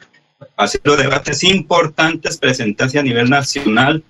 hacer 0.58 0.82
los 0.84 0.98
debates 0.98 1.44
importantes, 1.44 2.38
presentarse 2.38 2.98
a 2.98 3.04
nivel 3.04 3.30
nacional 3.30 4.04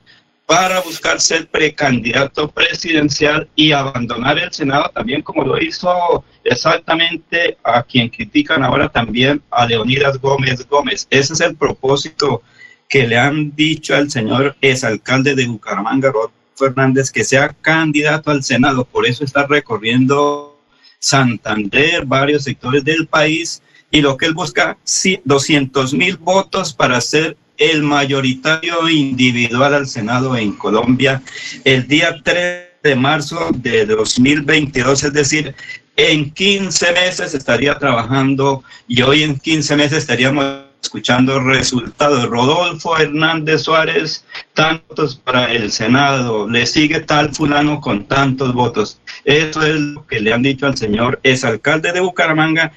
para 0.49 0.81
buscar 0.81 1.21
ser 1.21 1.47
precandidato 1.47 2.49
presidencial 2.49 3.47
y 3.55 3.71
abandonar 3.71 4.39
el 4.39 4.51
Senado 4.51 4.89
también 4.89 5.21
como 5.21 5.43
lo 5.43 5.61
hizo 5.61 6.25
exactamente 6.43 7.55
a 7.63 7.83
quien 7.83 8.09
critican 8.09 8.63
ahora 8.63 8.89
también 8.89 9.43
a 9.51 9.67
Leonidas 9.67 10.19
Gómez 10.19 10.67
Gómez. 10.67 11.05
Ese 11.11 11.33
es 11.33 11.41
el 11.41 11.55
propósito 11.55 12.41
que 12.87 13.05
le 13.05 13.19
han 13.19 13.55
dicho 13.55 13.95
al 13.95 14.09
señor 14.09 14.55
exalcalde 14.59 15.35
de 15.35 15.45
Bucaramanga, 15.45 16.11
Rod 16.11 16.31
Fernández, 16.55 17.11
que 17.11 17.23
sea 17.23 17.55
candidato 17.61 18.31
al 18.31 18.41
Senado. 18.41 18.85
Por 18.85 19.05
eso 19.05 19.23
está 19.23 19.45
recorriendo 19.45 20.59
Santander, 20.97 22.07
varios 22.07 22.45
sectores 22.45 22.83
del 22.83 23.05
país, 23.05 23.61
y 23.91 24.01
lo 24.01 24.17
que 24.17 24.25
él 24.25 24.33
busca, 24.33 24.79
200 25.25 25.93
mil 25.93 26.17
votos 26.17 26.73
para 26.73 26.99
ser 27.01 27.37
el 27.59 27.83
mayoritario 27.83 28.89
individual 28.89 29.75
al 29.75 29.87
Senado 29.87 30.35
en 30.35 30.53
Colombia 30.53 31.21
el 31.65 31.87
día 31.87 32.19
3 32.23 32.69
de 32.81 32.95
marzo 32.95 33.49
de 33.53 33.85
2022, 33.85 35.03
es 35.03 35.13
decir, 35.13 35.53
en 35.97 36.31
15 36.31 36.93
meses 36.93 37.33
estaría 37.33 37.77
trabajando 37.77 38.63
y 38.87 39.01
hoy 39.01 39.23
en 39.23 39.37
15 39.37 39.75
meses 39.75 39.97
estaríamos 39.99 40.69
escuchando 40.81 41.41
resultados. 41.41 42.25
Rodolfo 42.29 42.97
Hernández 42.97 43.63
Suárez, 43.63 44.25
tantos 44.53 45.17
para 45.17 45.51
el 45.51 45.71
Senado, 45.73 46.47
le 46.49 46.65
sigue 46.65 47.01
tal 47.01 47.35
fulano 47.35 47.81
con 47.81 48.05
tantos 48.05 48.53
votos. 48.53 49.01
Eso 49.25 49.61
es 49.61 49.75
lo 49.75 50.07
que 50.07 50.21
le 50.21 50.31
han 50.31 50.41
dicho 50.41 50.65
al 50.65 50.77
señor 50.77 51.19
exalcalde 51.23 51.91
de 51.91 51.99
Bucaramanga 51.99 52.71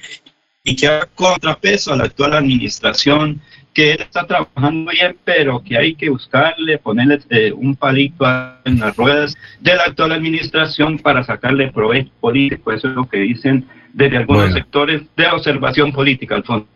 y 0.65 0.75
que 0.75 0.87
ha 0.87 1.07
contrapeso 1.15 1.93
a 1.93 1.97
la 1.97 2.05
actual 2.05 2.33
administración 2.33 3.41
que 3.73 3.93
él 3.93 4.01
está 4.01 4.25
trabajando 4.25 4.91
bien, 4.91 5.17
pero 5.23 5.63
que 5.63 5.77
hay 5.77 5.95
que 5.95 6.09
buscarle, 6.09 6.77
ponerle 6.77 7.19
eh, 7.29 7.51
un 7.51 7.75
palito 7.75 8.25
en 8.65 8.79
las 8.79 8.95
ruedas 8.95 9.35
de 9.59 9.75
la 9.75 9.83
actual 9.83 10.11
administración 10.11 10.99
para 10.99 11.23
sacarle 11.23 11.71
provecho 11.71 12.11
político. 12.19 12.71
Eso 12.71 12.89
es 12.89 12.95
lo 12.95 13.09
que 13.09 13.17
dicen 13.17 13.65
desde 13.93 14.17
algunos 14.17 14.53
sectores 14.53 15.01
de 15.15 15.27
observación 15.27 15.91
política, 15.91 16.35
Alfonso. 16.35 16.67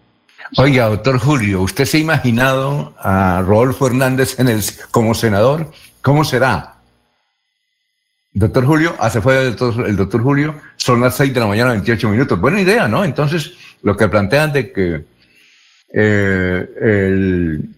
Oiga, 0.55 0.87
doctor 0.87 1.19
Julio, 1.19 1.61
¿usted 1.61 1.85
se 1.85 1.97
ha 1.97 1.99
imaginado 1.99 2.95
a 2.99 3.43
Rodolfo 3.45 3.87
Hernández 3.87 4.39
en 4.39 4.47
el, 4.47 4.61
como 4.91 5.13
senador? 5.13 5.71
¿Cómo 6.01 6.23
será? 6.23 6.75
Doctor 8.33 8.65
Julio, 8.65 8.95
hace 8.99 9.17
ah, 9.17 9.21
fue 9.21 9.47
el 9.47 9.55
doctor, 9.55 9.87
el 9.87 9.95
doctor 9.95 10.21
Julio, 10.21 10.55
son 10.77 11.01
las 11.01 11.17
6 11.17 11.33
de 11.33 11.39
la 11.39 11.47
mañana, 11.47 11.71
28 11.71 12.07
minutos. 12.09 12.39
Buena 12.39 12.61
idea, 12.61 12.87
¿no? 12.87 13.03
Entonces, 13.03 13.53
lo 13.81 13.97
que 13.97 14.07
plantean 14.07 14.53
de 14.53 14.71
que 14.71 15.05
eh, 15.93 16.67
el, 16.81 17.69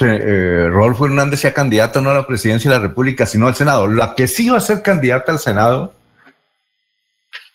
eh, 0.00 0.68
Rodolfo 0.70 1.06
Hernández 1.06 1.40
sea 1.40 1.54
candidato 1.54 2.00
no 2.00 2.10
a 2.10 2.14
la 2.14 2.26
presidencia 2.26 2.70
de 2.70 2.76
la 2.76 2.82
República, 2.82 3.26
sino 3.26 3.46
al 3.46 3.54
Senado. 3.54 3.86
La 3.86 4.14
que 4.14 4.26
sí 4.26 4.48
va 4.48 4.58
a 4.58 4.60
ser 4.60 4.82
candidata 4.82 5.32
al 5.32 5.38
Senado, 5.38 5.94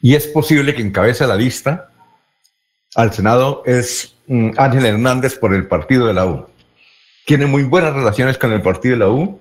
y 0.02 0.16
es 0.16 0.28
posible 0.28 0.74
que 0.76 0.82
encabece 0.82 1.28
la 1.28 1.36
lista 1.36 1.90
al 2.96 3.14
Senado, 3.14 3.64
es 3.66 4.16
mm, 4.28 4.52
Ángel 4.58 4.86
Hernández 4.86 5.38
por 5.38 5.54
el 5.54 5.68
partido 5.68 6.08
de 6.08 6.14
la 6.14 6.26
U. 6.26 6.48
Tiene 7.26 7.46
muy 7.46 7.64
buenas 7.64 7.94
relaciones 7.94 8.38
con 8.38 8.52
el 8.52 8.62
partido 8.62 8.94
de 8.94 9.00
la 9.00 9.10
U. 9.10 9.40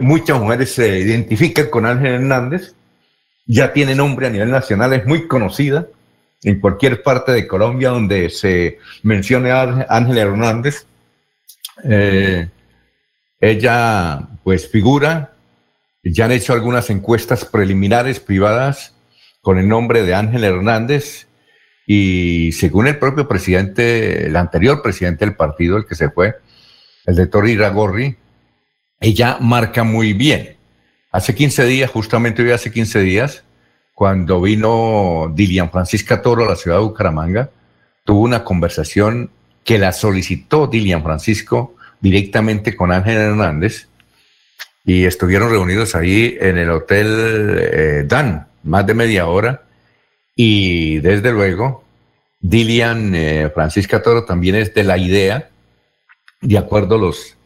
Muchas 0.00 0.40
mujeres 0.40 0.72
se 0.74 0.98
identifican 1.00 1.66
con 1.66 1.86
Ángel 1.86 2.14
Hernández. 2.14 2.74
Ya 3.46 3.72
tiene 3.72 3.94
nombre 3.94 4.26
a 4.26 4.30
nivel 4.30 4.50
nacional, 4.50 4.92
es 4.92 5.04
muy 5.04 5.26
conocida 5.28 5.86
en 6.42 6.60
cualquier 6.60 7.02
parte 7.02 7.32
de 7.32 7.46
Colombia 7.46 7.90
donde 7.90 8.30
se 8.30 8.78
mencione 9.02 9.50
a 9.50 9.86
Ángel 9.88 10.18
Hernández. 10.18 10.86
Eh, 11.84 12.48
ella 13.40 14.28
pues 14.44 14.68
figura, 14.68 15.34
ya 16.02 16.24
han 16.24 16.32
hecho 16.32 16.52
algunas 16.52 16.90
encuestas 16.90 17.44
preliminares 17.44 18.20
privadas 18.20 18.94
con 19.40 19.58
el 19.58 19.68
nombre 19.68 20.02
de 20.02 20.14
Ángel 20.14 20.44
Hernández 20.44 21.26
y 21.86 22.52
según 22.52 22.86
el 22.86 22.98
propio 22.98 23.28
presidente, 23.28 24.26
el 24.26 24.36
anterior 24.36 24.82
presidente 24.82 25.24
del 25.24 25.36
partido, 25.36 25.76
el 25.76 25.86
que 25.86 25.94
se 25.94 26.10
fue, 26.10 26.36
el 27.06 27.16
de 27.16 27.26
Tori 27.26 27.56
Ragorri, 27.56 28.16
ella 29.00 29.38
marca 29.40 29.82
muy 29.82 30.12
bien. 30.12 30.56
Hace 31.10 31.34
15 31.34 31.66
días, 31.66 31.90
justamente 31.90 32.42
hoy 32.42 32.52
hace 32.52 32.70
15 32.70 33.00
días, 33.00 33.44
cuando 34.02 34.40
vino 34.40 35.32
Dilian 35.32 35.70
Francisca 35.70 36.20
Toro 36.20 36.44
a 36.44 36.48
la 36.48 36.56
ciudad 36.56 36.78
de 36.78 36.82
Bucaramanga, 36.82 37.50
tuvo 38.02 38.22
una 38.22 38.42
conversación 38.42 39.30
que 39.62 39.78
la 39.78 39.92
solicitó 39.92 40.66
Dilian 40.66 41.04
Francisco 41.04 41.76
directamente 42.00 42.74
con 42.74 42.90
Ángel 42.90 43.16
Hernández 43.16 43.86
y 44.84 45.04
estuvieron 45.04 45.50
reunidos 45.50 45.94
ahí 45.94 46.36
en 46.40 46.58
el 46.58 46.70
Hotel 46.70 47.06
eh, 47.60 48.04
Dan, 48.04 48.48
más 48.64 48.84
de 48.88 48.94
media 48.94 49.28
hora, 49.28 49.62
y 50.34 50.98
desde 50.98 51.30
luego 51.30 51.84
Dilian 52.40 53.14
eh, 53.14 53.52
Francisca 53.54 54.02
Toro 54.02 54.24
también 54.24 54.56
es 54.56 54.74
de 54.74 54.82
la 54.82 54.98
idea, 54.98 55.48
de 56.40 56.58
acuerdo 56.58 56.96
a 56.96 57.06
las 57.06 57.36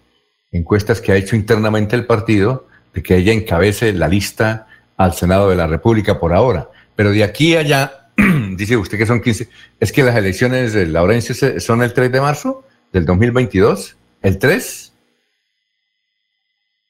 encuestas 0.52 1.02
que 1.02 1.12
ha 1.12 1.16
hecho 1.16 1.36
internamente 1.36 1.96
el 1.96 2.06
partido, 2.06 2.66
de 2.94 3.02
que 3.02 3.18
ella 3.18 3.34
encabece 3.34 3.92
la 3.92 4.08
lista 4.08 4.65
al 4.96 5.14
Senado 5.14 5.50
de 5.50 5.56
la 5.56 5.66
República 5.66 6.18
por 6.18 6.32
ahora. 6.32 6.68
Pero 6.94 7.10
de 7.10 7.22
aquí 7.22 7.56
allá, 7.56 8.10
dice 8.56 8.76
usted 8.76 8.98
que 8.98 9.06
son 9.06 9.20
15, 9.20 9.48
es 9.80 9.92
que 9.92 10.02
las 10.02 10.16
elecciones 10.16 10.72
de 10.72 10.86
Laurencio 10.86 11.60
son 11.60 11.82
el 11.82 11.92
3 11.92 12.10
de 12.10 12.20
marzo 12.20 12.64
del 12.92 13.04
2022, 13.04 13.96
el 14.22 14.38
3. 14.38 14.92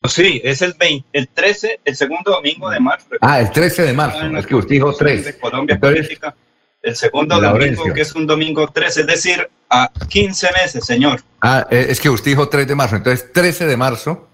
Sí, 0.04 0.40
es 0.44 0.62
el 0.62 0.74
20, 0.74 1.06
el 1.12 1.28
13, 1.28 1.80
el 1.84 1.96
segundo 1.96 2.30
domingo 2.30 2.70
de 2.70 2.78
marzo. 2.78 3.08
Ah, 3.20 3.40
el 3.40 3.50
13 3.50 3.82
de 3.82 3.92
marzo, 3.92 4.36
es 4.36 4.46
que 4.46 4.54
usted 4.54 4.70
dijo 4.70 4.94
3. 4.94 5.36
Colombia 5.40 5.80
Política, 5.80 6.34
el 6.82 6.94
segundo 6.94 7.40
domingo, 7.40 7.92
que 7.92 8.02
es 8.02 8.14
un 8.14 8.24
domingo 8.24 8.68
13, 8.68 9.00
es 9.00 9.06
decir, 9.06 9.50
a 9.68 9.90
15 10.08 10.48
meses, 10.62 10.84
señor. 10.84 11.20
Ah, 11.40 11.66
eh, 11.70 11.86
es 11.88 12.00
que 12.00 12.08
usted 12.08 12.30
dijo 12.30 12.48
3 12.48 12.68
de 12.68 12.74
marzo, 12.76 12.94
entonces 12.94 13.32
13 13.32 13.66
de 13.66 13.76
marzo 13.76 14.28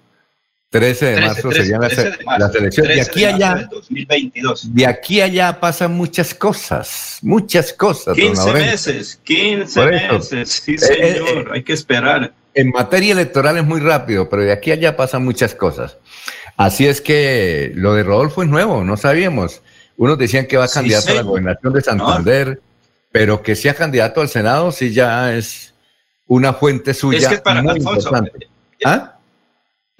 13 0.72 1.04
de 1.06 1.20
marzo 1.20 1.52
serían 1.52 1.82
las, 1.82 2.54
elecciones. 2.54 2.96
De 2.96 3.02
aquí 3.02 3.24
allá, 3.26 3.68
2022. 3.70 4.74
de 4.74 4.86
aquí 4.86 5.20
allá 5.20 5.60
pasan 5.60 5.92
muchas 5.92 6.32
cosas, 6.32 7.18
muchas 7.20 7.74
cosas. 7.74 8.16
15 8.16 8.52
meses, 8.54 9.20
15 9.22 9.86
meses, 9.86 10.48
sí 10.48 10.72
eh, 10.72 10.76
eh, 10.76 10.78
señor, 10.78 11.48
eh, 11.48 11.50
hay 11.52 11.62
que 11.62 11.74
esperar. 11.74 12.32
En 12.54 12.70
materia 12.70 13.12
electoral 13.12 13.58
es 13.58 13.64
muy 13.64 13.80
rápido, 13.80 14.30
pero 14.30 14.44
de 14.44 14.52
aquí 14.52 14.72
allá 14.72 14.96
pasan 14.96 15.22
muchas 15.22 15.54
cosas. 15.54 15.98
Así 16.56 16.86
es 16.86 17.02
que 17.02 17.72
lo 17.74 17.92
de 17.92 18.02
Rodolfo 18.02 18.42
es 18.42 18.48
nuevo, 18.48 18.82
no 18.82 18.96
sabíamos. 18.96 19.60
Unos 19.98 20.16
decían 20.16 20.46
que 20.46 20.56
va 20.56 20.64
a 20.64 20.68
candidato 20.68 21.12
a 21.12 21.16
la 21.16 21.22
gobernación 21.22 21.74
de 21.74 21.82
Santander, 21.82 22.62
pero 23.10 23.42
que 23.42 23.56
sea 23.56 23.74
candidato 23.74 24.22
al 24.22 24.30
Senado 24.30 24.72
sí 24.72 24.90
ya 24.90 25.34
es 25.36 25.74
una 26.26 26.54
fuente 26.54 26.94
suya. 26.94 27.18
Es 27.18 27.28
que 27.28 27.38
para 27.42 27.62
muy 27.62 27.76
importante. 27.76 28.48
¿Ah? 28.86 29.18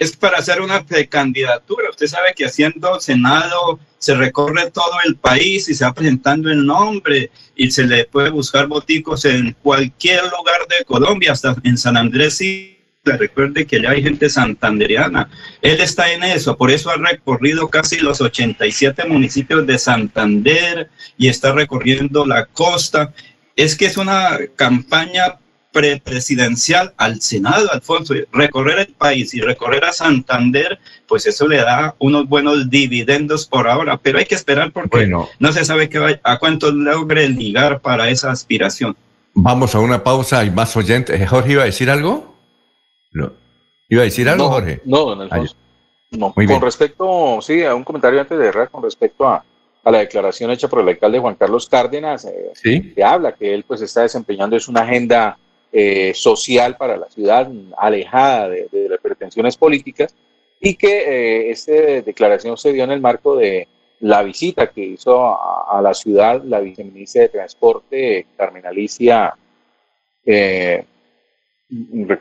Es 0.03 0.17
para 0.17 0.39
hacer 0.39 0.61
una 0.61 0.85
precandidatura. 0.85 1.91
Usted 1.91 2.09
sabe 2.09 2.35
que 2.35 2.45
haciendo 2.45 3.01
Senado 3.01 3.79
se 3.99 4.15
recorre 4.15 4.71
todo 4.71 4.95
el 5.05 5.17
país 5.17 5.69
y 5.69 5.75
se 5.75 5.85
va 5.85 5.95
presentando 5.95 6.51
el 6.51 6.67
nombre 6.67 7.31
y 7.55 7.71
se 7.71 7.85
le 7.85 8.05
puede 8.05 8.31
buscar 8.31 8.67
boticos 8.67 9.25
en 9.25 9.57
cualquier 9.63 10.25
lugar 10.25 10.67
de 10.69 10.85
Colombia, 10.85 11.33
hasta 11.33 11.55
en 11.63 11.79
San 11.79 11.97
Andrés 11.97 12.41
y 12.41 12.79
recuerde 13.05 13.67
que 13.67 13.81
ya 13.81 13.91
hay 13.91 14.03
gente 14.03 14.29
santanderiana. 14.29 15.29
Él 15.61 15.81
está 15.81 16.13
en 16.13 16.23
eso, 16.25 16.57
por 16.57 16.71
eso 16.71 16.91
ha 16.91 16.97
recorrido 16.97 17.69
casi 17.69 17.99
los 17.99 18.21
87 18.21 19.05
municipios 19.07 19.67
de 19.67 19.79
Santander 19.79 20.91
y 21.17 21.29
está 21.29 21.53
recorriendo 21.53 22.27
la 22.27 22.47
costa. 22.47 23.13
Es 23.57 23.77
que 23.77 23.87
es 23.87 23.97
una 23.97 24.39
campaña 24.57 25.37
prepresidencial 25.73 26.93
al 26.97 27.21
Senado, 27.21 27.73
Alfonso, 27.73 28.15
recorrer 28.33 28.81
el 28.81 28.95
país 28.95 29.35
y 29.35 29.41
recorrer 29.41 29.85
a 29.85 29.93
Santander, 29.93 30.79
pues 31.09 31.27
eso 31.27 31.49
le 31.49 31.57
da 31.57 31.95
unos 31.99 32.29
buenos 32.29 32.69
dividendos 32.71 33.47
por 33.47 33.69
ahora, 33.69 33.97
pero 33.97 34.19
hay 34.19 34.27
que 34.27 34.35
esperar 34.35 34.71
porque 34.73 35.07
no 35.07 35.53
se 35.53 35.65
sabe 35.65 35.89
qué 35.89 36.21
a 36.23 36.39
cuánto 36.39 36.71
logre 36.71 37.29
ligar 37.29 37.81
para 37.81 38.11
esa 38.11 38.31
aspiración. 38.31 38.97
Vamos 39.35 39.75
a 39.75 39.81
una 39.81 40.05
pausa, 40.05 40.41
hay 40.41 40.51
más 40.51 40.77
oyentes. 40.77 41.19
Eh, 41.19 41.27
¿Jorge 41.27 41.53
iba 41.53 41.63
a 41.63 41.67
decir 41.67 41.89
algo? 41.91 42.37
No. 43.13 43.33
¿Iba 43.89 44.03
a 44.03 44.05
decir 44.05 44.29
algo, 44.29 44.49
Jorge? 44.51 44.81
No, 44.85 45.07
don 45.07 45.23
Alfonso. 45.23 45.57
No. 46.11 46.35
con 46.35 46.61
respecto, 46.61 47.39
sí, 47.41 47.65
a 47.65 47.75
un 47.75 47.85
comentario 47.85 48.21
antes 48.21 48.39
de 48.39 48.47
errar 48.47 48.69
con 48.69 48.83
respecto 48.83 49.27
a, 49.27 49.43
a 49.83 49.91
la 49.91 49.99
declaración 49.99 50.51
hecha 50.51 50.69
por 50.69 50.81
el 50.81 50.89
alcalde 50.89 51.19
Juan 51.19 51.35
Carlos 51.37 51.67
Cárdenas, 51.69 52.27
eh, 52.27 52.53
¿Sí? 52.55 52.93
que 52.95 53.03
habla 53.03 53.33
que 53.33 53.55
él 53.55 53.65
pues 53.67 53.81
está 53.81 54.03
desempeñando 54.03 54.55
es 54.57 54.69
una 54.69 54.83
agenda 54.83 55.39
eh, 55.73 56.13
social 56.15 56.77
para 56.77 56.99
la 56.99 57.09
ciudad, 57.09 57.51
alejada 57.79 58.51
de, 58.51 58.69
las 58.91 59.01
pretensiones 59.01 59.57
políticas, 59.57 60.15
y 60.61 60.75
que 60.75 60.99
eh, 60.99 61.51
esta 61.51 61.73
declaración 61.73 62.57
se 62.59 62.73
dio 62.73 62.85
en 62.85 62.91
el 62.91 63.01
marco 63.01 63.37
de 63.37 63.69
la 64.01 64.23
visita 64.23 64.69
que 64.69 64.83
hizo 64.83 65.25
a, 65.25 65.81
la 65.81 65.95
ciudad 65.95 66.43
la 66.45 66.61
viceministra 66.61 67.23
de 67.23 67.29
Transporte, 67.31 68.27
Carmen 68.37 68.67
Alicia, 68.67 69.35
eh, 70.27 70.85
me, 71.71 72.19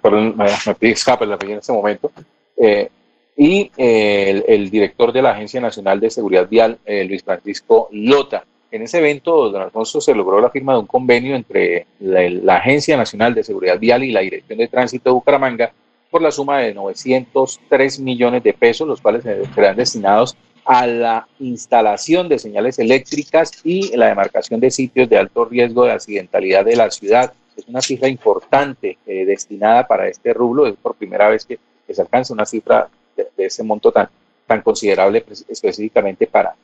escapa 0.90 1.26
la 1.26 1.38
en 1.42 1.52
este 1.52 1.74
momento, 1.74 2.12
eh, 2.56 2.90
y 3.36 3.70
el, 3.76 4.70
director 4.70 5.12
de 5.12 5.22
la 5.24 5.32
Agencia 5.32 5.60
Nacional 5.60 6.00
de 6.00 6.10
Seguridad 6.10 6.48
Vial, 6.48 6.80
Luis 6.86 7.24
Francisco 7.24 7.90
Lota. 7.92 8.46
En 8.72 8.82
ese 8.82 9.00
evento, 9.00 9.50
don 9.50 9.62
Alfonso, 9.62 10.00
se 10.00 10.16
logró 10.16 10.40
la 10.40 10.50
firma 10.50 10.74
de 10.74 10.80
un 10.80 10.88
convenio 10.88 11.36
entre 11.36 11.88
la, 12.00 12.56
Agencia 12.56 12.96
Nacional 12.96 13.36
de 13.36 13.44
Seguridad 13.44 13.78
Vial 13.78 14.04
y 14.06 14.12
la 14.12 14.22
Dirección 14.22 14.60
de 14.60 14.70
Tránsito 14.70 15.10
de 15.10 15.14
Bucaramanga 15.14 15.74
por 16.10 16.22
la 16.22 16.32
suma 16.32 16.60
de 16.60 16.74
903 16.74 18.00
millones 18.00 18.44
de 18.44 18.54
pesos, 18.54 18.88
los 18.88 19.02
cuales 19.02 19.24
serán 19.24 19.76
destinados 19.76 20.38
a 20.64 20.88
la 20.88 21.28
instalación 21.40 22.30
de 22.30 22.40
señales 22.40 22.80
eléctricas 22.80 23.52
y 23.66 23.96
la 23.98 24.08
demarcación 24.08 24.62
de 24.62 24.72
sitios 24.72 25.10
de 25.10 25.18
alto 25.18 25.44
riesgo 25.44 25.84
de 25.84 25.92
accidentalidad 25.92 26.64
de 26.64 26.76
la 26.78 26.90
ciudad 26.92 27.34
es 27.58 27.68
una 27.68 27.82
cifra 27.82 28.08
importante 28.08 28.98
eh, 29.06 29.26
destinada 29.26 29.86
para 29.86 30.08
este 30.08 30.34
rublo. 30.34 30.66
Es 30.66 30.76
por 30.76 30.96
primera 30.96 31.28
vez 31.30 31.46
que, 31.46 31.60
se 31.90 32.02
alcanza 32.02 32.34
una 32.34 32.46
cifra 32.46 32.88
de, 33.18 33.28
ese 33.36 33.64
monto 33.64 33.92
tan, 33.92 34.08
tan 34.48 34.62
considerable 34.62 35.20
pues, 35.20 35.44
específicamente 35.50 36.26
para, 36.26 36.56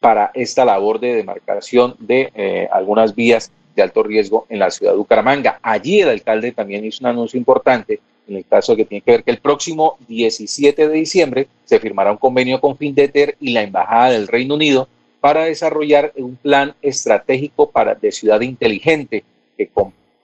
para 0.00 0.30
esta 0.34 0.64
labor 0.64 1.00
de 1.00 1.14
demarcación 1.14 1.96
de 1.98 2.30
eh, 2.34 2.68
algunas 2.70 3.14
vías 3.14 3.50
de 3.74 3.82
alto 3.82 4.02
riesgo 4.02 4.46
en 4.48 4.58
la 4.58 4.70
ciudad 4.70 4.92
de 4.92 4.98
Bucaramanga. 4.98 5.58
Allí 5.62 6.00
el 6.00 6.08
alcalde 6.08 6.52
también 6.52 6.84
hizo 6.84 7.04
un 7.04 7.10
anuncio 7.10 7.38
importante 7.38 8.00
en 8.28 8.36
el 8.36 8.44
caso 8.44 8.76
que 8.76 8.84
tiene 8.84 9.02
que 9.02 9.10
ver 9.12 9.24
que 9.24 9.30
el 9.30 9.38
próximo 9.38 9.96
17 10.06 10.88
de 10.88 10.94
diciembre 10.94 11.48
se 11.64 11.80
firmará 11.80 12.12
un 12.12 12.18
convenio 12.18 12.60
con 12.60 12.76
Findeter 12.76 13.36
y 13.40 13.52
la 13.52 13.62
Embajada 13.62 14.10
del 14.10 14.28
Reino 14.28 14.54
Unido 14.54 14.88
para 15.20 15.44
desarrollar 15.44 16.12
un 16.16 16.36
plan 16.36 16.74
estratégico 16.82 17.70
para, 17.70 17.94
de 17.94 18.12
ciudad 18.12 18.40
inteligente 18.40 19.24
que, 19.56 19.70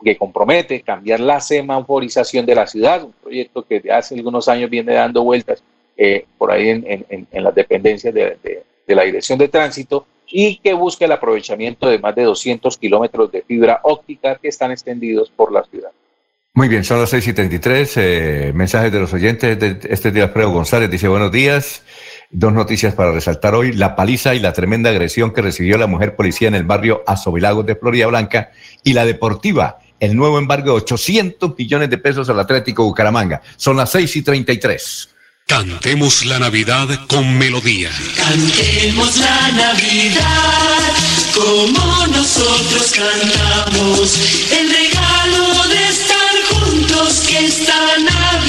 que 0.04 0.16
compromete 0.16 0.82
cambiar 0.82 1.20
la 1.20 1.40
semaforización 1.40 2.46
de 2.46 2.54
la 2.54 2.66
ciudad, 2.66 3.02
un 3.04 3.12
proyecto 3.12 3.64
que 3.64 3.82
hace 3.90 4.14
algunos 4.14 4.48
años 4.48 4.70
viene 4.70 4.92
dando 4.92 5.24
vueltas 5.24 5.62
eh, 5.96 6.26
por 6.38 6.52
ahí 6.52 6.68
en, 6.68 7.06
en, 7.08 7.44
las 7.44 7.54
dependencias 7.54 8.12
de, 8.12 8.36
de, 8.42 8.62
la 8.88 9.04
Dirección 9.04 9.38
de 9.38 9.48
Tránsito 9.48 10.06
y 10.26 10.56
que 10.56 10.74
busca 10.74 11.04
el 11.04 11.12
aprovechamiento 11.12 11.88
de 11.88 11.98
más 11.98 12.14
de 12.14 12.24
200 12.24 12.76
kilómetros 12.78 13.30
de 13.30 13.42
fibra 13.42 13.80
óptica 13.82 14.36
que 14.36 14.48
están 14.48 14.72
extendidos 14.72 15.30
por 15.30 15.52
la 15.52 15.62
ciudad. 15.64 15.90
Muy 16.56 16.68
bien, 16.68 16.84
son 16.84 17.00
las 17.00 17.10
6 17.10 17.28
y 17.28 17.32
33. 17.32 17.92
Eh, 17.96 18.52
mensajes 18.54 18.92
de 18.92 19.00
los 19.00 19.12
oyentes. 19.12 19.58
De, 19.58 19.78
este 19.90 20.12
día 20.12 20.24
Alfredo 20.24 20.50
González 20.50 20.88
dice 20.88 21.08
buenos 21.08 21.32
días. 21.32 21.82
Dos 22.30 22.52
noticias 22.52 22.94
para 22.94 23.10
resaltar 23.10 23.56
hoy. 23.56 23.72
La 23.72 23.96
paliza 23.96 24.36
y 24.36 24.38
la 24.38 24.52
tremenda 24.52 24.90
agresión 24.90 25.32
que 25.32 25.42
recibió 25.42 25.78
la 25.78 25.88
mujer 25.88 26.14
policía 26.14 26.46
en 26.46 26.54
el 26.54 26.62
barrio 26.62 27.02
Azovilagos 27.08 27.66
de 27.66 27.74
Florida 27.74 28.06
Blanca. 28.06 28.52
Y 28.84 28.92
la 28.92 29.04
deportiva, 29.04 29.78
el 29.98 30.16
nuevo 30.16 30.38
embargo 30.38 30.66
de 30.66 30.82
800 30.82 31.58
millones 31.58 31.90
de 31.90 31.98
pesos 31.98 32.28
al 32.30 32.38
Atlético 32.38 32.84
Bucaramanga. 32.84 33.42
Son 33.56 33.76
las 33.76 33.90
6 33.90 34.14
y 34.14 34.22
33. 34.22 35.13
Cantemos 35.46 36.24
la 36.24 36.38
Navidad 36.38 36.88
con 37.06 37.36
melodía. 37.36 37.90
Cantemos 38.16 39.16
la 39.18 39.52
Navidad 39.52 40.94
como 41.34 42.06
nosotros 42.06 42.92
cantamos. 42.94 44.18
El 44.50 44.70
regalo 44.70 45.68
de 45.68 45.88
estar 45.88 46.34
juntos 46.48 47.24
que 47.28 47.44
esta 47.44 47.98
Navidad 47.98 48.23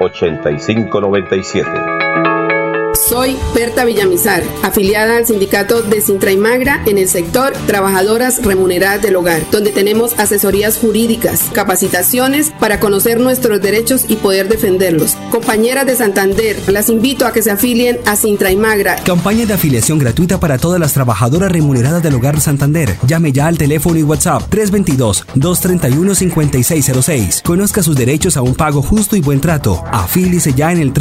8597. 0.00 2.31
Soy 3.12 3.36
Berta 3.54 3.84
Villamizar, 3.84 4.42
afiliada 4.62 5.18
al 5.18 5.26
sindicato 5.26 5.82
de 5.82 6.00
Sintra 6.00 6.32
y 6.32 6.38
Magra 6.38 6.82
en 6.86 6.96
el 6.96 7.10
sector 7.10 7.52
Trabajadoras 7.66 8.42
Remuneradas 8.42 9.02
del 9.02 9.16
Hogar, 9.16 9.42
donde 9.50 9.70
tenemos 9.70 10.18
asesorías 10.18 10.78
jurídicas, 10.78 11.42
capacitaciones 11.52 12.54
para 12.58 12.80
conocer 12.80 13.20
nuestros 13.20 13.60
derechos 13.60 14.06
y 14.08 14.16
poder 14.16 14.48
defenderlos. 14.48 15.18
Compañeras 15.30 15.84
de 15.84 15.94
Santander, 15.94 16.56
las 16.68 16.88
invito 16.88 17.26
a 17.26 17.34
que 17.34 17.42
se 17.42 17.50
afilien 17.50 17.98
a 18.06 18.16
Sintra 18.16 18.50
y 18.50 18.56
Magra. 18.56 18.96
Campaña 19.04 19.44
de 19.44 19.52
afiliación 19.52 19.98
gratuita 19.98 20.40
para 20.40 20.56
todas 20.56 20.80
las 20.80 20.94
trabajadoras 20.94 21.52
remuneradas 21.52 22.02
del 22.02 22.14
Hogar 22.14 22.40
Santander. 22.40 22.96
Llame 23.06 23.30
ya 23.30 23.46
al 23.46 23.58
teléfono 23.58 23.98
y 23.98 24.04
WhatsApp 24.04 24.50
322-231-5606. 24.50 27.42
Conozca 27.42 27.82
sus 27.82 27.94
derechos 27.94 28.38
a 28.38 28.42
un 28.42 28.54
pago 28.54 28.80
justo 28.80 29.16
y 29.16 29.20
buen 29.20 29.42
trato. 29.42 29.84
Afíliese 29.92 30.54
ya 30.54 30.72
en 30.72 30.78
el 30.78 30.94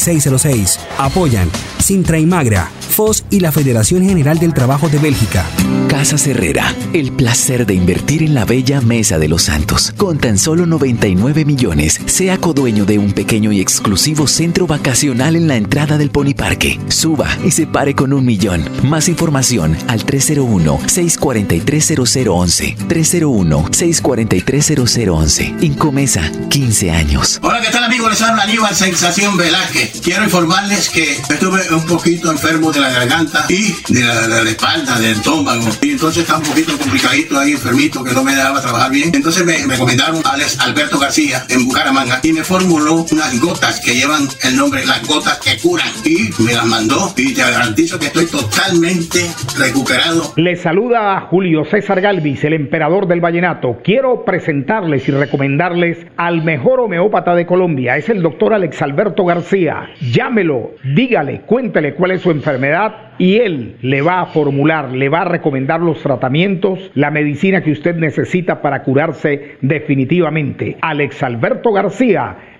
322-231-5606 0.00 0.78
Apoyan 0.98 1.50
Sintra 1.80 2.18
y 2.18 2.26
Magra, 2.26 2.70
FOS 2.90 3.24
y 3.30 3.40
la 3.40 3.50
Federación 3.50 4.04
General 4.04 4.38
del 4.38 4.52
Trabajo 4.54 4.88
de 4.88 4.98
Bélgica. 4.98 5.44
Casa 5.88 6.14
Herrera, 6.30 6.72
el 6.92 7.10
placer 7.10 7.66
de 7.66 7.74
invertir 7.74 8.22
en 8.22 8.34
la 8.34 8.44
bella 8.44 8.80
Mesa 8.80 9.18
de 9.18 9.26
los 9.28 9.42
Santos. 9.44 9.92
Con 9.96 10.18
tan 10.18 10.36
solo 10.38 10.66
99 10.66 11.44
millones, 11.44 12.00
sea 12.06 12.38
codueño 12.38 12.84
de 12.84 13.00
un 13.00 13.10
pequeño 13.12 13.50
y 13.50 13.60
exclusivo 13.60 14.28
centro 14.28 14.68
vacacional 14.68 15.34
en 15.34 15.48
la 15.48 15.56
entrada 15.56 15.98
del 15.98 16.10
Pony 16.10 16.34
Parque. 16.36 16.78
Suba 16.88 17.26
y 17.44 17.50
se 17.50 17.66
pare 17.66 17.96
con 17.96 18.12
un 18.12 18.24
millón. 18.24 18.68
Más 18.84 19.08
información 19.08 19.76
al 19.88 20.06
301-643-0011. 20.06 22.76
301-643-0011. 22.86 25.62
Incomesa, 25.62 26.30
15 26.50 26.92
años. 26.92 27.40
Hola, 27.42 27.60
¿qué 27.60 27.70
tal 27.70 27.82
amigos? 27.84 28.10
Les 28.10 28.22
habla 28.22 28.44
Aníbal 28.44 28.76
Sensación 28.76 29.36
Velázquez 29.36 29.89
quiero 30.02 30.24
informarles 30.24 30.88
que 30.88 31.12
estuve 31.12 31.60
un 31.74 31.84
poquito 31.86 32.30
enfermo 32.30 32.72
de 32.72 32.80
la 32.80 32.90
garganta 32.90 33.44
y 33.48 33.74
de 33.88 34.02
la, 34.02 34.42
espalda, 34.42 34.98
del 34.98 35.12
estómago. 35.12 35.68
Y 35.82 35.92
entonces 35.92 36.22
estaba 36.22 36.38
un 36.38 36.46
poquito 36.46 36.76
complicadito 36.78 37.38
ahí, 37.38 37.52
enfermito, 37.52 38.04
que 38.04 38.12
no 38.12 38.22
me 38.22 38.34
dejaba 38.34 38.60
trabajar 38.60 38.90
bien. 38.90 39.10
Entonces 39.14 39.44
me 39.44 39.58
recomendaron 39.66 40.22
a 40.24 40.30
Alex 40.30 40.58
Alberto 40.60 40.98
García 40.98 41.44
en 41.48 41.64
Bucaramanga 41.66 42.20
y 42.22 42.32
me 42.32 42.44
formuló 42.44 43.06
unas 43.10 43.40
gotas 43.40 43.80
que 43.80 43.94
llevan 43.94 44.28
el 44.42 44.56
nombre 44.56 44.84
Las 44.86 45.06
Gotas 45.06 45.38
que 45.38 45.58
Curan. 45.58 45.88
Y 46.04 46.30
me 46.42 46.54
las 46.54 46.66
mandó 46.66 47.12
y 47.16 47.34
te 47.34 47.42
garantizo 47.42 47.98
que 47.98 48.06
estoy 48.06 48.26
totalmente 48.26 49.30
recuperado. 49.58 50.32
Le 50.36 50.56
saluda 50.56 51.20
Julio 51.30 51.64
César 51.64 52.00
Galvis, 52.00 52.44
el 52.44 52.54
emperador 52.54 53.06
del 53.06 53.20
vallenato. 53.20 53.78
Quiero 53.82 54.24
presentarles 54.24 55.08
y 55.08 55.12
recomendarles 55.12 55.98
al 56.16 56.42
mejor 56.42 56.80
homeópata 56.80 57.34
de 57.34 57.46
Colombia. 57.46 57.96
Es 57.96 58.08
el 58.08 58.22
doctor 58.22 58.54
Alex 58.54 58.82
Alberto 58.82 59.24
García 59.24 59.79
llámelo, 60.00 60.72
dígale, 60.94 61.42
cuéntele 61.42 61.94
cuál 61.94 62.12
es 62.12 62.22
su 62.22 62.30
enfermedad 62.30 62.94
y 63.18 63.36
él 63.36 63.76
le 63.82 64.00
va 64.02 64.20
a 64.20 64.26
formular, 64.26 64.92
le 64.92 65.08
va 65.08 65.22
a 65.22 65.26
recomendar 65.26 65.80
los 65.80 66.02
tratamientos, 66.02 66.90
la 66.94 67.10
medicina 67.10 67.62
que 67.62 67.72
usted 67.72 67.96
necesita 67.96 68.62
para 68.62 68.82
curarse 68.82 69.56
definitivamente. 69.60 70.78
Alex 70.80 71.22
Alberto 71.22 71.72
García 71.72 72.36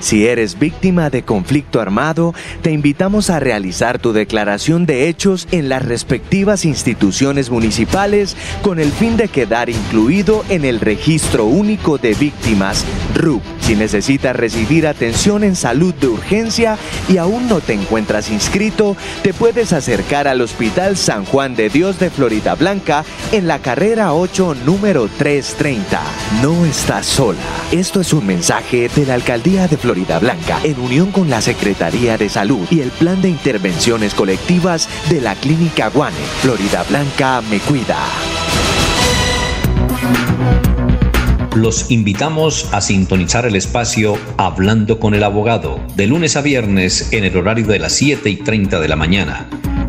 Si 0.00 0.26
eres 0.26 0.58
víctima 0.58 1.10
de 1.10 1.22
conflicto 1.22 1.80
armado, 1.80 2.34
te 2.62 2.70
invitamos 2.70 3.30
a 3.30 3.40
realizar 3.40 3.98
tu 3.98 4.12
declaración 4.12 4.84
de 4.84 5.08
hechos 5.08 5.48
en 5.52 5.68
las 5.68 5.84
respectivas 5.84 6.64
instituciones 6.64 7.50
municipales 7.50 8.36
con 8.62 8.78
el 8.78 8.92
fin 8.92 9.16
de 9.16 9.28
quedar 9.28 9.70
incluido 9.70 10.44
en 10.48 10.64
el 10.64 10.80
Registro 10.80 11.46
Único 11.46 11.98
de 11.98 12.14
Víctimas, 12.14 12.84
RUP. 13.14 13.42
Si 13.60 13.74
necesitas 13.74 14.36
recibir 14.36 14.86
atención 14.86 15.42
en 15.42 15.56
salud 15.56 15.92
de 15.94 16.06
urgencia 16.06 16.78
y 17.08 17.16
aún 17.16 17.48
no 17.48 17.60
te 17.60 17.72
encuentras 17.72 18.30
inscrito, 18.30 18.96
te 19.22 19.34
puedes 19.34 19.72
acercar 19.72 20.28
al 20.28 20.40
Hospital 20.40 20.96
San 20.96 21.24
Juan 21.24 21.56
de 21.56 21.68
Dios 21.68 21.98
de 21.98 22.10
Florida 22.10 22.54
Blanca 22.54 23.04
en 23.32 23.48
la 23.48 23.58
carrera 23.58 24.12
8, 24.12 24.56
número 24.64 25.08
330. 25.18 26.00
No 26.42 26.64
estás 26.64 27.06
sola. 27.06 27.38
Esto 27.72 28.00
es 28.00 28.12
un 28.12 28.26
mensaje 28.26 28.88
de 28.94 29.06
la 29.06 29.14
Alcaldía 29.14 29.66
de 29.66 29.76
Florida 29.76 29.85
Blanca 29.86 30.58
en 30.64 30.80
unión 30.80 31.12
con 31.12 31.30
la 31.30 31.40
Secretaría 31.40 32.18
de 32.18 32.28
Salud 32.28 32.66
y 32.70 32.80
el 32.80 32.90
Plan 32.90 33.22
de 33.22 33.28
Intervenciones 33.28 34.14
Colectivas 34.14 34.88
de 35.08 35.20
la 35.20 35.36
Clínica 35.36 35.90
Guane. 35.90 36.16
Florida 36.40 36.84
Blanca 36.88 37.40
me 37.48 37.60
cuida. 37.60 37.96
Los 41.54 41.90
invitamos 41.90 42.68
a 42.72 42.80
sintonizar 42.80 43.46
el 43.46 43.54
espacio 43.54 44.18
Hablando 44.36 44.98
con 44.98 45.14
el 45.14 45.22
Abogado, 45.22 45.80
de 45.94 46.08
lunes 46.08 46.36
a 46.36 46.42
viernes 46.42 47.12
en 47.12 47.24
el 47.24 47.36
horario 47.36 47.66
de 47.66 47.78
las 47.78 47.92
7 47.92 48.28
y 48.28 48.36
30 48.36 48.80
de 48.80 48.88
la 48.88 48.96
mañana. 48.96 49.46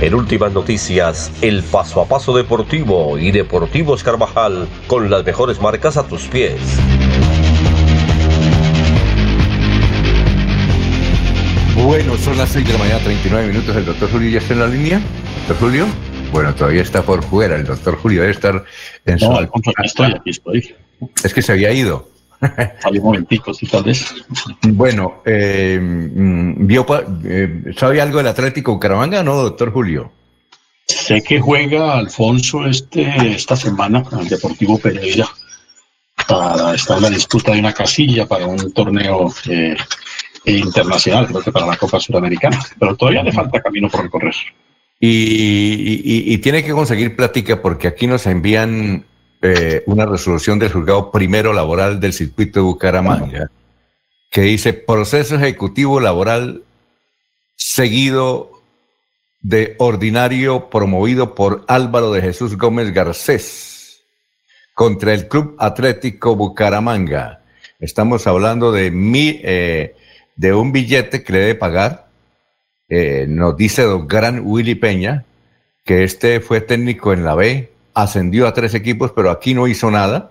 En 0.00 0.14
últimas 0.14 0.52
noticias, 0.52 1.32
el 1.42 1.64
paso 1.64 2.00
a 2.00 2.06
paso 2.06 2.32
deportivo 2.32 3.18
y 3.18 3.32
Deportivos 3.32 4.04
Carvajal 4.04 4.68
con 4.86 5.10
las 5.10 5.24
mejores 5.24 5.60
marcas 5.60 5.96
a 5.96 6.06
tus 6.06 6.28
pies. 6.28 6.60
Bueno, 11.74 12.16
son 12.16 12.38
las 12.38 12.50
6 12.50 12.64
de 12.64 12.72
la 12.74 12.78
mañana, 12.78 13.00
39 13.00 13.48
minutos. 13.48 13.74
¿El 13.74 13.86
doctor 13.86 14.08
Julio 14.08 14.30
ya 14.30 14.38
está 14.38 14.52
en 14.52 14.60
la 14.60 14.68
línea? 14.68 15.00
¿Doctor 15.48 15.56
Julio? 15.68 15.86
Bueno, 16.30 16.54
todavía 16.54 16.82
está 16.82 17.02
por 17.02 17.24
fuera. 17.24 17.56
El 17.56 17.64
doctor 17.64 17.96
Julio 17.96 18.20
debe 18.20 18.32
estar 18.32 18.64
en 19.04 19.18
su... 19.18 19.28
No, 19.28 19.36
al 19.36 19.48
contrario, 19.48 19.84
estoy, 19.84 20.12
aquí 20.12 20.30
estoy. 20.30 20.76
Es 21.24 21.34
que 21.34 21.42
se 21.42 21.50
había 21.50 21.72
ido. 21.72 22.08
Hay 22.84 22.98
un 22.98 23.04
momentico, 23.04 23.52
sí, 23.52 23.66
tal 23.66 23.82
vez. 23.84 24.14
Bueno, 24.62 25.22
eh, 25.24 25.78
mm, 25.80 26.66
vio, 26.66 26.86
eh, 27.24 27.72
¿sabe 27.76 28.00
algo 28.00 28.18
del 28.18 28.28
Atlético 28.28 28.72
Bucaramanga 28.72 29.22
no, 29.22 29.34
doctor 29.36 29.72
Julio? 29.72 30.12
Sé 30.86 31.22
que 31.22 31.40
juega 31.40 31.98
Alfonso 31.98 32.64
este 32.66 33.04
esta 33.34 33.56
semana 33.56 34.02
el 34.18 34.28
Deportivo 34.28 34.78
Pereira 34.78 35.28
para 36.26 36.74
estar 36.74 36.96
en 36.96 37.02
la 37.04 37.10
disputa 37.10 37.52
de 37.52 37.60
una 37.60 37.72
casilla 37.74 38.26
para 38.26 38.46
un 38.46 38.72
torneo 38.72 39.32
eh, 39.48 39.76
internacional, 40.46 41.26
creo 41.26 41.42
que 41.42 41.52
para 41.52 41.66
la 41.66 41.76
Copa 41.76 42.00
Sudamericana. 42.00 42.58
Pero 42.78 42.96
todavía 42.96 43.22
le 43.22 43.32
falta 43.32 43.60
camino 43.60 43.88
por 43.88 44.02
recorrer. 44.02 44.34
Y, 45.00 45.08
y- 45.08 46.32
y 46.34 46.38
tiene 46.38 46.64
que 46.64 46.72
conseguir 46.72 47.14
plática 47.14 47.60
porque 47.62 47.86
aquí 47.88 48.06
nos 48.06 48.26
envían 48.26 49.04
eh, 49.42 49.82
una 49.86 50.06
resolución 50.06 50.58
del 50.58 50.72
juzgado 50.72 51.10
primero 51.10 51.52
laboral 51.52 52.00
del 52.00 52.12
circuito 52.12 52.60
de 52.60 52.64
Bucaramanga 52.64 53.50
que 54.30 54.42
dice 54.42 54.72
proceso 54.72 55.36
ejecutivo 55.36 56.00
laboral 56.00 56.62
seguido 57.56 58.62
de 59.40 59.76
ordinario 59.78 60.68
promovido 60.68 61.34
por 61.34 61.64
Álvaro 61.68 62.12
de 62.12 62.22
Jesús 62.22 62.56
Gómez 62.56 62.92
Garcés 62.92 64.02
contra 64.74 65.14
el 65.14 65.28
Club 65.28 65.56
Atlético 65.58 66.36
Bucaramanga. 66.36 67.42
Estamos 67.80 68.26
hablando 68.26 68.70
de, 68.72 68.90
mi, 68.90 69.40
eh, 69.42 69.94
de 70.36 70.52
un 70.52 70.72
billete 70.72 71.22
que 71.22 71.32
le 71.32 71.38
debe 71.40 71.54
pagar 71.54 72.08
eh, 72.88 73.26
nos 73.28 73.54
dice 73.56 73.82
don 73.82 74.08
Gran 74.08 74.40
Willy 74.44 74.74
Peña 74.74 75.24
que 75.84 76.04
este 76.04 76.40
fue 76.40 76.60
técnico 76.60 77.12
en 77.12 77.24
la 77.24 77.34
B, 77.34 77.70
ascendió 78.02 78.46
a 78.46 78.54
tres 78.54 78.74
equipos, 78.74 79.12
pero 79.12 79.30
aquí 79.30 79.54
no 79.54 79.66
hizo 79.66 79.90
nada. 79.90 80.30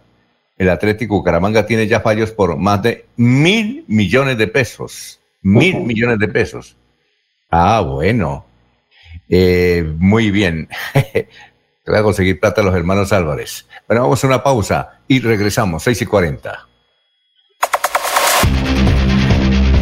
El 0.57 0.69
Atlético 0.69 1.15
Bucaramanga 1.15 1.65
tiene 1.65 1.85
ya 1.85 1.99
fallos 1.99 2.31
por 2.31 2.57
más 2.57 2.81
de 2.81 3.06
mil 3.18 3.84
millones 3.88 4.38
de 4.38 4.48
pesos. 4.48 5.19
Mil 5.41 5.81
millones 5.81 6.18
de 6.19 6.27
pesos. 6.30 6.77
Ah, 7.52 7.81
bueno. 7.81 8.45
Eh, 9.30 9.85
muy 9.98 10.31
bien. 10.31 10.69
Voy 11.85 11.98
a 11.98 12.03
conseguir 12.03 12.39
plata 12.39 12.61
a 12.61 12.64
los 12.64 12.76
hermanos 12.76 13.11
Álvarez. 13.11 13.65
Bueno, 13.88 14.03
vamos 14.03 14.23
a 14.23 14.27
una 14.27 14.44
pausa 14.44 14.99
y 15.07 15.19
regresamos, 15.19 15.84
6 15.84 16.02
y 16.02 16.06
40. 16.06 16.68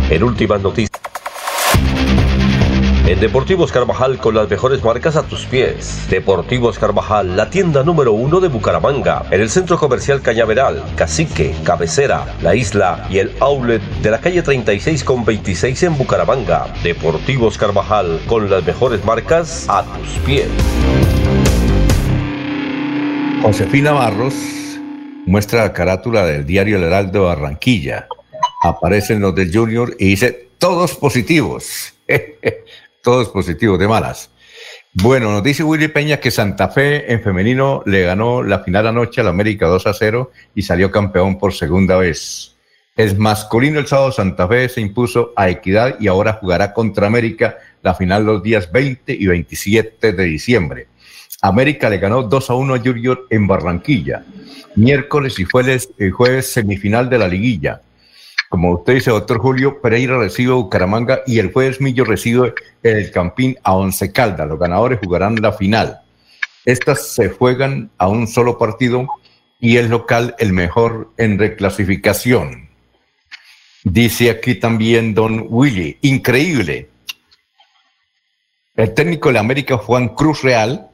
En 0.09 0.23
últimas 0.23 0.61
noticias. 0.61 1.04
En 3.07 3.19
Deportivos 3.19 3.71
Carvajal 3.71 4.17
con 4.17 4.33
las 4.33 4.49
mejores 4.49 4.83
marcas 4.83 5.15
a 5.15 5.21
tus 5.21 5.45
pies. 5.45 6.07
Deportivos 6.09 6.79
Carvajal, 6.79 7.37
la 7.37 7.51
tienda 7.51 7.83
número 7.83 8.13
uno 8.13 8.39
de 8.39 8.47
Bucaramanga, 8.47 9.27
en 9.29 9.41
el 9.41 9.51
centro 9.51 9.77
comercial 9.77 10.23
Cañaveral, 10.23 10.83
Cacique, 10.95 11.53
Cabecera, 11.63 12.25
La 12.41 12.55
Isla 12.55 13.05
y 13.07 13.19
el 13.19 13.31
outlet 13.41 13.79
de 14.01 14.09
la 14.09 14.19
calle 14.19 14.41
36 14.41 15.03
con 15.03 15.23
26 15.23 15.83
en 15.83 15.97
Bucaramanga. 15.99 16.65
Deportivos 16.81 17.59
Carvajal 17.59 18.19
con 18.25 18.49
las 18.49 18.65
mejores 18.65 19.05
marcas 19.05 19.67
a 19.69 19.83
tus 19.83 20.09
pies. 20.25 20.47
Josefina 23.43 23.91
Barros 23.91 24.33
muestra 25.27 25.61
la 25.61 25.73
carátula 25.73 26.25
del 26.25 26.43
diario 26.43 26.77
El 26.77 26.85
Heraldo 26.85 27.19
de 27.19 27.25
Barranquilla. 27.27 28.07
Aparecen 28.63 29.19
los 29.19 29.35
del 29.35 29.55
Junior 29.55 29.95
y 29.99 30.05
dice 30.05 30.49
todos 30.57 30.95
positivos. 30.95 31.93
todos 33.05 33.29
positivos 33.29 33.77
de 33.77 33.87
malas. 33.87 34.31
Bueno, 34.91 35.31
nos 35.31 35.43
dice 35.43 35.63
Willy 35.63 35.89
Peña 35.89 36.17
que 36.17 36.31
Santa 36.31 36.69
Fe 36.69 37.13
en 37.13 37.21
femenino 37.21 37.83
le 37.85 38.01
ganó 38.01 38.41
la 38.41 38.59
final 38.59 38.87
anoche 38.87 39.21
al 39.21 39.27
América 39.27 39.67
2 39.67 39.85
a 39.85 39.93
0 39.93 40.31
y 40.55 40.63
salió 40.63 40.89
campeón 40.89 41.37
por 41.37 41.53
segunda 41.53 41.97
vez. 41.97 42.55
Es 42.95 43.15
masculino 43.15 43.77
el 43.79 43.85
sábado 43.85 44.11
Santa 44.11 44.47
Fe 44.47 44.69
se 44.69 44.81
impuso 44.81 45.33
a 45.35 45.49
Equidad 45.49 45.97
y 45.99 46.07
ahora 46.07 46.33
jugará 46.41 46.73
contra 46.73 47.05
América 47.05 47.59
la 47.83 47.93
final 47.93 48.25
los 48.25 48.41
días 48.41 48.71
20 48.71 49.13
y 49.13 49.27
27 49.27 50.13
de 50.13 50.23
diciembre. 50.23 50.87
América 51.43 51.91
le 51.91 51.99
ganó 51.99 52.23
2 52.23 52.49
a 52.49 52.55
1 52.55 52.73
a 52.73 52.79
Junior 52.79 53.27
en 53.29 53.45
Barranquilla. 53.45 54.25
Miércoles 54.75 55.37
y 55.37 55.43
jueves, 55.43 55.89
eh, 55.99 56.09
jueves 56.09 56.51
semifinal 56.51 57.07
de 57.07 57.19
la 57.19 57.27
liguilla. 57.27 57.81
Como 58.55 58.71
usted 58.71 58.93
dice, 58.93 59.11
doctor 59.11 59.39
Julio, 59.39 59.81
Pereira 59.81 60.17
recibe 60.17 60.53
a 60.53 60.55
Bucaramanga 60.55 61.23
y 61.27 61.39
el 61.39 61.51
jueves 61.51 61.81
Millo 61.81 62.05
recibe 62.05 62.53
el 62.83 63.11
Campín 63.11 63.57
a 63.63 63.73
Once 63.75 64.13
Caldas. 64.13 64.47
Los 64.47 64.57
ganadores 64.57 64.99
jugarán 65.03 65.35
la 65.41 65.51
final. 65.51 65.99
Estas 66.63 67.05
se 67.05 67.27
juegan 67.27 67.91
a 67.97 68.07
un 68.07 68.27
solo 68.27 68.57
partido 68.57 69.09
y 69.59 69.75
el 69.75 69.89
local 69.89 70.35
el 70.39 70.53
mejor 70.53 71.11
en 71.17 71.37
reclasificación. 71.37 72.69
Dice 73.83 74.29
aquí 74.29 74.55
también 74.55 75.13
don 75.13 75.47
Willy, 75.49 75.97
increíble. 76.01 76.87
El 78.77 78.93
técnico 78.93 79.27
de 79.27 79.33
la 79.33 79.41
América, 79.41 79.75
Juan 79.75 80.07
Cruz 80.07 80.43
Real, 80.43 80.89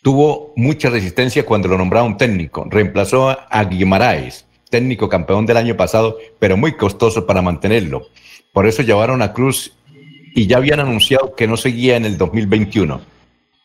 tuvo 0.00 0.54
mucha 0.56 0.88
resistencia 0.88 1.44
cuando 1.44 1.68
lo 1.68 1.76
nombraron 1.76 2.16
técnico. 2.16 2.66
Reemplazó 2.70 3.28
a 3.28 3.64
Guimaraes, 3.64 4.46
técnico 4.76 5.08
campeón 5.08 5.46
del 5.46 5.56
año 5.56 5.74
pasado, 5.74 6.18
pero 6.38 6.56
muy 6.58 6.72
costoso 6.76 7.26
para 7.26 7.40
mantenerlo. 7.40 8.08
Por 8.52 8.66
eso 8.66 8.82
llevaron 8.82 9.22
a 9.22 9.32
Cruz 9.32 9.72
y 10.34 10.46
ya 10.46 10.58
habían 10.58 10.80
anunciado 10.80 11.34
que 11.34 11.46
no 11.46 11.56
seguía 11.56 11.96
en 11.96 12.04
el 12.04 12.18
2021. 12.18 13.00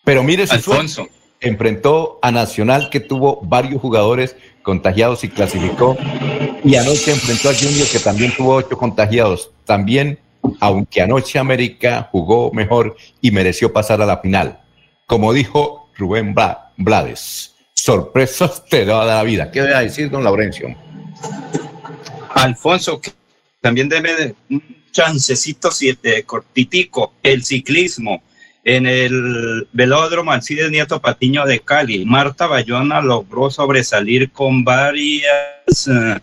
Pero 0.05 0.23
mire 0.23 0.47
su 0.47 0.53
Alfonso. 0.55 1.07
enfrentó 1.41 2.17
a 2.21 2.31
Nacional 2.31 2.89
que 2.89 3.01
tuvo 3.01 3.41
varios 3.43 3.81
jugadores 3.81 4.37
contagiados 4.63 5.23
y 5.25 5.29
clasificó. 5.29 5.97
Y 6.63 6.75
anoche 6.75 7.11
enfrentó 7.11 7.49
a 7.49 7.53
Junior 7.53 7.87
que 7.91 7.99
también 7.99 8.31
tuvo 8.37 8.55
ocho 8.55 8.77
contagiados. 8.77 9.51
También, 9.65 10.17
aunque 10.61 11.01
anoche 11.01 11.39
América 11.39 12.07
jugó 12.11 12.51
mejor 12.53 12.95
y 13.19 13.31
mereció 13.31 13.73
pasar 13.73 14.01
a 14.01 14.05
la 14.05 14.19
final. 14.19 14.61
Como 15.07 15.33
dijo 15.33 15.89
Rubén 15.97 16.33
Bla- 16.33 16.71
Blades, 16.77 17.53
sorpresas 17.73 18.63
te 18.69 18.85
da 18.85 19.03
la 19.03 19.21
vida. 19.23 19.51
¿Qué 19.51 19.61
voy 19.61 19.71
a 19.73 19.79
decir, 19.81 20.09
don 20.09 20.23
Laurencio? 20.23 20.73
Alfonso, 22.33 23.01
también 23.59 23.89
debe 23.89 24.15
de 24.15 24.35
un 24.49 24.63
chancecito 24.91 25.71
siete, 25.71 26.23
cortitico, 26.23 27.13
el 27.23 27.43
ciclismo. 27.43 28.23
En 28.63 28.85
el 28.85 29.67
velódromo 29.73 30.31
Alcides 30.31 30.69
Nieto 30.69 31.01
Patiño 31.01 31.45
de 31.45 31.61
Cali, 31.61 32.05
Marta 32.05 32.45
Bayona 32.45 33.01
logró 33.01 33.49
sobresalir 33.49 34.31
con 34.31 34.63
varias 34.63 35.87
eh, 35.87 36.19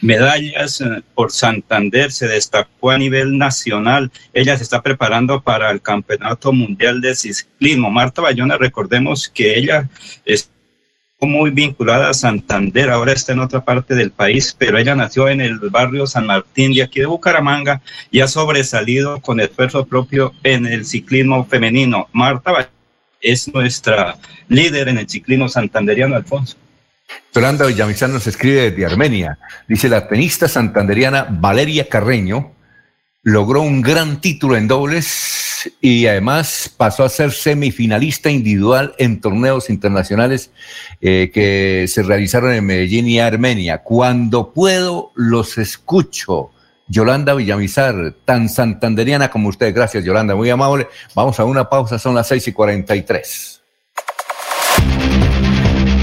medallas 0.00 0.80
eh, 0.80 1.02
por 1.14 1.32
Santander, 1.32 2.12
se 2.12 2.28
destacó 2.28 2.90
a 2.90 2.98
nivel 2.98 3.36
nacional. 3.36 4.10
Ella 4.32 4.56
se 4.56 4.62
está 4.62 4.82
preparando 4.82 5.42
para 5.42 5.70
el 5.70 5.82
Campeonato 5.82 6.52
Mundial 6.52 7.00
de 7.00 7.14
Ciclismo. 7.16 7.90
Marta 7.90 8.22
Bayona, 8.22 8.56
recordemos 8.56 9.28
que 9.28 9.58
ella 9.58 9.88
es 10.24 10.48
muy 11.26 11.50
vinculada 11.50 12.08
a 12.08 12.14
Santander, 12.14 12.90
ahora 12.90 13.12
está 13.12 13.32
en 13.32 13.40
otra 13.40 13.64
parte 13.64 13.94
del 13.94 14.10
país, 14.10 14.54
pero 14.56 14.78
ella 14.78 14.94
nació 14.94 15.28
en 15.28 15.40
el 15.40 15.58
barrio 15.58 16.06
San 16.06 16.26
Martín 16.26 16.72
de 16.72 16.82
aquí 16.82 17.00
de 17.00 17.06
Bucaramanga 17.06 17.82
y 18.10 18.20
ha 18.20 18.28
sobresalido 18.28 19.20
con 19.20 19.40
esfuerzo 19.40 19.86
propio 19.86 20.32
en 20.42 20.66
el 20.66 20.86
ciclismo 20.86 21.44
femenino. 21.44 22.08
Marta 22.12 22.70
es 23.20 23.52
nuestra 23.52 24.16
líder 24.48 24.88
en 24.88 24.98
el 24.98 25.08
ciclismo 25.08 25.48
santanderiano, 25.48 26.16
Alfonso. 26.16 26.56
Yolanda 27.34 27.66
Villamizar 27.66 28.08
nos 28.08 28.26
escribe 28.26 28.70
desde 28.70 28.86
Armenia. 28.86 29.38
Dice 29.68 29.88
la 29.88 30.08
tenista 30.08 30.48
santanderiana 30.48 31.26
Valeria 31.28 31.88
Carreño 31.88 32.52
logró 33.22 33.60
un 33.62 33.82
gran 33.82 34.20
título 34.20 34.56
en 34.56 34.68
dobles 34.68 35.49
y 35.80 36.06
además 36.06 36.72
pasó 36.76 37.04
a 37.04 37.08
ser 37.08 37.32
semifinalista 37.32 38.30
individual 38.30 38.94
en 38.98 39.20
torneos 39.20 39.70
internacionales 39.70 40.50
eh, 41.00 41.30
que 41.32 41.86
se 41.88 42.02
realizaron 42.02 42.52
en 42.52 42.64
Medellín 42.66 43.08
y 43.08 43.20
Armenia. 43.20 43.78
Cuando 43.78 44.52
puedo, 44.52 45.12
los 45.14 45.58
escucho. 45.58 46.50
Yolanda 46.88 47.34
Villamizar, 47.34 48.14
tan 48.24 48.48
santanderiana 48.48 49.30
como 49.30 49.48
usted. 49.48 49.72
Gracias, 49.72 50.04
Yolanda, 50.04 50.34
muy 50.34 50.50
amable. 50.50 50.88
Vamos 51.14 51.38
a 51.38 51.44
una 51.44 51.68
pausa, 51.68 51.98
son 51.98 52.16
las 52.16 52.26
6 52.28 52.48
y 52.48 52.52
43. 52.52 53.60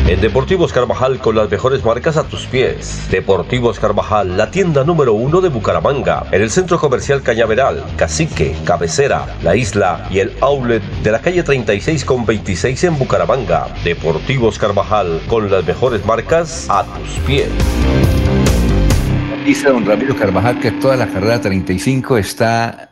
En 0.07 0.21
Deportivos 0.21 0.71
Carvajal 0.71 1.19
con 1.19 1.35
las 1.35 1.51
mejores 1.51 1.83
marcas 1.83 2.15
a 2.15 2.23
tus 2.23 2.45
pies. 2.45 3.09
Deportivos 3.11 3.77
Carvajal, 3.77 4.37
la 4.37 4.49
tienda 4.51 4.85
número 4.85 5.11
uno 5.13 5.41
de 5.41 5.49
Bucaramanga, 5.49 6.25
en 6.31 6.41
el 6.41 6.49
centro 6.49 6.79
comercial 6.79 7.21
Cañaveral, 7.21 7.83
Cacique, 7.97 8.55
Cabecera, 8.63 9.35
La 9.43 9.57
Isla 9.57 10.07
y 10.09 10.19
el 10.19 10.31
outlet 10.39 10.81
de 11.03 11.11
la 11.11 11.19
calle 11.19 11.43
36 11.43 12.05
con 12.05 12.25
26 12.25 12.85
en 12.85 12.97
Bucaramanga. 12.97 13.67
Deportivos 13.83 14.57
Carvajal 14.57 15.19
con 15.27 15.51
las 15.51 15.67
mejores 15.67 16.05
marcas 16.05 16.67
a 16.69 16.85
tus 16.85 17.09
pies. 17.25 17.49
Dice 19.45 19.67
don 19.67 19.85
Ramiro 19.85 20.15
Carvajal 20.15 20.61
que 20.61 20.71
toda 20.71 20.95
la 20.95 21.07
carrera 21.07 21.41
35 21.41 22.17
está 22.17 22.91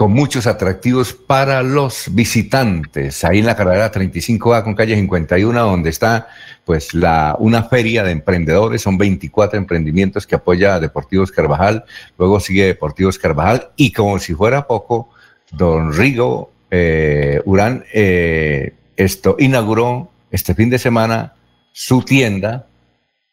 con 0.00 0.14
muchos 0.14 0.46
atractivos 0.46 1.12
para 1.12 1.62
los 1.62 2.06
visitantes. 2.12 3.22
Ahí 3.22 3.40
en 3.40 3.44
la 3.44 3.54
carrera 3.54 3.92
35A 3.92 4.64
con 4.64 4.74
calle 4.74 4.94
51, 4.94 5.60
donde 5.60 5.90
está 5.90 6.28
pues 6.64 6.94
la, 6.94 7.36
una 7.38 7.64
feria 7.64 8.02
de 8.02 8.12
emprendedores, 8.12 8.80
son 8.80 8.96
24 8.96 9.58
emprendimientos 9.58 10.26
que 10.26 10.36
apoya 10.36 10.76
a 10.76 10.80
Deportivos 10.80 11.30
Carvajal, 11.30 11.84
luego 12.16 12.40
sigue 12.40 12.64
Deportivos 12.64 13.18
Carvajal. 13.18 13.72
Y 13.76 13.92
como 13.92 14.18
si 14.18 14.32
fuera 14.32 14.66
poco, 14.66 15.10
don 15.50 15.92
Rigo 15.92 16.50
eh, 16.70 17.42
Urán 17.44 17.84
eh, 17.92 18.72
esto 18.96 19.36
inauguró 19.38 20.10
este 20.30 20.54
fin 20.54 20.70
de 20.70 20.78
semana 20.78 21.34
su 21.72 22.00
tienda 22.00 22.68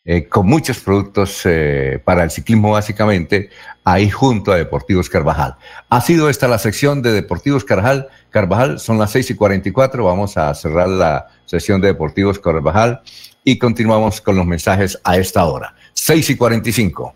eh, 0.09 0.29
con 0.29 0.47
muchos 0.47 0.79
productos 0.79 1.41
eh, 1.43 1.99
para 2.01 2.23
el 2.23 2.31
ciclismo 2.31 2.71
básicamente, 2.71 3.49
ahí 3.84 4.09
junto 4.09 4.53
a 4.53 4.55
Deportivos 4.55 5.09
Carvajal. 5.09 5.57
Ha 5.89 5.99
sido 5.99 6.29
esta 6.29 6.47
la 6.47 6.59
sección 6.59 7.01
de 7.01 7.11
Deportivos 7.11 7.65
Carvajal. 7.65 8.07
Carvajal, 8.29 8.79
son 8.79 8.97
las 8.97 9.11
6 9.11 9.31
y 9.31 9.35
44, 9.35 10.05
vamos 10.05 10.38
a 10.38 10.53
cerrar 10.55 10.88
la 10.88 11.27
sesión 11.45 11.81
de 11.81 11.89
Deportivos 11.89 12.39
Carvajal 12.39 13.01
y 13.43 13.57
continuamos 13.57 14.21
con 14.21 14.38
los 14.38 14.45
mensajes 14.45 14.97
a 15.03 15.17
esta 15.17 15.43
hora. 15.43 15.75
6 15.91 16.29
y 16.29 16.38
45. 16.38 17.13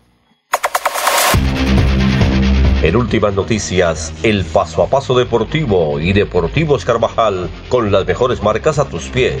En 2.82 2.96
últimas 2.96 3.32
noticias, 3.32 4.12
el 4.22 4.44
paso 4.44 4.82
a 4.82 4.88
paso 4.88 5.16
deportivo 5.16 5.98
y 5.98 6.12
Deportivos 6.12 6.84
Carvajal 6.84 7.48
con 7.70 7.90
las 7.90 8.06
mejores 8.06 8.42
marcas 8.42 8.78
a 8.78 8.84
tus 8.84 9.08
pies. 9.08 9.40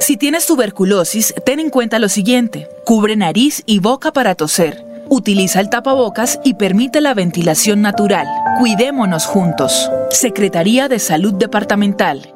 Si 0.00 0.16
tienes 0.16 0.46
tuberculosis, 0.46 1.34
ten 1.44 1.58
en 1.58 1.70
cuenta 1.70 1.98
lo 1.98 2.08
siguiente. 2.08 2.68
Cubre 2.84 3.16
nariz 3.16 3.62
y 3.66 3.80
boca 3.80 4.12
para 4.12 4.34
toser. 4.34 4.84
Utiliza 5.08 5.60
el 5.60 5.70
tapabocas 5.70 6.40
y 6.44 6.54
permite 6.54 7.00
la 7.00 7.14
ventilación 7.14 7.80
natural. 7.80 8.26
Cuidémonos 8.58 9.26
juntos. 9.26 9.90
Secretaría 10.10 10.88
de 10.88 10.98
Salud 10.98 11.34
Departamental. 11.34 12.35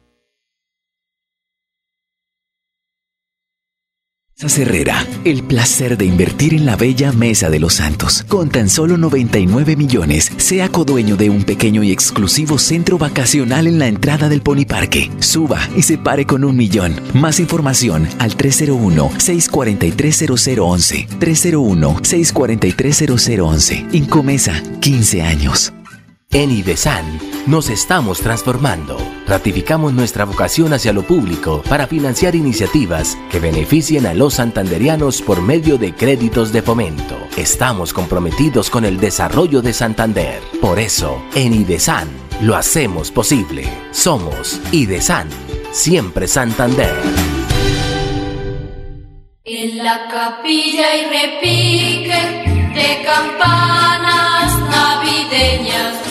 Herrera, 4.43 5.05
el 5.23 5.43
placer 5.43 5.97
de 5.97 6.05
invertir 6.05 6.55
en 6.55 6.65
la 6.65 6.75
bella 6.75 7.11
Mesa 7.11 7.51
de 7.51 7.59
los 7.59 7.75
Santos. 7.75 8.25
Con 8.27 8.49
tan 8.49 8.69
solo 8.69 8.97
99 8.97 9.75
millones, 9.75 10.31
sea 10.37 10.67
codueño 10.67 11.15
de 11.15 11.29
un 11.29 11.43
pequeño 11.43 11.83
y 11.83 11.91
exclusivo 11.91 12.57
centro 12.57 12.97
vacacional 12.97 13.67
en 13.67 13.77
la 13.77 13.85
entrada 13.87 14.29
del 14.29 14.41
Pony 14.41 14.65
Parque. 14.67 15.11
Suba 15.19 15.59
y 15.75 15.83
se 15.83 15.99
pare 15.99 16.25
con 16.25 16.43
un 16.43 16.57
millón. 16.57 16.99
Más 17.13 17.39
información 17.39 18.07
al 18.17 18.35
301-643-0011. 18.35 21.07
301-643-0011. 21.19 23.93
Incomesa, 23.93 24.63
15 24.79 25.21
años. 25.21 25.71
En 26.33 26.49
IDESAN 26.49 27.19
nos 27.45 27.69
estamos 27.69 28.21
transformando. 28.21 28.97
Ratificamos 29.27 29.91
nuestra 29.91 30.23
vocación 30.23 30.71
hacia 30.71 30.93
lo 30.93 31.03
público 31.03 31.61
para 31.67 31.87
financiar 31.87 32.35
iniciativas 32.35 33.17
que 33.29 33.41
beneficien 33.41 34.05
a 34.05 34.13
los 34.13 34.35
santanderianos 34.35 35.21
por 35.21 35.41
medio 35.41 35.77
de 35.77 35.93
créditos 35.93 36.53
de 36.53 36.61
fomento. 36.61 37.17
Estamos 37.35 37.91
comprometidos 37.91 38.69
con 38.69 38.85
el 38.85 38.97
desarrollo 38.97 39.61
de 39.61 39.73
Santander. 39.73 40.41
Por 40.61 40.79
eso, 40.79 41.21
en 41.35 41.53
IDESAN 41.53 42.07
lo 42.39 42.55
hacemos 42.55 43.11
posible. 43.11 43.67
Somos 43.91 44.61
IDESAN, 44.71 45.27
siempre 45.73 46.29
Santander. 46.29 46.95
En 49.43 49.83
la 49.83 50.07
capilla 50.07 50.95
y 50.95 51.03
repique 51.09 52.71
de 52.73 53.03
campanas 53.03 54.57
navideñas 54.69 56.10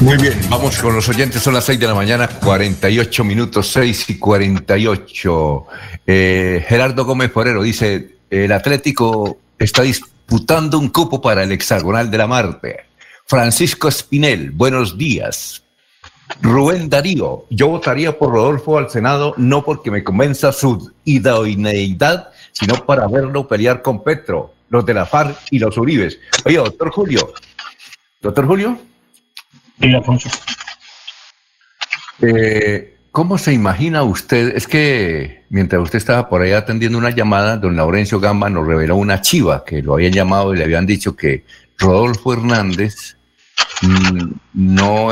Muy 0.00 0.16
bien, 0.16 0.40
vamos 0.48 0.78
con 0.78 0.94
los 0.94 1.06
oyentes. 1.10 1.42
Son 1.42 1.52
las 1.52 1.64
6 1.64 1.78
de 1.78 1.86
la 1.86 1.94
mañana, 1.94 2.26
48 2.26 3.22
minutos, 3.22 3.68
6 3.68 4.08
y 4.08 4.18
48. 4.18 5.66
Eh, 6.06 6.64
Gerardo 6.66 7.04
Gómez 7.04 7.30
Forero 7.30 7.62
dice: 7.62 8.16
el 8.30 8.50
Atlético 8.50 9.36
está 9.58 9.82
disputando 9.82 10.78
un 10.78 10.88
cupo 10.88 11.20
para 11.20 11.42
el 11.42 11.52
hexagonal 11.52 12.10
de 12.10 12.16
la 12.16 12.26
Marte. 12.26 12.86
Francisco 13.26 13.88
Espinel, 13.88 14.52
buenos 14.52 14.96
días. 14.96 15.62
Rubén 16.40 16.88
Darío, 16.88 17.44
yo 17.50 17.68
votaría 17.68 18.16
por 18.16 18.32
Rodolfo 18.32 18.78
al 18.78 18.88
Senado 18.88 19.34
no 19.36 19.62
porque 19.62 19.90
me 19.90 20.02
convenza 20.02 20.50
su 20.50 20.92
idoneidad, 21.04 22.30
sino 22.52 22.86
para 22.86 23.06
verlo 23.06 23.46
pelear 23.46 23.82
con 23.82 24.02
Petro, 24.02 24.54
los 24.70 24.86
de 24.86 24.94
la 24.94 25.04
FARC 25.04 25.36
y 25.50 25.58
los 25.58 25.76
Uribes. 25.76 26.18
Oye, 26.46 26.56
doctor 26.56 26.90
Julio, 26.90 27.34
doctor 28.22 28.46
Julio. 28.46 28.89
Eh, 32.22 32.96
¿Cómo 33.12 33.38
se 33.38 33.52
imagina 33.52 34.04
usted? 34.04 34.56
Es 34.56 34.68
que 34.68 35.44
mientras 35.48 35.82
usted 35.82 35.98
estaba 35.98 36.28
por 36.28 36.42
ahí 36.42 36.52
atendiendo 36.52 36.96
una 36.96 37.10
llamada, 37.10 37.56
don 37.56 37.74
Laurencio 37.74 38.20
Gamba 38.20 38.48
nos 38.48 38.66
reveló 38.66 38.96
una 38.96 39.20
chiva 39.20 39.64
que 39.64 39.82
lo 39.82 39.94
habían 39.94 40.12
llamado 40.12 40.54
y 40.54 40.58
le 40.58 40.64
habían 40.64 40.86
dicho 40.86 41.16
que 41.16 41.44
Rodolfo 41.76 42.32
Hernández 42.32 43.16
mm, 43.82 44.30
no, 44.54 45.08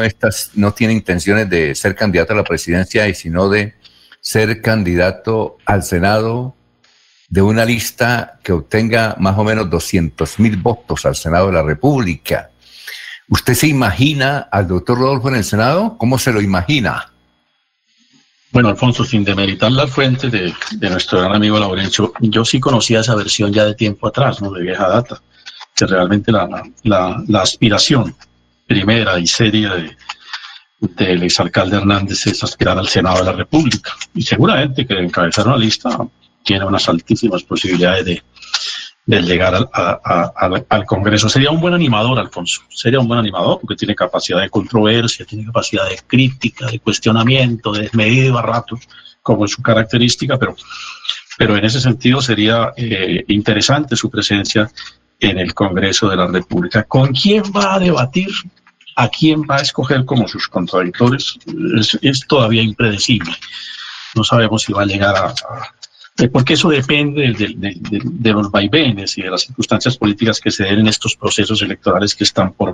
no 0.54 0.74
tiene 0.74 0.92
intenciones 0.92 1.50
de 1.50 1.74
ser 1.74 1.96
candidato 1.96 2.34
a 2.34 2.36
la 2.36 2.44
presidencia 2.44 3.08
y 3.08 3.14
sino 3.14 3.48
de 3.48 3.74
ser 4.20 4.62
candidato 4.62 5.56
al 5.64 5.82
Senado 5.82 6.54
de 7.28 7.42
una 7.42 7.64
lista 7.64 8.38
que 8.42 8.52
obtenga 8.52 9.16
más 9.18 9.36
o 9.38 9.44
menos 9.44 9.68
200 9.68 10.38
mil 10.38 10.56
votos 10.56 11.04
al 11.04 11.16
Senado 11.16 11.48
de 11.48 11.54
la 11.54 11.62
República. 11.62 12.50
¿Usted 13.28 13.54
se 13.54 13.66
imagina 13.66 14.48
al 14.50 14.68
doctor 14.68 14.98
Rodolfo 14.98 15.28
en 15.28 15.36
el 15.36 15.44
Senado? 15.44 15.96
¿Cómo 15.98 16.18
se 16.18 16.32
lo 16.32 16.40
imagina? 16.40 17.12
Bueno, 18.50 18.70
Alfonso, 18.70 19.04
sin 19.04 19.22
demeritar 19.22 19.70
la 19.70 19.86
fuente 19.86 20.30
de, 20.30 20.54
nuestro 20.88 21.20
gran 21.20 21.34
amigo 21.34 21.58
Laurencio, 21.58 22.14
yo 22.20 22.44
sí 22.46 22.58
conocía 22.58 23.00
esa 23.00 23.14
versión 23.14 23.52
ya 23.52 23.66
de 23.66 23.74
tiempo 23.74 24.08
atrás, 24.08 24.40
¿no? 24.40 24.50
de 24.50 24.62
vieja 24.62 24.88
data, 24.88 25.20
que 25.76 25.86
realmente 25.86 26.32
la, 26.32 27.24
aspiración 27.34 28.16
primera 28.66 29.18
y 29.18 29.26
seria 29.26 29.74
de, 29.74 29.96
del 30.80 31.22
exalcalde 31.22 31.76
Hernández 31.76 32.26
es 32.26 32.42
aspirar 32.42 32.78
al 32.78 32.88
Senado 32.88 33.18
de 33.18 33.24
la 33.24 33.32
República. 33.32 33.92
Y 34.14 34.22
seguramente 34.22 34.86
que 34.86 34.94
encabezar 34.94 35.46
una 35.46 35.58
lista 35.58 35.98
tiene 36.42 36.64
unas 36.64 36.88
altísimas 36.88 37.42
posibilidades 37.42 38.06
de, 38.06 38.22
de 39.08 39.22
llegar 39.22 39.54
al, 39.72 40.84
Congreso. 40.84 41.30
Sería 41.30 41.50
un 41.50 41.60
buen 41.60 41.72
animador, 41.72 42.18
Alfonso. 42.18 42.60
Sería 42.68 43.00
un 43.00 43.08
buen 43.08 43.18
animador 43.18 43.58
porque 43.58 43.74
tiene 43.74 43.94
capacidad 43.94 44.38
de 44.42 44.50
controversia, 44.50 45.24
tiene 45.24 45.46
capacidad 45.46 45.88
de 45.88 45.98
crítica, 46.06 46.66
de 46.66 46.78
cuestionamiento, 46.78 47.72
de 47.72 47.84
desmedido 47.84 48.38
a 48.38 48.42
ratos, 48.42 48.80
como 49.22 49.46
es 49.46 49.52
su 49.52 49.62
característica, 49.62 50.36
pero, 50.38 50.54
pero 51.38 51.56
en 51.56 51.64
ese 51.64 51.80
sentido 51.80 52.20
sería 52.20 52.74
eh, 52.76 53.24
interesante 53.28 53.96
su 53.96 54.10
presencia 54.10 54.70
en 55.18 55.38
el 55.38 55.54
Congreso 55.54 56.10
de 56.10 56.16
la 56.16 56.26
República. 56.26 56.82
¿Con 56.82 57.14
quién 57.14 57.44
va 57.44 57.76
a 57.76 57.78
debatir? 57.78 58.28
¿A 58.96 59.08
quién 59.08 59.40
va 59.40 59.56
a 59.56 59.62
escoger 59.62 60.04
como 60.04 60.28
sus 60.28 60.48
contradictores? 60.48 61.38
Es, 62.02 62.26
todavía 62.28 62.60
impredecible. 62.60 63.32
No 64.14 64.22
sabemos 64.22 64.64
si 64.64 64.74
va 64.74 64.82
a 64.82 64.86
llegar 64.86 65.16
a 65.16 65.32
porque 66.26 66.54
eso 66.54 66.68
depende 66.68 67.32
de, 67.32 68.32
los 68.32 68.50
vaivenes 68.50 69.16
y 69.16 69.22
de 69.22 69.30
las 69.30 69.42
circunstancias 69.42 69.96
políticas 69.96 70.40
que 70.40 70.50
se 70.50 70.64
den 70.64 70.80
en 70.80 70.88
estos 70.88 71.14
procesos 71.14 71.62
electorales 71.62 72.16
que 72.16 72.24
están 72.24 72.52
por, 72.52 72.72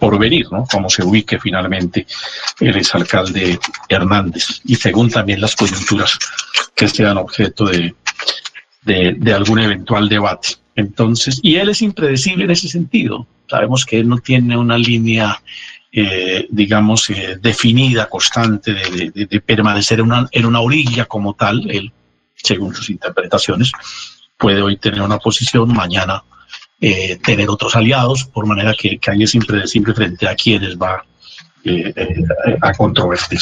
por 0.00 0.18
venir, 0.18 0.46
¿no? 0.50 0.64
Cómo 0.72 0.88
se 0.88 1.04
ubique 1.04 1.38
finalmente 1.38 2.06
el 2.60 2.76
exalcalde 2.76 3.58
Hernández 3.90 4.62
y 4.64 4.74
según 4.76 5.10
también 5.10 5.42
las 5.42 5.54
coyunturas 5.54 6.18
que 6.74 6.88
sean 6.88 7.18
objeto 7.18 7.66
de, 7.66 7.94
de, 8.84 9.32
algún 9.34 9.58
eventual 9.58 10.08
debate. 10.08 10.56
Entonces, 10.74 11.40
y 11.42 11.56
él 11.56 11.68
es 11.68 11.82
impredecible 11.82 12.44
en 12.44 12.52
ese 12.52 12.68
sentido. 12.68 13.26
Sabemos 13.48 13.84
que 13.84 14.00
él 14.00 14.08
no 14.08 14.18
tiene 14.18 14.56
una 14.56 14.78
línea 14.78 15.42
eh, 15.90 16.46
digamos, 16.50 17.08
eh, 17.10 17.38
definida, 17.40 18.08
constante, 18.08 18.74
de, 18.74 19.40
permanecer 19.40 20.00
en 20.00 20.06
una, 20.06 20.28
en 20.30 20.46
una 20.46 20.60
orilla 20.60 21.06
como 21.06 21.34
tal. 21.34 21.68
Él 21.70 21.92
según 22.42 22.74
sus 22.74 22.90
interpretaciones, 22.90 23.72
puede 24.36 24.62
hoy 24.62 24.76
tener 24.76 25.02
una 25.02 25.18
posición, 25.18 25.72
mañana 25.72 26.22
eh, 26.80 27.18
tener 27.24 27.50
otros 27.50 27.74
aliados, 27.74 28.24
por 28.24 28.46
manera 28.46 28.72
que, 28.78 28.98
que 28.98 29.10
ahí 29.10 29.24
es 29.24 29.34
impredecible 29.34 29.94
frente 29.94 30.28
a 30.28 30.36
quienes 30.36 30.78
va 30.78 31.04
eh, 31.64 31.92
eh, 31.96 32.56
a 32.60 32.72
controvertir. 32.72 33.40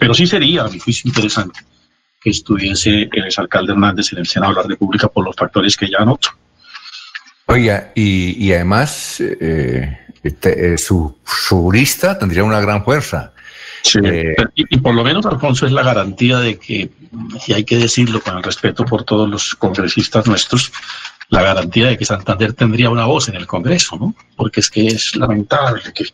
Pero 0.00 0.12
sí 0.12 0.26
sería, 0.26 0.62
a 0.62 0.68
mi 0.68 0.80
juicio, 0.80 1.08
interesante 1.08 1.60
que 2.20 2.30
estuviese 2.30 3.08
el 3.12 3.26
exalcalde 3.26 3.72
Hernández 3.72 4.12
en 4.12 4.20
el 4.20 4.26
Senado 4.26 4.54
de 4.54 4.62
la 4.62 4.68
República 4.68 5.08
por 5.08 5.24
los 5.24 5.36
factores 5.36 5.76
que 5.76 5.88
ya 5.88 5.98
anoto. 5.98 6.30
Oiga, 7.46 7.92
y, 7.94 8.50
además 8.52 9.20
este, 9.20 10.78
su, 10.78 11.18
su 11.22 11.70
lista 11.70 12.18
tendría 12.18 12.42
una 12.42 12.60
gran 12.60 12.82
fuerza. 12.82 13.33
Sí, 13.84 13.98
eh, 14.02 14.34
y, 14.54 14.78
por 14.78 14.94
lo 14.94 15.04
menos, 15.04 15.26
Alfonso, 15.26 15.66
es 15.66 15.72
la 15.72 15.82
garantía 15.82 16.38
de 16.38 16.58
que, 16.58 16.90
y 17.46 17.52
hay 17.52 17.64
que 17.64 17.76
decirlo 17.76 18.18
con 18.22 18.38
el 18.38 18.42
respeto 18.42 18.86
por 18.86 19.04
todos 19.04 19.28
los 19.28 19.54
congresistas 19.54 20.26
nuestros, 20.26 20.72
la 21.28 21.42
garantía 21.42 21.88
de 21.88 21.98
que 21.98 22.06
Santander 22.06 22.54
tendría 22.54 22.88
una 22.88 23.04
voz 23.04 23.28
en 23.28 23.34
el 23.34 23.46
Congreso, 23.46 23.96
¿no? 23.96 24.14
Porque 24.36 24.60
es 24.60 24.70
que 24.70 24.86
es 24.86 25.14
lamentable 25.16 25.82
que 25.94 26.06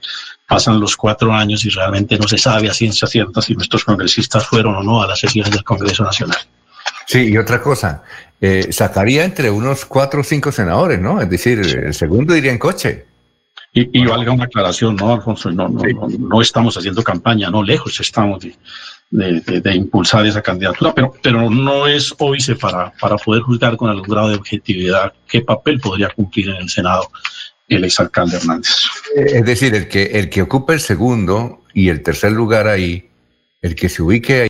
pasan 0.48 0.80
los 0.80 0.96
cuatro 0.96 1.32
años 1.32 1.64
y 1.64 1.70
realmente 1.70 2.18
no 2.18 2.26
se 2.26 2.38
sabe 2.38 2.68
a 2.68 2.74
ciencia 2.74 3.06
cierta 3.06 3.40
si 3.40 3.54
nuestros 3.54 3.84
congresistas 3.84 4.46
fueron 4.46 4.74
o 4.74 4.82
no 4.82 5.00
a 5.00 5.06
las 5.06 5.20
sesiones 5.20 5.52
del 5.52 5.62
Congreso 5.62 6.02
Nacional. 6.02 6.38
Sí, 7.06 7.28
y 7.28 7.36
otra 7.38 7.62
cosa, 7.62 8.02
eh, 8.40 8.66
sacaría 8.72 9.24
entre 9.24 9.48
unos 9.48 9.84
cuatro 9.84 10.22
o 10.22 10.24
cinco 10.24 10.50
senadores, 10.50 11.00
¿no? 11.00 11.20
Es 11.20 11.30
decir, 11.30 11.60
el 11.60 11.94
segundo 11.94 12.34
iría 12.34 12.50
en 12.50 12.58
coche. 12.58 13.06
Y, 13.72 14.04
valga 14.04 14.32
una 14.32 14.44
aclaración, 14.44 14.96
¿no, 14.96 15.14
Alfonso? 15.14 15.50
No, 15.52 15.68
no, 15.68 15.82
no, 16.18 16.42
estamos 16.42 16.76
haciendo 16.76 17.04
campaña, 17.04 17.50
no 17.50 17.62
lejos 17.62 18.00
estamos 18.00 18.44
de, 19.10 19.74
impulsar 19.74 20.26
esa 20.26 20.42
candidatura, 20.42 20.92
pero, 20.92 21.14
pero 21.22 21.48
no 21.48 21.86
es 21.86 22.12
óbice 22.18 22.56
para, 22.56 22.92
para 23.00 23.16
poder 23.16 23.42
juzgar 23.42 23.76
con 23.76 23.88
algún 23.88 24.08
grado 24.08 24.30
de 24.30 24.34
objetividad 24.36 25.12
qué 25.28 25.42
papel 25.42 25.78
podría 25.78 26.08
cumplir 26.08 26.48
en 26.48 26.56
el 26.56 26.68
Senado 26.68 27.10
el 27.68 27.84
exalcalde 27.84 28.38
Hernández. 28.38 28.74
Eh, 29.16 29.26
es 29.34 29.44
decir, 29.44 29.74
el 29.74 29.86
que, 29.86 30.02
el 30.02 30.28
que 30.28 30.42
ocupe 30.42 30.74
el 30.74 30.80
segundo 30.80 31.62
y 31.72 31.88
el 31.90 32.02
tercer 32.02 32.32
lugar 32.32 32.66
ahí, 32.66 33.08
el 33.62 33.76
que 33.76 33.88
se 33.88 34.02
ubique 34.02 34.49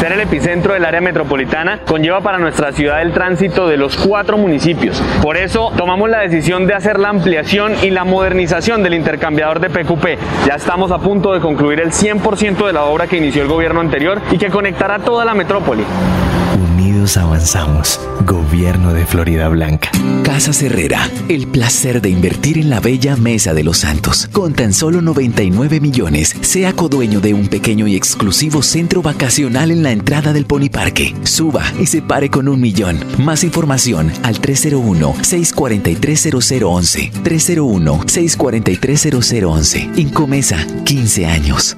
Ser 0.00 0.12
el 0.12 0.20
epicentro 0.20 0.74
del 0.74 0.84
área 0.84 1.00
metropolitana 1.00 1.80
conlleva 1.86 2.20
para 2.20 2.38
nuestra 2.38 2.72
ciudad 2.72 3.02
el 3.02 3.12
tránsito 3.12 3.68
de 3.68 3.76
los 3.76 3.96
cuatro 3.96 4.36
municipios. 4.36 5.00
Por 5.22 5.36
eso 5.36 5.72
tomamos 5.76 6.10
la 6.10 6.20
decisión 6.20 6.66
de 6.66 6.74
hacer 6.74 6.98
la 6.98 7.08
ampliación 7.08 7.74
y 7.82 7.90
la 7.90 8.04
modernización 8.04 8.82
del 8.82 8.94
intercambiador 8.94 9.60
de 9.60 9.70
PQP. 9.70 10.46
Ya 10.46 10.54
estamos 10.54 10.90
a 10.90 10.98
punto 10.98 11.32
de 11.32 11.40
concluir 11.40 11.80
el 11.80 11.92
100% 11.92 12.66
de 12.66 12.72
la 12.72 12.84
obra 12.84 13.06
que 13.06 13.16
inició 13.16 13.42
el 13.42 13.48
gobierno 13.48 13.80
anterior 13.80 14.20
y 14.30 14.38
que 14.38 14.50
conectará 14.50 14.98
toda 14.98 15.24
la 15.24 15.34
metrópoli. 15.34 15.84
Avanzamos. 16.92 17.98
Gobierno 18.26 18.92
de 18.92 19.06
Florida 19.06 19.48
Blanca. 19.48 19.90
Casa 20.24 20.50
Herrera, 20.64 21.08
el 21.28 21.46
placer 21.46 22.02
de 22.02 22.10
invertir 22.10 22.58
en 22.58 22.68
la 22.68 22.80
bella 22.80 23.16
Mesa 23.16 23.54
de 23.54 23.64
los 23.64 23.78
Santos. 23.78 24.28
Con 24.30 24.52
tan 24.52 24.74
solo 24.74 25.00
99 25.00 25.80
millones, 25.80 26.36
sea 26.42 26.74
codueño 26.74 27.20
de 27.20 27.32
un 27.32 27.48
pequeño 27.48 27.88
y 27.88 27.96
exclusivo 27.96 28.60
centro 28.62 29.00
vacacional 29.00 29.70
en 29.70 29.82
la 29.82 29.90
entrada 29.90 30.34
del 30.34 30.44
Pony 30.44 30.68
Parque. 30.70 31.14
Suba 31.24 31.64
y 31.80 31.86
se 31.86 32.02
pare 32.02 32.28
con 32.28 32.46
un 32.46 32.60
millón. 32.60 32.98
Más 33.18 33.42
información 33.42 34.12
al 34.22 34.42
301-643-0011. 34.42 37.10
301-643-0011. 37.24 39.98
Incomesa, 39.98 40.58
15 40.84 41.26
años. 41.26 41.74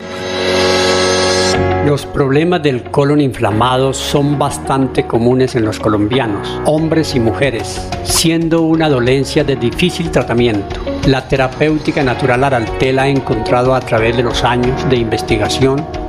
Los 1.87 2.07
problemas 2.07 2.63
del 2.63 2.83
colon 2.91 3.21
inflamado 3.21 3.93
son 3.93 4.39
bastante 4.39 5.07
comunes 5.07 5.55
en 5.55 5.67
los 5.67 5.79
colombianos, 5.79 6.61
hombres 6.65 7.15
y 7.15 7.21
mujeres, 7.21 7.87
siendo 8.05 8.63
una 8.63 8.89
dolencia 8.89 9.45
de 9.45 9.57
difícil 9.57 10.11
tratamiento. 10.11 10.81
La 11.07 11.29
terapéutica 11.29 12.03
natural 12.03 12.45
Araltel 12.45 12.99
ha 12.99 13.09
encontrado 13.09 13.75
a 13.75 13.81
través 13.81 14.17
de 14.17 14.23
los 14.23 14.43
años 14.45 14.89
de 14.89 14.97
investigación 14.97 15.87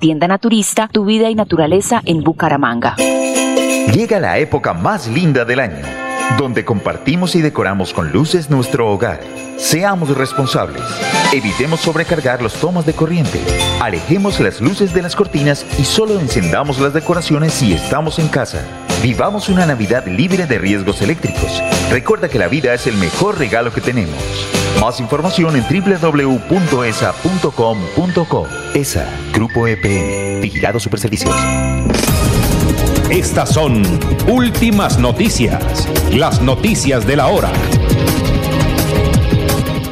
Tienda 0.00 0.26
Naturista, 0.26 0.88
tu 0.88 1.04
vida 1.04 1.30
y 1.30 1.36
naturaleza 1.36 2.02
en 2.04 2.24
Bucaramanga. 2.24 2.96
Llega 3.94 4.18
la 4.18 4.38
época 4.38 4.74
más 4.74 5.06
linda 5.06 5.44
del 5.44 5.60
año, 5.60 5.86
donde 6.36 6.64
compartimos 6.64 7.36
y 7.36 7.40
decoramos 7.40 7.92
con 7.92 8.10
luces 8.10 8.50
nuestro 8.50 8.90
hogar. 8.90 9.20
Seamos 9.58 10.16
responsables. 10.16 10.82
Evitemos 11.32 11.78
sobrecargar 11.78 12.42
los 12.42 12.54
tomas 12.54 12.84
de 12.84 12.94
corriente. 12.94 13.40
Alejemos 13.80 14.40
las 14.40 14.60
luces 14.60 14.92
de 14.92 15.02
las 15.02 15.14
cortinas 15.14 15.64
y 15.78 15.84
solo 15.84 16.18
encendamos 16.18 16.80
las 16.80 16.92
decoraciones 16.92 17.52
si 17.52 17.72
estamos 17.72 18.18
en 18.18 18.26
casa. 18.26 18.64
Vivamos 19.04 19.48
una 19.48 19.66
Navidad 19.66 20.04
libre 20.08 20.46
de 20.46 20.58
riesgos 20.58 21.00
eléctricos. 21.00 21.62
Recuerda 21.90 22.28
que 22.28 22.40
la 22.40 22.48
vida 22.48 22.74
es 22.74 22.88
el 22.88 22.96
mejor 22.96 23.38
regalo 23.38 23.72
que 23.72 23.80
tenemos. 23.80 24.18
Más 24.80 25.00
información 25.00 25.56
en 25.56 25.62
www.esa.com.co. 25.62 26.48
ESA, 28.74 29.08
Grupo 29.32 29.66
EPN, 29.66 30.40
Vigilado 30.40 30.78
Superservicios. 30.78 31.34
Estas 33.10 33.50
son 33.50 33.82
últimas 34.28 34.98
noticias, 34.98 35.88
las 36.12 36.40
noticias 36.42 37.06
de 37.06 37.16
la 37.16 37.28
hora. 37.28 37.50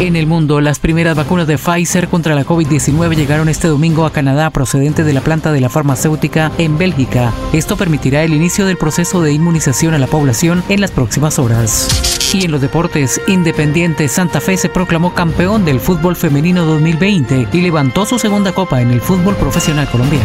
En 0.01 0.16
el 0.16 0.27
mundo, 0.27 0.62
las 0.62 0.79
primeras 0.79 1.15
vacunas 1.15 1.47
de 1.47 1.59
Pfizer 1.59 2.09
contra 2.09 2.35
la 2.35 2.47
COVID-19 2.47 3.15
llegaron 3.15 3.51
este 3.51 3.69
domingo 3.69 4.07
a 4.07 4.12
Canadá 4.12 4.49
procedente 4.49 5.05
de 5.05 5.12
la 5.12 5.21
planta 5.21 5.53
de 5.53 5.61
la 5.61 5.69
farmacéutica 5.69 6.51
en 6.57 6.79
Bélgica. 6.79 7.31
Esto 7.53 7.77
permitirá 7.77 8.23
el 8.23 8.33
inicio 8.33 8.65
del 8.65 8.79
proceso 8.79 9.21
de 9.21 9.33
inmunización 9.33 9.93
a 9.93 9.99
la 9.99 10.07
población 10.07 10.65
en 10.71 10.81
las 10.81 10.93
próximas 10.93 11.39
horas. 11.39 12.33
Y 12.33 12.47
en 12.47 12.53
los 12.53 12.62
deportes, 12.62 13.21
Independiente 13.29 14.09
Santa 14.09 14.41
Fe 14.41 14.57
se 14.57 14.71
proclamó 14.71 15.12
campeón 15.12 15.66
del 15.66 15.79
fútbol 15.79 16.16
femenino 16.16 16.65
2020 16.65 17.49
y 17.53 17.61
levantó 17.61 18.07
su 18.07 18.19
segunda 18.19 18.53
copa 18.53 18.81
en 18.81 18.91
el 18.91 19.03
fútbol 19.03 19.37
profesional 19.37 19.89
colombiano. 19.91 20.25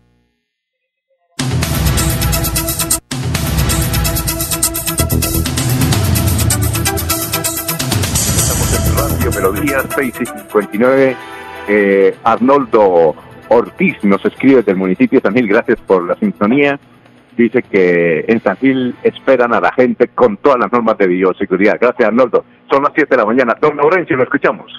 Radio 9.41 9.53
Melodías 9.53 9.87
659. 9.95 11.15
Eh, 11.67 12.15
Arnoldo 12.23 13.15
Ortiz 13.49 14.03
nos 14.03 14.23
escribe 14.23 14.57
desde 14.57 14.73
el 14.73 14.77
municipio 14.77 15.19
de 15.19 15.23
San 15.23 15.33
Gil. 15.33 15.47
Gracias 15.47 15.79
por 15.81 16.07
la 16.07 16.15
sintonía. 16.15 16.79
Dice 17.35 17.63
que 17.63 18.25
en 18.27 18.39
San 18.41 18.55
Gil 18.57 18.95
esperan 19.01 19.51
a 19.53 19.59
la 19.59 19.71
gente 19.73 20.09
con 20.09 20.37
todas 20.37 20.59
las 20.59 20.71
normas 20.71 20.95
de 20.99 21.07
bioseguridad. 21.07 21.77
Gracias, 21.81 22.07
Arnoldo. 22.07 22.45
Son 22.69 22.83
las 22.83 22.91
7 22.93 23.09
de 23.09 23.17
la 23.17 23.25
mañana. 23.25 23.55
Don 23.59 23.77
Laurencio, 23.77 24.15
lo 24.15 24.23
escuchamos. 24.23 24.71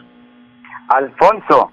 Alfonso, 0.88 1.72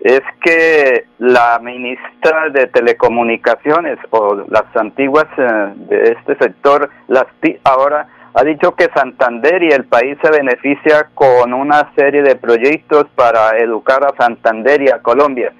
es 0.00 0.22
que 0.42 1.06
la 1.18 1.60
ministra 1.62 2.48
de 2.50 2.66
Telecomunicaciones 2.66 3.98
o 4.10 4.44
las 4.48 4.64
antiguas 4.74 5.26
eh, 5.36 5.72
de 5.88 6.16
este 6.18 6.36
sector, 6.36 6.90
las 7.06 7.26
ahora 7.62 8.08
ha 8.38 8.44
dicho 8.44 8.76
que 8.76 8.88
Santander 8.94 9.64
y 9.64 9.72
el 9.72 9.86
país 9.86 10.16
se 10.22 10.30
beneficia 10.30 11.08
con 11.12 11.52
una 11.52 11.92
serie 11.96 12.22
de 12.22 12.36
proyectos 12.36 13.06
para 13.16 13.58
educar 13.58 14.04
a 14.04 14.14
Santander 14.16 14.80
y 14.80 14.90
a 14.90 15.02
Colombia. 15.02 15.52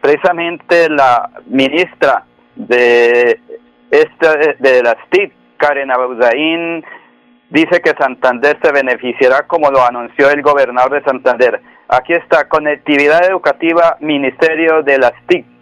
Precisamente 0.00 0.88
la 0.90 1.28
ministra 1.46 2.24
de 2.54 3.40
esta 3.90 4.36
de 4.60 4.82
las 4.84 4.94
TIC, 5.10 5.32
Karen 5.56 5.90
Abouzaín, 5.90 6.84
dice 7.50 7.80
que 7.80 7.94
Santander 7.98 8.58
se 8.62 8.70
beneficiará 8.70 9.48
como 9.48 9.72
lo 9.72 9.82
anunció 9.84 10.30
el 10.30 10.40
gobernador 10.40 10.92
de 10.92 11.02
Santander. 11.02 11.60
Aquí 11.88 12.12
está, 12.12 12.48
conectividad 12.48 13.28
educativa, 13.28 13.96
Ministerio 13.98 14.84
de 14.84 14.98
las 14.98 15.14
TIC 15.26 15.53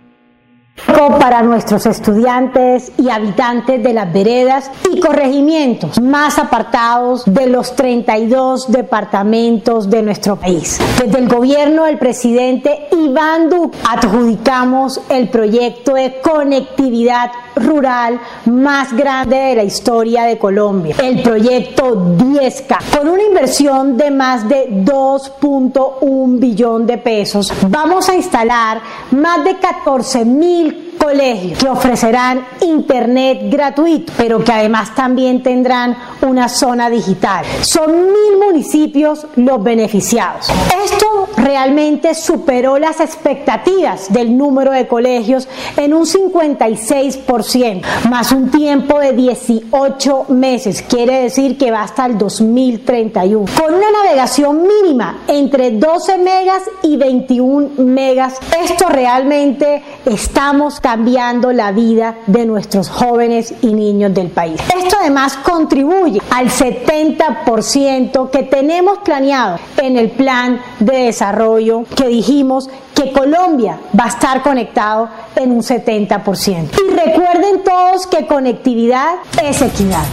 para 1.19 1.43
nuestros 1.43 1.87
estudiantes 1.87 2.93
y 2.99 3.09
habitantes 3.09 3.83
de 3.83 3.93
las 3.93 4.13
veredas 4.13 4.71
y 4.93 5.01
corregimientos 5.01 6.01
más 6.01 6.39
apartados 6.39 7.25
de 7.27 7.47
los 7.47 7.75
32 7.77 8.71
departamentos 8.71 9.91
de 9.91 10.03
nuestro 10.03 10.37
país. 10.37 10.79
Desde 11.03 11.19
el 11.19 11.29
gobierno 11.29 11.85
del 11.85 11.99
presidente 11.99 12.89
Iván 12.93 13.49
Duque 13.49 13.79
adjudicamos 13.89 15.01
el 15.09 15.29
proyecto 15.29 15.95
de 15.95 16.21
conectividad 16.21 17.31
rural 17.57 18.21
más 18.47 18.93
grande 18.93 19.37
de 19.37 19.55
la 19.57 19.65
historia 19.65 20.25
de 20.25 20.39
Colombia, 20.39 20.97
el 21.03 21.23
proyecto 21.23 22.17
10K, 22.17 22.79
con 22.97 23.09
una 23.09 23.23
inversión 23.23 23.97
de 23.97 24.11
más 24.11 24.49
de 24.49 24.69
2.1 24.71 26.39
billón 26.39 26.87
de 26.87 26.99
pesos. 26.99 27.53
Vamos 27.69 28.09
a 28.09 28.15
instalar 28.15 28.81
más 29.11 29.45
de 29.45 29.57
14 29.57 30.25
mil 30.25 30.72
colegios 31.03 31.59
que 31.59 31.69
ofrecerán 31.69 32.47
internet 32.61 33.41
gratuito, 33.51 34.13
pero 34.17 34.45
que 34.45 34.53
además 34.53 34.95
también 34.95 35.43
tendrán 35.43 35.97
una 36.23 36.49
zona 36.49 36.89
digital. 36.89 37.45
Son 37.63 37.91
mil 37.91 38.39
municipios 38.39 39.27
los 39.37 39.63
beneficiados. 39.63 40.49
Esto 40.85 41.29
realmente 41.37 42.15
superó 42.15 42.79
las 42.79 43.01
expectativas 43.01 44.13
del 44.13 44.37
número 44.37 44.71
de 44.71 44.87
colegios 44.87 45.49
en 45.77 45.93
un 45.93 46.07
56%, 46.07 47.83
más 48.09 48.33
un 48.33 48.51
tiempo 48.51 48.99
de 49.01 49.13
18 49.13 50.27
meses, 50.29 50.83
quiere 50.83 51.23
decir 51.23 51.59
que 51.59 51.71
va 51.71 51.83
hasta 51.83 52.07
el 52.07 52.17
2031, 52.17 53.47
con 53.61 53.75
una 53.75 53.91
navegación 54.05 54.67
mínima 54.67 55.23
entre 55.27 55.73
12 55.73 56.19
megas 56.19 56.63
y 56.83 56.97
21 56.97 57.71
megas. 57.79 58.39
Esto 58.63 58.89
realmente 58.89 59.83
estamos 60.05 60.81
cambiando 60.93 61.53
la 61.53 61.73
vida 61.73 62.17
de 62.27 62.45
nuestros 62.45 62.91
jóvenes 62.91 63.55
y 63.63 63.73
niños 63.73 64.13
del 64.13 64.29
país. 64.29 64.61
Esto 64.77 64.99
además 65.01 65.39
contribuye 65.39 66.21
al 66.31 66.51
70% 66.51 68.29
que 68.29 68.43
tenemos 68.43 68.99
planeado 68.99 69.59
en 69.79 69.97
el 69.97 70.11
plan 70.11 70.61
de 70.81 71.05
desarrollo 71.05 71.85
que 71.97 72.09
dijimos 72.09 72.69
que 72.95 73.11
Colombia 73.11 73.79
va 73.99 74.05
a 74.05 74.09
estar 74.09 74.43
conectado 74.43 75.09
en 75.35 75.53
un 75.53 75.63
70%. 75.63 76.69
Y 76.75 76.91
recuerden 76.91 77.65
todos 77.65 78.07
que 78.07 78.27
conectividad 78.27 79.15
es 79.43 79.63
equidad. 79.63 80.05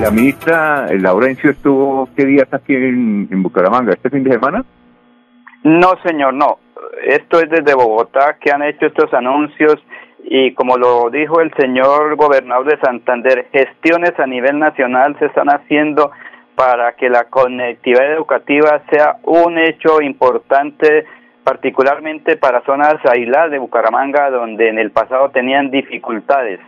La 0.00 0.10
ministra 0.10 0.88
Laurencio 0.98 1.50
estuvo 1.50 2.08
qué 2.16 2.24
días 2.24 2.48
aquí 2.50 2.74
en 2.74 3.40
Bucaramanga, 3.40 3.92
este 3.92 4.10
fin 4.10 4.24
de 4.24 4.32
semana. 4.32 4.64
No, 5.64 5.94
señor, 6.04 6.34
no 6.34 6.58
esto 7.04 7.38
es 7.40 7.50
desde 7.50 7.74
Bogotá 7.74 8.36
que 8.40 8.50
han 8.50 8.62
hecho 8.62 8.86
estos 8.86 9.12
anuncios 9.14 9.76
y 10.24 10.52
como 10.54 10.76
lo 10.76 11.10
dijo 11.10 11.40
el 11.40 11.52
señor 11.54 12.16
gobernador 12.16 12.66
de 12.66 12.78
Santander, 12.80 13.46
gestiones 13.52 14.18
a 14.18 14.26
nivel 14.26 14.58
nacional 14.58 15.16
se 15.18 15.26
están 15.26 15.48
haciendo 15.48 16.10
para 16.54 16.92
que 16.94 17.08
la 17.08 17.24
conectividad 17.24 18.12
educativa 18.12 18.82
sea 18.90 19.16
un 19.22 19.58
hecho 19.58 20.02
importante, 20.02 21.06
particularmente 21.44 22.36
para 22.36 22.62
zonas 22.62 22.96
aisladas 23.04 23.52
de 23.52 23.58
Bucaramanga, 23.58 24.28
donde 24.30 24.68
en 24.68 24.78
el 24.78 24.90
pasado 24.90 25.30
tenían 25.30 25.70
dificultades 25.70 26.58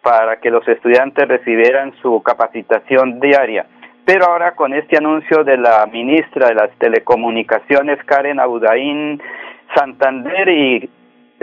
para 0.00 0.38
que 0.38 0.50
los 0.50 0.66
estudiantes 0.68 1.26
recibieran 1.26 1.92
su 2.00 2.22
capacitación 2.22 3.18
diaria. 3.18 3.66
Pero 4.06 4.26
ahora 4.26 4.54
con 4.54 4.72
este 4.72 4.96
anuncio 4.96 5.42
de 5.42 5.58
la 5.58 5.84
ministra 5.92 6.46
de 6.46 6.54
las 6.54 6.70
Telecomunicaciones, 6.78 7.98
Karen 8.04 8.38
Abudaín, 8.38 9.20
Santander 9.74 10.48
y 10.48 10.88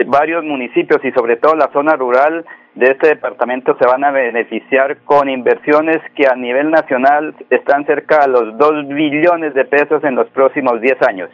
varios 0.06 0.42
municipios 0.44 1.04
y 1.04 1.12
sobre 1.12 1.36
todo 1.36 1.56
la 1.56 1.70
zona 1.74 1.94
rural 1.94 2.46
de 2.74 2.86
este 2.86 3.08
departamento 3.08 3.76
se 3.78 3.86
van 3.86 4.02
a 4.02 4.10
beneficiar 4.10 4.96
con 5.04 5.28
inversiones 5.28 5.98
que 6.16 6.26
a 6.26 6.34
nivel 6.36 6.70
nacional 6.70 7.34
están 7.50 7.84
cerca 7.84 8.20
de 8.20 8.28
los 8.28 8.56
2 8.56 8.88
billones 8.88 9.52
de 9.52 9.66
pesos 9.66 10.02
en 10.02 10.14
los 10.14 10.28
próximos 10.30 10.80
10 10.80 11.02
años. 11.06 11.30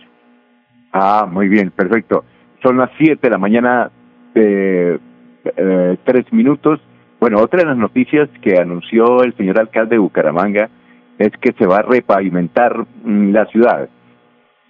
Ah, 0.93 1.29
muy 1.31 1.47
bien, 1.47 1.71
perfecto. 1.71 2.25
Son 2.61 2.77
las 2.77 2.91
7 2.99 3.21
de 3.23 3.31
la 3.31 3.39
mañana, 3.39 3.89
eh, 4.35 4.99
eh, 5.45 5.97
tres 6.05 6.33
minutos. 6.33 6.81
Bueno, 7.21 7.39
otra 7.39 7.61
de 7.61 7.67
las 7.67 7.77
noticias 7.77 8.29
que 8.43 8.59
anunció 8.59 9.23
el 9.23 9.33
señor 9.37 9.61
alcalde 9.61 9.95
de 9.95 9.99
Bucaramanga 10.01 10.69
es 11.21 11.33
que 11.39 11.53
se 11.53 11.67
va 11.67 11.77
a 11.77 11.83
repavimentar 11.83 12.87
mm, 13.05 13.33
la 13.33 13.45
ciudad. 13.47 13.89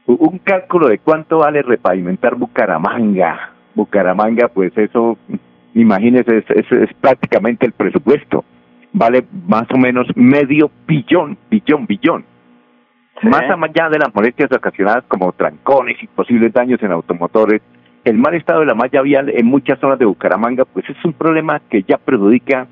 Un 0.07 0.39
cálculo 0.39 0.89
de 0.89 0.99
cuánto 0.99 1.39
vale 1.39 1.63
repavimentar 1.63 2.35
Bucaramanga. 2.35 3.53
Bucaramanga, 3.77 4.49
pues 4.49 4.77
eso, 4.77 5.17
imagínese, 5.75 6.39
es, 6.39 6.73
es, 6.73 6.93
prácticamente 7.01 7.67
el 7.67 7.73
presupuesto. 7.73 8.45
Vale 8.93 9.25
más 9.47 9.71
o 9.73 9.79
menos 9.79 10.09
medio 10.17 10.73
billón, 10.89 11.39
billón, 11.49 11.87
billón. 11.87 12.25
Más 13.23 13.43
allá 13.43 13.89
de 13.89 13.99
las 13.99 14.13
molestias 14.13 14.51
ocasionadas 14.51 15.05
como 15.07 15.31
trancones 15.33 16.03
y 16.03 16.09
posibles 16.09 16.53
daños 16.53 16.83
en 16.83 16.91
automotores, 16.91 17.63
el 18.03 18.19
mal 18.19 18.35
estado 18.35 18.61
de 18.61 18.67
la 18.67 18.75
malla 18.75 19.03
vial 19.03 19.29
en 19.29 19.47
muchas 19.47 19.79
zonas 19.79 20.01
de 20.01 20.07
Bucaramanga, 20.07 20.65
pues 20.65 20.89
es 20.89 20.97
un 21.05 21.13
problema 21.13 21.61
que 21.71 21.85
ya 21.85 21.99
perjudica 21.99 22.67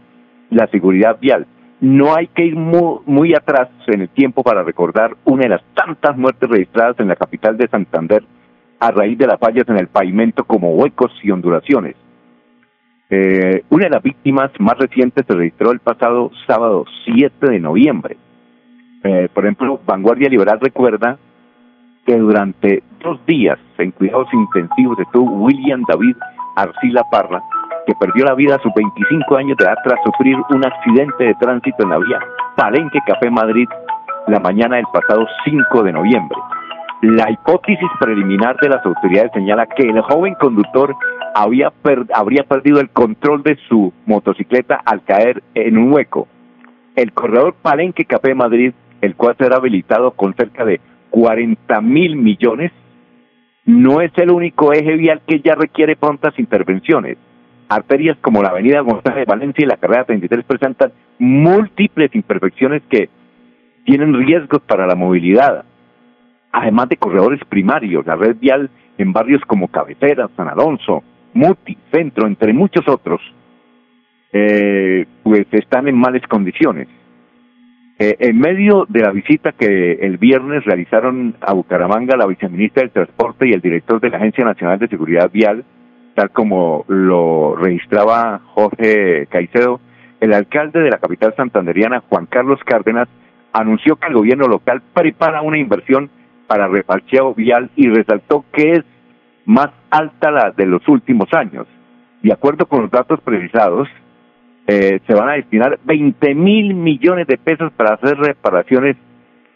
la 0.51 0.67
seguridad 0.69 1.19
vial 1.21 1.47
no 1.81 2.15
hay 2.15 2.27
que 2.29 2.45
ir 2.45 2.57
muy, 2.57 3.35
atrás 3.35 3.69
en 3.87 4.03
el 4.03 4.09
tiempo 4.09 4.43
para 4.43 4.63
recordar 4.63 5.17
una 5.25 5.43
de 5.45 5.49
las 5.51 5.63
tantas 5.75 6.17
muertes 6.17 6.49
registradas 6.49 6.99
en 6.99 7.09
la 7.09 7.17
capital 7.17 7.57
de 7.57 7.69
Santander 7.69 8.25
a 8.81 8.91
raíz 8.91 9.19
de 9.19 9.27
las 9.27 9.39
fallas 9.39 9.69
en 9.69 9.77
el 9.77 9.89
pavimento 9.89 10.45
como 10.45 10.73
huecos 10.73 11.13
y 11.23 11.31
ondulaciones. 11.31 11.97
Eh, 13.11 13.63
una 13.71 13.85
de 13.85 13.91
las 13.91 14.03
víctimas 14.03 14.51
más 14.59 14.77
recientes 14.77 15.25
se 15.27 15.35
registró 15.35 15.71
el 15.71 15.81
pasado 15.81 16.31
sábado 16.47 16.85
7 17.05 17.49
de 17.49 17.61
noviembre. 17.61 18.17
Eh, 19.05 19.29
por 19.33 19.45
ejemplo, 19.45 19.81
Vanguardia 19.87 20.29
Liberal 20.29 20.61
recuerda 20.61 21.19
que 22.05 22.17
durante 22.17 22.83
dos 23.03 23.25
días 23.27 23.59
en 23.79 23.93
cuidados 23.93 24.29
intensivos 24.33 24.99
estuvo 24.99 25.31
William 25.45 25.83
David 25.89 26.17
Arcila 26.57 27.05
Parra, 27.11 27.43
que 27.89 27.94
perdió 27.94 28.27
la 28.27 28.35
vida 28.35 28.56
a 28.56 28.62
sus 28.62 28.73
25 28.74 29.36
años 29.36 29.56
de 29.56 29.65
edad 29.65 29.78
tras 29.82 29.98
sufrir 30.05 30.36
un 30.51 30.62
accidente 30.62 31.24
de 31.24 31.35
tránsito 31.36 31.82
en 31.85 31.89
la 31.89 31.98
vía 31.98 32.20
Palenque 32.55 32.98
Café 33.06 33.31
Madrid 33.31 33.66
la 34.27 34.39
mañana 34.39 34.77
del 34.77 34.85
pasado 34.93 35.27
5 35.47 35.82
de 35.85 35.93
noviembre. 35.93 36.39
La 37.01 37.31
hipótesis 37.31 37.89
preliminar 37.98 38.56
de 38.60 38.69
las 38.69 38.85
autoridades 38.85 39.32
señala 39.32 39.65
que 39.66 39.85
el 39.85 40.02
joven 40.02 40.35
conductor 40.35 40.94
había 41.35 41.73
habría 42.12 42.43
perdido 42.44 42.81
el 42.81 42.90
control 42.90 43.43
de 43.43 43.56
su 43.70 43.90
motocicleta 44.05 44.82
al 44.85 45.02
caer 45.05 45.43
en 45.55 45.78
un 45.78 45.90
hueco. 45.90 46.28
El 46.94 47.12
corredor 47.15 47.55
Palenque 47.62 48.05
Café 48.05 48.35
Madrid 48.35 48.74
el 49.01 49.15
cual 49.15 49.36
será 49.39 49.56
habilitado 49.56 50.10
con 50.12 50.35
cerca 50.35 50.65
de 50.65 50.81
40 51.10 51.81
mil 51.81 52.16
millones, 52.16 52.73
no 53.65 54.01
es 54.01 54.12
el 54.16 54.31
único 54.31 54.73
eje 54.73 54.97
vial 54.97 55.20
que 55.27 55.40
ya 55.40 55.55
requiere 55.55 55.97
prontas 55.97 56.39
intervenciones. 56.39 57.19
Arterias 57.69 58.16
como 58.20 58.43
la 58.43 58.49
avenida 58.49 58.81
González 58.81 59.27
de 59.27 59.31
Valencia 59.31 59.65
y 59.65 59.69
la 59.69 59.77
carrera 59.77 60.05
33 60.05 60.45
presentan 60.45 60.93
múltiples 61.19 62.15
imperfecciones 62.15 62.82
que 62.89 63.09
tienen 63.85 64.15
riesgos 64.15 64.62
para 64.62 64.86
la 64.86 64.95
movilidad, 64.95 65.65
además 66.53 66.89
de 66.89 66.97
corredores 66.97 67.40
primarios, 67.49 68.07
la 68.07 68.16
red 68.16 68.36
vial 68.36 68.70
en 68.97 69.12
barrios 69.12 69.43
como 69.47 69.69
Cabecera, 69.69 70.28
San 70.36 70.49
Alonso, 70.49 71.03
Muti, 71.35 71.77
Centro, 71.93 72.27
entre 72.27 72.53
muchos 72.53 72.86
otros, 72.89 73.20
eh, 74.32 75.07
pues 75.23 75.47
están 75.53 75.89
en 75.89 75.97
malas 75.97 76.23
condiciones. 76.28 76.89
Eh, 77.99 78.16
en 78.20 78.39
medio 78.39 78.86
de 78.89 79.01
la 79.01 79.11
visita 79.11 79.53
que 79.53 79.93
el 79.95 80.19
viernes 80.19 80.65
realizaron 80.65 81.35
a 81.40 81.53
Bucaramanga 81.53 82.16
la 82.16 82.27
viceministra 82.27 82.82
del 82.82 82.93
Transporte 82.93 83.49
y 83.49 83.53
el 83.53 83.61
director 83.61 84.01
de 84.01 84.11
la 84.11 84.19
Agencia 84.19 84.45
Nacional 84.45 84.78
de 84.78 84.89
Seguridad 84.89 85.31
Vial, 85.32 85.65
tal 86.19 86.31
como 86.31 86.85
lo 86.89 87.55
registraba 87.55 88.40
Jorge 88.45 89.28
Caicedo, 89.31 89.78
el 90.19 90.35
alcalde 90.35 90.81
de 90.81 90.90
la 90.90 90.99
capital 90.99 91.32
santanderiana, 91.36 92.03
Juan 92.09 92.27
Carlos 92.27 92.59
Cárdenas, 92.65 93.09
anunció 93.53 93.95
que 93.95 94.09
el 94.09 94.15
gobierno 94.15 94.49
local 94.49 94.82
prepara 94.93 95.43
una 95.43 95.59
inversión 95.59 96.11
para 96.49 96.66
reparcheo 96.66 97.35
vial 97.35 97.70
y 97.77 97.89
resaltó 97.89 98.45
que 98.53 98.73
es 98.73 98.85
más 99.45 99.69
alta 99.90 100.32
la 100.32 100.51
de 100.51 100.66
los 100.66 100.89
últimos 100.89 101.32
años. 101.32 101.69
De 102.20 102.32
acuerdo 102.32 102.66
con 102.66 102.82
los 102.82 102.90
datos 102.90 103.20
precisados, 103.20 103.86
eh, 104.66 104.99
se 105.07 105.15
van 105.15 105.28
a 105.28 105.35
destinar 105.35 105.78
20 105.85 106.35
mil 106.35 106.74
millones 106.74 107.28
de 107.28 107.39
pesos 107.39 107.73
para 107.74 107.95
hacer 107.95 108.19
reparaciones 108.19 108.97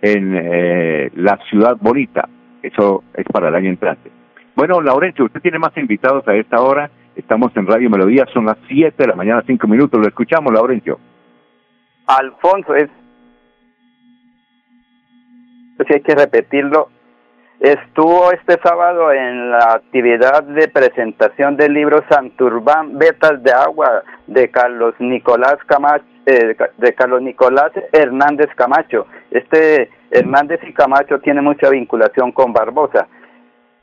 en 0.00 0.32
eh, 0.36 1.10
la 1.16 1.40
ciudad 1.50 1.76
bonita. 1.80 2.28
Eso 2.62 3.02
es 3.14 3.24
para 3.32 3.48
el 3.48 3.56
año 3.56 3.70
entrante. 3.70 4.21
Bueno, 4.54 4.80
Laurencio, 4.80 5.24
usted 5.24 5.40
tiene 5.40 5.58
más 5.58 5.76
invitados 5.76 6.26
a 6.28 6.34
esta 6.34 6.60
hora. 6.60 6.90
Estamos 7.16 7.54
en 7.56 7.66
Radio 7.66 7.90
Melodía, 7.90 8.26
son 8.32 8.46
las 8.46 8.58
7 8.68 8.94
de 8.96 9.06
la 9.06 9.14
mañana, 9.14 9.42
5 9.46 9.66
minutos. 9.66 10.00
Lo 10.00 10.06
escuchamos, 10.08 10.52
Laurencio. 10.52 10.98
Alfonso, 12.06 12.74
es. 12.74 12.88
Si 15.86 15.94
hay 15.94 16.00
que 16.00 16.14
repetirlo, 16.14 16.88
Estuvo 17.62 18.32
este 18.32 18.58
sábado 18.60 19.12
en 19.12 19.52
la 19.52 19.74
actividad 19.74 20.42
de 20.42 20.66
presentación 20.66 21.56
del 21.56 21.74
libro 21.74 22.02
Santurbán, 22.08 22.98
Vetas 22.98 23.40
de 23.40 23.52
Agua, 23.52 24.02
de 24.26 24.50
Carlos 24.50 24.96
Nicolás 24.98 25.58
Camacho, 25.66 26.04
eh, 26.26 26.56
de 26.76 26.94
Carlos 26.94 27.22
Nicolás 27.22 27.70
Hernández 27.92 28.48
Camacho. 28.56 29.06
Este 29.30 29.90
Hernández 30.10 30.58
y 30.66 30.72
Camacho 30.72 31.20
tiene 31.20 31.40
mucha 31.40 31.70
vinculación 31.70 32.32
con 32.32 32.52
Barbosa. 32.52 33.06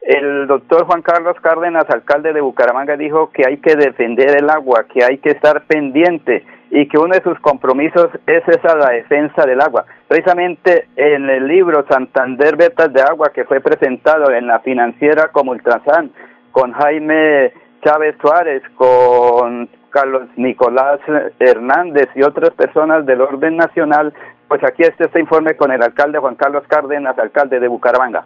El 0.01 0.47
doctor 0.47 0.85
Juan 0.85 1.01
Carlos 1.01 1.35
Cárdenas, 1.41 1.83
alcalde 1.89 2.31
de 2.33 2.41
Bucaramanga, 2.41 2.95
dijo 2.95 3.31
que 3.31 3.45
hay 3.45 3.57
que 3.57 3.75
defender 3.75 4.37
el 4.37 4.49
agua, 4.49 4.85
que 4.91 5.03
hay 5.03 5.17
que 5.17 5.31
estar 5.31 5.65
pendiente 5.65 6.45
y 6.71 6.87
que 6.87 6.97
uno 6.97 7.13
de 7.13 7.23
sus 7.23 7.39
compromisos 7.39 8.09
es 8.25 8.47
esa 8.47 8.75
la 8.75 8.91
defensa 8.91 9.45
del 9.45 9.59
agua. 9.59 9.85
Precisamente 10.07 10.87
en 10.95 11.29
el 11.29 11.47
libro 11.47 11.85
Santander 11.89 12.55
Vetas 12.55 12.93
de 12.93 13.01
Agua 13.01 13.31
que 13.33 13.43
fue 13.43 13.59
presentado 13.59 14.31
en 14.31 14.47
la 14.47 14.59
financiera 14.59 15.29
como 15.29 15.51
Ultrasan 15.51 16.11
con 16.51 16.71
Jaime 16.73 17.51
Chávez 17.83 18.15
Suárez, 18.21 18.63
con 18.75 19.69
Carlos 19.89 20.29
Nicolás 20.35 20.99
Hernández 21.39 22.07
y 22.15 22.23
otras 22.23 22.51
personas 22.51 23.05
del 23.05 23.21
orden 23.21 23.57
nacional, 23.57 24.13
pues 24.47 24.63
aquí 24.63 24.83
está 24.83 25.05
este 25.05 25.19
informe 25.19 25.55
con 25.55 25.71
el 25.71 25.81
alcalde 25.81 26.19
Juan 26.19 26.35
Carlos 26.35 26.63
Cárdenas, 26.67 27.17
alcalde 27.17 27.59
de 27.59 27.67
Bucaramanga. 27.67 28.25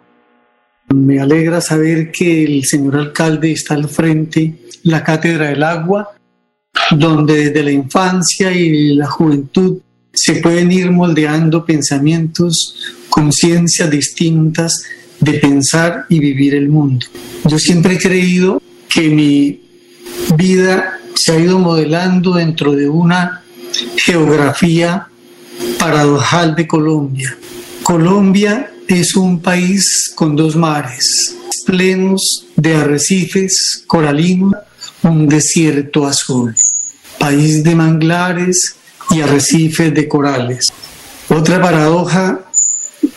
Me 0.94 1.18
alegra 1.18 1.60
saber 1.60 2.12
que 2.12 2.44
el 2.44 2.64
señor 2.64 2.96
alcalde 2.96 3.50
está 3.50 3.74
al 3.74 3.88
frente, 3.88 4.54
la 4.84 5.02
Cátedra 5.02 5.48
del 5.48 5.64
Agua, 5.64 6.14
donde 6.92 7.46
desde 7.46 7.64
la 7.64 7.72
infancia 7.72 8.52
y 8.52 8.94
la 8.94 9.06
juventud 9.06 9.78
se 10.12 10.36
pueden 10.36 10.70
ir 10.70 10.92
moldeando 10.92 11.64
pensamientos, 11.64 12.94
conciencias 13.08 13.90
distintas 13.90 14.84
de 15.18 15.34
pensar 15.34 16.06
y 16.08 16.20
vivir 16.20 16.54
el 16.54 16.68
mundo. 16.68 17.06
Yo 17.44 17.58
siempre 17.58 17.94
he 17.94 17.98
creído 17.98 18.62
que 18.88 19.10
mi 19.10 19.62
vida 20.36 21.00
se 21.16 21.32
ha 21.32 21.40
ido 21.40 21.58
modelando 21.58 22.34
dentro 22.34 22.72
de 22.72 22.88
una 22.88 23.42
geografía 23.96 25.08
paradojal 25.76 26.54
de 26.54 26.68
Colombia. 26.68 27.36
Colombia 27.82 28.70
es 28.88 29.16
un 29.16 29.40
país 29.40 30.12
con 30.14 30.36
dos 30.36 30.56
mares, 30.56 31.34
plenos 31.66 32.46
de 32.56 32.76
arrecifes 32.76 33.82
coralinos, 33.86 34.54
un 35.02 35.28
desierto 35.28 36.06
azul 36.06 36.54
país 37.18 37.64
de 37.64 37.74
manglares 37.74 38.76
y 39.10 39.20
arrecifes 39.22 39.94
de 39.94 40.08
corales. 40.08 40.70
Otra 41.28 41.60
paradoja 41.60 42.40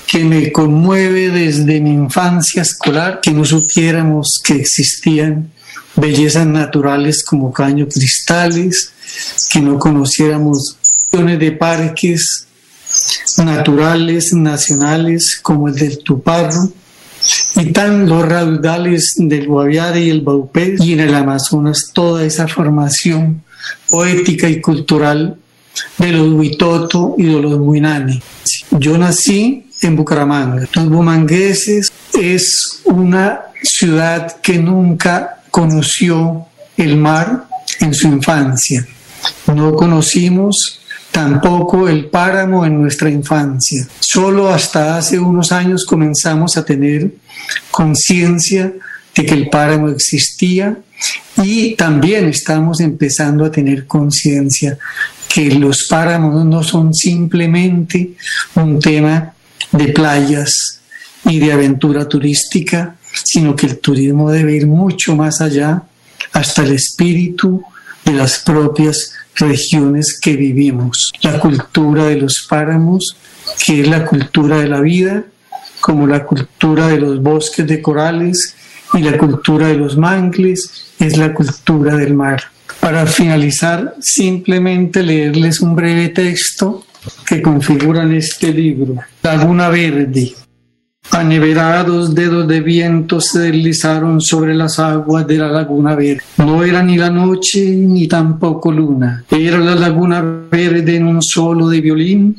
que 0.08 0.24
me 0.24 0.52
conmueve 0.52 1.30
desde 1.30 1.82
mi 1.82 1.92
infancia 1.92 2.62
escolar, 2.62 3.20
que 3.22 3.32
no 3.32 3.44
supiéramos 3.44 4.42
que 4.42 4.54
existían 4.54 5.52
bellezas 5.96 6.48
naturales 6.48 7.24
como 7.24 7.52
caños 7.52 7.94
cristales, 7.94 8.94
que 9.52 9.60
no 9.60 9.78
conociéramos 9.78 10.78
millones 11.12 11.40
de 11.40 11.52
parques 11.52 12.48
naturales, 13.38 14.34
nacionales, 14.34 15.40
como 15.42 15.68
el 15.68 15.76
del 15.76 16.00
Tuparro, 16.00 16.72
y 17.56 17.72
tan 17.72 18.08
los 18.08 18.28
raudales 18.28 19.16
del 19.18 19.48
Guaviare 19.48 20.02
y 20.02 20.10
el 20.10 20.22
Baupé, 20.22 20.76
y 20.80 20.94
en 20.94 21.02
el 21.02 21.16
Amazonas 21.16 21.92
toda 21.94 22.24
esa 22.24 22.48
formación 22.48 23.44
poética 23.90 24.50
y 24.50 24.62
cultural 24.62 25.38
de 25.98 26.12
los 26.12 26.34
Huitoto 26.34 27.16
y 27.18 27.24
de 27.24 27.42
los 27.42 27.60
Muinani. 27.60 28.22
Yo 28.72 28.98
nací 28.98 29.66
en 29.82 29.96
Bucaramanga. 29.96 30.68
Los 30.74 30.90
bumangueses 30.90 31.92
es 32.14 32.82
una 32.86 33.42
ciudad 33.62 34.40
que 34.42 34.58
nunca 34.58 35.42
conoció 35.52 36.46
el 36.78 36.98
mar 36.98 37.48
en 37.80 37.94
su 37.94 38.08
infancia. 38.08 38.88
No 39.54 39.74
conocimos 39.74 40.80
tampoco 41.12 41.88
el 41.88 42.06
páramo 42.06 42.66
en 42.66 42.82
nuestra 42.82 43.10
infancia. 43.10 43.88
Solo 44.00 44.50
hasta 44.50 44.98
hace 44.98 45.20
unos 45.20 45.52
años 45.52 45.86
comenzamos 45.86 46.58
a 46.58 46.66
tener 46.66 47.12
conciencia 47.72 48.74
de 49.16 49.26
que 49.26 49.34
el 49.34 49.50
páramo 49.50 49.90
existía 49.90 50.78
y 51.38 51.76
también 51.76 52.28
estamos 52.28 52.80
empezando 52.82 53.46
a 53.46 53.52
tener 53.52 53.86
conciencia 53.86 54.78
que 55.28 55.52
los 55.52 55.84
páramos 55.84 56.46
no 56.46 56.64
son 56.64 56.94
simplemente 56.94 58.14
un 58.56 58.80
tema 58.80 59.34
de 59.72 59.88
playas 59.90 60.80
y 61.26 61.40
de 61.40 61.52
aventura 61.52 62.08
turística, 62.08 62.96
sino 63.24 63.56
que 63.56 63.68
el 63.68 63.80
turismo 63.80 64.32
debe 64.32 64.56
ir 64.56 64.68
mucho 64.68 65.16
más 65.16 65.42
allá, 65.42 65.84
hasta 66.32 66.64
el 66.64 66.72
espíritu 66.72 67.64
de 68.06 68.14
las 68.14 68.40
propias 68.40 69.14
regiones 69.38 70.20
que 70.20 70.36
vivimos. 70.36 71.12
La 71.22 71.40
cultura 71.40 72.06
de 72.06 72.18
los 72.18 72.46
páramos, 72.50 73.16
que 73.66 73.82
es 73.82 73.88
la 73.88 74.06
cultura 74.06 74.60
de 74.60 74.68
la 74.68 74.82
vida, 74.82 75.24
como 75.82 76.08
la 76.08 76.24
cultura 76.26 76.88
de 76.88 77.00
los 77.00 77.22
bosques 77.22 77.66
de 77.68 77.82
corales 77.82 78.56
y 78.94 79.00
la 79.00 79.18
cultura 79.18 79.68
de 79.68 79.76
los 79.76 79.98
mangles 79.98 80.94
es 81.00 81.18
la 81.18 81.34
cultura 81.34 81.96
del 81.96 82.14
mar. 82.14 82.44
Para 82.80 83.06
finalizar, 83.06 83.96
simplemente 84.00 85.04
leerles 85.04 85.62
un 85.62 85.76
breve 85.76 86.10
texto 86.10 86.86
que 87.26 87.42
configuran 87.42 88.14
este 88.14 88.52
libro. 88.52 88.96
Laguna 89.24 89.70
Verde. 89.70 90.34
Aneverados 91.18 92.14
dedos 92.14 92.48
de 92.48 92.62
viento 92.62 93.20
se 93.20 93.40
deslizaron 93.40 94.22
sobre 94.22 94.54
las 94.54 94.78
aguas 94.78 95.26
de 95.26 95.40
la 95.40 95.48
laguna 95.48 95.96
verde. 95.96 96.22
No 96.38 96.64
era 96.64 96.84
ni 96.84 96.96
la 96.96 97.10
noche 97.10 97.60
ni 97.76 98.08
tampoco 98.08 98.72
luna. 98.72 99.24
Era 99.32 99.58
la 99.58 99.74
laguna 99.74 100.22
verde 100.22 100.96
en 100.96 101.08
un 101.08 101.24
solo 101.24 101.70
de 101.70 101.82
violín 101.82 102.38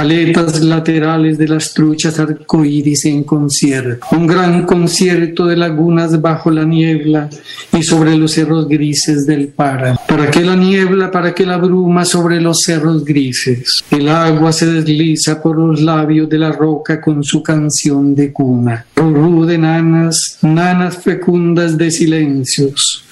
aletas 0.00 0.62
laterales 0.62 1.36
de 1.36 1.48
las 1.48 1.74
truchas 1.74 2.18
arcoíris 2.18 3.04
en 3.06 3.24
concierto, 3.24 4.06
un 4.12 4.26
gran 4.26 4.64
concierto 4.64 5.46
de 5.46 5.56
lagunas 5.56 6.20
bajo 6.20 6.50
la 6.50 6.64
niebla 6.64 7.28
y 7.76 7.82
sobre 7.82 8.16
los 8.16 8.32
cerros 8.32 8.68
grises 8.68 9.26
del 9.26 9.48
páramo. 9.48 9.98
¿Para 10.08 10.30
qué 10.30 10.40
la 10.42 10.54
niebla? 10.54 11.10
¿Para 11.10 11.34
qué 11.34 11.44
la 11.44 11.56
bruma 11.56 12.04
sobre 12.04 12.40
los 12.40 12.60
cerros 12.60 13.04
grises? 13.04 13.82
El 13.90 14.08
agua 14.08 14.52
se 14.52 14.66
desliza 14.66 15.42
por 15.42 15.58
los 15.58 15.80
labios 15.80 16.28
de 16.28 16.38
la 16.38 16.52
roca 16.52 17.00
con 17.00 17.24
su 17.24 17.42
canción 17.42 18.14
de 18.14 18.32
cuna. 18.32 18.86
Rurú 18.94 19.44
de 19.44 19.58
nanas, 19.58 20.38
nanas 20.40 20.98
fecundas 20.98 21.76
de 21.76 21.90
silencios. 21.90 23.04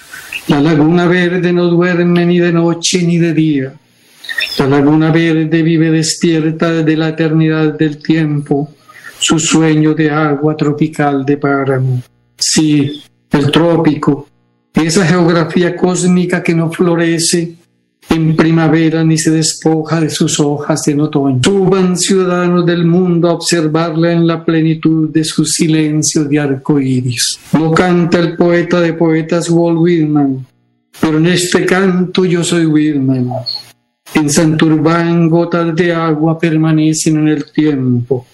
La 0.46 0.60
laguna 0.60 1.06
verde 1.06 1.52
no 1.52 1.66
duerme 1.66 2.24
ni 2.24 2.38
de 2.38 2.52
noche 2.52 3.02
ni 3.02 3.18
de 3.18 3.34
día 3.34 3.74
La 4.58 4.66
laguna 4.66 5.10
verde 5.10 5.62
vive 5.62 5.90
despierta 5.90 6.70
desde 6.70 6.96
la 6.96 7.10
eternidad 7.10 7.78
del 7.78 7.98
tiempo, 7.98 8.70
su 9.18 9.38
sueño 9.38 9.94
de 9.94 10.10
agua 10.10 10.56
tropical 10.56 11.24
de 11.24 11.36
páramo. 11.36 12.02
Sí, 12.36 13.02
el 13.30 13.50
trópico, 13.50 14.28
esa 14.74 15.04
geografía 15.06 15.76
cósmica 15.76 16.42
que 16.42 16.54
no 16.54 16.70
florece 16.70 17.56
en 18.10 18.36
primavera 18.36 19.04
ni 19.04 19.18
se 19.18 19.30
despoja 19.30 20.00
de 20.00 20.08
sus 20.08 20.40
hojas 20.40 20.86
en 20.88 21.00
otoño. 21.00 21.40
Suban 21.42 21.96
ciudadanos 21.96 22.64
del 22.64 22.84
mundo 22.84 23.28
a 23.28 23.34
observarla 23.34 24.12
en 24.12 24.26
la 24.26 24.44
plenitud 24.44 25.10
de 25.10 25.24
su 25.24 25.44
silencio 25.44 26.24
de 26.24 26.38
arco 26.38 26.80
iris. 26.80 27.38
No 27.52 27.72
canta 27.72 28.18
el 28.18 28.36
poeta 28.36 28.80
de 28.80 28.94
poetas 28.94 29.50
Walt 29.50 29.78
Whitman, 29.78 30.46
pero 31.00 31.18
en 31.18 31.26
este 31.26 31.66
canto 31.66 32.24
yo 32.24 32.42
soy 32.42 32.66
Whitman. 32.66 33.30
En 34.18 34.28
Santurbán 34.28 35.28
gotas 35.30 35.76
de 35.76 35.94
agua 35.94 36.36
permanecen 36.36 37.18
en 37.18 37.28
el 37.28 37.52
tiempo. 37.52 38.26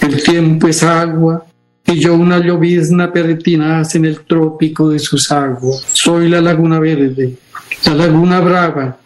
El 0.00 0.22
tiempo 0.22 0.68
es 0.68 0.82
agua 0.82 1.44
y 1.86 2.00
yo 2.00 2.14
una 2.14 2.38
llovizna 2.38 3.12
pertinaz 3.12 3.94
en 3.94 4.06
el 4.06 4.20
trópico 4.20 4.88
de 4.88 4.98
sus 4.98 5.30
aguas. 5.30 5.84
Soy 5.92 6.30
la 6.30 6.40
laguna 6.40 6.80
verde, 6.80 7.34
la 7.84 7.94
laguna 7.94 8.40
brava, 8.40 8.96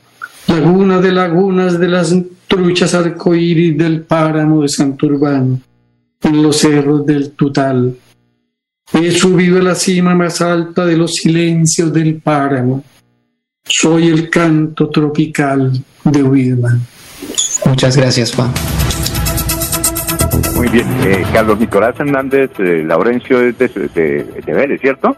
laguna 0.46 1.00
de 1.00 1.10
lagunas 1.10 1.80
de 1.80 1.88
las 1.88 2.14
truchas 2.46 2.94
arcoíris 2.94 3.76
del 3.76 4.02
páramo 4.02 4.62
de 4.62 4.68
Santurbán, 4.68 5.60
en 6.22 6.42
los 6.42 6.56
cerros 6.58 7.04
del 7.04 7.32
Tutal. 7.32 7.96
He 8.92 9.10
subido 9.10 9.58
a 9.58 9.62
la 9.62 9.74
cima 9.74 10.14
más 10.14 10.40
alta 10.40 10.86
de 10.86 10.96
los 10.96 11.14
silencios 11.14 11.92
del 11.92 12.20
páramo. 12.22 12.84
Soy 13.68 14.08
el 14.08 14.30
canto 14.30 14.88
tropical 14.88 15.72
de 16.04 16.22
Whitman. 16.22 16.80
Muchas 17.66 17.96
gracias, 17.96 18.34
Juan. 18.34 18.52
Muy 20.54 20.68
bien. 20.68 20.86
Eh, 21.04 21.24
Carlos 21.32 21.58
Nicolás 21.58 21.98
Hernández 21.98 22.50
eh, 22.58 22.82
Laurencio 22.86 23.40
es 23.40 23.58
de, 23.58 23.68
de, 23.68 24.24
de 24.24 24.52
Vélez, 24.52 24.80
¿cierto? 24.80 25.16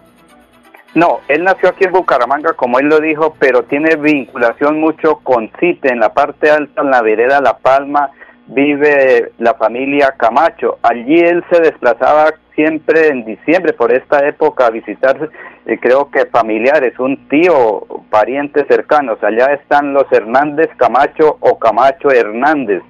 No, 0.95 1.21
él 1.29 1.45
nació 1.45 1.69
aquí 1.69 1.85
en 1.85 1.93
Bucaramanga, 1.93 2.55
como 2.55 2.79
él 2.79 2.87
lo 2.87 3.01
dijo, 3.01 3.37
pero 3.39 3.65
tiene 3.65 3.97
vinculación 3.97 4.81
mucho 4.81 5.21
con 5.23 5.51
CITE, 5.61 5.93
en 5.93 6.01
la 6.01 6.15
parte 6.15 6.51
alta, 6.51 6.81
en 6.81 6.91
la 6.91 7.03
vereda 7.03 7.41
La 7.41 7.59
Palma, 7.59 8.11
vive 8.47 9.33
la 9.39 9.55
familia 9.55 10.15
Camacho. 10.17 10.79
Allí 10.83 11.19
él 11.19 11.45
se 11.51 11.61
desplazaba 11.61 12.33
siempre 12.59 13.07
en 13.07 13.25
diciembre 13.25 13.73
por 13.73 13.93
esta 13.93 14.27
época 14.27 14.67
a 14.67 14.71
visitar, 14.71 15.31
eh, 15.65 15.79
creo 15.81 16.11
que 16.11 16.27
familiares, 16.27 16.99
un 16.99 17.29
tío, 17.29 17.87
parientes 18.11 18.67
cercanos. 18.67 19.23
Allá 19.23 19.53
están 19.53 19.93
los 19.93 20.11
Hernández 20.11 20.69
Camacho 20.77 21.37
o 21.39 21.57
Camacho 21.61 22.11
Hernández. 22.11 22.83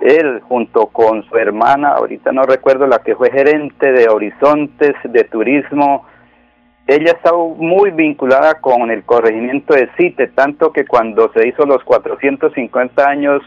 Él 0.00 0.40
junto 0.48 0.86
con 0.86 1.24
su 1.24 1.36
hermana, 1.36 1.90
ahorita 1.90 2.32
no 2.32 2.44
recuerdo 2.44 2.86
la 2.86 3.00
que 3.00 3.14
fue 3.14 3.30
gerente 3.30 3.92
de 3.92 4.08
Horizontes 4.08 4.94
de 5.04 5.24
Turismo, 5.24 6.06
ella 6.86 7.12
está 7.12 7.32
muy 7.34 7.90
vinculada 7.90 8.62
con 8.62 8.90
el 8.90 9.04
corregimiento 9.04 9.74
de 9.74 9.90
CITE, 9.98 10.28
tanto 10.28 10.72
que 10.72 10.86
cuando 10.86 11.30
se 11.34 11.46
hizo 11.46 11.66
los 11.66 11.84
450 11.84 13.06
años 13.06 13.42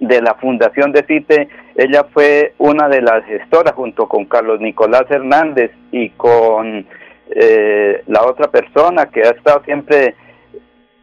de 0.00 0.20
la 0.20 0.34
fundación 0.34 0.92
de 0.92 1.02
CITE, 1.04 1.48
ella 1.74 2.04
fue 2.12 2.54
una 2.58 2.88
de 2.88 3.02
las 3.02 3.24
gestoras 3.24 3.74
junto 3.74 4.08
con 4.08 4.24
Carlos 4.26 4.60
Nicolás 4.60 5.04
Hernández 5.08 5.70
y 5.92 6.10
con 6.10 6.86
eh, 7.30 8.02
la 8.06 8.22
otra 8.22 8.50
persona 8.50 9.06
que 9.06 9.20
ha 9.20 9.30
estado 9.30 9.62
siempre 9.64 10.14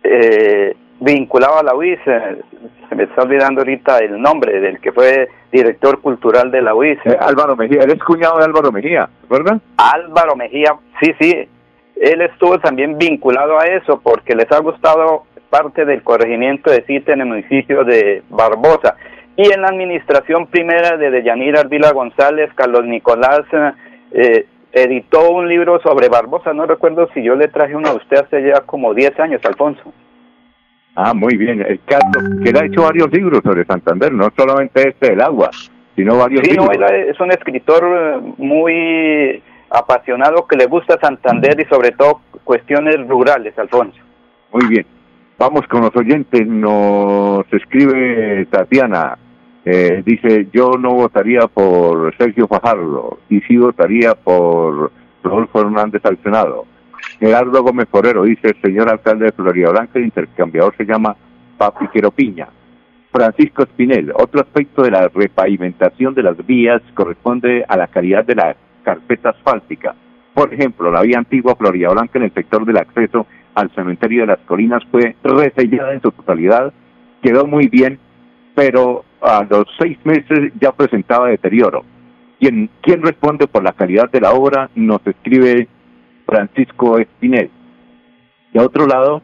eh, 0.03 0.75
vinculado 0.99 1.59
a 1.59 1.63
la 1.63 1.75
UIS, 1.75 1.99
se 2.03 2.95
me 2.95 3.03
está 3.03 3.21
olvidando 3.21 3.61
ahorita 3.61 3.99
el 3.99 4.21
nombre 4.21 4.59
del 4.59 4.79
que 4.79 4.91
fue 4.91 5.29
director 5.51 6.01
cultural 6.01 6.51
de 6.51 6.61
la 6.61 6.75
UIS. 6.75 6.99
Eh, 7.05 7.17
Álvaro 7.19 7.55
Mejía, 7.55 7.83
eres 7.83 8.03
cuñado 8.03 8.37
de 8.39 8.45
Álvaro 8.45 8.71
Mejía, 8.71 9.09
¿verdad? 9.29 9.59
Álvaro 9.77 10.35
Mejía, 10.35 10.75
sí, 11.01 11.13
sí, 11.19 11.47
él 11.95 12.21
estuvo 12.21 12.59
también 12.59 12.97
vinculado 12.97 13.59
a 13.59 13.65
eso 13.65 13.99
porque 14.01 14.35
les 14.35 14.51
ha 14.51 14.59
gustado 14.59 15.23
parte 15.49 15.85
del 15.85 16.03
corregimiento 16.03 16.69
de 16.69 16.83
CITE 16.83 17.13
en 17.13 17.21
el 17.21 17.27
municipio 17.27 17.83
de 17.83 18.23
Barbosa. 18.29 18.95
Y 19.37 19.53
en 19.53 19.61
la 19.61 19.67
administración 19.67 20.47
primera 20.47 20.97
de 20.97 21.11
Deyanira 21.11 21.59
Ardila 21.59 21.91
González, 21.91 22.49
Carlos 22.55 22.85
Nicolás 22.85 23.43
eh, 24.11 24.47
editó 24.71 25.29
un 25.29 25.47
libro 25.47 25.79
sobre 25.81 26.09
Barbosa. 26.09 26.53
No 26.53 26.65
recuerdo 26.65 27.07
si 27.13 27.21
yo 27.21 27.35
le 27.35 27.47
traje 27.47 27.75
uno 27.75 27.89
a 27.89 27.93
usted 27.93 28.17
hace 28.17 28.41
ya 28.41 28.61
como 28.61 28.95
10 28.95 29.19
años, 29.19 29.41
Alfonso. 29.45 29.93
Ah, 30.95 31.13
muy 31.13 31.37
bien. 31.37 31.61
El 31.61 31.79
Carlos, 31.85 32.41
que 32.43 32.49
él 32.49 32.57
ha 32.57 32.65
hecho 32.65 32.81
varios 32.81 33.11
libros 33.11 33.41
sobre 33.43 33.63
Santander, 33.65 34.11
no 34.11 34.31
solamente 34.35 34.89
este 34.89 35.11
del 35.11 35.21
agua, 35.21 35.51
sino 35.95 36.17
varios 36.17 36.41
sí, 36.43 36.51
libros. 36.51 36.75
no, 36.75 36.87
es 36.87 37.19
un 37.19 37.31
escritor 37.31 37.83
eh, 37.85 38.33
muy 38.37 39.43
apasionado 39.69 40.47
que 40.47 40.57
le 40.57 40.65
gusta 40.65 40.97
Santander 40.99 41.59
y 41.59 41.65
sobre 41.65 41.91
todo 41.91 42.21
cuestiones 42.43 43.07
rurales, 43.07 43.55
Alfonso. 43.59 43.99
Muy 44.51 44.65
bien. 44.65 44.85
Vamos 45.37 45.67
con 45.67 45.81
los 45.81 45.95
oyentes. 45.95 46.47
Nos 46.47 47.45
escribe 47.53 48.47
Tatiana. 48.49 49.15
Eh, 49.69 50.01
dice, 50.05 50.47
yo 50.53 50.77
no 50.79 50.93
votaría 50.93 51.45
por 51.47 52.15
Sergio 52.15 52.47
Fajardo 52.47 53.19
y 53.27 53.41
sí 53.41 53.57
votaría 53.57 54.15
por 54.15 54.93
Rodolfo 55.21 55.59
Hernández 55.59 56.05
al 56.05 56.17
Senado. 56.23 56.65
Gerardo 57.19 57.63
Gómez 57.63 57.89
Forero 57.91 58.23
dice, 58.23 58.55
señor 58.61 58.89
alcalde 58.89 59.25
de 59.25 59.31
Florida 59.33 59.71
Blanca, 59.71 59.99
el 59.99 60.05
intercambiador 60.05 60.73
se 60.77 60.85
llama 60.85 61.17
Papi 61.57 61.89
Queropiña. 61.89 62.47
Francisco 63.11 63.63
Espinel, 63.63 64.13
otro 64.15 64.39
aspecto 64.39 64.83
de 64.83 64.91
la 64.91 65.09
repavimentación 65.09 66.13
de 66.13 66.23
las 66.23 66.37
vías 66.47 66.81
corresponde 66.93 67.65
a 67.67 67.75
la 67.75 67.87
calidad 67.87 68.23
de 68.23 68.35
la 68.35 68.55
carpeta 68.83 69.31
asfáltica. 69.31 69.95
Por 70.33 70.53
ejemplo, 70.53 70.89
la 70.91 71.01
vía 71.01 71.17
antigua 71.17 71.57
Florida 71.57 71.89
Blanca 71.89 72.19
en 72.19 72.23
el 72.23 72.33
sector 72.33 72.65
del 72.65 72.77
acceso 72.77 73.27
al 73.53 73.69
cementerio 73.75 74.21
de 74.21 74.27
las 74.27 74.39
colinas 74.45 74.81
fue 74.89 75.17
resellada 75.21 75.91
en 75.91 76.01
su 76.01 76.11
totalidad, 76.13 76.71
quedó 77.21 77.45
muy 77.45 77.67
bien, 77.67 77.99
pero 78.55 79.03
a 79.21 79.45
los 79.49 79.65
seis 79.79 79.97
meses 80.03 80.51
ya 80.59 80.71
presentaba 80.71 81.27
deterioro. 81.27 81.83
¿Quién, 82.39 82.69
quién 82.81 83.01
responde 83.01 83.47
por 83.47 83.63
la 83.63 83.73
calidad 83.73 84.09
de 84.11 84.21
la 84.21 84.33
obra? 84.33 84.69
Nos 84.75 85.05
escribe 85.05 85.67
Francisco 86.25 86.99
Espinel. 86.99 87.49
De 88.53 88.59
otro 88.59 88.85
lado, 88.85 89.21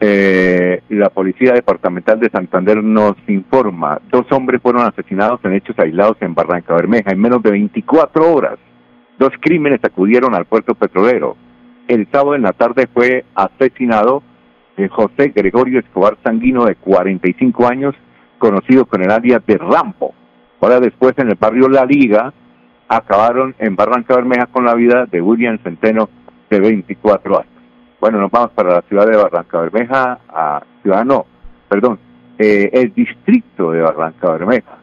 eh, 0.00 0.82
la 0.88 1.10
Policía 1.10 1.52
Departamental 1.52 2.20
de 2.20 2.30
Santander 2.30 2.82
nos 2.82 3.16
informa, 3.26 4.00
dos 4.10 4.30
hombres 4.30 4.62
fueron 4.62 4.82
asesinados 4.82 5.40
en 5.44 5.54
hechos 5.54 5.76
aislados 5.78 6.16
en 6.20 6.34
Barranca 6.34 6.74
Bermeja 6.74 7.10
en 7.10 7.20
menos 7.20 7.42
de 7.42 7.50
24 7.50 8.32
horas. 8.32 8.58
Dos 9.18 9.32
crímenes 9.40 9.80
acudieron 9.82 10.34
al 10.36 10.44
puerto 10.44 10.74
petrolero. 10.74 11.36
El 11.88 12.06
sábado 12.12 12.36
en 12.36 12.42
la 12.42 12.52
tarde 12.52 12.86
fue 12.92 13.24
asesinado 13.34 14.22
José 14.86 15.32
Gregorio 15.34 15.80
Escobar 15.80 16.16
Sanguino 16.22 16.66
de 16.66 16.76
45 16.76 17.66
años, 17.66 17.96
conocido 18.38 18.86
con 18.86 19.02
el 19.02 19.10
alias 19.10 19.44
de 19.44 19.58
Rampo. 19.58 20.14
Ahora 20.60 20.78
después 20.78 21.14
en 21.18 21.30
el 21.30 21.34
barrio 21.34 21.68
La 21.68 21.84
Liga 21.84 22.32
acabaron 22.88 23.54
en 23.58 23.74
Barranca 23.74 24.14
Bermeja 24.14 24.46
con 24.46 24.64
la 24.64 24.74
vida 24.74 25.06
de 25.06 25.20
William 25.20 25.58
Centeno 25.62 26.08
de 26.48 26.60
24 26.60 27.40
años. 27.40 27.52
Bueno, 28.00 28.20
nos 28.20 28.30
vamos 28.30 28.50
para 28.52 28.74
la 28.74 28.82
ciudad 28.82 29.06
de 29.06 29.16
Barranca 29.16 29.60
Bermeja, 29.60 30.20
a 30.28 30.62
ciudad 30.82 31.04
no, 31.04 31.26
perdón, 31.68 31.98
eh, 32.38 32.70
el 32.72 32.94
distrito 32.94 33.72
de 33.72 33.82
Barranca 33.82 34.30
Bermeja. 34.30 34.78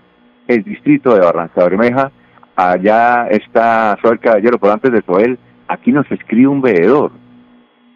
El 0.47 0.63
distrito 0.63 1.13
de 1.15 1.21
Barranca 1.21 1.63
Bermeja, 1.63 2.11
allá 2.55 3.27
está 3.29 3.97
Soel 4.01 4.19
Caballero, 4.19 4.59
por 4.59 4.69
antes 4.69 4.91
de 4.91 5.01
Soel, 5.01 5.39
aquí 5.67 5.91
nos 5.91 6.09
escribe 6.11 6.47
un 6.47 6.61
veedor. 6.61 7.11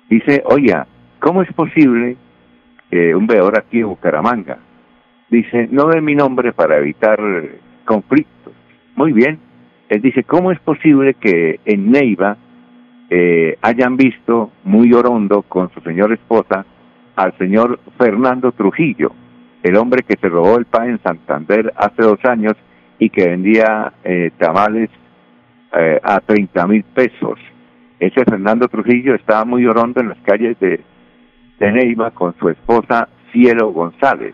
Dice, 0.10 0.42
oye, 0.46 0.76
¿cómo 1.20 1.42
es 1.42 1.52
posible 1.54 2.18
que 2.90 3.16
un 3.16 3.28
veedor 3.28 3.58
aquí 3.58 3.80
en 3.80 3.88
Bucaramanga? 3.88 4.58
Dice, 5.30 5.68
no 5.72 5.88
de 5.88 6.02
mi 6.02 6.16
nombre 6.16 6.54
para 6.54 6.78
evitar 6.78 7.20
conflictos. 7.86 8.54
Muy 8.96 9.14
bien. 9.14 9.40
Él 9.90 10.02
dice, 10.02 10.24
¿cómo 10.24 10.52
es 10.52 10.60
posible 10.60 11.16
que 11.16 11.60
en 11.66 11.92
Neiva 11.92 12.38
eh, 13.10 13.58
hayan 13.62 13.98
visto 13.98 14.52
muy 14.64 14.94
orondo 14.94 15.42
con 15.44 15.72
su 15.72 15.82
señora 15.82 16.14
esposa 16.14 16.66
al 17.16 17.36
señor 17.38 17.80
Fernando 17.98 18.52
Trujillo, 18.52 19.12
el 19.64 19.76
hombre 19.76 20.04
que 20.04 20.16
se 20.16 20.30
robó 20.30 20.58
el 20.58 20.66
pan 20.66 20.90
en 20.92 21.02
Santander 21.02 21.74
hace 21.76 22.04
dos 22.04 22.24
años 22.24 22.54
y 23.00 23.10
que 23.10 23.28
vendía 23.28 23.94
eh, 24.04 24.32
tamales 24.38 24.90
eh, 25.78 26.00
a 26.04 26.20
30 26.20 26.68
mil 26.68 26.84
pesos. 26.84 27.40
Ese 28.00 28.24
Fernando 28.24 28.68
Trujillo 28.68 29.16
estaba 29.16 29.44
muy 29.44 29.66
orondo 29.66 30.00
en 30.00 30.10
las 30.10 30.20
calles 30.20 30.58
de, 30.60 30.80
de 31.60 31.72
Neiva 31.72 32.12
con 32.12 32.36
su 32.40 32.50
esposa 32.50 33.08
Cielo 33.32 33.72
González. 33.72 34.34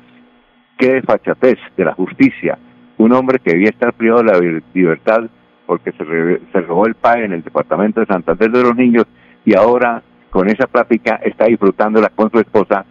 Qué 0.77 0.93
desfachatez 0.93 1.57
de 1.75 1.85
la 1.85 1.93
justicia. 1.93 2.57
Un 2.97 3.13
hombre 3.13 3.39
que 3.39 3.51
debía 3.51 3.69
estar 3.69 3.93
privado 3.93 4.23
de 4.23 4.31
la 4.31 4.61
libertad 4.73 5.23
porque 5.65 5.91
se, 5.91 6.61
robó 6.61 6.85
el 6.85 6.95
PAE 6.95 7.25
en 7.25 7.33
el 7.33 7.43
departamento 7.43 7.99
de 7.99 8.05
Santander 8.05 8.51
de 8.51 8.61
los 8.61 8.75
Niños 8.75 9.05
y 9.43 9.55
ahora 9.55 10.01
con 10.29 10.47
esa 10.47 10.67
plática 10.67 11.19
está 11.23 11.45
disfrutándola 11.45 12.09
con 12.09 12.29
su 12.29 12.39
esposa 12.39 12.85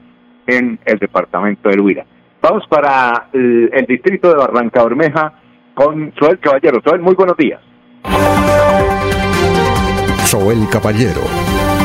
en 0.47 0.78
el 0.85 0.98
departamento 0.98 1.69
del 1.69 1.81
Huila. 1.81 2.05
Vamos 2.43 2.65
para 2.69 3.28
el, 3.32 3.70
el 3.73 3.86
distrito 3.86 4.28
de 4.28 4.36
Barranca 4.36 4.82
Bermeja 4.82 5.32
con 5.74 6.12
Soel 6.19 6.39
Caballero. 6.40 6.81
Soel, 6.85 7.01
muy 7.01 7.15
buenos 7.15 7.36
días. 7.36 7.61
Soel 10.24 10.69
Caballero 10.70 11.53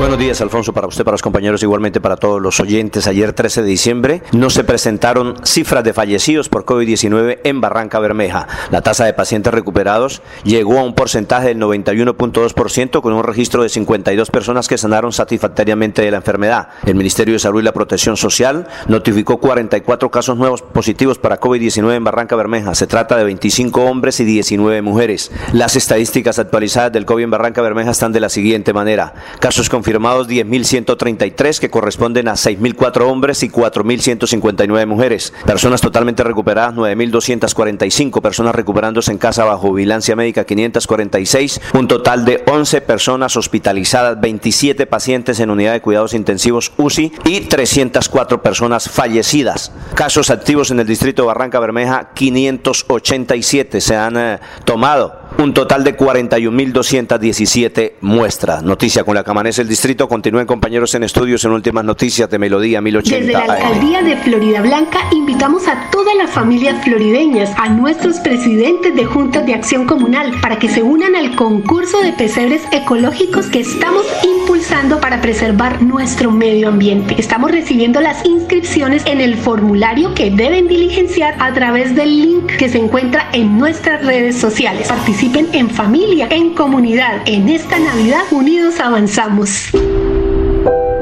Buenos 0.00 0.18
días, 0.18 0.40
Alfonso, 0.40 0.72
para 0.72 0.86
usted, 0.86 1.04
para 1.04 1.12
los 1.12 1.20
compañeros, 1.20 1.62
igualmente 1.62 2.00
para 2.00 2.16
todos 2.16 2.40
los 2.40 2.58
oyentes. 2.58 3.06
Ayer, 3.06 3.34
13 3.34 3.60
de 3.60 3.68
diciembre, 3.68 4.22
no 4.32 4.48
se 4.48 4.64
presentaron 4.64 5.36
cifras 5.44 5.84
de 5.84 5.92
fallecidos 5.92 6.48
por 6.48 6.64
COVID-19 6.64 7.40
en 7.44 7.60
Barranca 7.60 7.98
Bermeja. 7.98 8.48
La 8.70 8.80
tasa 8.80 9.04
de 9.04 9.12
pacientes 9.12 9.52
recuperados 9.52 10.22
llegó 10.42 10.78
a 10.78 10.84
un 10.84 10.94
porcentaje 10.94 11.48
del 11.48 11.58
91.2% 11.58 13.02
con 13.02 13.12
un 13.12 13.22
registro 13.22 13.62
de 13.62 13.68
52 13.68 14.30
personas 14.30 14.68
que 14.68 14.78
sanaron 14.78 15.12
satisfactoriamente 15.12 16.00
de 16.00 16.10
la 16.10 16.16
enfermedad. 16.16 16.68
El 16.86 16.94
Ministerio 16.94 17.34
de 17.34 17.38
Salud 17.38 17.60
y 17.60 17.64
la 17.64 17.72
Protección 17.72 18.16
Social 18.16 18.68
notificó 18.88 19.36
44 19.36 20.10
casos 20.10 20.38
nuevos 20.38 20.62
positivos 20.62 21.18
para 21.18 21.38
COVID-19 21.38 21.94
en 21.94 22.04
Barranca 22.04 22.36
Bermeja. 22.36 22.74
Se 22.74 22.86
trata 22.86 23.18
de 23.18 23.24
25 23.24 23.82
hombres 23.82 24.18
y 24.20 24.24
19 24.24 24.80
mujeres. 24.80 25.30
Las 25.52 25.76
estadísticas 25.76 26.38
actualizadas 26.38 26.90
del 26.90 27.04
COVID 27.04 27.24
en 27.24 27.30
Barranca 27.30 27.60
Bermeja 27.60 27.90
están 27.90 28.12
de 28.12 28.20
la 28.20 28.30
siguiente 28.30 28.72
manera. 28.72 29.12
Casos 29.40 29.68
confirmados 29.68 29.89
confirmados 29.90 30.28
10.133 30.28 31.58
que 31.58 31.68
corresponden 31.68 32.28
a 32.28 32.34
6.004 32.34 33.10
hombres 33.10 33.42
y 33.42 33.50
4.159 33.50 34.86
mujeres. 34.86 35.32
Personas 35.44 35.80
totalmente 35.80 36.22
recuperadas 36.22 36.76
9.245. 36.76 38.20
Personas 38.20 38.54
recuperándose 38.54 39.10
en 39.10 39.18
casa 39.18 39.44
bajo 39.44 39.72
vigilancia 39.72 40.14
médica 40.14 40.44
546. 40.44 41.60
Un 41.74 41.88
total 41.88 42.24
de 42.24 42.44
11 42.46 42.82
personas 42.82 43.36
hospitalizadas, 43.36 44.20
27 44.20 44.86
pacientes 44.86 45.40
en 45.40 45.50
unidad 45.50 45.72
de 45.72 45.80
cuidados 45.80 46.14
intensivos 46.14 46.72
UCI 46.76 47.12
y 47.24 47.40
304 47.40 48.42
personas 48.42 48.88
fallecidas. 48.88 49.72
Casos 49.96 50.30
activos 50.30 50.70
en 50.70 50.78
el 50.78 50.86
distrito 50.86 51.22
de 51.22 51.26
Barranca 51.26 51.58
Bermeja 51.58 52.10
587 52.14 53.80
se 53.80 53.96
han 53.96 54.16
eh, 54.16 54.38
tomado. 54.64 55.19
Un 55.38 55.54
total 55.54 55.84
de 55.84 55.96
41.217 55.96 57.92
muestras. 58.02 58.62
Noticia 58.62 59.04
con 59.04 59.14
la 59.14 59.24
que 59.24 59.30
amanece 59.30 59.62
el 59.62 59.68
distrito. 59.68 60.06
Continúen 60.08 60.46
compañeros 60.46 60.94
en 60.94 61.04
estudios 61.04 61.44
en 61.44 61.52
últimas 61.52 61.84
noticias 61.84 62.28
de 62.28 62.38
Melodía 62.38 62.80
1080. 62.80 63.18
Desde 63.18 63.32
la 63.32 63.54
alcaldía 63.54 64.02
de 64.02 64.16
Florida 64.18 64.60
Blanca 64.60 64.98
invitamos 65.12 65.66
a 65.68 65.88
todas 65.90 66.14
las 66.16 66.30
familias 66.30 66.84
florideñas, 66.84 67.52
a 67.56 67.68
nuestros 67.70 68.18
presidentes 68.18 68.94
de 68.94 69.04
juntas 69.06 69.46
de 69.46 69.54
acción 69.54 69.86
comunal 69.86 70.32
para 70.42 70.58
que 70.58 70.68
se 70.68 70.82
unan 70.82 71.16
al 71.16 71.34
concurso 71.36 72.00
de 72.00 72.12
pesebres 72.12 72.62
ecológicos 72.72 73.46
que 73.46 73.60
estamos 73.60 74.04
impulsando 74.22 75.00
para 75.00 75.20
preservar 75.22 75.80
nuestro 75.82 76.30
medio 76.30 76.68
ambiente. 76.68 77.14
Estamos 77.18 77.50
recibiendo 77.50 78.00
las 78.00 78.24
inscripciones 78.26 79.04
en 79.06 79.20
el 79.20 79.36
formulario 79.36 80.14
que 80.14 80.30
deben 80.30 80.68
diligenciar 80.68 81.34
a 81.38 81.54
través 81.54 81.94
del 81.94 82.20
link 82.20 82.56
que 82.58 82.68
se 82.68 82.78
encuentra 82.78 83.28
en 83.32 83.58
nuestras 83.58 84.04
redes 84.04 84.36
sociales. 84.36 84.90
Participen 85.20 85.54
en 85.54 85.68
familia, 85.68 86.28
en 86.30 86.54
comunidad. 86.54 87.20
En 87.26 87.50
esta 87.50 87.78
Navidad 87.78 88.22
unidos 88.30 88.80
avanzamos. 88.80 89.68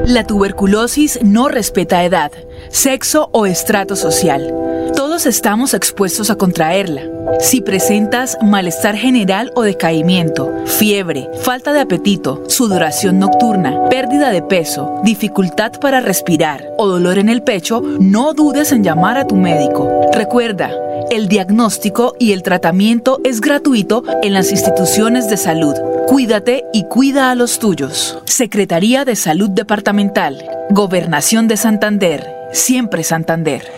La 0.05 0.27
tuberculosis 0.27 1.19
no 1.23 1.47
respeta 1.47 2.03
edad, 2.03 2.29
sexo 2.67 3.29
o 3.31 3.45
estrato 3.45 3.95
social. 3.95 4.53
Todos 4.93 5.25
estamos 5.25 5.73
expuestos 5.73 6.29
a 6.29 6.35
contraerla. 6.35 7.03
Si 7.39 7.61
presentas 7.61 8.37
malestar 8.41 8.97
general 8.97 9.53
o 9.55 9.61
decaimiento, 9.61 10.53
fiebre, 10.65 11.29
falta 11.43 11.71
de 11.71 11.79
apetito, 11.79 12.43
sudoración 12.49 13.19
nocturna, 13.19 13.87
pérdida 13.89 14.31
de 14.31 14.41
peso, 14.41 14.99
dificultad 15.05 15.71
para 15.79 16.01
respirar 16.01 16.65
o 16.77 16.89
dolor 16.89 17.19
en 17.19 17.29
el 17.29 17.41
pecho, 17.41 17.81
no 18.01 18.33
dudes 18.33 18.73
en 18.73 18.83
llamar 18.83 19.17
a 19.17 19.27
tu 19.27 19.37
médico. 19.37 19.89
Recuerda, 20.11 20.71
el 21.09 21.27
diagnóstico 21.27 22.15
y 22.19 22.33
el 22.33 22.43
tratamiento 22.43 23.19
es 23.23 23.41
gratuito 23.41 24.03
en 24.21 24.33
las 24.33 24.51
instituciones 24.51 25.29
de 25.29 25.37
salud. 25.37 25.75
Cuídate 26.07 26.65
y 26.73 26.85
cuida 26.85 27.31
a 27.31 27.35
los 27.35 27.59
tuyos. 27.59 28.19
Secretaría 28.25 29.05
de 29.05 29.15
Salud 29.15 29.49
Departamental. 29.49 30.43
Gobernación 30.69 31.47
de 31.47 31.57
Santander. 31.57 32.35
Siempre 32.51 33.03
Santander. 33.03 33.71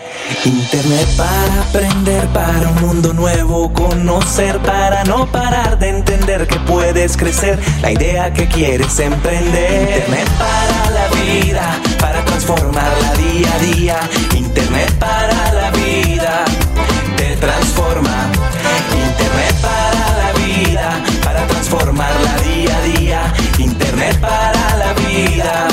Internet 0.44 1.08
para 1.16 1.62
aprender, 1.62 2.26
para 2.28 2.70
un 2.70 2.80
mundo 2.80 3.12
nuevo, 3.12 3.72
conocer, 3.72 4.58
para 4.60 5.04
no 5.04 5.30
parar 5.30 5.78
de 5.78 5.90
entender 5.90 6.46
que 6.46 6.58
puedes 6.60 7.16
crecer, 7.18 7.58
la 7.82 7.92
idea 7.92 8.32
que 8.32 8.48
quieres 8.48 8.98
emprender. 8.98 10.00
Internet 10.00 10.28
para 10.38 10.90
la 10.90 11.08
vida, 11.08 11.80
para 12.00 12.24
transformarla 12.24 13.14
día 13.14 13.54
a 13.54 13.58
día. 13.58 14.00
Internet 14.34 14.90
para 14.98 15.51
transformarla 21.72 22.36
día 22.42 22.76
a 22.76 22.82
día. 22.82 23.34
Internet 23.58 24.20
para 24.20 24.76
la 24.76 24.92
vida, 24.94 25.68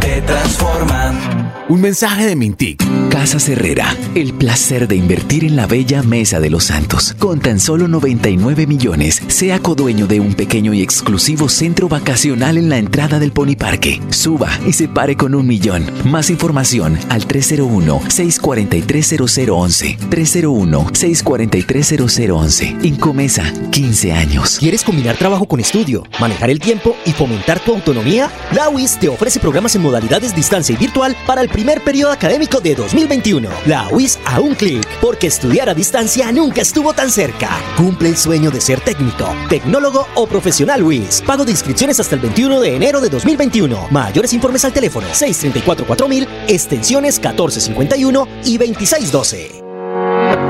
te 0.00 0.20
transforma. 0.22 1.41
Un 1.72 1.80
mensaje 1.80 2.26
de 2.26 2.36
Mintic. 2.36 2.84
Casa 3.08 3.38
Herrera, 3.50 3.96
el 4.14 4.34
placer 4.34 4.86
de 4.88 4.96
invertir 4.96 5.44
en 5.44 5.56
la 5.56 5.66
bella 5.66 6.02
Mesa 6.02 6.38
de 6.38 6.50
los 6.50 6.64
Santos. 6.64 7.14
Con 7.18 7.40
tan 7.40 7.58
solo 7.60 7.88
99 7.88 8.66
millones, 8.66 9.22
sea 9.28 9.58
codueño 9.58 10.06
de 10.06 10.20
un 10.20 10.34
pequeño 10.34 10.74
y 10.74 10.82
exclusivo 10.82 11.48
centro 11.48 11.88
vacacional 11.88 12.58
en 12.58 12.68
la 12.68 12.76
entrada 12.76 13.18
del 13.18 13.32
Pony 13.32 13.56
Parque. 13.56 14.02
Suba 14.10 14.50
y 14.66 14.74
se 14.74 14.86
pare 14.86 15.16
con 15.16 15.34
un 15.34 15.46
millón. 15.46 15.86
Más 16.04 16.28
información 16.28 16.98
al 17.08 17.26
301-643-0011. 17.26 19.96
301-643-0011. 20.10 22.84
Incomesa, 22.84 23.50
15 23.70 24.12
años. 24.12 24.58
¿Quieres 24.58 24.84
combinar 24.84 25.16
trabajo 25.16 25.46
con 25.46 25.60
estudio, 25.60 26.06
manejar 26.20 26.50
el 26.50 26.60
tiempo 26.60 26.94
y 27.06 27.12
fomentar 27.12 27.60
tu 27.60 27.72
autonomía? 27.72 28.30
La 28.52 28.68
UIS 28.68 28.98
te 28.98 29.08
ofrece 29.08 29.40
programas 29.40 29.74
en 29.74 29.80
modalidades 29.82 30.34
distancia 30.34 30.74
y 30.74 30.76
virtual 30.76 31.16
para 31.26 31.40
el 31.40 31.48
primer 31.48 31.61
periodo 31.64 32.12
académico 32.12 32.60
de 32.60 32.74
2021. 32.74 33.48
La 33.66 33.88
UIS 33.90 34.18
a 34.24 34.40
un 34.40 34.54
clic, 34.54 34.86
porque 35.00 35.28
estudiar 35.28 35.68
a 35.68 35.74
distancia 35.74 36.30
nunca 36.32 36.60
estuvo 36.60 36.92
tan 36.92 37.10
cerca. 37.10 37.50
Cumple 37.76 38.10
el 38.10 38.16
sueño 38.16 38.50
de 38.50 38.60
ser 38.60 38.80
técnico, 38.80 39.34
tecnólogo 39.48 40.06
o 40.14 40.26
profesional 40.26 40.82
UIS. 40.82 41.22
Pago 41.26 41.44
de 41.44 41.52
inscripciones 41.52 42.00
hasta 42.00 42.16
el 42.16 42.20
21 42.20 42.60
de 42.60 42.76
enero 42.76 43.00
de 43.00 43.08
2021. 43.08 43.88
Mayores 43.90 44.32
informes 44.32 44.64
al 44.64 44.72
teléfono 44.72 45.06
634-4000, 45.08 46.28
extensiones 46.48 47.18
1451 47.18 48.28
y 48.44 48.58
2612. 48.58 49.61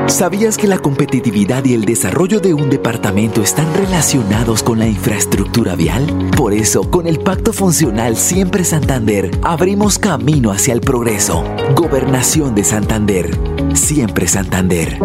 ¿Sabías 0.06 0.58
que 0.58 0.66
la 0.66 0.78
competitividad 0.78 1.64
y 1.64 1.74
el 1.74 1.84
desarrollo 1.84 2.40
de 2.40 2.52
un 2.52 2.68
departamento 2.68 3.40
están 3.40 3.66
relacionados 3.74 4.62
con 4.62 4.78
la 4.78 4.86
infraestructura 4.86 5.74
vial? 5.74 6.06
Por 6.36 6.52
eso, 6.52 6.90
con 6.90 7.06
el 7.06 7.18
Pacto 7.20 7.52
Funcional 7.52 8.16
Siempre 8.16 8.64
Santander, 8.64 9.30
abrimos 9.42 9.98
camino 9.98 10.50
hacia 10.50 10.74
el 10.74 10.80
progreso. 10.80 11.44
Gobernación 11.74 12.54
de 12.54 12.64
Santander. 12.64 13.30
Siempre 13.74 14.26
Santander. 14.26 14.98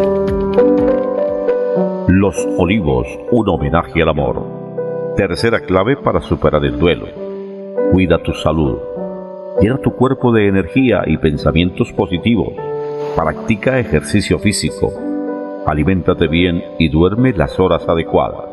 Los 2.08 2.36
Olivos, 2.58 3.08
un 3.32 3.50
homenaje 3.50 4.02
al 4.02 4.10
amor. 4.10 5.14
Tercera 5.16 5.60
clave 5.62 5.96
para 5.98 6.22
superar 6.22 6.66
el 6.66 6.78
duelo. 6.80 7.08
Cuida 7.92 8.22
tu 8.24 8.34
salud. 8.34 8.78
Llena 9.62 9.78
tu 9.78 9.92
cuerpo 9.92 10.32
de 10.32 10.48
energía 10.48 11.04
y 11.06 11.18
pensamientos 11.18 11.92
positivos. 11.94 12.54
Practica 13.18 13.80
ejercicio 13.80 14.38
físico. 14.38 14.94
Aliméntate 15.66 16.28
bien 16.28 16.64
y 16.78 16.88
duerme 16.90 17.34
las 17.34 17.60
horas 17.60 17.82
adecuadas. 17.90 18.46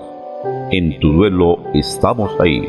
En 0.72 0.98
tu 1.00 1.12
duelo 1.12 1.58
estamos 1.74 2.34
ahí. 2.40 2.66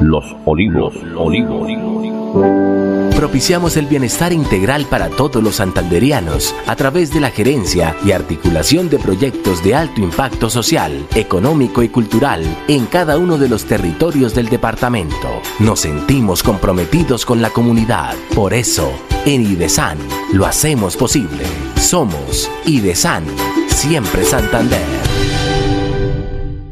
Los 0.00 0.24
olivos, 0.46 0.96
olivos. 1.14 2.79
Propiciamos 3.20 3.76
el 3.76 3.84
bienestar 3.84 4.32
integral 4.32 4.86
para 4.86 5.10
todos 5.10 5.42
los 5.42 5.56
santanderianos 5.56 6.54
a 6.66 6.74
través 6.74 7.12
de 7.12 7.20
la 7.20 7.30
gerencia 7.30 7.94
y 8.02 8.12
articulación 8.12 8.88
de 8.88 8.98
proyectos 8.98 9.62
de 9.62 9.74
alto 9.74 10.00
impacto 10.00 10.48
social, 10.48 11.06
económico 11.14 11.82
y 11.82 11.90
cultural 11.90 12.42
en 12.66 12.86
cada 12.86 13.18
uno 13.18 13.36
de 13.36 13.50
los 13.50 13.66
territorios 13.66 14.34
del 14.34 14.48
departamento. 14.48 15.42
Nos 15.58 15.80
sentimos 15.80 16.42
comprometidos 16.42 17.26
con 17.26 17.42
la 17.42 17.50
comunidad. 17.50 18.14
Por 18.34 18.54
eso, 18.54 18.90
en 19.26 19.42
IDESAN 19.42 19.98
lo 20.32 20.46
hacemos 20.46 20.96
posible. 20.96 21.44
Somos 21.78 22.50
IDESAN, 22.64 23.24
siempre 23.68 24.24
Santander. 24.24 24.80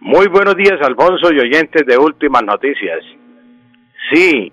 Muy 0.00 0.28
buenos 0.28 0.56
días, 0.56 0.80
Alfonso 0.80 1.30
y 1.30 1.40
oyentes 1.40 1.84
de 1.84 1.98
Últimas 1.98 2.42
Noticias. 2.42 3.04
Sí, 4.10 4.50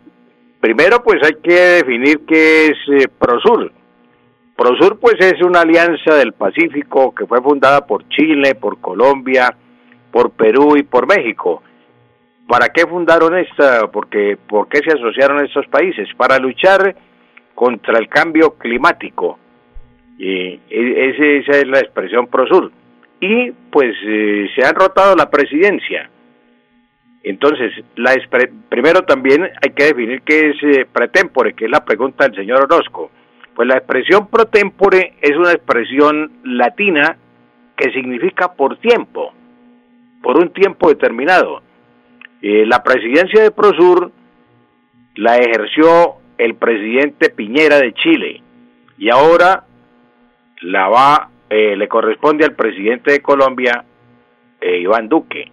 Primero, 0.60 1.02
pues 1.04 1.24
hay 1.24 1.36
que 1.42 1.54
definir 1.54 2.26
qué 2.28 2.68
es 2.68 2.78
eh, 2.92 3.08
Prosur. 3.18 3.72
Prosur, 4.58 5.00
pues 5.00 5.16
es 5.20 5.42
una 5.42 5.62
alianza 5.62 6.16
del 6.16 6.34
Pacífico 6.34 7.16
que 7.16 7.26
fue 7.26 7.42
fundada 7.42 7.86
por 7.86 8.08
Chile, 8.10 8.56
por 8.56 8.82
Colombia, 8.82 9.56
por 10.12 10.32
Perú 10.32 10.76
y 10.76 10.84
por 10.84 11.08
México. 11.08 11.64
¿Para 12.46 12.68
qué 12.70 12.86
fundaron 12.86 13.38
esta? 13.38 13.90
Porque, 13.90 14.38
¿Por 14.50 14.68
qué 14.68 14.80
se 14.80 14.98
asociaron 14.98 15.46
estos 15.46 15.66
países? 15.68 16.10
Para 16.18 16.38
luchar 16.40 16.94
contra 17.56 17.98
el 17.98 18.10
cambio 18.10 18.56
climático. 18.56 19.40
Y 20.18 20.60
e, 20.70 21.40
esa 21.40 21.58
es 21.58 21.68
la 21.68 21.80
expresión 21.80 22.28
Prosur. 22.28 22.70
Y 23.22 23.52
pues 23.72 23.96
eh, 24.06 24.50
se 24.56 24.66
han 24.66 24.76
rotado 24.76 25.16
la 25.16 25.30
presidencia 25.30 26.10
entonces, 27.24 27.74
la 27.96 28.16
primero 28.70 29.04
también 29.04 29.44
hay 29.44 29.72
que 29.72 29.86
definir 29.86 30.22
qué 30.22 30.52
es 30.52 30.64
eh, 30.64 30.86
pretempore, 30.92 31.54
que 31.54 31.66
es 31.66 31.72
la 31.72 31.84
pregunta 31.84 32.24
del 32.24 32.36
señor 32.36 32.64
Orozco. 32.64 33.12
Pues 33.56 33.68
la 33.68 33.76
expresión 33.76 34.28
protempore 34.28 35.16
es 35.22 35.36
una 35.36 35.52
expresión 35.52 36.32
latina 36.44 37.18
que 37.76 37.92
significa 37.92 38.54
por 38.54 38.78
tiempo, 38.78 39.34
por 40.22 40.38
un 40.38 40.54
tiempo 40.54 40.88
determinado. 40.88 41.62
Eh, 42.42 42.66
la 42.66 42.84
presidencia 42.84 43.44
de 43.44 43.52
Prosur 43.52 44.12
la 45.16 45.38
ejerció 45.38 46.16
el 46.38 46.56
presidente 46.56 47.30
Piñera 47.32 47.80
de 47.80 47.94
Chile 47.94 48.42
y 48.98 49.10
ahora 49.10 49.66
la 50.62 50.88
va, 50.88 51.30
eh, 51.50 51.76
le 51.76 51.88
corresponde 51.90 52.46
al 52.46 52.56
presidente 52.56 53.12
de 53.12 53.22
Colombia, 53.22 53.84
Iván 54.62 55.08
Duque 55.08 55.52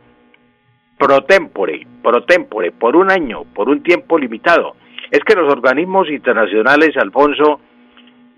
pro 0.98 1.22
tempore, 1.22 1.86
pro 2.02 2.24
tempore, 2.24 2.72
por 2.72 2.96
un 2.96 3.10
año, 3.10 3.44
por 3.54 3.68
un 3.68 3.82
tiempo 3.82 4.18
limitado. 4.18 4.76
Es 5.10 5.20
que 5.20 5.34
los 5.34 5.50
organismos 5.52 6.10
internacionales, 6.10 6.96
Alfonso, 6.96 7.60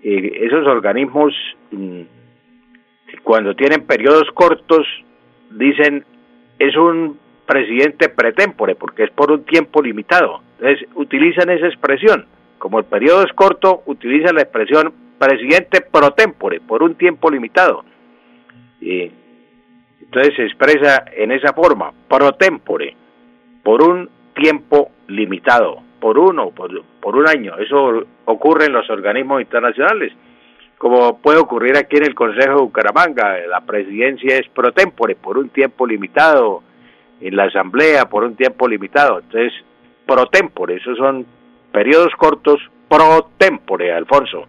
eh, 0.03 0.31
esos 0.41 0.67
organismos, 0.67 1.33
mm, 1.71 2.01
cuando 3.23 3.55
tienen 3.55 3.85
periodos 3.85 4.29
cortos, 4.33 4.85
dicen 5.51 6.05
es 6.59 6.75
un 6.75 7.17
presidente 7.45 8.09
pretempore, 8.09 8.75
porque 8.75 9.03
es 9.05 9.11
por 9.11 9.31
un 9.31 9.43
tiempo 9.43 9.81
limitado. 9.81 10.41
Entonces, 10.59 10.87
utilizan 10.95 11.49
esa 11.49 11.67
expresión. 11.67 12.25
Como 12.59 12.77
el 12.79 12.85
periodo 12.85 13.23
es 13.23 13.33
corto, 13.33 13.81
utilizan 13.85 14.35
la 14.35 14.41
expresión 14.41 14.93
presidente 15.17 15.81
pro 15.81 16.11
tempore, 16.11 16.59
por 16.59 16.83
un 16.83 16.95
tiempo 16.95 17.31
limitado. 17.31 17.83
Y 18.81 19.11
entonces 20.11 20.35
se 20.35 20.43
expresa 20.43 21.05
en 21.15 21.31
esa 21.31 21.53
forma, 21.53 21.93
pro 22.07 22.31
tempore, 22.31 22.95
por 23.61 23.83
un 23.83 24.09
tiempo 24.33 24.89
limitado, 25.07 25.83
por 25.99 26.17
uno, 26.17 26.49
por, 26.49 26.71
por 26.99 27.15
un 27.15 27.29
año. 27.29 27.55
Eso 27.59 28.05
ocurre 28.25 28.65
en 28.65 28.73
los 28.73 28.89
organismos 28.89 29.39
internacionales, 29.39 30.11
como 30.79 31.19
puede 31.19 31.37
ocurrir 31.37 31.77
aquí 31.77 31.97
en 31.97 32.05
el 32.05 32.15
Consejo 32.15 32.55
de 32.55 32.61
Bucaramanga. 32.61 33.37
La 33.47 33.61
presidencia 33.61 34.37
es 34.37 34.47
pro 34.49 34.71
tempore, 34.71 35.15
por 35.15 35.37
un 35.37 35.49
tiempo 35.49 35.85
limitado, 35.85 36.63
en 37.21 37.35
la 37.35 37.43
Asamblea 37.43 38.05
por 38.05 38.23
un 38.23 38.35
tiempo 38.35 38.67
limitado. 38.67 39.19
Entonces, 39.19 39.53
pro 40.07 40.25
tempore, 40.25 40.77
esos 40.77 40.97
son 40.97 41.23
periodos 41.71 42.13
cortos 42.17 42.59
pro 42.87 43.29
tempore, 43.37 43.93
Alfonso. 43.93 44.47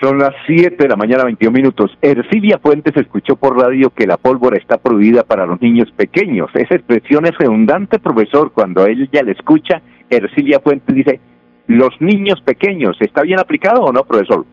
Son 0.00 0.18
las 0.18 0.34
7 0.46 0.76
de 0.78 0.88
la 0.88 0.96
mañana, 0.96 1.24
21 1.24 1.52
minutos. 1.54 1.90
Ercilia 2.00 2.58
Fuentes 2.58 2.96
escuchó 2.96 3.36
por 3.36 3.58
radio 3.58 3.90
que 3.90 4.06
la 4.06 4.16
pólvora 4.16 4.56
está 4.56 4.78
prohibida 4.78 5.24
para 5.24 5.44
los 5.44 5.60
niños 5.60 5.92
pequeños. 5.92 6.50
Esa 6.54 6.76
expresión 6.76 7.26
es 7.26 7.36
redundante, 7.36 7.98
profesor. 7.98 8.50
Cuando 8.50 8.86
ella 8.86 9.22
le 9.22 9.32
escucha, 9.32 9.82
Ercilia 10.08 10.60
Fuentes 10.60 10.94
dice, 10.94 11.20
los 11.66 12.00
niños 12.00 12.40
pequeños. 12.40 12.96
¿Está 12.98 13.22
bien 13.22 13.40
aplicado 13.40 13.82
o 13.82 13.92
no, 13.92 14.04
profesor? 14.04 14.46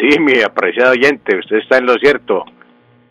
Sí, 0.00 0.18
mi 0.18 0.42
apreciado 0.42 0.90
oyente, 0.90 1.38
usted 1.38 1.58
está 1.58 1.78
en 1.78 1.86
lo 1.86 1.94
cierto. 1.94 2.44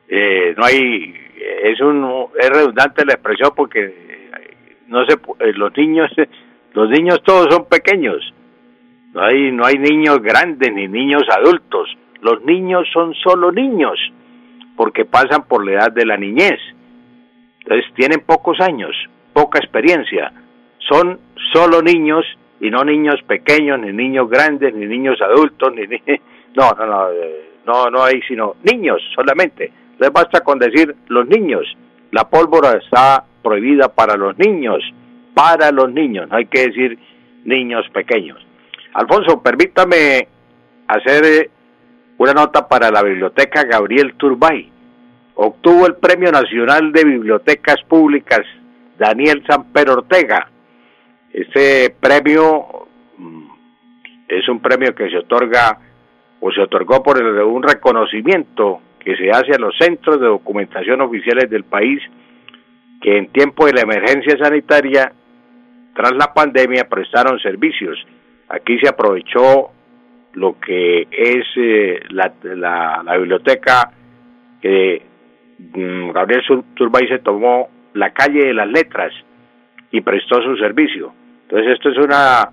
Eh, 0.09 0.53
no 0.57 0.65
hay, 0.65 1.15
es 1.63 1.79
un, 1.79 2.25
es 2.41 2.49
redundante 2.49 3.05
la 3.05 3.13
expresión 3.13 3.51
porque 3.55 4.27
no 4.87 5.05
se, 5.05 5.13
eh, 5.13 5.53
los 5.55 5.71
niños, 5.77 6.11
los 6.73 6.89
niños 6.89 7.23
todos 7.23 7.47
son 7.53 7.69
pequeños 7.69 8.21
no 9.13 9.21
hay, 9.21 9.51
no 9.51 9.65
hay 9.65 9.77
niños 9.77 10.21
grandes 10.21 10.73
ni 10.73 10.87
niños 10.87 11.23
adultos. 11.29 11.89
Los 12.21 12.43
niños 12.43 12.87
son 12.91 13.13
solo 13.15 13.51
niños 13.51 13.99
porque 14.75 15.05
pasan 15.05 15.43
por 15.47 15.65
la 15.65 15.73
edad 15.73 15.91
de 15.91 16.05
la 16.05 16.17
niñez. 16.17 16.59
Entonces 17.59 17.85
tienen 17.95 18.21
pocos 18.25 18.59
años, 18.59 18.91
poca 19.33 19.59
experiencia. 19.59 20.33
Son 20.79 21.19
solo 21.53 21.81
niños 21.81 22.25
y 22.59 22.69
no 22.69 22.83
niños 22.83 23.21
pequeños, 23.27 23.79
ni 23.79 23.91
niños 23.91 24.29
grandes, 24.29 24.73
ni 24.73 24.85
niños 24.85 25.21
adultos, 25.21 25.73
ni, 25.75 25.83
no, 26.55 26.71
no, 26.71 26.85
no, 26.85 27.11
eh, 27.11 27.49
no, 27.65 27.89
no 27.89 28.03
hay 28.03 28.21
sino 28.27 28.55
niños 28.63 29.01
solamente. 29.15 29.71
Entonces 29.91 30.13
basta 30.13 30.41
con 30.41 30.59
decir 30.59 30.95
los 31.07 31.27
niños. 31.27 31.65
La 32.11 32.29
pólvora 32.29 32.79
está 32.83 33.25
prohibida 33.43 33.89
para 33.89 34.15
los 34.15 34.37
niños, 34.37 34.81
para 35.33 35.71
los 35.71 35.91
niños, 35.91 36.29
no 36.29 36.37
hay 36.37 36.45
que 36.45 36.67
decir 36.67 36.97
niños 37.43 37.85
pequeños. 37.93 38.42
Alfonso, 38.93 39.41
permítame 39.41 40.27
hacer 40.87 41.25
eh, 41.25 41.49
una 42.17 42.33
nota 42.33 42.67
para 42.67 42.91
la 42.91 43.01
Biblioteca 43.01 43.63
Gabriel 43.63 44.13
Turbay. 44.15 44.69
Obtuvo 45.35 45.87
el 45.87 45.95
Premio 45.95 46.31
Nacional 46.31 46.91
de 46.91 47.03
Bibliotecas 47.03 47.77
Públicas 47.87 48.41
Daniel 48.97 49.43
Samper 49.47 49.89
Ortega. 49.89 50.47
Este 51.31 51.95
premio 51.99 52.87
mm, 53.17 53.47
es 54.27 54.47
un 54.47 54.61
premio 54.61 54.93
que 54.93 55.09
se 55.09 55.17
otorga 55.17 55.79
o 56.39 56.51
se 56.51 56.61
otorgó 56.61 57.01
por 57.01 57.21
un 57.23 57.63
reconocimiento 57.63 58.81
que 58.99 59.15
se 59.15 59.31
hace 59.31 59.53
a 59.55 59.59
los 59.59 59.75
centros 59.77 60.19
de 60.19 60.27
documentación 60.27 61.01
oficiales 61.01 61.49
del 61.49 61.63
país 61.63 61.99
que 63.01 63.17
en 63.17 63.31
tiempo 63.31 63.65
de 63.65 63.73
la 63.73 63.81
emergencia 63.81 64.37
sanitaria 64.37 65.11
tras 65.95 66.13
la 66.13 66.33
pandemia 66.33 66.87
prestaron 66.87 67.39
servicios 67.39 67.97
Aquí 68.53 68.77
se 68.77 68.87
aprovechó 68.87 69.71
lo 70.33 70.59
que 70.59 71.07
es 71.11 71.45
eh, 71.55 72.01
la, 72.09 72.31
la, 73.03 73.17
biblioteca 73.17 73.91
que 74.61 75.01
mm, 75.57 76.11
Gabriel 76.11 76.43
Turbay 76.75 77.07
se 77.07 77.17
tomó 77.19 77.69
la 77.93 78.13
calle 78.13 78.45
de 78.45 78.53
las 78.53 78.67
letras 78.67 79.11
y 79.89 80.01
prestó 80.01 80.39
su 80.43 80.55
servicio. 80.57 81.13
Entonces 81.43 81.73
esto 81.73 81.89
es 81.89 81.97
una 81.97 82.49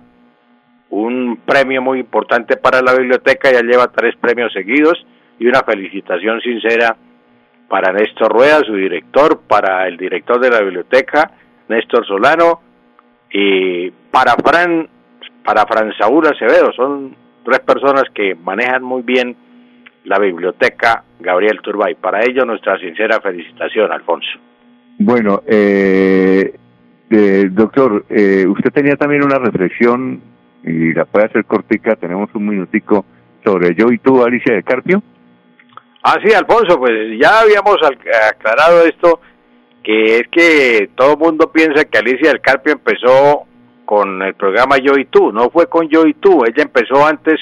un 0.89 1.39
premio 1.45 1.83
muy 1.83 1.99
importante 1.99 2.57
para 2.57 2.81
la 2.81 2.95
biblioteca, 2.95 3.51
ya 3.51 3.61
lleva 3.61 3.91
tres 3.91 4.15
premios 4.17 4.51
seguidos 4.53 5.05
y 5.37 5.45
una 5.45 5.61
felicitación 5.61 6.41
sincera 6.41 6.97
para 7.69 7.93
Néstor 7.93 8.33
Rueda, 8.33 8.59
su 8.65 8.73
director, 8.73 9.41
para 9.47 9.87
el 9.87 9.97
director 9.97 10.39
de 10.39 10.49
la 10.49 10.61
biblioteca, 10.61 11.31
Néstor 11.69 12.05
Solano, 12.05 12.59
y 13.31 13.89
para 14.11 14.33
Fran 14.35 14.89
para 15.43 15.65
Fran 15.65 15.91
Saúl 15.97 16.27
Acevedo. 16.27 16.71
Son 16.73 17.15
tres 17.43 17.59
personas 17.59 18.03
que 18.13 18.35
manejan 18.35 18.83
muy 18.83 19.01
bien 19.01 19.35
la 20.03 20.19
biblioteca 20.19 21.03
Gabriel 21.19 21.59
Turbay. 21.61 21.95
Para 21.95 22.23
ello, 22.23 22.45
nuestra 22.45 22.77
sincera 22.79 23.19
felicitación, 23.21 23.91
Alfonso. 23.91 24.39
Bueno, 24.97 25.43
eh, 25.47 26.53
eh, 27.09 27.47
doctor, 27.51 28.05
eh, 28.09 28.45
usted 28.47 28.71
tenía 28.71 28.95
también 28.95 29.23
una 29.23 29.39
reflexión 29.39 30.21
y 30.63 30.93
la 30.93 31.05
puede 31.05 31.25
hacer 31.25 31.45
cortica, 31.45 31.95
tenemos 31.95 32.29
un 32.35 32.47
minutico 32.47 33.05
sobre 33.43 33.73
yo 33.75 33.91
y 33.91 33.97
tú, 33.97 34.23
Alicia 34.23 34.53
de 34.53 34.63
Carpio. 34.63 35.01
Ah, 36.03 36.17
sí, 36.23 36.33
Alfonso, 36.33 36.79
pues 36.79 36.91
ya 37.19 37.41
habíamos 37.41 37.77
aclarado 37.83 38.85
esto 38.85 39.21
que 39.83 40.17
es 40.17 40.27
que 40.31 40.89
todo 40.95 41.13
el 41.13 41.19
mundo 41.19 41.51
piensa 41.51 41.85
que 41.85 41.97
Alicia 41.97 42.29
del 42.29 42.41
Carpio 42.41 42.73
empezó 42.73 43.45
con 43.85 44.21
el 44.21 44.33
programa 44.35 44.77
Yo 44.77 44.97
y 44.97 45.05
Tú, 45.05 45.31
no 45.31 45.49
fue 45.49 45.67
con 45.67 45.87
Yo 45.89 46.05
y 46.05 46.13
Tú, 46.13 46.43
ella 46.45 46.63
empezó 46.63 47.05
antes, 47.05 47.39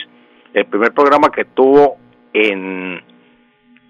el 0.53 0.65
primer 0.65 0.93
programa 0.93 1.31
que 1.31 1.45
tuvo 1.45 1.97
en, 2.33 3.01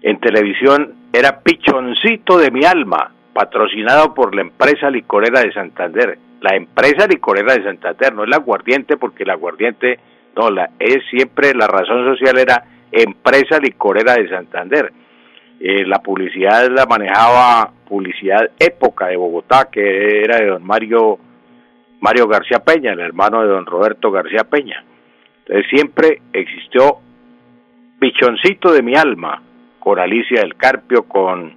en 0.02 0.20
televisión 0.20 0.94
era 1.12 1.40
Pichoncito 1.40 2.38
de 2.38 2.50
mi 2.50 2.64
alma, 2.64 3.12
patrocinado 3.32 4.14
por 4.14 4.34
la 4.34 4.42
empresa 4.42 4.90
licorera 4.90 5.40
de 5.40 5.52
Santander. 5.52 6.18
La 6.40 6.56
empresa 6.56 7.06
licorera 7.06 7.54
de 7.54 7.64
Santander, 7.64 8.14
no 8.14 8.24
es 8.24 8.30
la 8.30 8.36
aguardiente, 8.36 8.96
porque 8.96 9.24
la 9.24 9.34
aguardiente, 9.34 9.98
no, 10.36 10.50
la, 10.50 10.70
es 10.78 10.98
siempre 11.10 11.54
la 11.54 11.66
razón 11.66 12.04
social 12.14 12.38
era 12.38 12.64
empresa 12.92 13.58
licorera 13.58 14.14
de 14.14 14.28
Santander. 14.28 14.92
Eh, 15.60 15.84
la 15.86 15.98
publicidad 15.98 16.70
la 16.70 16.86
manejaba 16.86 17.72
Publicidad 17.86 18.50
Época 18.58 19.08
de 19.08 19.16
Bogotá, 19.16 19.68
que 19.70 20.22
era 20.22 20.38
de 20.38 20.46
don 20.46 20.64
Mario, 20.64 21.18
Mario 22.00 22.26
García 22.26 22.60
Peña, 22.60 22.92
el 22.92 23.00
hermano 23.00 23.42
de 23.42 23.48
don 23.48 23.66
Roberto 23.66 24.10
García 24.10 24.44
Peña. 24.44 24.84
Entonces 25.44 25.66
siempre 25.70 26.22
existió 26.32 26.98
Pichoncito 27.98 28.72
de 28.72 28.82
mi 28.82 28.94
alma, 28.94 29.42
con 29.78 29.98
Alicia 29.98 30.40
del 30.40 30.56
Carpio, 30.56 31.02
con 31.04 31.52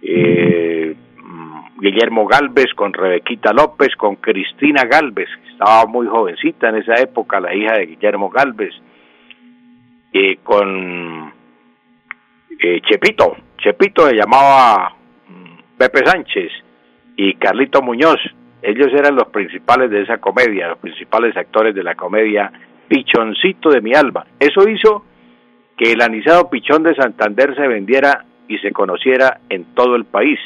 eh, 0.00 0.96
Guillermo 1.78 2.26
Galvez, 2.26 2.72
con 2.74 2.92
Rebequita 2.92 3.52
López, 3.52 3.94
con 3.96 4.16
Cristina 4.16 4.84
Galvez, 4.84 5.28
que 5.42 5.50
estaba 5.50 5.84
muy 5.86 6.06
jovencita 6.06 6.68
en 6.68 6.76
esa 6.76 6.94
época, 6.94 7.40
la 7.40 7.54
hija 7.54 7.74
de 7.74 7.86
Guillermo 7.86 8.30
Galvez, 8.30 8.72
eh, 10.12 10.38
con 10.42 11.32
eh, 12.60 12.80
Chepito, 12.88 13.36
Chepito 13.58 14.08
se 14.08 14.14
llamaba 14.14 14.94
mm, 15.28 15.76
Pepe 15.78 16.06
Sánchez 16.06 16.52
y 17.16 17.34
Carlito 17.34 17.82
Muñoz, 17.82 18.20
ellos 18.62 18.92
eran 18.92 19.16
los 19.16 19.28
principales 19.28 19.90
de 19.90 20.02
esa 20.02 20.18
comedia, 20.18 20.68
los 20.68 20.78
principales 20.78 21.36
actores 21.36 21.74
de 21.74 21.82
la 21.82 21.94
comedia 21.94 22.52
Pichoncito 22.88 23.70
de 23.70 23.80
mi 23.80 23.94
alma. 23.94 24.26
Eso 24.38 24.68
hizo 24.68 25.04
que 25.76 25.92
el 25.92 26.02
anisado 26.02 26.50
pichón 26.50 26.82
de 26.82 26.94
Santander 26.94 27.54
se 27.56 27.66
vendiera 27.66 28.24
y 28.48 28.58
se 28.58 28.70
conociera 28.72 29.40
en 29.48 29.74
todo 29.74 29.96
el 29.96 30.04
país. 30.04 30.38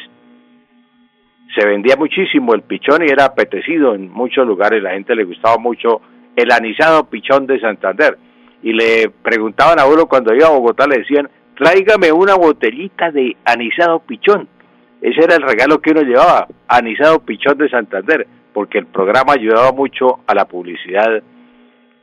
Se 1.54 1.66
vendía 1.66 1.96
muchísimo 1.96 2.54
el 2.54 2.62
pichón 2.62 3.02
y 3.02 3.10
era 3.10 3.24
apetecido 3.24 3.94
en 3.94 4.10
muchos 4.10 4.46
lugares, 4.46 4.82
la 4.82 4.92
gente 4.92 5.14
le 5.14 5.24
gustaba 5.24 5.58
mucho 5.58 6.00
el 6.36 6.52
anisado 6.52 7.08
pichón 7.08 7.46
de 7.46 7.60
Santander. 7.60 8.16
Y 8.62 8.72
le 8.72 9.10
preguntaban 9.10 9.78
a 9.78 9.86
uno 9.86 10.06
cuando 10.06 10.34
iba 10.34 10.46
a 10.46 10.50
Bogotá, 10.50 10.86
le 10.86 10.98
decían, 10.98 11.28
tráigame 11.56 12.12
una 12.12 12.34
botellita 12.34 13.10
de 13.10 13.36
anisado 13.44 14.00
pichón. 14.00 14.48
Ese 15.06 15.22
era 15.22 15.36
el 15.36 15.42
regalo 15.42 15.78
que 15.78 15.92
uno 15.92 16.02
llevaba, 16.02 16.48
anisado 16.66 17.20
pichón 17.20 17.56
de 17.58 17.68
Santander, 17.68 18.26
porque 18.52 18.78
el 18.78 18.86
programa 18.86 19.34
ayudaba 19.34 19.70
mucho 19.70 20.18
a 20.26 20.34
la 20.34 20.46
publicidad 20.46 21.22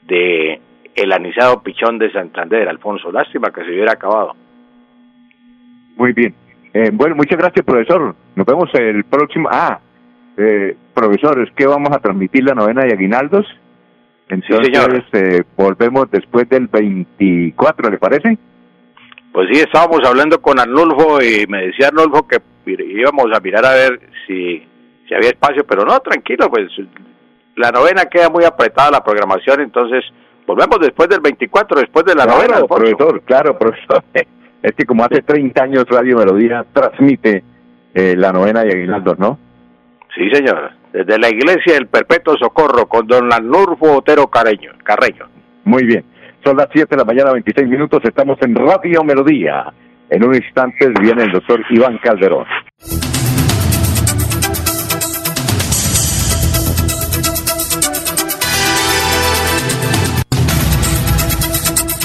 de 0.08 0.62
el 0.96 1.12
anisado 1.12 1.62
pichón 1.62 2.00
de 2.00 2.10
Santander, 2.14 2.70
Alfonso. 2.70 3.12
Lástima 3.12 3.52
que 3.52 3.66
se 3.66 3.72
hubiera 3.72 3.92
acabado. 3.92 4.38
Muy 5.98 6.14
bien. 6.14 6.34
Eh, 6.74 6.92
bueno, 6.94 7.18
muchas 7.18 7.38
gracias, 7.38 7.66
profesor. 7.66 8.16
Nos 8.38 8.46
vemos 8.46 8.70
el 8.76 9.04
próximo. 9.04 9.50
Ah, 9.52 9.82
eh, 10.38 10.78
profesor, 10.94 11.44
es 11.46 11.54
que 11.56 11.68
vamos 11.68 11.92
a 11.92 12.00
transmitir 12.00 12.46
la 12.46 12.56
novena 12.56 12.86
de 12.86 12.94
Aguinaldos. 12.94 13.46
Entonces, 14.30 15.04
eh, 15.12 15.44
volvemos 15.58 16.10
después 16.10 16.48
del 16.48 16.68
24, 16.68 17.90
¿le 17.90 17.98
parece? 17.98 18.38
Pues 19.34 19.50
sí, 19.52 19.60
estábamos 19.60 20.00
hablando 20.06 20.40
con 20.40 20.60
Arnulfo 20.60 21.20
y 21.22 21.48
me 21.48 21.66
decía 21.66 21.88
Arnulfo 21.88 22.28
que 22.28 22.40
íbamos 22.68 23.26
a 23.36 23.40
mirar 23.40 23.66
a 23.66 23.74
ver 23.74 24.00
si, 24.28 24.64
si 25.08 25.14
había 25.16 25.30
espacio, 25.30 25.66
pero 25.66 25.84
no, 25.84 26.00
tranquilo, 26.00 26.50
pues 26.52 26.70
la 27.56 27.72
novena 27.72 28.06
queda 28.06 28.30
muy 28.30 28.46
apretada 28.46 28.92
la 28.92 29.04
programación, 29.04 29.62
entonces 29.62 30.06
volvemos 30.46 30.80
después 30.80 31.10
del 31.10 31.22
24, 31.22 31.80
después 31.80 32.06
de 32.06 32.14
la 32.14 32.28
novena. 32.28 32.62
Profesor, 32.68 33.22
claro, 33.22 33.58
profesor. 33.60 34.04
Es 34.62 34.72
que 34.74 34.86
como 34.86 35.04
hace 35.04 35.24
30 35.24 35.64
años 35.64 35.86
Radio 35.90 36.20
Melodía 36.20 36.64
transmite 36.72 37.44
eh, 37.96 38.16
la 38.16 38.32
novena 38.32 38.64
de 38.64 38.72
Aguinaldos, 38.72 39.18
¿no? 39.18 39.40
Sí, 40.16 40.30
señor. 40.32 40.72
Desde 40.92 41.18
la 41.18 41.30
iglesia 41.30 41.74
del 41.74 41.88
Perpetuo 41.88 42.38
Socorro 42.38 42.88
con 42.88 43.08
don 43.08 43.34
Arnulfo 43.34 43.98
Otero 43.98 44.28
Carreño. 44.28 44.74
Carreño. 44.84 45.28
Muy 45.64 45.86
bien. 45.86 46.06
Son 46.44 46.58
las 46.58 46.68
7 46.74 46.88
de 46.90 46.98
la 46.98 47.06
mañana, 47.06 47.32
26 47.32 47.70
minutos. 47.70 48.02
Estamos 48.04 48.38
en 48.42 48.54
Radio 48.54 49.02
Melodía. 49.04 49.74
En 50.10 50.26
un 50.26 50.36
instante 50.36 50.92
viene 51.00 51.24
el 51.24 51.32
doctor 51.32 51.62
Iván 51.70 51.98
Calderón. 52.04 52.46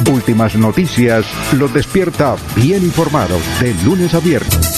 Últimas 0.08 0.56
noticias 0.56 1.26
los 1.58 1.74
despierta 1.74 2.36
bien 2.54 2.82
informados 2.84 3.42
de 3.60 3.74
lunes 3.84 4.14
a 4.14 4.20
viernes. 4.20 4.77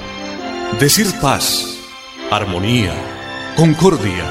decir 0.79 1.07
paz, 1.21 1.77
armonía, 2.31 2.93
concordia, 3.55 4.25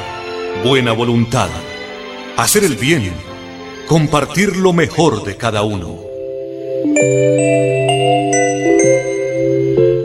buena 0.64 0.92
voluntad, 0.92 1.48
hacer 2.36 2.64
el 2.64 2.76
bien, 2.76 3.12
compartir 3.86 4.56
lo 4.56 4.72
mejor 4.72 5.24
de 5.24 5.36
cada 5.36 5.62
uno. 5.62 5.98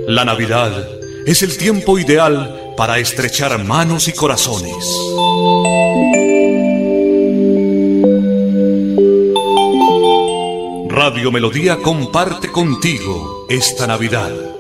La 0.08 0.24
Navidad 0.26 0.88
es 1.26 1.42
el 1.42 1.58
tiempo 1.58 1.98
ideal 1.98 2.74
para 2.78 3.00
estrechar 3.00 3.64
manos 3.64 4.08
y 4.08 4.14
corazones. 4.14 4.76
Radio 10.90 11.32
Melodía 11.32 11.78
comparte 11.78 12.52
contigo 12.52 13.46
esta 13.50 13.86
Navidad. 13.86 14.55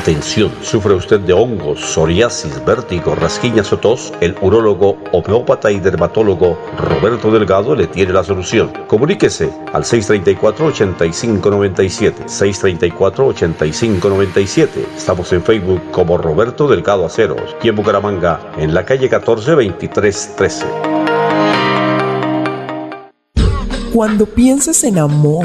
Atención, 0.00 0.50
sufre 0.62 0.94
usted 0.94 1.20
de 1.20 1.34
hongos, 1.34 1.78
psoriasis, 1.78 2.64
vértigo, 2.64 3.14
rasquiñas 3.14 3.70
o 3.74 3.78
tos, 3.78 4.14
el 4.22 4.34
urólogo, 4.40 4.96
homeópata 5.12 5.70
y 5.70 5.78
dermatólogo 5.78 6.58
Roberto 6.78 7.30
Delgado 7.30 7.74
le 7.74 7.86
tiene 7.86 8.14
la 8.14 8.24
solución. 8.24 8.72
Comuníquese 8.86 9.52
al 9.74 9.84
634-8597, 9.84 12.24
634-8597. 12.24 14.68
Estamos 14.96 15.30
en 15.34 15.42
Facebook 15.42 15.82
como 15.90 16.16
Roberto 16.16 16.66
Delgado 16.66 17.04
Aceros 17.04 17.54
y 17.62 17.68
en 17.68 17.76
Bucaramanga 17.76 18.40
en 18.56 18.72
la 18.72 18.86
calle 18.86 19.10
14 19.10 19.50
2313. 19.50 20.64
Cuando 23.92 24.24
pienses 24.24 24.82
en 24.84 24.98
amor, 24.98 25.44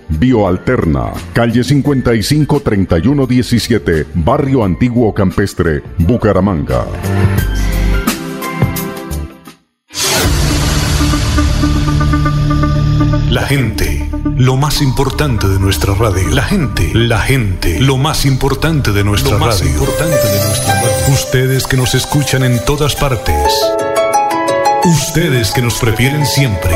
Bioalterna, 0.19 1.11
calle 1.33 1.63
55 1.63 2.59
31 2.61 3.25
17, 3.25 4.05
Barrio 4.15 4.63
Antiguo 4.63 5.13
Campestre, 5.13 5.81
Bucaramanga. 5.97 6.85
La 13.31 13.43
gente, 13.43 14.09
lo 14.35 14.57
más 14.57 14.81
importante 14.81 15.47
de 15.47 15.57
nuestra 15.57 15.93
radio. 15.95 16.27
La 16.31 16.43
gente, 16.43 16.91
la 16.93 17.21
gente, 17.21 17.79
lo 17.79 17.97
más 17.97 18.25
importante 18.25 18.91
de 18.91 19.05
nuestra 19.05 19.37
lo 19.37 19.39
más 19.39 19.63
importante 19.63 20.17
de 20.17 20.45
nuestra 20.45 20.75
radio. 20.75 21.13
Ustedes 21.13 21.65
que 21.65 21.77
nos 21.77 21.95
escuchan 21.95 22.43
en 22.43 22.63
todas 22.65 22.95
partes. 22.95 23.53
Ustedes 24.83 25.51
que 25.51 25.61
nos 25.61 25.79
prefieren 25.79 26.25
siempre. 26.25 26.75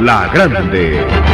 la 0.00 0.28
Grande. 0.32 1.33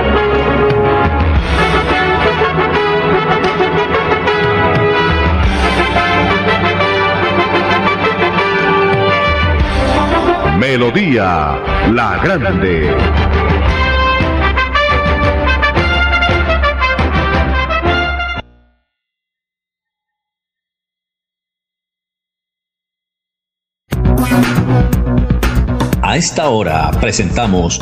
Melodía 10.71 11.59
La 11.91 12.17
Grande. 12.23 12.95
A 26.01 26.15
esta 26.15 26.47
hora 26.47 26.89
presentamos 27.01 27.81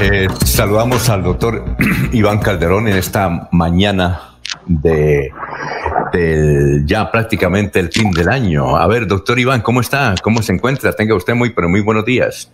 Eh, 0.00 0.28
saludamos 0.44 1.08
al 1.08 1.22
doctor 1.22 1.76
Iván 2.12 2.38
Calderón 2.38 2.88
en 2.88 2.96
esta 2.96 3.48
mañana 3.52 4.20
de 4.66 5.30
ya 6.86 7.10
prácticamente 7.10 7.80
el 7.80 7.88
fin 7.88 8.10
del 8.10 8.28
año. 8.28 8.76
A 8.76 8.86
ver, 8.86 9.06
doctor 9.06 9.38
Iván, 9.38 9.60
¿cómo 9.60 9.80
está? 9.80 10.14
¿Cómo 10.22 10.42
se 10.42 10.52
encuentra? 10.52 10.92
Tenga 10.92 11.14
usted 11.14 11.34
muy, 11.34 11.50
pero 11.50 11.68
muy 11.68 11.80
buenos 11.80 12.04
días. 12.04 12.52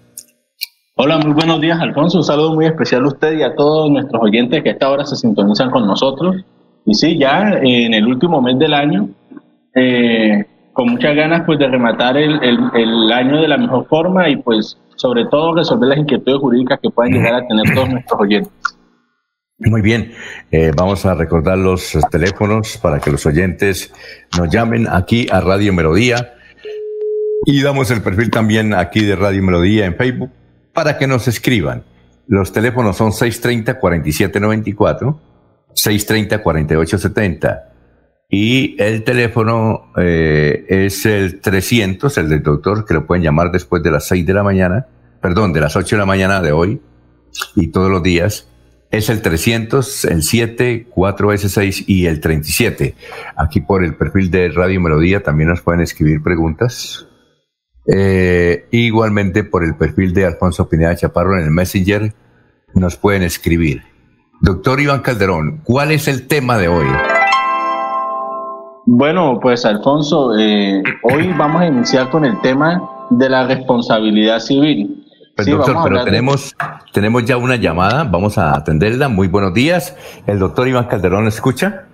Hola, 0.97 1.19
muy 1.19 1.33
buenos 1.33 1.61
días, 1.61 1.81
Alfonso. 1.81 2.19
Un 2.19 2.25
saludo 2.25 2.55
muy 2.55 2.67
especial 2.67 3.05
a 3.05 3.09
usted 3.09 3.39
y 3.39 3.43
a 3.43 3.55
todos 3.55 3.91
nuestros 3.91 4.23
oyentes 4.23 4.63
que 4.63 4.71
a 4.71 4.73
esta 4.73 4.91
hora 4.91 5.05
se 5.05 5.17
sintonizan 5.17 5.71
con 5.71 5.87
nosotros. 5.87 6.37
Y 6.87 6.95
sí, 6.95 7.19
ya 7.19 7.59
en 7.63 7.95
el 7.95 8.07
último 8.07 8.41
mes 8.41 8.59
del 8.59 8.75
año, 8.75 9.09
eh, 9.75 10.45
con 10.75 10.91
muchas 10.91 11.17
ganas 11.17 11.45
pues 11.47 11.59
de 11.59 11.69
rematar 11.69 12.19
el, 12.19 12.39
el, 12.43 13.13
año 13.13 13.41
de 13.41 13.49
la 13.49 13.57
mejor 13.57 13.87
forma 13.87 14.29
y 14.29 14.37
pues 14.37 14.79
sobre 14.97 15.25
todo 15.27 15.55
resolver 15.55 15.89
las 15.89 15.99
inquietudes 15.99 16.41
jurídicas 16.41 16.81
que 16.83 16.91
puedan 16.91 17.13
llegar 17.13 17.37
a 17.37 17.47
tener 17.47 17.73
todos 17.75 17.89
nuestros 17.89 18.21
oyentes. 18.21 18.53
Muy 19.59 19.83
bien, 19.83 20.13
eh, 20.51 20.73
vamos 20.77 21.07
a 21.07 21.15
recordar 21.15 21.57
los 21.57 21.97
teléfonos 22.11 22.77
para 22.77 22.99
que 22.99 23.13
los 23.13 23.25
oyentes 23.25 23.95
nos 24.37 24.51
llamen 24.51 24.89
aquí 24.91 25.29
a 25.31 25.41
Radio 25.41 25.73
Melodía 25.73 26.35
y 27.47 27.63
damos 27.63 27.93
el 27.93 28.03
perfil 28.03 28.31
también 28.31 28.75
aquí 28.75 29.05
de 29.05 29.15
Radio 29.15 29.45
Melodía 29.45 29.87
en 29.87 29.95
Facebook 29.95 30.33
para 30.73 30.99
que 30.99 31.07
nos 31.07 31.29
escriban. 31.29 31.85
Los 32.27 32.53
teléfonos 32.53 32.97
son 32.97 33.13
630-4794, 33.13 35.21
630-4870 35.73 37.74
y 38.37 38.75
el 38.83 39.05
teléfono 39.05 39.93
eh, 39.97 40.67
es 40.69 41.07
el 41.07 41.41
300, 41.41 42.19
el 42.19 42.29
del 42.29 42.43
doctor, 42.43 42.85
que 42.85 42.93
lo 42.93 43.07
pueden 43.07 43.23
llamar 43.23 43.53
después 43.53 43.81
de 43.85 43.93
las 43.93 44.09
6 44.09 44.27
de 44.27 44.35
la 44.35 44.43
mañana, 44.43 44.89
perdón, 45.23 45.53
de 45.53 45.61
las 45.61 45.77
8 45.77 45.95
de 45.95 46.01
la 46.01 46.05
mañana 46.05 46.43
de 46.43 46.51
hoy 46.51 46.81
y 47.55 47.69
todos 47.69 47.93
los 47.93 48.03
días. 48.03 48.49
Es 48.91 49.09
el 49.09 49.23
300, 49.23 50.07
el 50.07 50.25
7, 50.25 50.89
4S6 50.93 51.85
y 51.87 52.07
el 52.07 52.19
37. 52.19 52.97
Aquí 53.37 53.61
por 53.61 53.85
el 53.85 53.95
perfil 53.95 54.33
de 54.33 54.49
Radio 54.49 54.81
Melodía 54.81 55.23
también 55.23 55.51
nos 55.51 55.61
pueden 55.61 55.83
escribir 55.83 56.21
preguntas. 56.21 57.07
Eh, 57.87 58.67
igualmente 58.73 59.45
por 59.45 59.63
el 59.63 59.77
perfil 59.77 60.13
de 60.13 60.27
Alfonso 60.27 60.69
Pineda 60.69 60.97
Chaparro 60.97 61.39
en 61.39 61.45
el 61.45 61.53
Messenger 61.53 62.13
nos 62.75 62.97
pueden 62.97 63.23
escribir. 63.23 63.85
Doctor 64.41 64.81
Iván 64.81 65.03
Calderón, 65.03 65.61
¿cuál 65.63 65.93
es 65.93 66.09
el 66.09 66.27
tema 66.27 66.59
de 66.59 66.67
hoy? 66.67 66.87
Bueno, 68.87 69.39
pues 69.41 69.65
Alfonso, 69.65 70.37
eh, 70.39 70.83
hoy 71.03 71.33
vamos 71.39 71.63
a 71.63 71.67
iniciar 71.67 72.11
con 72.11 72.27
el 72.27 72.39
tema 72.43 72.83
de 73.09 73.31
la 73.31 73.47
responsabilidad 73.47 74.41
civil. 74.41 75.07
Pues 75.35 75.49
doctor, 75.49 75.77
pero 75.85 76.05
tenemos, 76.05 76.55
tenemos 76.93 77.25
ya 77.25 77.39
una 77.39 77.57
llamada, 77.57 78.05
vamos 78.05 78.37
a 78.37 78.55
atenderla. 78.55 79.09
Muy 79.09 79.29
buenos 79.29 79.55
días. 79.55 79.97
El 80.27 80.39
doctor 80.39 80.69
Iván 80.69 80.85
Calderón, 80.85 81.27
¿escucha? 81.27 81.87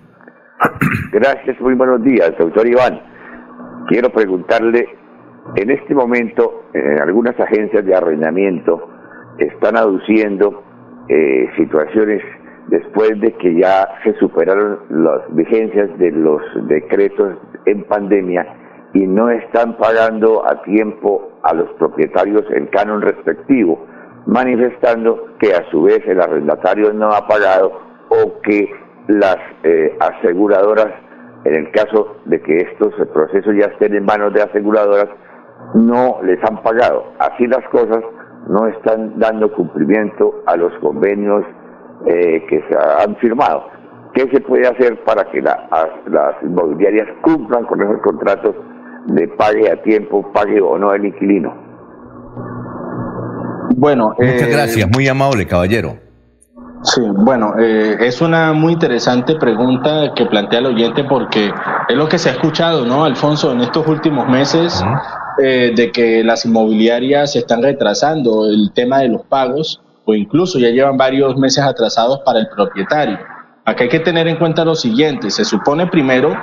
Gracias, 1.12 1.60
muy 1.60 1.74
buenos 1.74 2.02
días, 2.02 2.32
doctor 2.36 2.66
Iván. 2.66 3.00
Quiero 3.88 4.10
preguntarle, 4.10 4.88
en 5.54 5.70
este 5.70 5.94
momento, 5.94 6.64
en 6.74 7.00
algunas 7.00 7.38
agencias 7.38 7.86
de 7.86 7.94
arrendamiento 7.94 8.88
están 9.38 9.76
aduciendo 9.76 10.64
eh, 11.08 11.48
situaciones 11.56 12.20
después 12.70 13.20
de 13.20 13.32
que 13.32 13.54
ya 13.56 13.88
se 14.04 14.14
superaron 14.14 14.78
las 14.88 15.22
vigencias 15.34 15.90
de 15.98 16.12
los 16.12 16.40
decretos 16.68 17.36
en 17.66 17.84
pandemia 17.84 18.46
y 18.94 19.06
no 19.06 19.28
están 19.30 19.76
pagando 19.76 20.48
a 20.48 20.62
tiempo 20.62 21.32
a 21.42 21.54
los 21.54 21.68
propietarios 21.74 22.44
el 22.50 22.70
canon 22.70 23.02
respectivo, 23.02 23.86
manifestando 24.26 25.36
que 25.40 25.52
a 25.52 25.68
su 25.70 25.82
vez 25.82 26.00
el 26.06 26.20
arrendatario 26.20 26.92
no 26.92 27.12
ha 27.12 27.26
pagado 27.26 27.72
o 28.08 28.40
que 28.42 28.70
las 29.08 29.38
eh, 29.64 29.96
aseguradoras, 30.00 30.92
en 31.44 31.54
el 31.54 31.70
caso 31.72 32.16
de 32.26 32.40
que 32.40 32.56
estos 32.56 32.94
procesos 33.12 33.54
ya 33.58 33.66
estén 33.66 33.94
en 33.94 34.04
manos 34.04 34.32
de 34.32 34.42
aseguradoras, 34.42 35.08
no 35.74 36.20
les 36.22 36.38
han 36.44 36.62
pagado. 36.62 37.12
Así 37.18 37.46
las 37.46 37.66
cosas 37.70 38.02
no 38.48 38.66
están 38.68 39.18
dando 39.18 39.52
cumplimiento 39.52 40.42
a 40.46 40.56
los 40.56 40.72
convenios 40.80 41.44
eh, 42.06 42.46
que 42.48 42.64
se 42.68 42.76
han 42.76 43.14
firmado. 43.16 43.66
¿Qué 44.14 44.28
se 44.32 44.40
puede 44.40 44.66
hacer 44.66 45.04
para 45.04 45.24
que 45.30 45.40
las 45.42 46.34
inmobiliarias 46.42 47.06
cumplan 47.22 47.64
con 47.66 47.82
esos 47.82 48.00
contratos 48.02 48.56
de 49.06 49.28
pague 49.28 49.70
a 49.70 49.80
tiempo, 49.82 50.32
pague 50.32 50.60
o 50.60 50.78
no 50.78 50.94
el 50.94 51.04
inquilino? 51.04 51.54
Bueno, 53.76 54.14
muchas 54.18 54.42
eh, 54.42 54.50
gracias, 54.50 54.88
muy 54.90 55.06
amable 55.08 55.46
caballero. 55.46 55.98
Sí, 56.82 57.02
bueno, 57.14 57.52
eh, 57.58 57.98
es 58.00 58.22
una 58.22 58.54
muy 58.54 58.72
interesante 58.72 59.36
pregunta 59.36 60.12
que 60.16 60.24
plantea 60.24 60.60
el 60.60 60.66
oyente 60.66 61.04
porque 61.04 61.52
es 61.88 61.96
lo 61.96 62.08
que 62.08 62.18
se 62.18 62.30
ha 62.30 62.32
escuchado, 62.32 62.86
¿no, 62.86 63.04
Alfonso, 63.04 63.52
en 63.52 63.60
estos 63.60 63.86
últimos 63.86 64.26
meses, 64.26 64.82
de 65.38 65.90
que 65.92 66.22
las 66.22 66.44
inmobiliarias 66.44 67.32
se 67.32 67.38
están 67.38 67.62
retrasando 67.62 68.46
el 68.46 68.72
tema 68.74 68.98
de 68.98 69.08
los 69.08 69.22
pagos 69.22 69.82
o 70.10 70.14
incluso 70.14 70.58
ya 70.58 70.70
llevan 70.70 70.96
varios 70.96 71.36
meses 71.36 71.62
atrasados 71.64 72.20
para 72.24 72.40
el 72.40 72.48
propietario. 72.48 73.18
Acá 73.64 73.84
hay 73.84 73.88
que 73.88 74.00
tener 74.00 74.26
en 74.26 74.36
cuenta 74.36 74.64
lo 74.64 74.74
siguiente, 74.74 75.30
se 75.30 75.44
supone 75.44 75.86
primero 75.86 76.34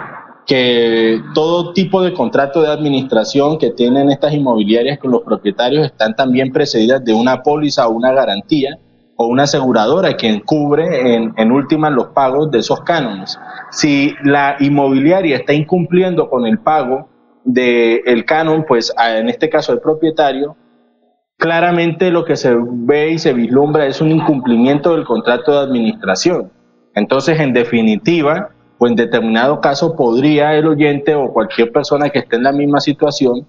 que 0.45 1.21
todo 1.33 1.73
tipo 1.73 2.01
de 2.01 2.13
contrato 2.13 2.61
de 2.61 2.69
administración 2.69 3.57
que 3.57 3.71
tienen 3.71 4.09
estas 4.09 4.33
inmobiliarias 4.33 4.97
con 4.97 5.11
los 5.11 5.21
propietarios 5.23 5.85
están 5.85 6.15
también 6.15 6.53
precedidas 6.53 7.03
de 7.03 7.13
una 7.13 7.43
póliza 7.43 7.87
o 7.87 7.91
una 7.91 8.13
garantía 8.13 8.79
o 9.17 9.27
una 9.27 9.43
aseguradora 9.43 10.15
que 10.15 10.41
cubre 10.43 11.15
en, 11.15 11.33
en 11.35 11.51
última 11.51 11.89
los 11.89 12.07
pagos 12.07 12.49
de 12.49 12.59
esos 12.59 12.79
cánones. 12.81 13.37
Si 13.71 14.15
la 14.23 14.55
inmobiliaria 14.59 15.35
está 15.35 15.53
incumpliendo 15.53 16.29
con 16.29 16.45
el 16.45 16.59
pago 16.59 17.09
del 17.43 18.25
canon, 18.25 18.63
pues 18.65 18.93
en 18.97 19.29
este 19.29 19.49
caso 19.49 19.73
el 19.73 19.79
propietario, 19.79 20.55
claramente 21.37 22.11
lo 22.11 22.25
que 22.25 22.35
se 22.35 22.55
ve 22.59 23.11
y 23.11 23.19
se 23.19 23.33
vislumbra 23.33 23.85
es 23.85 24.01
un 24.01 24.11
incumplimiento 24.11 24.95
del 24.95 25.05
contrato 25.05 25.51
de 25.51 25.59
administración. 25.59 26.51
Entonces, 26.95 27.39
en 27.39 27.53
definitiva, 27.53 28.49
o 28.79 28.87
en 28.87 28.95
determinado 28.95 29.61
caso 29.61 29.95
podría 29.95 30.55
el 30.55 30.67
oyente 30.67 31.15
o 31.15 31.31
cualquier 31.31 31.71
persona 31.71 32.09
que 32.09 32.19
esté 32.19 32.35
en 32.35 32.43
la 32.43 32.51
misma 32.51 32.79
situación 32.79 33.47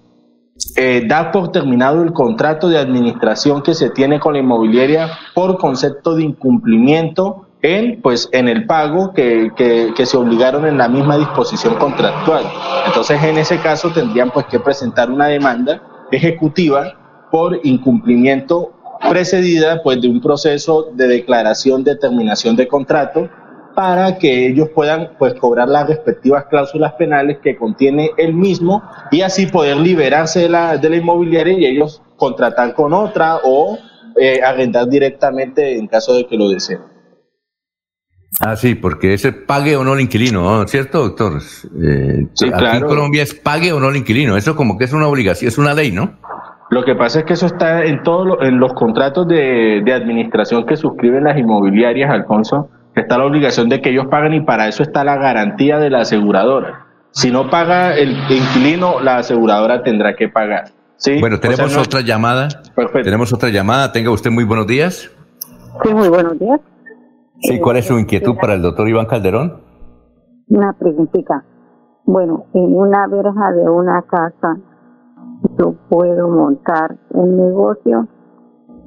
eh, 0.75 1.03
dar 1.07 1.31
por 1.31 1.51
terminado 1.51 2.03
el 2.03 2.11
contrato 2.11 2.67
de 2.67 2.77
administración 2.77 3.61
que 3.61 3.73
se 3.73 3.89
tiene 3.89 4.19
con 4.19 4.33
la 4.33 4.39
inmobiliaria 4.39 5.09
por 5.33 5.57
concepto 5.57 6.15
de 6.15 6.23
incumplimiento 6.23 7.47
en, 7.61 8.01
pues, 8.01 8.29
en 8.33 8.47
el 8.49 8.65
pago 8.65 9.13
que, 9.13 9.51
que, 9.55 9.93
que, 9.95 10.05
se 10.05 10.17
obligaron 10.17 10.65
en 10.65 10.77
la 10.77 10.89
misma 10.89 11.17
disposición 11.17 11.75
contractual. 11.75 12.43
Entonces, 12.85 13.23
en 13.23 13.37
ese 13.37 13.57
caso 13.59 13.89
tendrían 13.91 14.31
pues 14.31 14.45
que 14.47 14.59
presentar 14.59 15.09
una 15.09 15.27
demanda 15.27 15.81
ejecutiva 16.11 16.98
por 17.31 17.59
incumplimiento 17.63 18.73
precedida 19.09 19.81
pues 19.83 20.01
de 20.01 20.09
un 20.09 20.21
proceso 20.21 20.89
de 20.93 21.07
declaración 21.07 21.83
de 21.83 21.95
terminación 21.95 22.55
de 22.55 22.67
contrato 22.67 23.29
para 23.75 24.17
que 24.17 24.47
ellos 24.47 24.69
puedan 24.75 25.11
pues 25.17 25.35
cobrar 25.35 25.69
las 25.69 25.87
respectivas 25.87 26.45
cláusulas 26.49 26.93
penales 26.93 27.37
que 27.41 27.55
contiene 27.55 28.11
el 28.17 28.33
mismo 28.33 28.83
y 29.11 29.21
así 29.21 29.45
poder 29.45 29.77
liberarse 29.77 30.41
de 30.41 30.49
la, 30.49 30.77
de 30.77 30.89
la 30.89 30.97
inmobiliaria 30.97 31.57
y 31.57 31.65
ellos 31.65 32.01
contratar 32.17 32.73
con 32.73 32.93
otra 32.93 33.37
o 33.43 33.77
eh, 34.19 34.41
arrendar 34.43 34.89
directamente 34.89 35.77
en 35.77 35.87
caso 35.87 36.13
de 36.13 36.27
que 36.27 36.35
lo 36.35 36.49
deseen. 36.49 36.79
Ah, 38.41 38.55
sí, 38.55 38.75
porque 38.75 39.13
ese 39.13 39.31
pague 39.31 39.75
o 39.75 39.83
no 39.83 39.93
el 39.93 40.01
inquilino, 40.01 40.67
¿cierto, 40.67 40.99
doctor? 40.99 41.41
Eh, 41.81 42.27
sí, 42.33 42.49
aquí 42.53 42.77
en 42.77 42.85
Colombia 42.85 43.23
es 43.23 43.33
pague 43.33 43.73
o 43.73 43.79
no 43.79 43.89
el 43.89 43.97
inquilino, 43.97 44.37
eso 44.37 44.55
como 44.55 44.77
que 44.77 44.85
es 44.85 44.93
una 44.93 45.07
obligación, 45.07 45.47
es 45.47 45.57
una 45.57 45.73
ley, 45.73 45.91
¿no? 45.91 46.19
Lo 46.69 46.83
que 46.83 46.95
pasa 46.95 47.19
es 47.19 47.25
que 47.25 47.33
eso 47.33 47.47
está 47.47 47.83
en 47.83 48.03
todos 48.03 48.37
en 48.41 48.59
los 48.59 48.73
contratos 48.73 49.27
de, 49.27 49.83
administración 49.91 50.65
que 50.65 50.75
suscriben 50.75 51.23
las 51.23 51.37
inmobiliarias, 51.37 52.11
Alfonso, 52.11 52.69
está 52.95 53.17
la 53.17 53.25
obligación 53.25 53.69
de 53.69 53.81
que 53.81 53.89
ellos 53.89 54.05
paguen 54.09 54.33
y 54.33 54.41
para 54.41 54.67
eso 54.67 54.83
está 54.83 55.03
la 55.03 55.17
garantía 55.17 55.79
de 55.79 55.89
la 55.89 56.01
aseguradora. 56.01 56.85
Si 57.11 57.31
no 57.31 57.49
paga 57.49 57.95
el 57.97 58.11
inquilino, 58.29 58.99
la 58.99 59.17
aseguradora 59.17 59.81
tendrá 59.81 60.15
que 60.15 60.29
pagar. 60.29 60.65
¿sí? 60.97 61.19
Bueno, 61.19 61.39
tenemos 61.39 61.75
otra 61.75 62.01
llamada. 62.01 62.49
Perfecto. 62.75 63.03
Tenemos 63.03 63.33
otra 63.33 63.49
llamada. 63.49 63.91
Tenga 63.91 64.11
usted 64.11 64.29
muy 64.29 64.43
buenos 64.43 64.67
días. 64.67 65.11
Sí, 65.83 65.93
muy 65.93 66.07
buenos 66.09 66.37
días. 66.37 66.59
Sí, 67.41 67.59
¿cuál 67.59 67.77
es 67.77 67.87
su 67.87 67.97
inquietud 67.97 68.35
para 68.35 68.53
el 68.53 68.61
doctor 68.61 68.87
Iván 68.87 69.07
Calderón? 69.07 69.61
Una 70.49 70.73
preguntita. 70.73 71.43
Bueno, 72.05 72.45
en 72.53 72.75
una 72.75 73.07
verja 73.07 73.51
de 73.53 73.69
una 73.69 74.03
casa 74.03 74.57
yo 75.57 75.73
puedo 75.89 76.29
montar 76.29 76.97
un 77.11 77.37
negocio, 77.37 78.07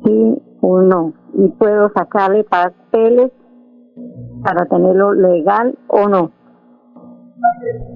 sí 0.05 0.43
o 0.61 0.81
no, 0.83 1.13
y 1.35 1.49
puedo 1.49 1.91
sacarle 1.95 2.45
papeles 2.45 3.31
para 4.43 4.67
tenerlo 4.67 5.13
legal 5.13 5.79
o 5.89 6.09
no. 6.09 6.33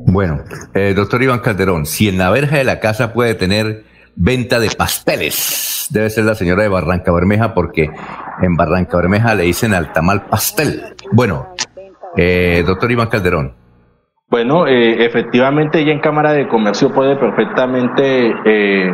Bueno, 0.07 0.39
eh, 0.75 0.95
doctor 0.95 1.23
Iván 1.23 1.41
Calderón, 1.41 1.87
si 1.87 2.09
en 2.09 2.19
la 2.19 2.31
verja 2.31 2.57
de 2.57 2.65
la 2.65 2.81
casa 2.81 3.13
puede 3.13 3.35
tener 3.35 3.85
venta 4.17 4.59
de 4.59 4.71
pasteles, 4.77 5.89
debe 5.91 6.11
ser 6.11 6.25
la 6.25 6.35
señora 6.35 6.63
de 6.63 6.69
Barranca 6.69 7.13
Bermeja, 7.13 7.55
porque 7.55 7.91
en 8.43 8.57
Barranca 8.57 8.97
Bermeja 8.97 9.35
le 9.35 9.45
dicen 9.45 9.75
al 9.75 9.93
tamal 9.93 10.27
pastel. 10.27 10.83
Bueno, 11.13 11.49
eh, 12.17 12.65
doctor 12.67 12.91
Iván 12.91 13.09
Calderón. 13.09 13.66
Bueno, 14.29 14.67
eh, 14.67 15.05
efectivamente 15.05 15.79
ella 15.81 15.93
en 15.93 16.01
Cámara 16.01 16.33
de 16.33 16.49
Comercio 16.49 16.93
puede 16.93 17.15
perfectamente 17.15 18.35
eh, 18.45 18.93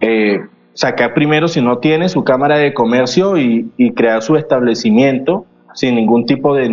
eh, 0.00 0.40
sacar 0.72 1.14
primero, 1.14 1.48
si 1.48 1.60
no 1.60 1.78
tiene, 1.78 2.08
su 2.08 2.22
Cámara 2.22 2.58
de 2.58 2.72
Comercio 2.72 3.36
y, 3.36 3.92
crear 3.96 4.22
su 4.22 4.36
establecimiento 4.36 5.46
sin 5.74 5.96
ningún 5.96 6.26
tipo 6.26 6.54
de 6.54 6.66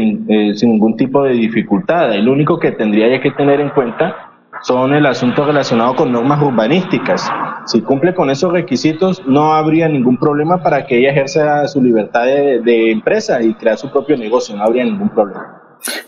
sin 0.55 0.71
ningún 0.71 0.97
tipo 0.97 1.23
de 1.23 1.33
dificultad. 1.33 2.11
Y 2.13 2.21
lo 2.21 2.31
único 2.31 2.59
que 2.59 2.71
tendría 2.73 3.19
que 3.21 3.31
tener 3.31 3.59
en 3.59 3.69
cuenta 3.69 4.29
son 4.61 4.93
el 4.93 5.05
asunto 5.07 5.45
relacionado 5.45 5.95
con 5.95 6.11
normas 6.11 6.41
urbanísticas. 6.43 7.27
Si 7.65 7.81
cumple 7.81 8.13
con 8.13 8.29
esos 8.29 8.51
requisitos, 8.51 9.25
no 9.25 9.53
habría 9.53 9.87
ningún 9.87 10.17
problema 10.17 10.61
para 10.61 10.85
que 10.85 10.99
ella 10.99 11.11
ejerza 11.11 11.67
su 11.67 11.81
libertad 11.81 12.25
de, 12.25 12.91
empresa 12.91 13.41
y 13.41 13.53
crear 13.55 13.77
su 13.77 13.91
propio 13.91 14.15
negocio, 14.15 14.55
no 14.55 14.63
habría 14.63 14.83
ningún 14.83 15.09
problema. 15.09 15.61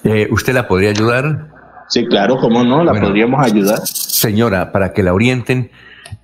Eh, 0.04 0.28
¿Usted 0.32 0.54
la 0.54 0.68
podría 0.68 0.90
ayudar? 0.90 1.51
Sí, 1.92 2.06
claro, 2.06 2.38
cómo 2.38 2.64
no, 2.64 2.86
la 2.86 2.94
podríamos 2.94 3.46
ayudar. 3.46 3.80
Señora, 3.86 4.72
para 4.72 4.94
que 4.94 5.04
la 5.04 5.14
orienten, 5.14 5.72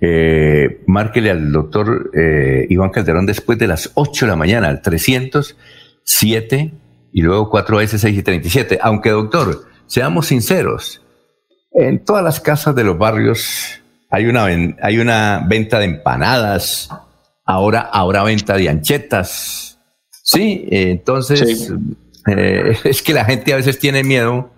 eh, 0.00 0.82
márquele 0.86 1.30
al 1.30 1.52
doctor 1.52 2.10
eh, 2.14 2.66
Iván 2.70 2.88
Calderón 2.88 3.26
después 3.26 3.58
de 3.58 3.66
las 3.66 3.90
8 3.92 4.24
de 4.24 4.30
la 4.30 4.36
mañana, 4.36 4.68
al 4.68 4.80
307 4.80 6.72
y 7.12 7.20
luego 7.20 7.50
4S6 7.50 8.14
y 8.14 8.22
37. 8.22 8.78
Aunque, 8.80 9.10
doctor, 9.10 9.66
seamos 9.86 10.28
sinceros, 10.28 11.02
en 11.72 12.02
todas 12.02 12.24
las 12.24 12.40
casas 12.40 12.74
de 12.74 12.84
los 12.84 12.96
barrios 12.96 13.82
hay 14.08 14.24
una, 14.24 14.46
hay 14.46 14.98
una 14.98 15.44
venta 15.46 15.78
de 15.78 15.84
empanadas, 15.84 16.88
ahora 17.44 17.80
ahora 17.80 18.22
venta 18.22 18.56
de 18.56 18.70
anchetas. 18.70 19.78
Sí, 20.22 20.66
entonces 20.70 21.70
eh, 22.26 22.74
es 22.84 23.02
que 23.02 23.12
la 23.12 23.26
gente 23.26 23.52
a 23.52 23.56
veces 23.56 23.78
tiene 23.78 24.02
miedo 24.02 24.50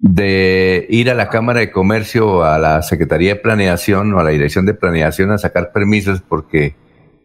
de 0.00 0.86
ir 0.88 1.10
a 1.10 1.14
la 1.14 1.28
Cámara 1.28 1.60
de 1.60 1.70
Comercio, 1.70 2.42
a 2.42 2.58
la 2.58 2.80
Secretaría 2.82 3.34
de 3.34 3.40
Planeación 3.40 4.14
o 4.14 4.20
a 4.20 4.24
la 4.24 4.30
Dirección 4.30 4.64
de 4.64 4.74
Planeación 4.74 5.30
a 5.30 5.38
sacar 5.38 5.72
permisos 5.72 6.22
porque 6.22 6.74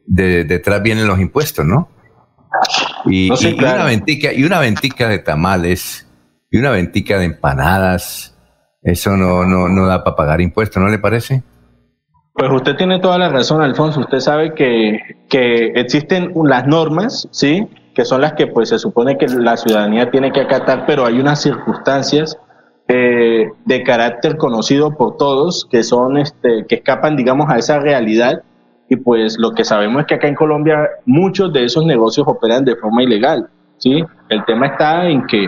detrás 0.05 0.83
vienen 0.83 1.07
los 1.07 1.19
impuestos, 1.19 1.65
¿no? 1.65 1.89
Y, 3.05 3.29
una 3.31 3.85
ventica, 3.85 4.33
y 4.33 4.43
una 4.43 4.59
ventica 4.59 5.07
de 5.07 5.19
tamales 5.19 6.07
y 6.51 6.57
una 6.57 6.71
ventica 6.71 7.17
de 7.17 7.25
empanadas, 7.25 8.37
eso 8.83 9.17
no, 9.17 9.45
no, 9.45 9.67
no 9.67 9.87
da 9.87 10.03
para 10.03 10.15
pagar 10.15 10.41
impuestos, 10.41 10.81
¿no 10.81 10.89
le 10.89 10.99
parece? 10.99 11.43
Pues 12.33 12.51
usted 12.51 12.75
tiene 12.75 12.99
toda 12.99 13.17
la 13.17 13.29
razón, 13.29 13.61
Alfonso. 13.61 14.01
Usted 14.01 14.19
sabe 14.19 14.53
que, 14.53 14.99
que 15.29 15.67
existen 15.75 16.33
las 16.43 16.67
normas, 16.67 17.27
¿sí? 17.31 17.67
Que 17.93 18.03
son 18.03 18.21
las 18.21 18.33
que 18.33 18.47
pues 18.47 18.69
se 18.69 18.79
supone 18.79 19.17
que 19.17 19.27
la 19.27 19.55
ciudadanía 19.55 20.11
tiene 20.11 20.31
que 20.31 20.41
acatar, 20.41 20.85
pero 20.85 21.05
hay 21.05 21.19
unas 21.19 21.41
circunstancias 21.41 22.37
eh, 22.87 23.49
de 23.65 23.83
carácter 23.83 24.37
conocido 24.37 24.95
por 24.95 25.17
todos, 25.17 25.67
que 25.71 25.83
son, 25.83 26.17
este, 26.17 26.65
que 26.67 26.75
escapan, 26.75 27.15
digamos, 27.15 27.49
a 27.49 27.57
esa 27.57 27.79
realidad. 27.79 28.43
Y 28.87 28.97
pues 28.97 29.37
lo 29.39 29.53
que 29.53 29.63
sabemos 29.63 30.01
es 30.01 30.07
que 30.07 30.15
acá 30.15 30.27
en 30.27 30.35
Colombia 30.35 30.87
muchos 31.05 31.51
de 31.51 31.63
esos 31.63 31.85
negocios 31.85 32.27
operan 32.27 32.63
de 32.63 32.75
forma 32.75 33.01
ilegal, 33.01 33.49
¿sí? 33.77 34.03
El 34.29 34.45
tema 34.45 34.67
está 34.67 35.09
en 35.09 35.25
que 35.25 35.47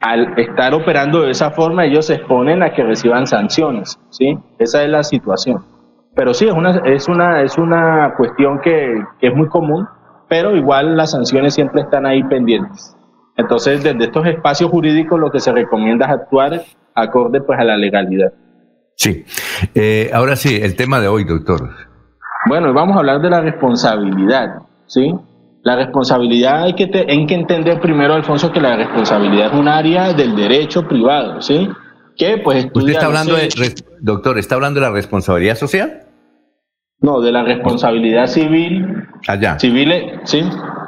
al 0.00 0.38
estar 0.38 0.74
operando 0.74 1.22
de 1.22 1.30
esa 1.30 1.50
forma 1.50 1.86
ellos 1.86 2.06
se 2.06 2.16
exponen 2.16 2.62
a 2.62 2.74
que 2.74 2.82
reciban 2.82 3.26
sanciones, 3.26 3.98
¿sí? 4.10 4.38
Esa 4.58 4.84
es 4.84 4.90
la 4.90 5.02
situación. 5.02 5.64
Pero 6.14 6.34
sí, 6.34 6.46
es 6.46 6.52
una, 6.52 6.76
es 6.84 7.08
una, 7.08 7.42
es 7.42 7.56
una 7.56 8.14
cuestión 8.16 8.60
que, 8.60 9.02
que 9.18 9.28
es 9.28 9.34
muy 9.34 9.48
común, 9.48 9.88
pero 10.28 10.54
igual 10.54 10.96
las 10.96 11.12
sanciones 11.12 11.54
siempre 11.54 11.82
están 11.82 12.04
ahí 12.04 12.22
pendientes. 12.24 12.95
Entonces, 13.36 13.82
desde 13.82 14.04
estos 14.04 14.26
espacios 14.26 14.70
jurídicos 14.70 15.20
lo 15.20 15.30
que 15.30 15.40
se 15.40 15.52
recomienda 15.52 16.06
es 16.06 16.12
actuar 16.12 16.62
acorde 16.94 17.40
pues 17.42 17.58
a 17.58 17.64
la 17.64 17.76
legalidad. 17.76 18.32
Sí. 18.96 19.24
Eh, 19.74 20.10
ahora 20.12 20.36
sí, 20.36 20.58
el 20.60 20.74
tema 20.74 21.00
de 21.00 21.08
hoy, 21.08 21.24
doctor. 21.24 21.70
Bueno, 22.48 22.72
vamos 22.72 22.96
a 22.96 23.00
hablar 23.00 23.20
de 23.20 23.28
la 23.28 23.42
responsabilidad, 23.42 24.54
¿sí? 24.86 25.14
La 25.62 25.76
responsabilidad 25.76 26.62
hay 26.62 26.74
que, 26.74 27.06
hay 27.08 27.26
que 27.26 27.34
entender 27.34 27.80
primero, 27.80 28.14
Alfonso, 28.14 28.52
que 28.52 28.60
la 28.60 28.76
responsabilidad 28.76 29.52
es 29.52 29.58
un 29.58 29.68
área 29.68 30.12
del 30.14 30.34
derecho 30.34 30.86
privado, 30.88 31.42
¿sí? 31.42 31.68
Que 32.16 32.38
pues 32.38 32.68
¿Usted 32.72 32.92
está 32.92 33.06
hablando 33.06 33.34
de, 33.34 33.48
doctor, 34.00 34.38
está 34.38 34.54
hablando 34.54 34.80
de 34.80 34.86
la 34.86 34.92
responsabilidad 34.92 35.56
social? 35.56 36.04
No, 37.00 37.20
de 37.20 37.32
la 37.32 37.42
responsabilidad 37.42 38.26
civil. 38.28 39.06
Allá. 39.28 39.58
Civil, 39.58 39.92
sí 40.24 40.42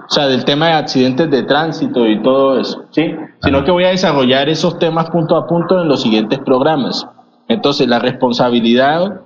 o 0.08 0.10
sea, 0.10 0.26
del 0.26 0.44
tema 0.46 0.68
de 0.68 0.72
accidentes 0.72 1.30
de 1.30 1.42
tránsito 1.42 2.06
y 2.06 2.22
todo 2.22 2.58
eso, 2.58 2.84
¿sí? 2.92 3.14
Sino 3.42 3.62
que 3.62 3.70
voy 3.70 3.84
a 3.84 3.90
desarrollar 3.90 4.48
esos 4.48 4.78
temas 4.78 5.10
punto 5.10 5.36
a 5.36 5.46
punto 5.46 5.82
en 5.82 5.88
los 5.88 6.00
siguientes 6.00 6.38
programas. 6.38 7.06
Entonces, 7.46 7.88
la 7.88 7.98
responsabilidad 7.98 9.20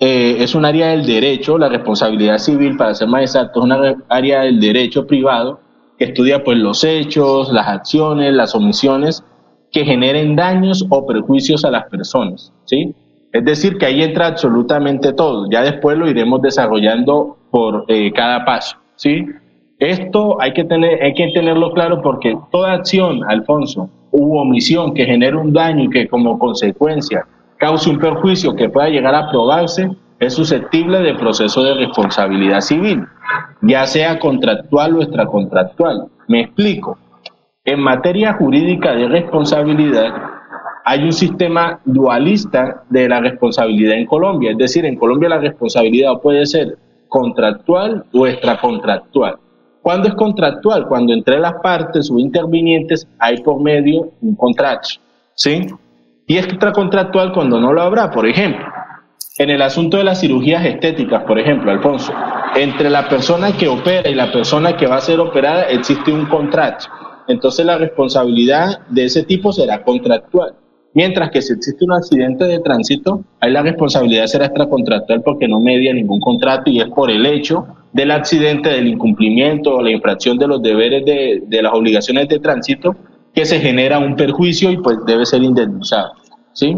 eh, 0.00 0.36
es 0.40 0.56
un 0.56 0.64
área 0.64 0.88
del 0.88 1.06
derecho, 1.06 1.56
la 1.56 1.68
responsabilidad 1.68 2.38
civil, 2.38 2.76
para 2.76 2.94
ser 2.94 3.06
más 3.06 3.22
exacto, 3.22 3.60
es 3.60 3.64
una 3.64 3.94
área 4.08 4.40
del 4.40 4.58
derecho 4.58 5.06
privado 5.06 5.60
que 5.98 6.06
estudia 6.06 6.42
pues 6.42 6.58
los 6.58 6.82
hechos, 6.82 7.52
las 7.52 7.68
acciones, 7.68 8.34
las 8.34 8.56
omisiones 8.56 9.22
que 9.70 9.84
generen 9.84 10.34
daños 10.34 10.84
o 10.90 11.06
perjuicios 11.06 11.64
a 11.64 11.70
las 11.70 11.84
personas, 11.84 12.52
¿sí? 12.64 12.92
Es 13.32 13.44
decir, 13.44 13.78
que 13.78 13.86
ahí 13.86 14.02
entra 14.02 14.28
absolutamente 14.28 15.12
todo. 15.12 15.48
Ya 15.50 15.62
después 15.62 15.96
lo 15.96 16.08
iremos 16.08 16.42
desarrollando 16.42 17.36
por 17.50 17.84
eh, 17.88 18.12
cada 18.12 18.44
paso, 18.44 18.76
¿sí? 18.96 19.26
Esto 19.78 20.40
hay 20.40 20.52
que, 20.52 20.64
tener, 20.64 21.02
hay 21.02 21.14
que 21.14 21.30
tenerlo 21.32 21.72
claro 21.72 22.00
porque 22.00 22.36
toda 22.50 22.72
acción, 22.72 23.20
Alfonso, 23.28 23.90
u 24.12 24.38
omisión 24.38 24.94
que 24.94 25.04
genere 25.04 25.36
un 25.36 25.52
daño 25.52 25.84
y 25.84 25.90
que 25.90 26.08
como 26.08 26.38
consecuencia 26.38 27.26
cause 27.58 27.90
un 27.90 27.98
perjuicio 27.98 28.54
que 28.54 28.68
pueda 28.68 28.88
llegar 28.88 29.14
a 29.14 29.30
probarse, 29.30 29.90
es 30.20 30.34
susceptible 30.34 31.00
de 31.00 31.14
proceso 31.14 31.62
de 31.62 31.74
responsabilidad 31.74 32.60
civil, 32.60 33.04
ya 33.62 33.86
sea 33.86 34.18
contractual 34.18 34.96
o 34.96 35.02
extracontractual. 35.02 36.06
Me 36.28 36.42
explico. 36.42 36.98
En 37.64 37.80
materia 37.80 38.34
jurídica 38.34 38.94
de 38.94 39.08
responsabilidad, 39.08 40.12
hay 40.84 41.02
un 41.02 41.12
sistema 41.12 41.80
dualista 41.84 42.84
de 42.90 43.08
la 43.08 43.20
responsabilidad 43.20 43.96
en 43.96 44.06
Colombia. 44.06 44.52
Es 44.52 44.58
decir, 44.58 44.84
en 44.84 44.96
Colombia 44.96 45.30
la 45.30 45.38
responsabilidad 45.38 46.20
puede 46.22 46.44
ser 46.44 46.76
contractual 47.08 48.04
o 48.12 48.26
extracontractual. 48.26 49.38
¿Cuándo 49.84 50.08
es 50.08 50.14
contractual? 50.14 50.88
Cuando 50.88 51.12
entre 51.12 51.38
las 51.38 51.56
partes 51.62 52.10
o 52.10 52.18
intervinientes 52.18 53.06
hay 53.18 53.42
por 53.42 53.60
medio 53.60 54.12
un 54.22 54.34
contrato, 54.34 54.88
¿sí? 55.34 55.66
Y 56.26 56.38
es 56.38 56.46
extracontractual 56.46 57.34
cuando 57.34 57.60
no 57.60 57.70
lo 57.70 57.82
habrá, 57.82 58.10
por 58.10 58.26
ejemplo. 58.26 58.64
En 59.36 59.50
el 59.50 59.60
asunto 59.60 59.98
de 59.98 60.04
las 60.04 60.22
cirugías 60.22 60.64
estéticas, 60.64 61.24
por 61.24 61.38
ejemplo, 61.38 61.70
Alfonso, 61.70 62.14
entre 62.56 62.88
la 62.88 63.10
persona 63.10 63.52
que 63.52 63.68
opera 63.68 64.08
y 64.08 64.14
la 64.14 64.32
persona 64.32 64.74
que 64.74 64.86
va 64.86 64.96
a 64.96 65.00
ser 65.02 65.20
operada 65.20 65.64
existe 65.64 66.10
un 66.10 66.24
contrato. 66.24 66.86
Entonces 67.28 67.66
la 67.66 67.76
responsabilidad 67.76 68.86
de 68.88 69.04
ese 69.04 69.24
tipo 69.24 69.52
será 69.52 69.84
contractual. 69.84 70.54
Mientras 70.94 71.30
que 71.30 71.42
si 71.42 71.52
existe 71.52 71.84
un 71.84 71.92
accidente 71.92 72.46
de 72.46 72.60
tránsito, 72.60 73.22
ahí 73.38 73.52
la 73.52 73.60
responsabilidad 73.60 74.28
será 74.28 74.46
extracontractual 74.46 75.20
porque 75.20 75.46
no 75.46 75.60
media 75.60 75.92
ningún 75.92 76.20
contrato 76.20 76.70
y 76.70 76.80
es 76.80 76.88
por 76.88 77.10
el 77.10 77.26
hecho 77.26 77.66
del 77.94 78.10
accidente, 78.10 78.68
del 78.68 78.88
incumplimiento 78.88 79.76
o 79.76 79.82
la 79.82 79.90
infracción 79.90 80.36
de 80.36 80.48
los 80.48 80.60
deberes 80.60 81.04
de, 81.06 81.42
de 81.46 81.62
las 81.62 81.72
obligaciones 81.72 82.28
de 82.28 82.40
tránsito 82.40 82.94
que 83.32 83.46
se 83.46 83.60
genera 83.60 83.98
un 83.98 84.16
perjuicio 84.16 84.70
y 84.70 84.76
pues 84.76 84.98
debe 85.06 85.24
ser 85.24 85.42
indemnizado. 85.42 86.12
¿sí? 86.52 86.76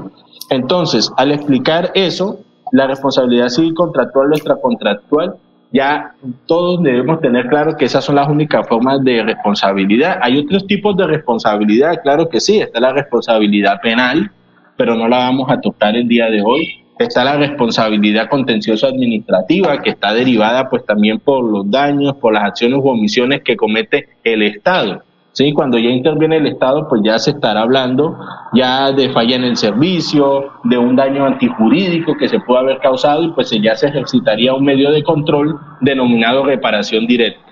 Entonces, 0.50 1.10
al 1.16 1.32
explicar 1.32 1.90
eso, 1.94 2.40
la 2.72 2.86
responsabilidad 2.86 3.48
civil 3.48 3.74
contractual 3.74 4.32
o 4.32 4.34
extracontractual, 4.34 5.36
ya 5.72 6.14
todos 6.46 6.82
debemos 6.82 7.20
tener 7.20 7.48
claro 7.48 7.76
que 7.76 7.86
esas 7.86 8.04
son 8.04 8.14
las 8.14 8.28
únicas 8.28 8.66
formas 8.68 9.02
de 9.02 9.22
responsabilidad. 9.22 10.18
Hay 10.22 10.38
otros 10.38 10.66
tipos 10.66 10.96
de 10.96 11.06
responsabilidad, 11.06 12.00
claro 12.02 12.28
que 12.28 12.40
sí, 12.40 12.60
está 12.60 12.78
la 12.78 12.92
responsabilidad 12.92 13.80
penal, 13.82 14.30
pero 14.76 14.94
no 14.94 15.08
la 15.08 15.18
vamos 15.18 15.50
a 15.50 15.60
tocar 15.60 15.96
el 15.96 16.06
día 16.06 16.30
de 16.30 16.42
hoy. 16.42 16.84
Está 16.98 17.24
la 17.24 17.36
responsabilidad 17.36 18.28
contenciosa 18.30 18.86
administrativa, 18.86 19.82
que 19.82 19.90
está 19.90 20.14
derivada 20.14 20.68
pues 20.70 20.84
también 20.86 21.18
por 21.18 21.44
los 21.44 21.70
daños, 21.70 22.14
por 22.16 22.32
las 22.32 22.44
acciones 22.44 22.80
u 22.82 22.88
omisiones 22.88 23.42
que 23.42 23.54
comete 23.54 24.08
el 24.24 24.42
Estado. 24.42 25.02
¿sí? 25.32 25.52
Cuando 25.52 25.76
ya 25.76 25.90
interviene 25.90 26.38
el 26.38 26.46
Estado, 26.46 26.88
pues 26.88 27.02
ya 27.04 27.18
se 27.18 27.32
estará 27.32 27.60
hablando 27.60 28.18
ya 28.54 28.92
de 28.92 29.10
falla 29.10 29.36
en 29.36 29.44
el 29.44 29.58
servicio, 29.58 30.52
de 30.64 30.78
un 30.78 30.96
daño 30.96 31.26
antijurídico 31.26 32.16
que 32.18 32.28
se 32.28 32.40
puede 32.40 32.60
haber 32.60 32.78
causado 32.78 33.22
y 33.22 33.32
pues 33.32 33.50
ya 33.50 33.76
se 33.76 33.88
ejercitaría 33.88 34.54
un 34.54 34.64
medio 34.64 34.90
de 34.90 35.02
control 35.02 35.60
denominado 35.82 36.44
reparación 36.44 37.06
directa. 37.06 37.44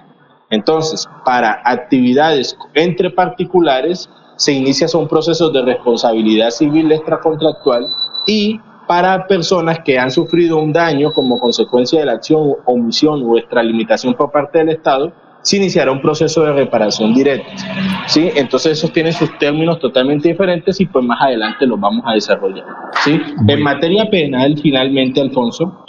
Entonces, 0.48 1.06
para 1.26 1.60
actividades 1.64 2.56
entre 2.72 3.10
particulares, 3.10 4.08
se 4.36 4.52
inicia 4.52 4.88
son 4.88 5.06
procesos 5.06 5.52
de 5.52 5.62
responsabilidad 5.62 6.50
civil 6.50 6.90
extracontractual 6.90 7.86
y 8.26 8.58
para 8.86 9.26
personas 9.26 9.80
que 9.80 9.98
han 9.98 10.10
sufrido 10.10 10.58
un 10.58 10.72
daño 10.72 11.12
como 11.12 11.38
consecuencia 11.38 12.00
de 12.00 12.06
la 12.06 12.12
acción, 12.12 12.54
omisión 12.64 13.22
o 13.24 13.38
extralimitación 13.38 14.14
por 14.14 14.30
parte 14.30 14.58
del 14.58 14.70
Estado, 14.70 15.12
se 15.44 15.58
iniciará 15.58 15.92
un 15.92 16.00
proceso 16.00 16.42
de 16.42 16.52
reparación 16.52 17.12
directa. 17.12 17.52
¿sí? 18.06 18.30
Entonces 18.34 18.78
esos 18.78 18.92
tienen 18.92 19.12
sus 19.12 19.36
términos 19.38 19.78
totalmente 19.78 20.28
diferentes 20.28 20.80
y 20.80 20.86
pues 20.86 21.04
más 21.04 21.20
adelante 21.20 21.66
los 21.66 21.78
vamos 21.78 22.02
a 22.06 22.14
desarrollar. 22.14 22.64
¿sí? 23.04 23.20
En 23.46 23.62
materia 23.62 24.08
penal, 24.10 24.58
finalmente, 24.62 25.20
Alfonso, 25.20 25.84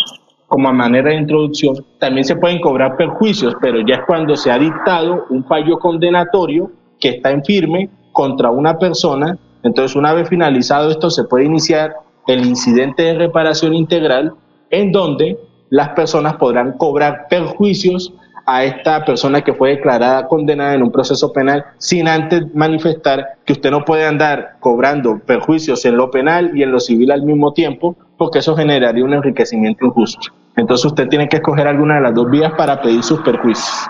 como 0.48 0.68
a 0.68 0.74
manera 0.74 1.10
de 1.10 1.18
introducción, 1.18 1.76
también 2.00 2.26
se 2.26 2.36
pueden 2.36 2.60
cobrar 2.60 2.98
perjuicios, 2.98 3.56
pero 3.62 3.80
ya 3.86 3.96
es 3.96 4.02
cuando 4.06 4.36
se 4.36 4.52
ha 4.52 4.60
dictado 4.60 5.26
un 5.30 5.46
fallo 5.46 5.80
condenatorio 5.80 6.72
que 7.00 7.10
está 7.10 7.32
en 7.32 7.44
firme 7.44 7.90
contra 8.12 8.50
una 8.50 8.78
persona 8.78 9.38
Entonces, 9.64 9.96
una 9.96 10.14
vez 10.14 10.30
finalizado 10.30 10.92
esto, 10.92 11.10
se 11.10 11.24
puede 11.24 11.46
iniciar 11.46 11.96
el 12.28 12.46
incidente 12.46 13.04
de 13.04 13.14
reparación 13.16 13.74
integral 13.74 14.34
en 14.70 14.92
donde 14.92 15.38
las 15.70 15.90
personas 15.90 16.36
podrán 16.36 16.74
cobrar 16.74 17.28
perjuicios 17.30 18.14
a 18.46 18.64
esta 18.64 19.04
persona 19.04 19.42
que 19.42 19.54
fue 19.54 19.72
declarada 19.72 20.28
condenada 20.28 20.76
en 20.76 20.84
un 20.84 20.92
proceso 20.92 21.34
penal 21.34 21.66
sin 21.78 22.08
antes 22.08 22.54
manifestar 22.54 23.38
que 23.44 23.54
usted 23.54 23.72
no 23.72 23.84
puede 23.84 24.06
andar 24.06 24.58
cobrando 24.60 25.20
perjuicios 25.26 25.84
en 25.86 25.98
lo 25.98 26.12
penal 26.12 26.52
y 26.54 26.62
en 26.62 26.72
lo 26.72 26.80
civil 26.80 27.12
al 27.12 27.24
mismo 27.24 27.54
tiempo, 27.54 27.96
porque 28.18 28.40
eso 28.40 28.56
generaría 28.56 29.04
un 29.04 29.14
enriquecimiento 29.14 29.86
injusto. 29.86 30.32
Entonces 30.56 30.86
usted 30.86 31.08
tiene 31.10 31.28
que 31.28 31.38
escoger 31.38 31.68
alguna 31.68 31.96
de 31.96 32.02
las 32.02 32.14
dos 32.14 32.30
vías 32.30 32.54
para 32.54 32.82
pedir 32.82 33.04
sus 33.04 33.20
perjuicios. 33.22 33.90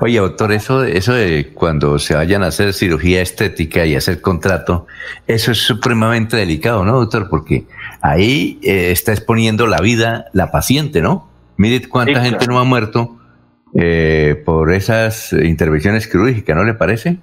Oye, 0.00 0.18
doctor, 0.18 0.52
eso, 0.52 0.84
eso 0.84 1.14
de 1.14 1.52
cuando 1.54 1.98
se 1.98 2.14
vayan 2.14 2.42
a 2.42 2.46
hacer 2.46 2.72
cirugía 2.72 3.22
estética 3.22 3.84
y 3.86 3.94
hacer 3.94 4.20
contrato, 4.20 4.86
eso 5.26 5.52
es 5.52 5.58
supremamente 5.58 6.36
delicado, 6.36 6.84
¿no, 6.84 7.00
doctor? 7.00 7.28
Porque 7.28 7.66
ahí 8.00 8.58
eh, 8.62 8.90
está 8.90 9.12
exponiendo 9.12 9.66
la 9.66 9.78
vida 9.78 10.26
la 10.32 10.50
paciente, 10.50 11.00
¿no? 11.00 11.28
Mire 11.56 11.88
cuánta 11.88 12.20
gente 12.20 12.46
no 12.46 12.58
ha 12.58 12.64
muerto 12.64 13.16
eh, 13.74 14.42
por 14.44 14.72
esas 14.72 15.32
intervenciones 15.32 16.06
quirúrgicas, 16.08 16.56
¿no 16.56 16.64
le 16.64 16.74
parece? 16.74 17.18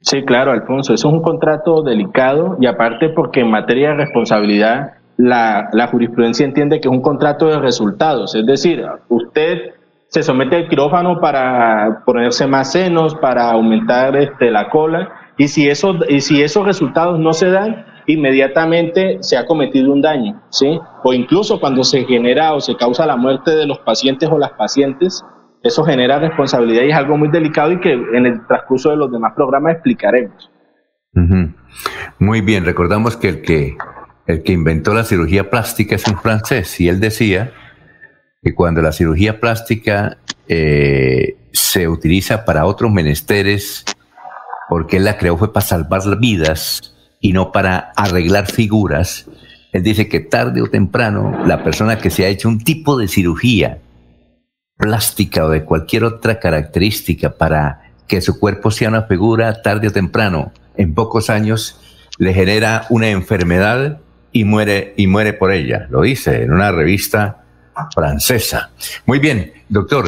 Sí, 0.00 0.22
claro, 0.24 0.52
Alfonso, 0.52 0.94
eso 0.94 1.08
es 1.08 1.14
un 1.14 1.22
contrato 1.22 1.82
delicado 1.82 2.56
y 2.60 2.66
aparte 2.66 3.08
porque 3.08 3.40
en 3.40 3.50
materia 3.50 3.90
de 3.90 3.96
responsabilidad 3.96 4.94
la, 5.16 5.68
la 5.72 5.86
jurisprudencia 5.86 6.44
entiende 6.44 6.80
que 6.80 6.88
es 6.88 6.92
un 6.92 7.00
contrato 7.00 7.46
de 7.46 7.58
resultados, 7.58 8.34
es 8.34 8.44
decir, 8.44 8.84
usted 9.08 9.72
se 10.14 10.22
somete 10.22 10.54
al 10.54 10.68
quirófano 10.68 11.20
para 11.20 12.04
ponerse 12.06 12.46
más 12.46 12.70
senos, 12.70 13.16
para 13.16 13.50
aumentar 13.50 14.14
este, 14.14 14.48
la 14.48 14.70
cola, 14.70 15.12
y 15.36 15.48
si, 15.48 15.68
eso, 15.68 15.98
y 16.08 16.20
si 16.20 16.40
esos 16.40 16.64
resultados 16.64 17.18
no 17.18 17.32
se 17.32 17.50
dan, 17.50 17.84
inmediatamente 18.06 19.18
se 19.22 19.36
ha 19.36 19.44
cometido 19.44 19.92
un 19.92 20.02
daño, 20.02 20.40
¿sí? 20.50 20.78
O 21.02 21.12
incluso 21.12 21.58
cuando 21.58 21.82
se 21.82 22.04
genera 22.04 22.54
o 22.54 22.60
se 22.60 22.76
causa 22.76 23.06
la 23.06 23.16
muerte 23.16 23.56
de 23.56 23.66
los 23.66 23.80
pacientes 23.80 24.30
o 24.30 24.38
las 24.38 24.52
pacientes, 24.52 25.24
eso 25.64 25.82
genera 25.82 26.20
responsabilidad 26.20 26.84
y 26.84 26.90
es 26.90 26.96
algo 26.96 27.16
muy 27.16 27.28
delicado 27.28 27.72
y 27.72 27.80
que 27.80 27.94
en 27.94 28.26
el 28.26 28.46
transcurso 28.46 28.90
de 28.90 28.96
los 28.96 29.10
demás 29.10 29.32
programas 29.34 29.72
explicaremos. 29.72 30.48
Muy 32.20 32.40
bien, 32.40 32.64
recordamos 32.64 33.16
que 33.16 33.28
el 33.30 33.42
que 33.42 33.76
el 34.26 34.44
que 34.44 34.52
inventó 34.52 34.94
la 34.94 35.02
cirugía 35.02 35.50
plástica 35.50 35.96
es 35.96 36.06
un 36.06 36.18
francés 36.18 36.80
y 36.80 36.88
él 36.88 37.00
decía 37.00 37.52
que 38.44 38.54
cuando 38.54 38.82
la 38.82 38.92
cirugía 38.92 39.40
plástica 39.40 40.18
eh, 40.48 41.36
se 41.52 41.88
utiliza 41.88 42.44
para 42.44 42.66
otros 42.66 42.92
menesteres, 42.92 43.84
porque 44.68 44.98
él 44.98 45.04
la 45.04 45.16
creó 45.16 45.38
fue 45.38 45.52
para 45.52 45.64
salvar 45.64 46.02
vidas 46.20 46.94
y 47.20 47.32
no 47.32 47.52
para 47.52 47.92
arreglar 47.96 48.46
figuras, 48.46 49.26
él 49.72 49.82
dice 49.82 50.08
que 50.08 50.20
tarde 50.20 50.60
o 50.60 50.68
temprano 50.68 51.44
la 51.46 51.64
persona 51.64 51.98
que 51.98 52.10
se 52.10 52.26
ha 52.26 52.28
hecho 52.28 52.48
un 52.48 52.62
tipo 52.62 52.98
de 52.98 53.08
cirugía 53.08 53.78
plástica 54.76 55.46
o 55.46 55.48
de 55.48 55.64
cualquier 55.64 56.04
otra 56.04 56.38
característica 56.38 57.30
para 57.30 57.92
que 58.06 58.20
su 58.20 58.38
cuerpo 58.38 58.70
sea 58.70 58.90
una 58.90 59.04
figura, 59.04 59.62
tarde 59.62 59.88
o 59.88 59.92
temprano, 59.92 60.52
en 60.76 60.92
pocos 60.92 61.30
años, 61.30 61.80
le 62.18 62.34
genera 62.34 62.86
una 62.90 63.08
enfermedad 63.08 64.00
y 64.32 64.44
muere, 64.44 64.92
y 64.98 65.06
muere 65.06 65.32
por 65.32 65.50
ella. 65.50 65.86
Lo 65.88 66.02
dice 66.02 66.42
en 66.42 66.52
una 66.52 66.70
revista 66.72 67.43
francesa. 67.94 68.70
Muy 69.06 69.18
bien, 69.18 69.52
doctor. 69.68 70.06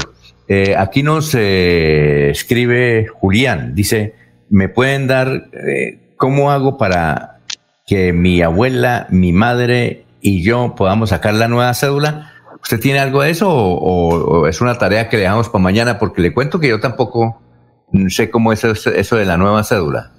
Eh, 0.48 0.74
aquí 0.76 1.02
nos 1.02 1.34
eh, 1.34 2.30
escribe 2.30 3.06
Julián. 3.06 3.74
Dice, 3.74 4.14
¿me 4.48 4.68
pueden 4.68 5.06
dar 5.06 5.48
eh, 5.52 6.14
cómo 6.16 6.50
hago 6.50 6.78
para 6.78 7.38
que 7.86 8.12
mi 8.12 8.42
abuela, 8.42 9.06
mi 9.10 9.32
madre 9.32 10.04
y 10.20 10.42
yo 10.42 10.74
podamos 10.76 11.10
sacar 11.10 11.34
la 11.34 11.48
nueva 11.48 11.74
cédula? 11.74 12.32
¿Usted 12.62 12.80
tiene 12.80 12.98
algo 12.98 13.22
de 13.22 13.30
eso 13.30 13.48
o, 13.48 14.46
es 14.46 14.60
una 14.60 14.76
tarea 14.76 15.08
que 15.08 15.16
le 15.16 15.22
dejamos 15.24 15.48
para 15.48 15.62
mañana? 15.62 15.98
Porque 15.98 16.22
le 16.22 16.32
cuento 16.32 16.58
que 16.58 16.68
yo 16.68 16.80
tampoco 16.80 17.40
sé 18.08 18.30
cómo 18.30 18.52
es 18.52 18.64
eso 18.64 19.16
de 19.16 19.24
la 19.24 19.36
nueva 19.36 19.62
cédula. 19.62 20.10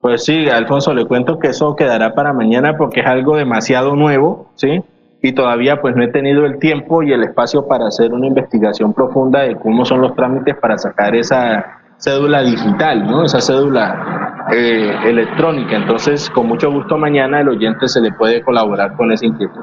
Pues 0.00 0.24
sí, 0.24 0.48
Alfonso, 0.48 0.94
le 0.94 1.04
cuento 1.06 1.38
que 1.38 1.48
eso 1.48 1.76
quedará 1.76 2.14
para 2.14 2.32
mañana 2.32 2.76
porque 2.76 3.00
es 3.00 3.06
algo 3.06 3.36
demasiado 3.36 3.94
nuevo, 3.94 4.50
¿sí? 4.56 4.82
Y 5.22 5.32
todavía 5.32 5.80
pues 5.80 5.94
no 5.94 6.02
he 6.02 6.08
tenido 6.08 6.44
el 6.44 6.58
tiempo 6.58 7.02
y 7.02 7.12
el 7.12 7.22
espacio 7.22 7.66
para 7.66 7.86
hacer 7.86 8.12
una 8.12 8.26
investigación 8.26 8.92
profunda 8.92 9.42
de 9.42 9.54
cómo 9.54 9.84
son 9.84 10.00
los 10.00 10.14
trámites 10.16 10.56
para 10.56 10.76
sacar 10.76 11.14
esa 11.14 11.80
cédula 11.96 12.42
digital, 12.42 13.06
¿no? 13.06 13.24
esa 13.24 13.40
cédula 13.40 14.46
eh, 14.52 14.92
electrónica. 15.04 15.76
Entonces, 15.76 16.28
con 16.28 16.48
mucho 16.48 16.72
gusto 16.72 16.98
mañana 16.98 17.40
el 17.40 17.48
oyente 17.48 17.86
se 17.86 18.00
le 18.00 18.10
puede 18.12 18.42
colaborar 18.42 18.96
con 18.96 19.12
esa 19.12 19.24
inquietud. 19.24 19.62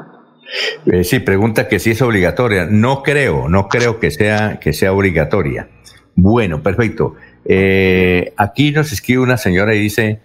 Eh, 0.86 1.04
sí, 1.04 1.20
pregunta 1.20 1.68
que 1.68 1.80
si 1.80 1.92
es 1.92 2.02
obligatoria. 2.02 2.66
No 2.70 3.04
creo, 3.04 3.50
no 3.50 3.68
creo 3.68 4.00
que 4.00 4.12
sea, 4.12 4.60
que 4.60 4.72
sea 4.72 4.94
obligatoria. 4.94 5.68
Bueno, 6.16 6.64
perfecto. 6.64 7.16
Eh, 7.46 8.34
aquí 8.38 8.72
nos 8.72 8.92
escribe 8.94 9.22
una 9.22 9.38
señora 9.38 9.76
y 9.76 9.80
dice, 9.80 10.22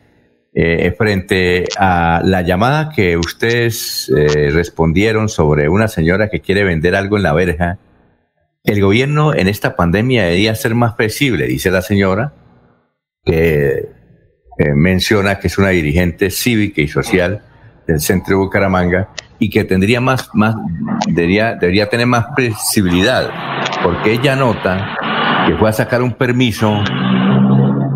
eh, 0.56 0.94
frente 0.96 1.64
a 1.76 2.20
la 2.24 2.42
llamada 2.42 2.90
que 2.94 3.16
ustedes 3.16 4.08
eh, 4.16 4.50
respondieron 4.52 5.28
sobre 5.28 5.68
una 5.68 5.88
señora 5.88 6.28
que 6.28 6.40
quiere 6.40 6.62
vender 6.62 6.94
algo 6.94 7.16
en 7.16 7.24
la 7.24 7.32
verja, 7.32 7.78
el 8.62 8.80
gobierno 8.80 9.34
en 9.34 9.48
esta 9.48 9.74
pandemia 9.74 10.24
debería 10.24 10.54
ser 10.54 10.76
más 10.76 10.94
flexible, 10.94 11.46
dice 11.48 11.72
la 11.72 11.82
señora, 11.82 12.32
que 13.24 13.88
eh, 14.58 14.74
menciona 14.74 15.40
que 15.40 15.48
es 15.48 15.58
una 15.58 15.70
dirigente 15.70 16.30
cívica 16.30 16.80
y 16.80 16.88
social 16.88 17.42
del 17.88 18.00
centro 18.00 18.36
de 18.38 18.44
Bucaramanga 18.44 19.08
y 19.40 19.50
que 19.50 19.64
tendría 19.64 20.00
más, 20.00 20.30
más 20.34 20.54
debería, 21.08 21.56
debería 21.56 21.88
tener 21.88 22.06
más 22.06 22.26
flexibilidad, 22.36 23.28
porque 23.82 24.12
ella 24.12 24.36
nota 24.36 24.96
que 25.48 25.56
fue 25.56 25.68
a 25.68 25.72
sacar 25.72 26.00
un 26.00 26.12
permiso 26.12 26.82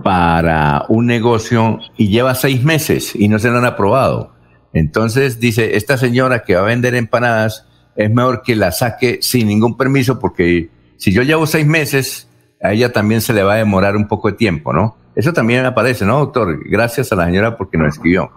para 0.08 0.86
un 0.88 1.04
negocio 1.04 1.80
y 1.98 2.08
lleva 2.08 2.34
seis 2.34 2.64
meses 2.64 3.14
y 3.14 3.28
no 3.28 3.38
se 3.38 3.50
lo 3.50 3.58
han 3.58 3.66
aprobado. 3.66 4.32
Entonces 4.72 5.38
dice, 5.38 5.76
esta 5.76 5.98
señora 5.98 6.44
que 6.44 6.54
va 6.54 6.62
a 6.62 6.64
vender 6.64 6.94
empanadas 6.94 7.68
es 7.94 8.10
mejor 8.10 8.40
que 8.40 8.56
la 8.56 8.72
saque 8.72 9.18
sin 9.20 9.48
ningún 9.48 9.76
permiso 9.76 10.18
porque 10.18 10.70
si 10.96 11.12
yo 11.12 11.20
llevo 11.24 11.44
seis 11.44 11.66
meses, 11.66 12.26
a 12.62 12.72
ella 12.72 12.90
también 12.90 13.20
se 13.20 13.34
le 13.34 13.42
va 13.42 13.52
a 13.52 13.56
demorar 13.56 13.96
un 13.96 14.08
poco 14.08 14.30
de 14.30 14.38
tiempo, 14.38 14.72
¿no? 14.72 14.96
Eso 15.14 15.34
también 15.34 15.66
aparece, 15.66 16.06
¿no, 16.06 16.20
doctor? 16.20 16.58
Gracias 16.64 17.12
a 17.12 17.16
la 17.16 17.26
señora 17.26 17.58
porque 17.58 17.76
nos 17.76 17.88
escribió. 17.88 18.30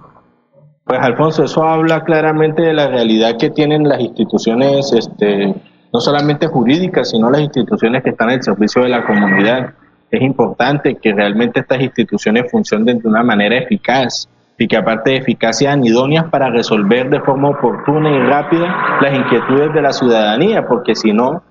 Pues 0.83 0.99
Alfonso, 0.99 1.45
eso 1.45 1.63
habla 1.63 2.03
claramente 2.03 2.63
de 2.63 2.73
la 2.73 2.89
realidad 2.89 3.37
que 3.39 3.49
tienen 3.49 3.87
las 3.87 4.01
instituciones, 4.01 4.91
este, 4.91 5.55
no 5.93 6.01
solamente 6.01 6.47
jurídicas, 6.47 7.11
sino 7.11 7.31
las 7.31 7.39
instituciones 7.39 8.03
que 8.03 8.09
están 8.09 8.29
al 8.29 8.43
servicio 8.43 8.83
de 8.83 8.89
la 8.89 9.05
comunidad 9.05 9.73
es 10.11 10.21
importante 10.21 10.95
que 10.95 11.13
realmente 11.13 11.61
estas 11.61 11.79
instituciones 11.79 12.51
funcionen 12.51 12.99
de 12.99 13.07
una 13.07 13.23
manera 13.23 13.57
eficaz 13.57 14.27
y 14.57 14.67
que 14.67 14.77
aparte 14.77 15.11
de 15.11 15.17
eficaz 15.17 15.57
sean 15.57 15.83
idóneas 15.83 16.25
para 16.25 16.49
resolver 16.49 17.09
de 17.09 17.21
forma 17.21 17.49
oportuna 17.49 18.11
y 18.11 18.19
rápida 18.19 18.99
las 19.01 19.17
inquietudes 19.17 19.73
de 19.73 19.81
la 19.81 19.93
ciudadanía, 19.93 20.67
porque 20.67 20.95
si 20.95 21.13
no, 21.13 21.41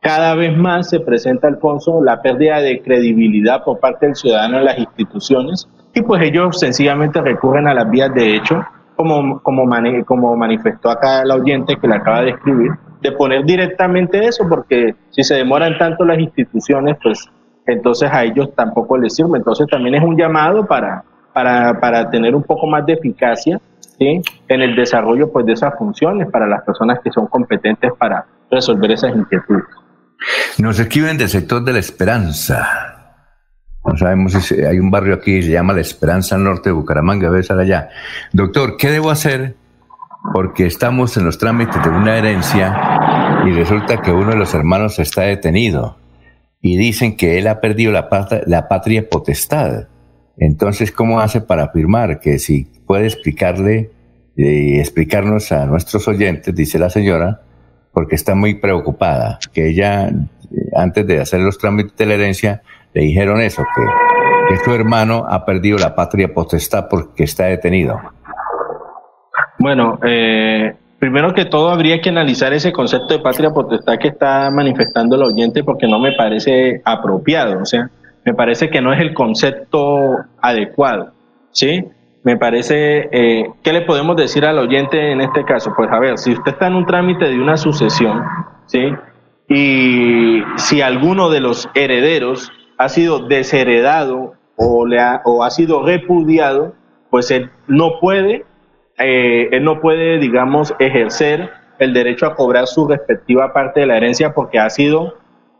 cada 0.00 0.34
vez 0.34 0.56
más 0.56 0.90
se 0.90 1.00
presenta, 1.00 1.48
Alfonso, 1.48 2.02
la 2.04 2.20
pérdida 2.20 2.60
de 2.60 2.82
credibilidad 2.82 3.64
por 3.64 3.80
parte 3.80 4.06
del 4.06 4.14
ciudadano 4.14 4.58
en 4.58 4.64
las 4.66 4.78
instituciones 4.78 5.68
y 5.94 6.02
pues 6.02 6.22
ellos 6.22 6.60
sencillamente 6.60 7.20
recurren 7.20 7.66
a 7.66 7.74
las 7.74 7.90
vías 7.90 8.12
de 8.14 8.36
hecho, 8.36 8.62
como, 8.94 9.40
como, 9.40 9.64
como 10.04 10.36
manifestó 10.36 10.90
acá 10.90 11.22
el 11.22 11.30
oyente 11.30 11.76
que 11.80 11.88
le 11.88 11.94
acaba 11.96 12.22
de 12.22 12.30
escribir, 12.30 12.72
de 13.00 13.12
poner 13.12 13.44
directamente 13.44 14.24
eso, 14.24 14.44
porque 14.48 14.94
si 15.10 15.24
se 15.24 15.34
demoran 15.34 15.78
tanto 15.78 16.04
las 16.04 16.18
instituciones, 16.18 16.96
pues 17.02 17.28
entonces 17.66 18.10
a 18.12 18.24
ellos 18.24 18.54
tampoco 18.54 18.96
les 18.98 19.14
sirve. 19.14 19.38
Entonces 19.38 19.66
también 19.70 19.94
es 19.94 20.02
un 20.02 20.16
llamado 20.16 20.66
para, 20.66 21.04
para, 21.32 21.78
para 21.80 22.10
tener 22.10 22.34
un 22.34 22.42
poco 22.42 22.66
más 22.66 22.84
de 22.86 22.94
eficacia 22.94 23.60
en 24.48 24.60
el 24.60 24.74
desarrollo 24.74 25.30
pues, 25.30 25.46
de 25.46 25.52
esas 25.52 25.76
funciones 25.78 26.28
para 26.30 26.46
las 26.46 26.62
personas 26.64 26.98
que 27.02 27.10
son 27.10 27.26
competentes 27.26 27.92
para 27.98 28.24
resolver 28.50 28.90
esas 28.90 29.14
inquietudes. 29.14 29.64
Nos 30.58 30.78
escriben 30.78 31.18
del 31.18 31.28
sector 31.28 31.62
de 31.64 31.72
la 31.72 31.78
Esperanza. 31.78 33.18
No 33.84 33.96
sabemos 33.96 34.32
si 34.32 34.62
hay 34.62 34.78
un 34.78 34.90
barrio 34.90 35.14
aquí 35.14 35.36
que 35.36 35.42
se 35.42 35.50
llama 35.50 35.72
La 35.72 35.80
Esperanza 35.80 36.38
Norte 36.38 36.70
de 36.70 36.74
Bucaramanga, 36.74 37.28
debe 37.28 37.40
estar 37.40 37.58
allá. 37.58 37.88
Doctor, 38.32 38.76
¿qué 38.76 38.90
debo 38.90 39.10
hacer? 39.10 39.56
Porque 40.32 40.66
estamos 40.66 41.16
en 41.16 41.24
los 41.24 41.38
trámites 41.38 41.82
de 41.82 41.90
una 41.90 42.16
herencia 42.16 43.42
y 43.44 43.52
resulta 43.52 43.96
que 43.98 44.12
uno 44.12 44.30
de 44.30 44.36
los 44.36 44.54
hermanos 44.54 45.00
está 45.00 45.22
detenido 45.22 45.96
y 46.62 46.76
dicen 46.76 47.16
que 47.16 47.38
él 47.38 47.48
ha 47.48 47.60
perdido 47.60 47.92
la, 47.92 48.08
patria, 48.08 48.42
la 48.46 48.68
patria 48.68 49.08
potestad. 49.10 49.88
Entonces, 50.38 50.92
¿cómo 50.92 51.20
hace 51.20 51.40
para 51.40 51.64
afirmar 51.64 52.20
que 52.20 52.38
si 52.38 52.66
puede 52.86 53.06
explicarle 53.06 53.90
y 54.36 54.76
eh, 54.76 54.80
explicarnos 54.80 55.52
a 55.52 55.66
nuestros 55.66 56.08
oyentes, 56.08 56.54
dice 56.54 56.78
la 56.78 56.88
señora, 56.88 57.42
porque 57.92 58.14
está 58.14 58.34
muy 58.34 58.54
preocupada, 58.54 59.38
que 59.52 59.68
ella, 59.68 60.08
eh, 60.08 60.14
antes 60.74 61.06
de 61.06 61.20
hacer 61.20 61.40
los 61.40 61.58
trámites 61.58 61.96
de 61.96 62.06
la 62.06 62.14
herencia, 62.14 62.62
le 62.94 63.02
dijeron 63.02 63.40
eso, 63.40 63.62
que, 63.74 64.54
que 64.54 64.64
su 64.64 64.72
hermano 64.72 65.26
ha 65.28 65.44
perdido 65.44 65.78
la 65.78 65.94
patria 65.94 66.32
potestad 66.32 66.86
porque 66.88 67.24
está 67.24 67.46
detenido? 67.46 68.00
Bueno, 69.58 69.98
eh, 70.04 70.74
primero 71.02 71.34
que 71.34 71.46
todo 71.46 71.70
habría 71.70 72.00
que 72.00 72.10
analizar 72.10 72.52
ese 72.52 72.72
concepto 72.72 73.08
de 73.14 73.18
patria 73.18 73.50
potestad 73.50 73.98
que 73.98 74.06
está 74.06 74.48
manifestando 74.52 75.16
el 75.16 75.24
oyente 75.24 75.64
porque 75.64 75.88
no 75.88 75.98
me 75.98 76.12
parece 76.12 76.80
apropiado, 76.84 77.60
o 77.60 77.64
sea, 77.64 77.90
me 78.24 78.34
parece 78.34 78.70
que 78.70 78.80
no 78.80 78.92
es 78.92 79.00
el 79.00 79.12
concepto 79.12 80.18
adecuado, 80.40 81.10
¿sí? 81.50 81.86
Me 82.22 82.36
parece, 82.36 83.08
eh, 83.10 83.50
¿qué 83.64 83.72
le 83.72 83.80
podemos 83.80 84.14
decir 84.14 84.44
al 84.44 84.60
oyente 84.60 85.10
en 85.10 85.22
este 85.22 85.44
caso? 85.44 85.72
Pues 85.76 85.90
a 85.90 85.98
ver, 85.98 86.18
si 86.18 86.34
usted 86.34 86.52
está 86.52 86.68
en 86.68 86.76
un 86.76 86.86
trámite 86.86 87.24
de 87.24 87.40
una 87.40 87.56
sucesión, 87.56 88.22
¿sí? 88.66 88.94
Y 89.48 90.44
si 90.54 90.82
alguno 90.82 91.30
de 91.30 91.40
los 91.40 91.68
herederos 91.74 92.52
ha 92.78 92.88
sido 92.88 93.26
desheredado 93.26 94.34
o, 94.54 94.86
le 94.86 95.00
ha, 95.00 95.20
o 95.24 95.42
ha 95.42 95.50
sido 95.50 95.84
repudiado, 95.84 96.74
pues 97.10 97.32
él 97.32 97.50
no 97.66 97.98
puede, 98.00 98.44
eh, 99.02 99.48
él 99.52 99.64
no 99.64 99.80
puede, 99.80 100.18
digamos, 100.18 100.74
ejercer 100.78 101.50
el 101.78 101.92
derecho 101.92 102.26
a 102.26 102.34
cobrar 102.34 102.66
su 102.66 102.86
respectiva 102.86 103.52
parte 103.52 103.80
de 103.80 103.86
la 103.86 103.96
herencia 103.96 104.32
porque 104.34 104.58
ha 104.58 104.70
sido 104.70 105.14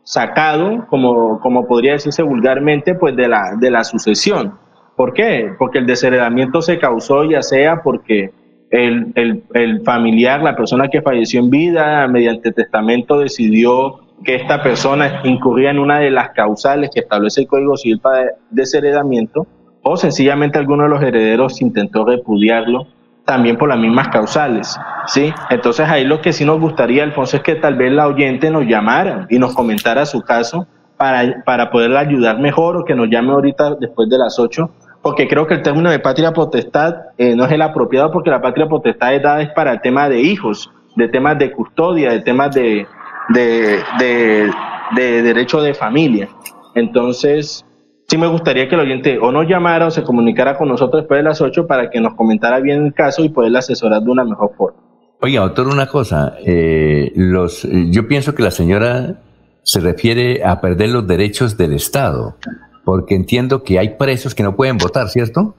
sacado, 0.04 0.86
como, 0.88 1.40
como 1.40 1.66
podría 1.66 1.92
decirse 1.92 2.22
vulgarmente, 2.22 2.94
pues 2.94 3.16
de 3.16 3.28
la, 3.28 3.56
de 3.58 3.70
la 3.70 3.84
sucesión. 3.84 4.58
¿Por 4.96 5.14
qué? 5.14 5.52
Porque 5.58 5.78
el 5.78 5.86
desheredamiento 5.86 6.62
se 6.62 6.78
causó 6.78 7.24
ya 7.24 7.42
sea 7.42 7.82
porque 7.82 8.32
el, 8.70 9.12
el, 9.14 9.44
el, 9.54 9.82
familiar, 9.82 10.42
la 10.42 10.56
persona 10.56 10.88
que 10.88 11.02
falleció 11.02 11.40
en 11.40 11.50
vida, 11.50 12.06
mediante 12.08 12.52
testamento 12.52 13.18
decidió 13.18 14.00
que 14.24 14.36
esta 14.36 14.62
persona 14.62 15.20
incurría 15.24 15.70
en 15.70 15.78
una 15.78 15.98
de 15.98 16.10
las 16.10 16.30
causales 16.30 16.90
que 16.92 17.00
establece 17.00 17.42
el 17.42 17.46
Código 17.48 17.76
Civil 17.76 18.00
para 18.00 18.32
desheredamiento, 18.50 19.46
o 19.82 19.96
sencillamente 19.96 20.58
alguno 20.58 20.84
de 20.84 20.90
los 20.90 21.02
herederos 21.02 21.60
intentó 21.60 22.04
repudiarlo 22.04 22.86
también 23.24 23.56
por 23.56 23.68
las 23.68 23.78
mismas 23.78 24.08
causales, 24.08 24.78
¿sí? 25.06 25.32
Entonces 25.50 25.88
ahí 25.88 26.04
lo 26.04 26.20
que 26.20 26.32
sí 26.32 26.44
nos 26.44 26.60
gustaría, 26.60 27.04
Alfonso, 27.04 27.36
es 27.36 27.42
que 27.42 27.54
tal 27.54 27.76
vez 27.76 27.92
la 27.92 28.06
oyente 28.06 28.50
nos 28.50 28.64
llamara 28.64 29.26
y 29.30 29.38
nos 29.38 29.54
comentara 29.54 30.06
su 30.06 30.22
caso 30.22 30.66
para, 30.96 31.42
para 31.44 31.70
poderla 31.70 32.00
ayudar 32.00 32.38
mejor 32.38 32.76
o 32.76 32.84
que 32.84 32.94
nos 32.94 33.08
llame 33.08 33.32
ahorita 33.32 33.76
después 33.76 34.08
de 34.08 34.18
las 34.18 34.38
8, 34.38 34.70
porque 35.02 35.28
creo 35.28 35.46
que 35.46 35.54
el 35.54 35.62
término 35.62 35.90
de 35.90 35.98
patria 35.98 36.32
potestad 36.32 36.94
eh, 37.18 37.34
no 37.34 37.44
es 37.44 37.52
el 37.52 37.62
apropiado 37.62 38.10
porque 38.12 38.30
la 38.30 38.40
patria 38.40 38.68
potestad 38.68 39.14
es 39.14 39.22
dada 39.22 39.42
es 39.42 39.50
para 39.50 39.72
el 39.72 39.80
tema 39.80 40.08
de 40.08 40.20
hijos, 40.20 40.70
de 40.96 41.08
temas 41.08 41.38
de 41.38 41.52
custodia, 41.52 42.10
de 42.10 42.20
temas 42.20 42.54
de, 42.54 42.86
de, 43.30 43.80
de, 43.98 44.50
de 44.94 45.22
derecho 45.22 45.60
de 45.60 45.74
familia. 45.74 46.28
Entonces, 46.74 47.64
sí 48.12 48.18
me 48.18 48.26
gustaría 48.26 48.68
que 48.68 48.74
el 48.74 48.82
oyente 48.82 49.18
o 49.18 49.32
nos 49.32 49.48
llamara 49.48 49.86
o 49.86 49.90
se 49.90 50.02
comunicara 50.02 50.58
con 50.58 50.68
nosotros 50.68 51.00
después 51.00 51.20
de 51.20 51.22
las 51.22 51.40
8 51.40 51.66
para 51.66 51.88
que 51.88 51.98
nos 51.98 52.12
comentara 52.12 52.60
bien 52.60 52.84
el 52.84 52.92
caso 52.92 53.24
y 53.24 53.30
poderle 53.30 53.58
asesorar 53.58 54.02
de 54.02 54.10
una 54.10 54.22
mejor 54.22 54.52
forma. 54.54 54.78
Oye, 55.22 55.38
doctor, 55.38 55.66
una 55.66 55.86
cosa, 55.86 56.34
eh, 56.44 57.10
los, 57.14 57.66
yo 57.90 58.06
pienso 58.08 58.34
que 58.34 58.42
la 58.42 58.50
señora 58.50 59.22
se 59.62 59.80
refiere 59.80 60.44
a 60.44 60.60
perder 60.60 60.90
los 60.90 61.06
derechos 61.06 61.56
del 61.56 61.72
Estado, 61.72 62.36
porque 62.84 63.14
entiendo 63.14 63.62
que 63.62 63.78
hay 63.78 63.96
presos 63.96 64.34
que 64.34 64.42
no 64.42 64.56
pueden 64.56 64.76
votar, 64.76 65.08
¿cierto? 65.08 65.54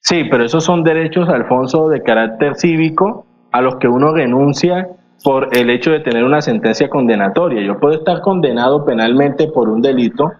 Sí, 0.00 0.24
pero 0.30 0.44
esos 0.44 0.64
son 0.64 0.84
derechos, 0.84 1.30
Alfonso, 1.30 1.88
de 1.88 2.02
carácter 2.02 2.56
cívico 2.56 3.24
a 3.52 3.62
los 3.62 3.76
que 3.76 3.88
uno 3.88 4.12
renuncia 4.12 4.88
por 5.22 5.56
el 5.56 5.70
hecho 5.70 5.92
de 5.92 6.00
tener 6.00 6.24
una 6.24 6.42
sentencia 6.42 6.90
condenatoria. 6.90 7.64
Yo 7.64 7.80
puedo 7.80 7.94
estar 7.94 8.20
condenado 8.20 8.84
penalmente 8.84 9.46
por 9.46 9.70
un 9.70 9.80
delito, 9.80 10.32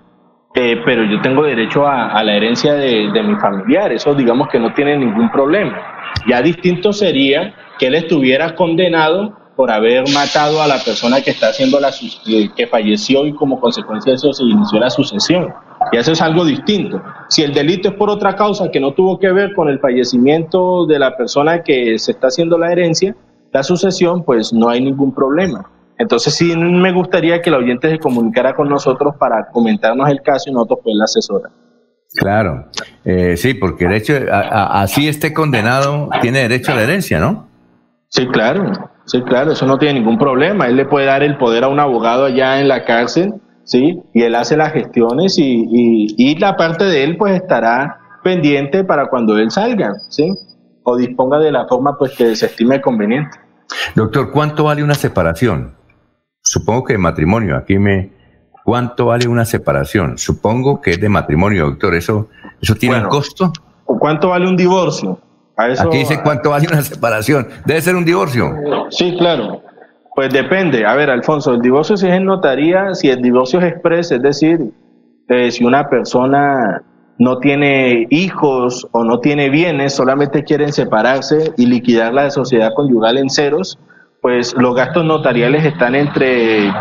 eh, 0.57 0.81
pero 0.85 1.05
yo 1.05 1.21
tengo 1.21 1.43
derecho 1.43 1.85
a, 1.85 2.23
la 2.23 2.35
herencia 2.35 2.75
de, 2.75 3.11
mi 3.25 3.35
familiar. 3.37 3.93
Eso 3.93 4.15
digamos 4.15 4.49
que 4.49 4.61
no 4.61 4.73
tiene 4.73 4.97
ningún 4.97 5.31
problema. 5.31 5.77
Ya 6.29 6.41
distinto 6.41 6.93
sería 6.93 7.55
que 7.79 7.89
él 7.89 7.97
estuviera 7.97 8.55
condenado 8.55 9.37
por 9.57 9.71
haber 9.71 10.05
matado 10.13 10.63
a 10.63 10.69
la 10.69 10.79
persona 10.79 11.21
que 11.21 11.31
está 11.31 11.49
haciendo 11.49 11.81
la 11.81 11.91
que 12.57 12.67
falleció 12.69 13.27
y 13.27 13.33
como 13.35 13.61
consecuencia 13.61 14.13
de 14.13 14.17
eso 14.17 14.33
se 14.33 14.45
inició 14.45 14.79
la 14.79 14.91
sucesión. 14.91 15.53
Y 15.91 15.97
eso 15.97 16.13
es 16.13 16.23
algo 16.23 16.45
distinto. 16.45 17.03
Si 17.29 17.43
el 17.43 17.53
delito 17.53 17.89
es 17.89 17.95
por 17.95 18.09
otra 18.09 18.37
causa 18.37 18.71
que 18.71 18.79
no 18.79 18.93
tuvo 18.93 19.19
que 19.19 19.33
ver 19.33 19.55
con 19.55 19.69
el 19.69 19.81
fallecimiento 19.81 20.87
de 20.87 21.01
la 21.01 21.17
persona 21.17 21.63
que 21.63 21.99
se 21.99 22.13
está 22.13 22.29
haciendo 22.29 22.59
la 22.59 22.71
herencia, 22.71 23.17
la 23.53 23.63
sucesión, 23.65 24.25
pues 24.25 24.53
no 24.53 24.69
hay 24.69 24.81
ningún 24.81 25.13
problema. 25.13 25.69
Entonces 25.99 26.35
sí 26.35 26.57
me 26.57 26.93
gustaría 26.93 27.41
que 27.41 27.51
el 27.51 27.57
oyente 27.57 27.89
se 27.91 27.99
comunicara 27.99 28.55
con 28.55 28.69
nosotros 28.69 29.15
para 29.19 29.47
comentarnos 29.53 30.09
el 30.09 30.21
caso 30.23 30.51
y 30.51 30.53
nosotros 30.53 30.81
pues 30.83 30.97
la 30.97 31.05
asesora. 31.05 31.51
Claro, 32.17 32.67
eh, 33.05 33.37
sí, 33.37 33.55
porque 33.55 33.87
el 33.87 33.93
hecho, 33.93 34.15
a, 34.31 34.39
a, 34.39 34.83
así 34.83 35.09
esté 35.09 35.33
condenado, 35.33 36.09
tiene 36.21 36.41
derecho 36.41 36.73
a 36.73 36.77
la 36.77 36.83
herencia, 36.83 37.19
¿no? 37.19 37.49
Sí, 38.09 38.29
claro, 38.29 38.71
sí, 39.05 39.21
claro, 39.23 39.53
eso 39.53 39.67
no 39.67 39.79
tiene 39.79 39.99
ningún 39.99 40.19
problema. 40.19 40.69
Él 40.69 40.77
le 40.77 40.85
puede 40.85 41.07
dar 41.07 41.25
el 41.25 41.37
poder 41.37 41.65
a 41.65 41.69
un 41.69 41.81
abogado 41.81 42.27
allá 42.27 42.61
en 42.61 42.69
la 42.69 42.85
cárcel, 42.85 43.35
¿sí? 43.65 44.01
Y 44.13 44.23
él 44.23 44.37
hace 44.37 44.57
las 44.57 44.73
gestiones 44.73 45.39
y, 45.39 45.67
y, 45.69 46.15
y 46.17 46.39
la 46.39 46.57
parte 46.57 46.85
de 46.85 47.03
él 47.03 47.17
pues 47.17 47.35
estará 47.35 47.99
pendiente 48.23 48.85
para 48.85 49.09
cuando 49.09 49.37
él 49.37 49.51
salga, 49.51 49.95
¿sí? 50.09 50.33
O 50.85 50.97
disponga 50.97 51.41
de 51.41 51.51
la 51.51 51.67
forma 51.67 51.99
pues 51.99 52.17
que 52.17 52.37
se 52.37 52.47
estime 52.47 52.81
conveniente. 52.81 53.37
Doctor, 53.97 54.31
¿cuánto 54.31 54.65
vale 54.65 54.85
una 54.85 54.95
separación? 54.95 55.75
Supongo 56.45 56.85
que 56.85 56.93
de 56.95 56.99
matrimonio. 56.99 57.57
Aquí 57.57 57.79
me. 57.79 58.11
¿Cuánto 58.65 59.07
vale 59.07 59.29
una 59.29 59.45
separación? 59.45 60.17
Supongo 60.17 60.81
que 60.81 60.93
es 60.93 61.01
de 61.01 61.09
matrimonio, 61.09 61.67
doctor. 61.67 61.95
¿Eso, 61.95 62.29
eso 62.63 62.75
tiene 62.75 62.95
Bueno, 62.97 63.09
un 63.09 63.11
costo? 63.11 63.53
¿Cuánto 63.85 64.29
vale 64.31 64.47
un 64.49 64.57
divorcio? 64.57 65.19
A 65.57 65.69
eso- 65.69 65.89
Aquí 65.89 65.99
dice 65.99 66.21
cuánto 66.23 66.51
vale 66.51 66.67
una 66.69 66.83
separación. 66.83 67.47
Debe 67.67 67.81
ser 67.83 67.95
un 67.97 68.05
divorcio. 68.05 68.55
Sí, 68.91 69.17
claro. 69.19 69.63
Pues 70.15 70.33
depende. 70.33 70.87
A 70.87 70.95
ver, 70.95 71.11
Alfonso, 71.11 71.53
el 71.55 71.61
divorcio 71.61 71.97
si 71.97 72.07
es 72.07 72.13
en 72.15 72.25
notaría, 72.25 72.95
si 72.95 73.09
el 73.11 73.21
divorcio 73.21 73.61
es 73.61 73.67
expreso, 73.73 74.15
es 74.15 74.23
decir, 74.23 74.61
eh, 75.29 75.51
si 75.51 75.65
una 75.65 75.89
persona 75.89 76.83
no 77.19 77.39
tiene 77.39 78.07
hijos 78.11 78.89
o 78.93 79.05
no 79.05 79.21
tiene 79.21 79.51
bienes, 79.51 79.95
solamente 79.95 80.45
quieren 80.45 80.73
separarse 80.73 81.53
y 81.57 81.67
liquidar 81.67 82.15
la 82.15 82.31
sociedad 82.31 82.71
conyugal 82.75 83.19
en 83.19 83.29
ceros, 83.29 83.79
pues 84.25 84.55
los 84.57 84.75
gastos 84.75 85.05
notariales 85.05 85.67
están 85.67 85.95
entre, 85.95 86.73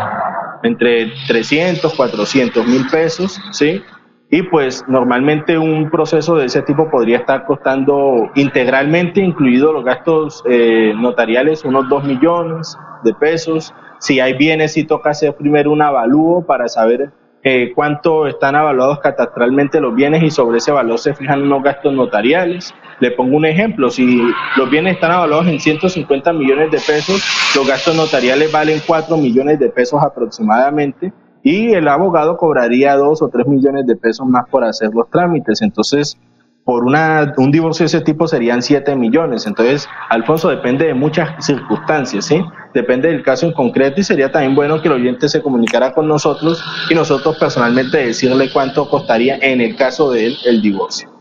entre 0.62 1.12
300, 1.28 1.92
400 1.92 2.66
mil 2.66 2.86
pesos, 2.90 3.38
¿sí? 3.50 3.82
Y 4.30 4.44
pues 4.44 4.82
normalmente 4.88 5.58
un 5.58 5.90
proceso 5.90 6.36
de 6.36 6.46
ese 6.46 6.62
tipo 6.62 6.88
podría 6.90 7.18
estar 7.18 7.44
costando 7.44 8.30
integralmente, 8.34 9.20
incluidos 9.20 9.74
los 9.74 9.84
gastos 9.84 10.42
eh, 10.48 10.94
notariales, 10.96 11.66
unos 11.66 11.86
2 11.90 12.04
millones 12.04 12.78
de 13.02 13.12
pesos. 13.12 13.74
Si 13.98 14.20
hay 14.20 14.32
bienes, 14.38 14.72
sí 14.72 14.84
toca 14.84 15.10
hacer 15.10 15.36
primero 15.36 15.70
un 15.70 15.82
avalúo 15.82 16.46
para 16.46 16.66
saber 16.68 17.12
eh, 17.42 17.72
cuánto 17.74 18.26
están 18.26 18.56
avaluados 18.56 19.00
catastralmente 19.00 19.82
los 19.82 19.94
bienes 19.94 20.22
y 20.22 20.30
sobre 20.30 20.56
ese 20.56 20.72
valor 20.72 20.98
se 20.98 21.12
fijan 21.12 21.42
unos 21.42 21.62
gastos 21.62 21.92
notariales. 21.92 22.74
Le 23.00 23.10
pongo 23.10 23.36
un 23.36 23.46
ejemplo, 23.46 23.90
si 23.90 24.22
los 24.56 24.70
bienes 24.70 24.94
están 24.94 25.10
avaluados 25.10 25.48
en 25.48 25.60
150 25.60 26.32
millones 26.32 26.70
de 26.70 26.78
pesos, 26.78 27.22
los 27.54 27.66
gastos 27.66 27.96
notariales 27.96 28.50
valen 28.52 28.80
4 28.86 29.16
millones 29.16 29.58
de 29.58 29.68
pesos 29.68 30.02
aproximadamente 30.02 31.12
y 31.42 31.72
el 31.72 31.88
abogado 31.88 32.36
cobraría 32.36 32.96
2 32.96 33.20
o 33.20 33.28
3 33.28 33.46
millones 33.46 33.86
de 33.86 33.96
pesos 33.96 34.26
más 34.26 34.48
por 34.48 34.64
hacer 34.64 34.90
los 34.94 35.10
trámites. 35.10 35.60
Entonces, 35.60 36.18
por 36.64 36.84
una, 36.84 37.34
un 37.36 37.50
divorcio 37.50 37.84
de 37.84 37.88
ese 37.88 38.00
tipo 38.00 38.26
serían 38.26 38.62
7 38.62 38.96
millones. 38.96 39.46
Entonces, 39.46 39.86
Alfonso, 40.08 40.48
depende 40.48 40.86
de 40.86 40.94
muchas 40.94 41.44
circunstancias, 41.44 42.24
¿sí? 42.24 42.42
Depende 42.72 43.08
del 43.08 43.22
caso 43.22 43.46
en 43.46 43.52
concreto 43.52 44.00
y 44.00 44.04
sería 44.04 44.32
también 44.32 44.54
bueno 44.54 44.80
que 44.80 44.88
el 44.88 44.94
oyente 44.94 45.28
se 45.28 45.42
comunicara 45.42 45.92
con 45.92 46.08
nosotros 46.08 46.64
y 46.90 46.94
nosotros 46.94 47.36
personalmente 47.38 47.98
decirle 47.98 48.50
cuánto 48.50 48.88
costaría 48.88 49.36
en 49.36 49.60
el 49.60 49.76
caso 49.76 50.10
de 50.10 50.26
él 50.26 50.36
el 50.46 50.62
divorcio. 50.62 51.13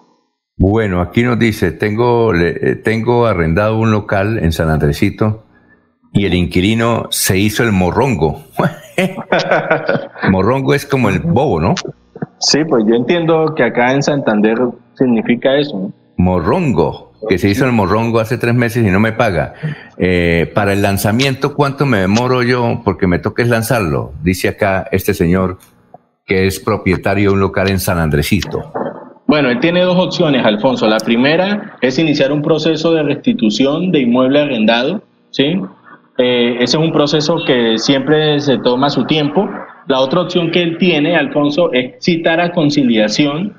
Bueno, 0.58 1.02
aquí 1.02 1.24
nos 1.24 1.40
dice, 1.40 1.72
tengo, 1.72 2.32
le- 2.32 2.72
eh, 2.72 2.76
tengo 2.76 3.26
arrendado 3.26 3.78
un 3.80 3.92
local 3.92 4.38
en 4.40 4.52
San 4.52 4.70
Andresito 4.70 5.46
y 6.14 6.26
el 6.26 6.34
inquilino 6.36 7.08
se 7.10 7.38
hizo 7.40 7.64
el 7.64 7.72
morrongo. 7.72 8.44
morrongo 10.30 10.74
es 10.74 10.86
como 10.86 11.10
el 11.10 11.20
bobo, 11.20 11.60
¿no? 11.60 11.76
Sí, 12.40 12.60
pues 12.66 12.84
yo 12.88 12.96
entiendo 12.96 13.54
que 13.56 13.64
acá 13.64 13.94
en 13.94 14.04
Santander 14.04 14.58
significa 14.96 15.56
eso, 15.58 15.78
¿no? 15.80 15.94
Morrongo, 16.18 17.14
que 17.28 17.40
se 17.40 17.50
hizo 17.50 17.66
el 17.66 17.72
morrongo 17.72 18.20
hace 18.20 18.38
tres 18.38 18.54
meses 18.54 18.86
y 18.86 18.92
no 18.92 19.00
me 19.00 19.12
paga. 19.12 19.56
Eh, 19.98 20.52
para 20.54 20.74
el 20.74 20.84
lanzamiento, 20.84 21.56
¿cuánto 21.56 21.86
me 21.88 21.98
demoro 22.00 22.44
yo? 22.44 22.82
Porque 22.86 23.08
me 23.08 23.18
toca 23.18 23.42
es 23.42 23.50
lanzarlo. 23.50 24.14
Dice 24.22 24.50
acá 24.50 24.88
este 24.92 25.16
señor 25.16 25.58
que 26.26 26.46
es 26.46 26.60
propietario 26.60 27.30
de 27.30 27.34
un 27.34 27.40
local 27.40 27.70
en 27.70 27.80
San 27.80 27.98
Andresito. 27.98 28.72
Bueno, 29.34 29.50
él 29.50 29.60
tiene 29.60 29.82
dos 29.82 29.98
opciones, 29.98 30.45
Alfonso. 30.45 30.88
La 30.88 31.00
primera 31.00 31.76
es 31.82 31.98
iniciar 31.98 32.32
un 32.32 32.44
proceso 32.44 32.94
de 32.94 33.02
restitución 33.02 33.92
de 33.92 34.02
inmueble 34.02 34.42
arrendado, 34.42 35.02
¿sí? 35.32 35.60
Eh, 36.20 36.58
ese 36.60 36.78
es 36.78 36.84
un 36.84 36.92
proceso 36.92 37.44
que 37.44 37.80
siempre 37.80 38.40
se 38.40 38.60
toma 38.60 38.92
su 38.92 39.06
tiempo. 39.06 39.50
La 39.88 40.02
otra 40.02 40.22
opción 40.22 40.52
que 40.52 40.62
él 40.62 40.78
tiene, 40.78 41.16
Alfonso, 41.16 41.74
es 41.74 41.95
citar 42.00 42.40
a 42.40 42.52
conciliación 42.52 43.58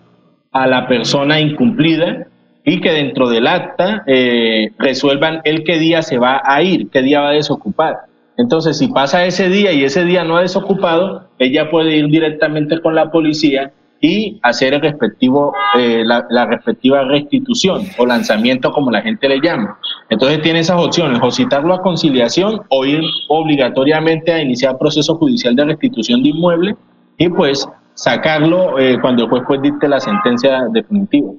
a 0.53 0.69
la 0.69 0.87
persona 0.87 1.41
incumplida 1.41 2.29
y 2.65 2.81
que 2.81 2.93
dentro 2.93 3.29
del 3.29 3.49
acta 3.49 4.05
eh, 4.07 4.71
resuelvan 4.79 5.41
el 5.43 5.65
qué 5.65 5.81
día 5.81 6.03
se 6.03 6.19
va 6.19 6.41
a 6.45 6.63
ir, 6.63 6.89
qué 6.91 7.03
día 7.03 7.21
va 7.21 7.31
a 7.31 7.33
desocupar. 7.33 7.97
Entonces, 8.37 8.79
si 8.79 8.87
pasa 8.87 9.25
ese 9.25 9.49
día 9.49 9.73
y 9.73 9.83
ese 9.83 10.05
día 10.05 10.23
no 10.23 10.37
ha 10.37 10.43
desocupado, 10.43 11.31
ella 11.41 11.69
puede 11.69 11.97
ir 11.97 12.07
directamente 12.07 12.81
con 12.81 12.95
la 12.95 13.11
policía 13.11 13.73
y 14.05 14.39
hacer 14.43 14.75
el 14.75 14.83
respectivo, 14.83 15.55
eh, 15.79 16.03
la, 16.05 16.27
la, 16.29 16.45
respectiva 16.45 17.05
restitución 17.05 17.87
o 17.97 18.05
lanzamiento, 18.05 18.71
como 18.71 18.91
la 18.91 19.01
gente 19.01 19.27
le 19.27 19.41
llama. 19.41 19.79
Entonces 20.11 20.43
tiene 20.43 20.61
esas 20.61 20.79
opciones, 20.79 21.19
o 21.23 21.31
citarlo 21.31 21.73
a 21.73 21.81
conciliación 21.81 22.61
o 22.69 22.85
ir 22.85 23.03
obligatoriamente 23.29 24.31
a 24.31 24.43
iniciar 24.43 24.77
proceso 24.77 25.15
judicial 25.15 25.57
de 25.57 25.65
restitución 25.65 26.23
de 26.23 26.29
inmueble 26.29 26.77
y 27.17 27.31
pues 27.31 27.67
sacarlo 27.95 28.79
eh, 28.79 28.99
cuando 29.01 29.23
el 29.23 29.31
juez 29.31 29.43
pues 29.47 29.63
dicte 29.63 29.89
la 29.89 30.01
sentencia 30.01 30.65
definitiva. 30.71 31.33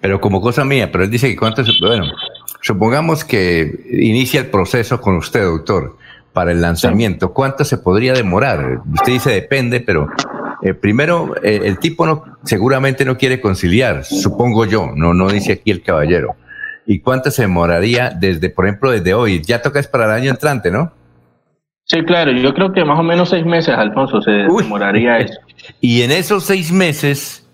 Pero 0.00 0.20
como 0.20 0.40
cosa 0.40 0.64
mía, 0.64 0.92
pero 0.92 1.02
él 1.02 1.10
dice 1.10 1.28
que 1.28 1.36
cuánto, 1.36 1.64
bueno, 1.80 2.04
supongamos 2.60 3.24
que 3.24 3.84
inicia 3.90 4.38
el 4.38 4.46
proceso 4.46 5.00
con 5.00 5.16
usted, 5.16 5.42
doctor, 5.42 5.96
para 6.32 6.52
el 6.52 6.60
lanzamiento, 6.60 7.32
¿cuánto 7.32 7.64
se 7.64 7.78
podría 7.78 8.12
demorar? 8.12 8.80
Usted 8.92 9.12
dice 9.12 9.30
depende, 9.30 9.80
pero 9.80 10.06
eh, 10.64 10.72
primero, 10.72 11.34
eh, 11.42 11.60
el 11.64 11.78
tipo 11.78 12.06
no, 12.06 12.24
seguramente 12.42 13.04
no 13.04 13.18
quiere 13.18 13.38
conciliar, 13.38 14.02
supongo 14.02 14.64
yo, 14.64 14.92
no, 14.96 15.12
no 15.12 15.28
dice 15.28 15.52
aquí 15.52 15.70
el 15.70 15.82
caballero. 15.82 16.36
¿Y 16.86 17.00
cuánto 17.00 17.30
se 17.30 17.42
demoraría 17.42 18.08
desde, 18.08 18.48
por 18.48 18.64
ejemplo, 18.64 18.90
desde 18.90 19.12
hoy? 19.12 19.42
Ya 19.42 19.60
toca 19.60 19.78
es 19.78 19.86
para 19.88 20.06
el 20.06 20.12
año 20.12 20.30
entrante, 20.30 20.70
¿no? 20.70 20.90
Sí, 21.84 22.02
claro, 22.04 22.32
yo 22.32 22.54
creo 22.54 22.72
que 22.72 22.82
más 22.82 22.98
o 22.98 23.02
menos 23.02 23.28
seis 23.28 23.44
meses, 23.44 23.74
Alfonso, 23.76 24.22
se 24.22 24.30
demoraría 24.30 25.18
eso. 25.20 25.38
Y 25.82 26.00
en 26.00 26.10
esos 26.10 26.44
seis 26.44 26.72
meses, 26.72 27.46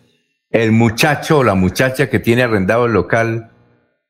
el 0.51 0.71
muchacho 0.71 1.39
o 1.39 1.45
la 1.45 1.57
muchacha 1.57 2.09
que 2.09 2.21
tiene 2.21 2.45
arrendado 2.45 2.87
el 2.87 2.93
local 2.93 3.51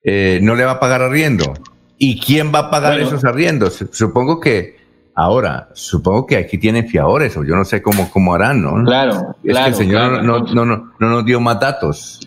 eh, 0.04 0.40
no 0.42 0.56
le 0.56 0.66
va 0.66 0.72
a 0.72 0.80
pagar 0.80 1.00
arriendo. 1.00 1.54
¿Y 1.96 2.20
quién 2.20 2.52
va 2.54 2.58
a 2.58 2.70
pagar 2.70 3.00
esos 3.00 3.24
arriendos? 3.24 3.82
Supongo 3.92 4.40
que 4.40 4.76
ahora, 5.14 5.68
supongo 5.74 6.26
que 6.26 6.36
aquí 6.36 6.58
tienen 6.58 6.88
fiadores 6.88 7.36
o 7.36 7.44
yo 7.44 7.56
no 7.56 7.64
sé 7.64 7.82
cómo, 7.82 8.10
cómo 8.10 8.34
harán, 8.34 8.62
¿no? 8.62 8.84
Claro. 8.84 9.36
Es 9.44 9.58
que 9.58 9.66
el 9.66 9.74
señor 9.74 10.24
no, 10.24 10.40
no, 10.40 10.64
no, 10.64 10.92
no 10.98 11.10
nos 11.10 11.24
dio 11.24 11.40
más 11.40 11.60
datos. 11.60 12.20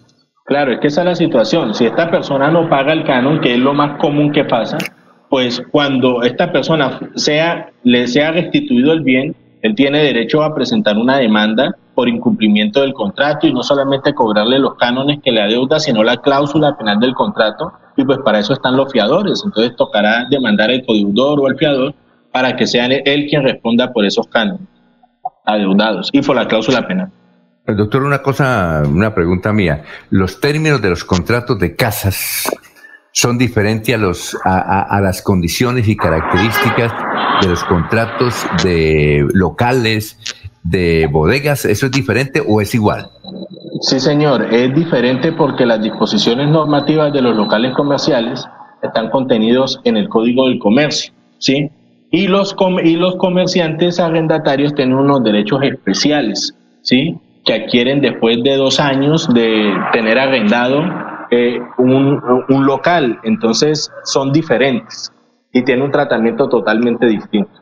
Claro, 0.45 0.73
es 0.73 0.79
que 0.79 0.87
esa 0.87 1.01
es 1.01 1.05
la 1.05 1.15
situación. 1.15 1.73
Si 1.73 1.85
esta 1.85 2.11
persona 2.11 2.51
no 2.51 2.69
paga 2.69 2.91
el 2.91 3.05
canon, 3.05 3.39
que 3.39 3.53
es 3.53 3.59
lo 3.59 3.73
más 3.73 3.97
común 3.99 4.31
que 4.31 4.43
pasa, 4.43 4.77
pues 5.29 5.63
cuando 5.71 6.21
esta 6.23 6.51
persona 6.51 6.99
sea, 7.15 7.71
le 7.83 8.07
sea 8.07 8.31
restituido 8.31 8.91
el 8.91 9.01
bien, 9.01 9.35
él 9.61 9.73
tiene 9.75 10.03
derecho 10.03 10.43
a 10.43 10.53
presentar 10.53 10.97
una 10.97 11.17
demanda 11.17 11.73
por 11.95 12.09
incumplimiento 12.09 12.81
del 12.81 12.93
contrato 12.93 13.47
y 13.47 13.53
no 13.53 13.63
solamente 13.63 14.13
cobrarle 14.13 14.59
los 14.59 14.75
cánones 14.75 15.21
que 15.23 15.31
le 15.31 15.41
adeuda, 15.41 15.79
sino 15.79 16.03
la 16.03 16.17
cláusula 16.17 16.77
penal 16.77 16.99
del 16.99 17.13
contrato. 17.13 17.71
Y 17.95 18.03
pues 18.03 18.19
para 18.25 18.39
eso 18.39 18.51
están 18.51 18.75
los 18.75 18.91
fiadores. 18.91 19.41
Entonces 19.45 19.75
tocará 19.77 20.25
demandar 20.29 20.69
al 20.69 20.85
codeudor 20.85 21.39
o 21.39 21.47
al 21.47 21.57
fiador 21.57 21.93
para 22.33 22.55
que 22.55 22.67
sea 22.67 22.87
él 22.87 23.27
quien 23.29 23.43
responda 23.43 23.93
por 23.93 24.03
esos 24.05 24.27
cánones 24.27 24.67
adeudados 25.45 26.09
y 26.11 26.21
por 26.21 26.35
la 26.35 26.47
cláusula 26.47 26.85
penal. 26.87 27.09
El 27.65 27.77
doctor, 27.77 28.03
una 28.03 28.21
cosa, 28.21 28.83
una 28.85 29.15
pregunta 29.15 29.53
mía. 29.53 29.83
Los 30.09 30.41
términos 30.41 30.81
de 30.81 30.89
los 30.89 31.05
contratos 31.05 31.57
de 31.59 31.75
casas 31.75 32.51
son 33.13 33.37
diferentes 33.37 33.93
a, 33.95 33.97
los, 33.97 34.37
a, 34.43 34.99
las 35.01 35.21
condiciones 35.21 35.87
y 35.87 35.95
características 35.95 36.91
de 37.41 37.47
los 37.47 37.63
contratos 37.63 38.45
de 38.63 39.25
locales, 39.33 40.17
de 40.63 41.07
bodegas. 41.09 41.63
¿Eso 41.63 41.85
es 41.85 41.91
diferente 41.91 42.43
o 42.45 42.59
es 42.59 42.75
igual? 42.75 43.09
Sí, 43.81 43.99
señor, 43.99 44.53
es 44.53 44.73
diferente 44.75 45.31
porque 45.31 45.65
las 45.65 45.81
disposiciones 45.81 46.49
normativas 46.49 47.13
de 47.13 47.21
los 47.21 47.35
locales 47.35 47.73
comerciales 47.75 48.45
están 48.81 49.09
contenidos 49.09 49.79
en 49.85 49.95
el 49.95 50.09
Código 50.09 50.47
del 50.47 50.59
Comercio, 50.59 51.13
¿sí? 51.37 51.69
Y 52.15 52.27
los, 52.27 52.55
y 52.83 52.95
los 52.95 53.15
comerciantes 53.15 53.99
arrendatarios 53.99 54.75
tienen 54.75 54.95
unos 54.95 55.23
derechos 55.23 55.63
especiales, 55.63 56.55
¿sí? 56.83 57.19
Que 57.43 57.55
adquieren 57.55 58.01
después 58.01 58.37
de 58.43 58.55
dos 58.55 58.79
años 58.79 59.27
de 59.33 59.73
tener 59.93 60.19
arrendado 60.19 60.83
eh, 61.31 61.59
un, 61.79 62.21
un, 62.49 62.65
local, 62.67 63.19
entonces 63.23 63.91
son 64.03 64.31
diferentes 64.31 65.11
y 65.51 65.63
tienen 65.63 65.85
un 65.85 65.91
tratamiento 65.91 66.47
totalmente 66.47 67.07
distinto. 67.07 67.59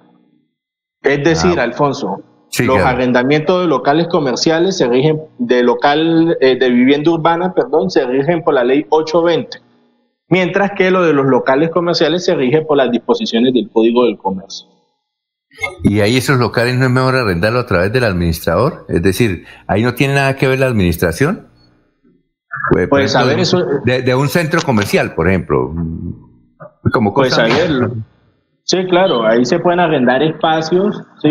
Es 1.01 1.23
decir, 1.23 1.57
ah. 1.57 1.63
Alfonso, 1.63 2.21
los 2.59 2.77
arrendamientos 2.79 3.61
de 3.61 3.67
locales 3.67 4.09
comerciales 4.09 4.77
se 4.77 4.89
rigen, 4.89 5.21
de 5.37 5.63
local, 5.63 6.37
eh, 6.41 6.57
de 6.57 6.69
vivienda 6.69 7.09
urbana, 7.11 7.53
perdón, 7.53 7.89
se 7.89 8.05
rigen 8.05 8.43
por 8.43 8.55
la 8.55 8.65
ley 8.65 8.85
820, 8.89 9.59
mientras 10.31 10.71
que 10.71 10.89
lo 10.89 11.03
de 11.03 11.13
los 11.13 11.27
locales 11.27 11.69
comerciales 11.69 12.25
se 12.25 12.33
rige 12.33 12.61
por 12.61 12.77
las 12.77 12.89
disposiciones 12.89 13.53
del 13.53 13.69
Código 13.69 14.05
del 14.05 14.17
Comercio. 14.17 14.67
¿Y 15.83 15.99
ahí 15.99 16.17
esos 16.17 16.39
locales 16.39 16.77
no 16.77 16.85
es 16.85 16.91
mejor 16.91 17.15
arrendarlo 17.15 17.59
a 17.59 17.65
través 17.65 17.91
del 17.91 18.05
administrador? 18.05 18.85
Es 18.87 19.03
decir, 19.03 19.45
¿ahí 19.67 19.83
no 19.83 19.93
tiene 19.93 20.15
nada 20.15 20.37
que 20.37 20.47
ver 20.47 20.59
la 20.59 20.67
administración? 20.67 21.49
Pues, 22.71 22.87
pues 22.87 23.15
a 23.15 23.25
ver, 23.25 23.39
eso... 23.39 23.59
De, 23.83 24.15
un 24.15 24.29
centro 24.29 24.61
comercial, 24.61 25.13
por 25.13 25.27
ejemplo. 25.27 25.73
Como 26.93 27.13
pues 27.13 27.37
a 27.37 27.43
ver, 27.43 27.91
sí, 28.63 28.85
claro, 28.85 29.25
ahí 29.25 29.43
se 29.45 29.59
pueden 29.59 29.81
arrendar 29.81 30.23
espacios, 30.23 31.03
¿sí? 31.21 31.29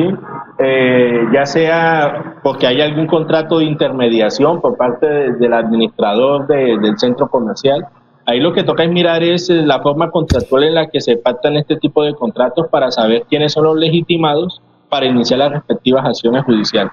Eh, 0.58 1.24
ya 1.32 1.46
sea 1.46 2.40
porque 2.42 2.66
hay 2.66 2.82
algún 2.82 3.06
contrato 3.06 3.58
de 3.58 3.64
intermediación 3.64 4.60
por 4.60 4.76
parte 4.76 5.06
del 5.06 5.52
administrador 5.54 6.46
del 6.46 6.98
centro 6.98 7.28
comercial. 7.28 7.86
Ahí 8.26 8.40
lo 8.40 8.52
que 8.52 8.62
toca 8.62 8.84
es 8.84 8.90
mirar 8.90 9.22
es 9.22 9.50
eh, 9.50 9.62
la 9.62 9.80
forma 9.80 10.10
contractual 10.10 10.64
en 10.64 10.74
la 10.74 10.88
que 10.88 11.00
se 11.00 11.16
pactan 11.16 11.56
este 11.56 11.76
tipo 11.76 12.04
de 12.04 12.14
contratos 12.14 12.68
para 12.68 12.90
saber 12.90 13.24
quiénes 13.28 13.52
son 13.52 13.64
los 13.64 13.76
legitimados 13.76 14.62
para 14.88 15.06
iniciar 15.06 15.38
las 15.38 15.52
respectivas 15.52 16.04
acciones 16.04 16.44
judiciales. 16.44 16.92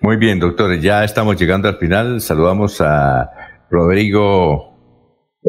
Muy 0.00 0.16
bien, 0.16 0.38
doctores, 0.38 0.82
ya 0.82 1.04
estamos 1.04 1.36
llegando 1.36 1.68
al 1.68 1.76
final. 1.76 2.20
Saludamos 2.20 2.80
a 2.80 3.30
Rodrigo 3.70 4.76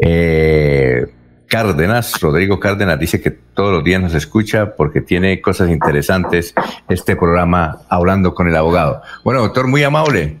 eh, 0.02 1.06
Cárdenas. 1.46 2.20
Rodrigo 2.20 2.58
Cárdenas 2.58 2.98
dice 2.98 3.20
que 3.20 3.30
todos 3.30 3.72
los 3.72 3.84
días 3.84 4.00
nos 4.00 4.14
escucha 4.14 4.74
porque 4.76 5.00
tiene 5.00 5.40
cosas 5.40 5.70
interesantes 5.70 6.54
este 6.88 7.16
programa 7.16 7.78
Hablando 7.88 8.34
con 8.34 8.48
el 8.48 8.56
Abogado. 8.56 9.02
Bueno, 9.24 9.40
doctor, 9.40 9.68
muy 9.68 9.82
amable. 9.82 10.38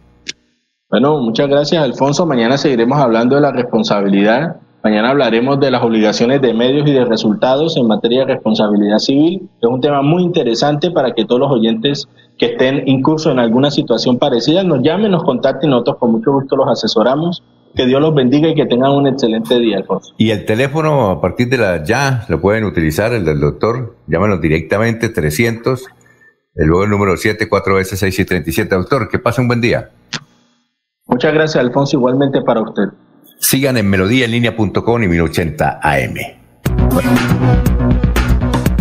Bueno, 0.90 1.20
muchas 1.20 1.48
gracias, 1.48 1.84
Alfonso. 1.84 2.26
Mañana 2.26 2.58
seguiremos 2.58 2.98
hablando 2.98 3.36
de 3.36 3.42
la 3.42 3.52
responsabilidad. 3.52 4.56
Mañana 4.82 5.10
hablaremos 5.10 5.60
de 5.60 5.70
las 5.70 5.84
obligaciones 5.84 6.42
de 6.42 6.52
medios 6.52 6.88
y 6.88 6.90
de 6.90 7.04
resultados 7.04 7.76
en 7.76 7.86
materia 7.86 8.20
de 8.20 8.34
responsabilidad 8.34 8.98
civil. 8.98 9.48
Es 9.62 9.68
un 9.68 9.80
tema 9.80 10.02
muy 10.02 10.24
interesante 10.24 10.90
para 10.90 11.12
que 11.14 11.24
todos 11.24 11.42
los 11.42 11.52
oyentes 11.52 12.08
que 12.38 12.46
estén 12.46 12.88
incursos 12.88 13.30
en 13.30 13.38
alguna 13.38 13.70
situación 13.70 14.18
parecida 14.18 14.64
nos 14.64 14.82
llamen, 14.82 15.12
nos 15.12 15.22
contacten 15.22 15.70
nosotros 15.70 15.98
con 15.98 16.10
mucho 16.10 16.32
gusto 16.32 16.56
los 16.56 16.66
asesoramos. 16.66 17.44
Que 17.76 17.86
Dios 17.86 18.00
los 18.00 18.12
bendiga 18.12 18.48
y 18.48 18.56
que 18.56 18.66
tengan 18.66 18.90
un 18.90 19.06
excelente 19.06 19.60
día, 19.60 19.76
Alfonso. 19.76 20.12
Y 20.18 20.30
el 20.30 20.44
teléfono 20.44 21.10
a 21.10 21.20
partir 21.20 21.48
de 21.50 21.58
la 21.58 21.84
ya 21.84 22.24
lo 22.28 22.40
pueden 22.40 22.64
utilizar, 22.64 23.12
el 23.12 23.24
del 23.24 23.38
doctor. 23.38 23.94
Llámanos 24.08 24.40
directamente, 24.40 25.08
300, 25.08 25.84
luego 26.56 26.82
el 26.82 26.90
número 26.90 27.16
7, 27.16 27.48
4 27.48 27.74
veces 27.76 28.00
6 28.00 28.18
y 28.18 28.24
37. 28.24 28.74
Doctor, 28.74 29.08
que 29.08 29.20
pase 29.20 29.40
un 29.40 29.46
buen 29.46 29.60
día. 29.60 29.90
Muchas 31.10 31.34
gracias, 31.34 31.62
Alfonso, 31.62 31.96
igualmente 31.96 32.40
para 32.42 32.62
usted. 32.62 32.84
Sigan 33.38 33.76
en 33.76 33.88
melodíaenlínea.com 33.88 35.02
y 35.02 35.08
1080 35.08 35.80
AM. 35.82 37.79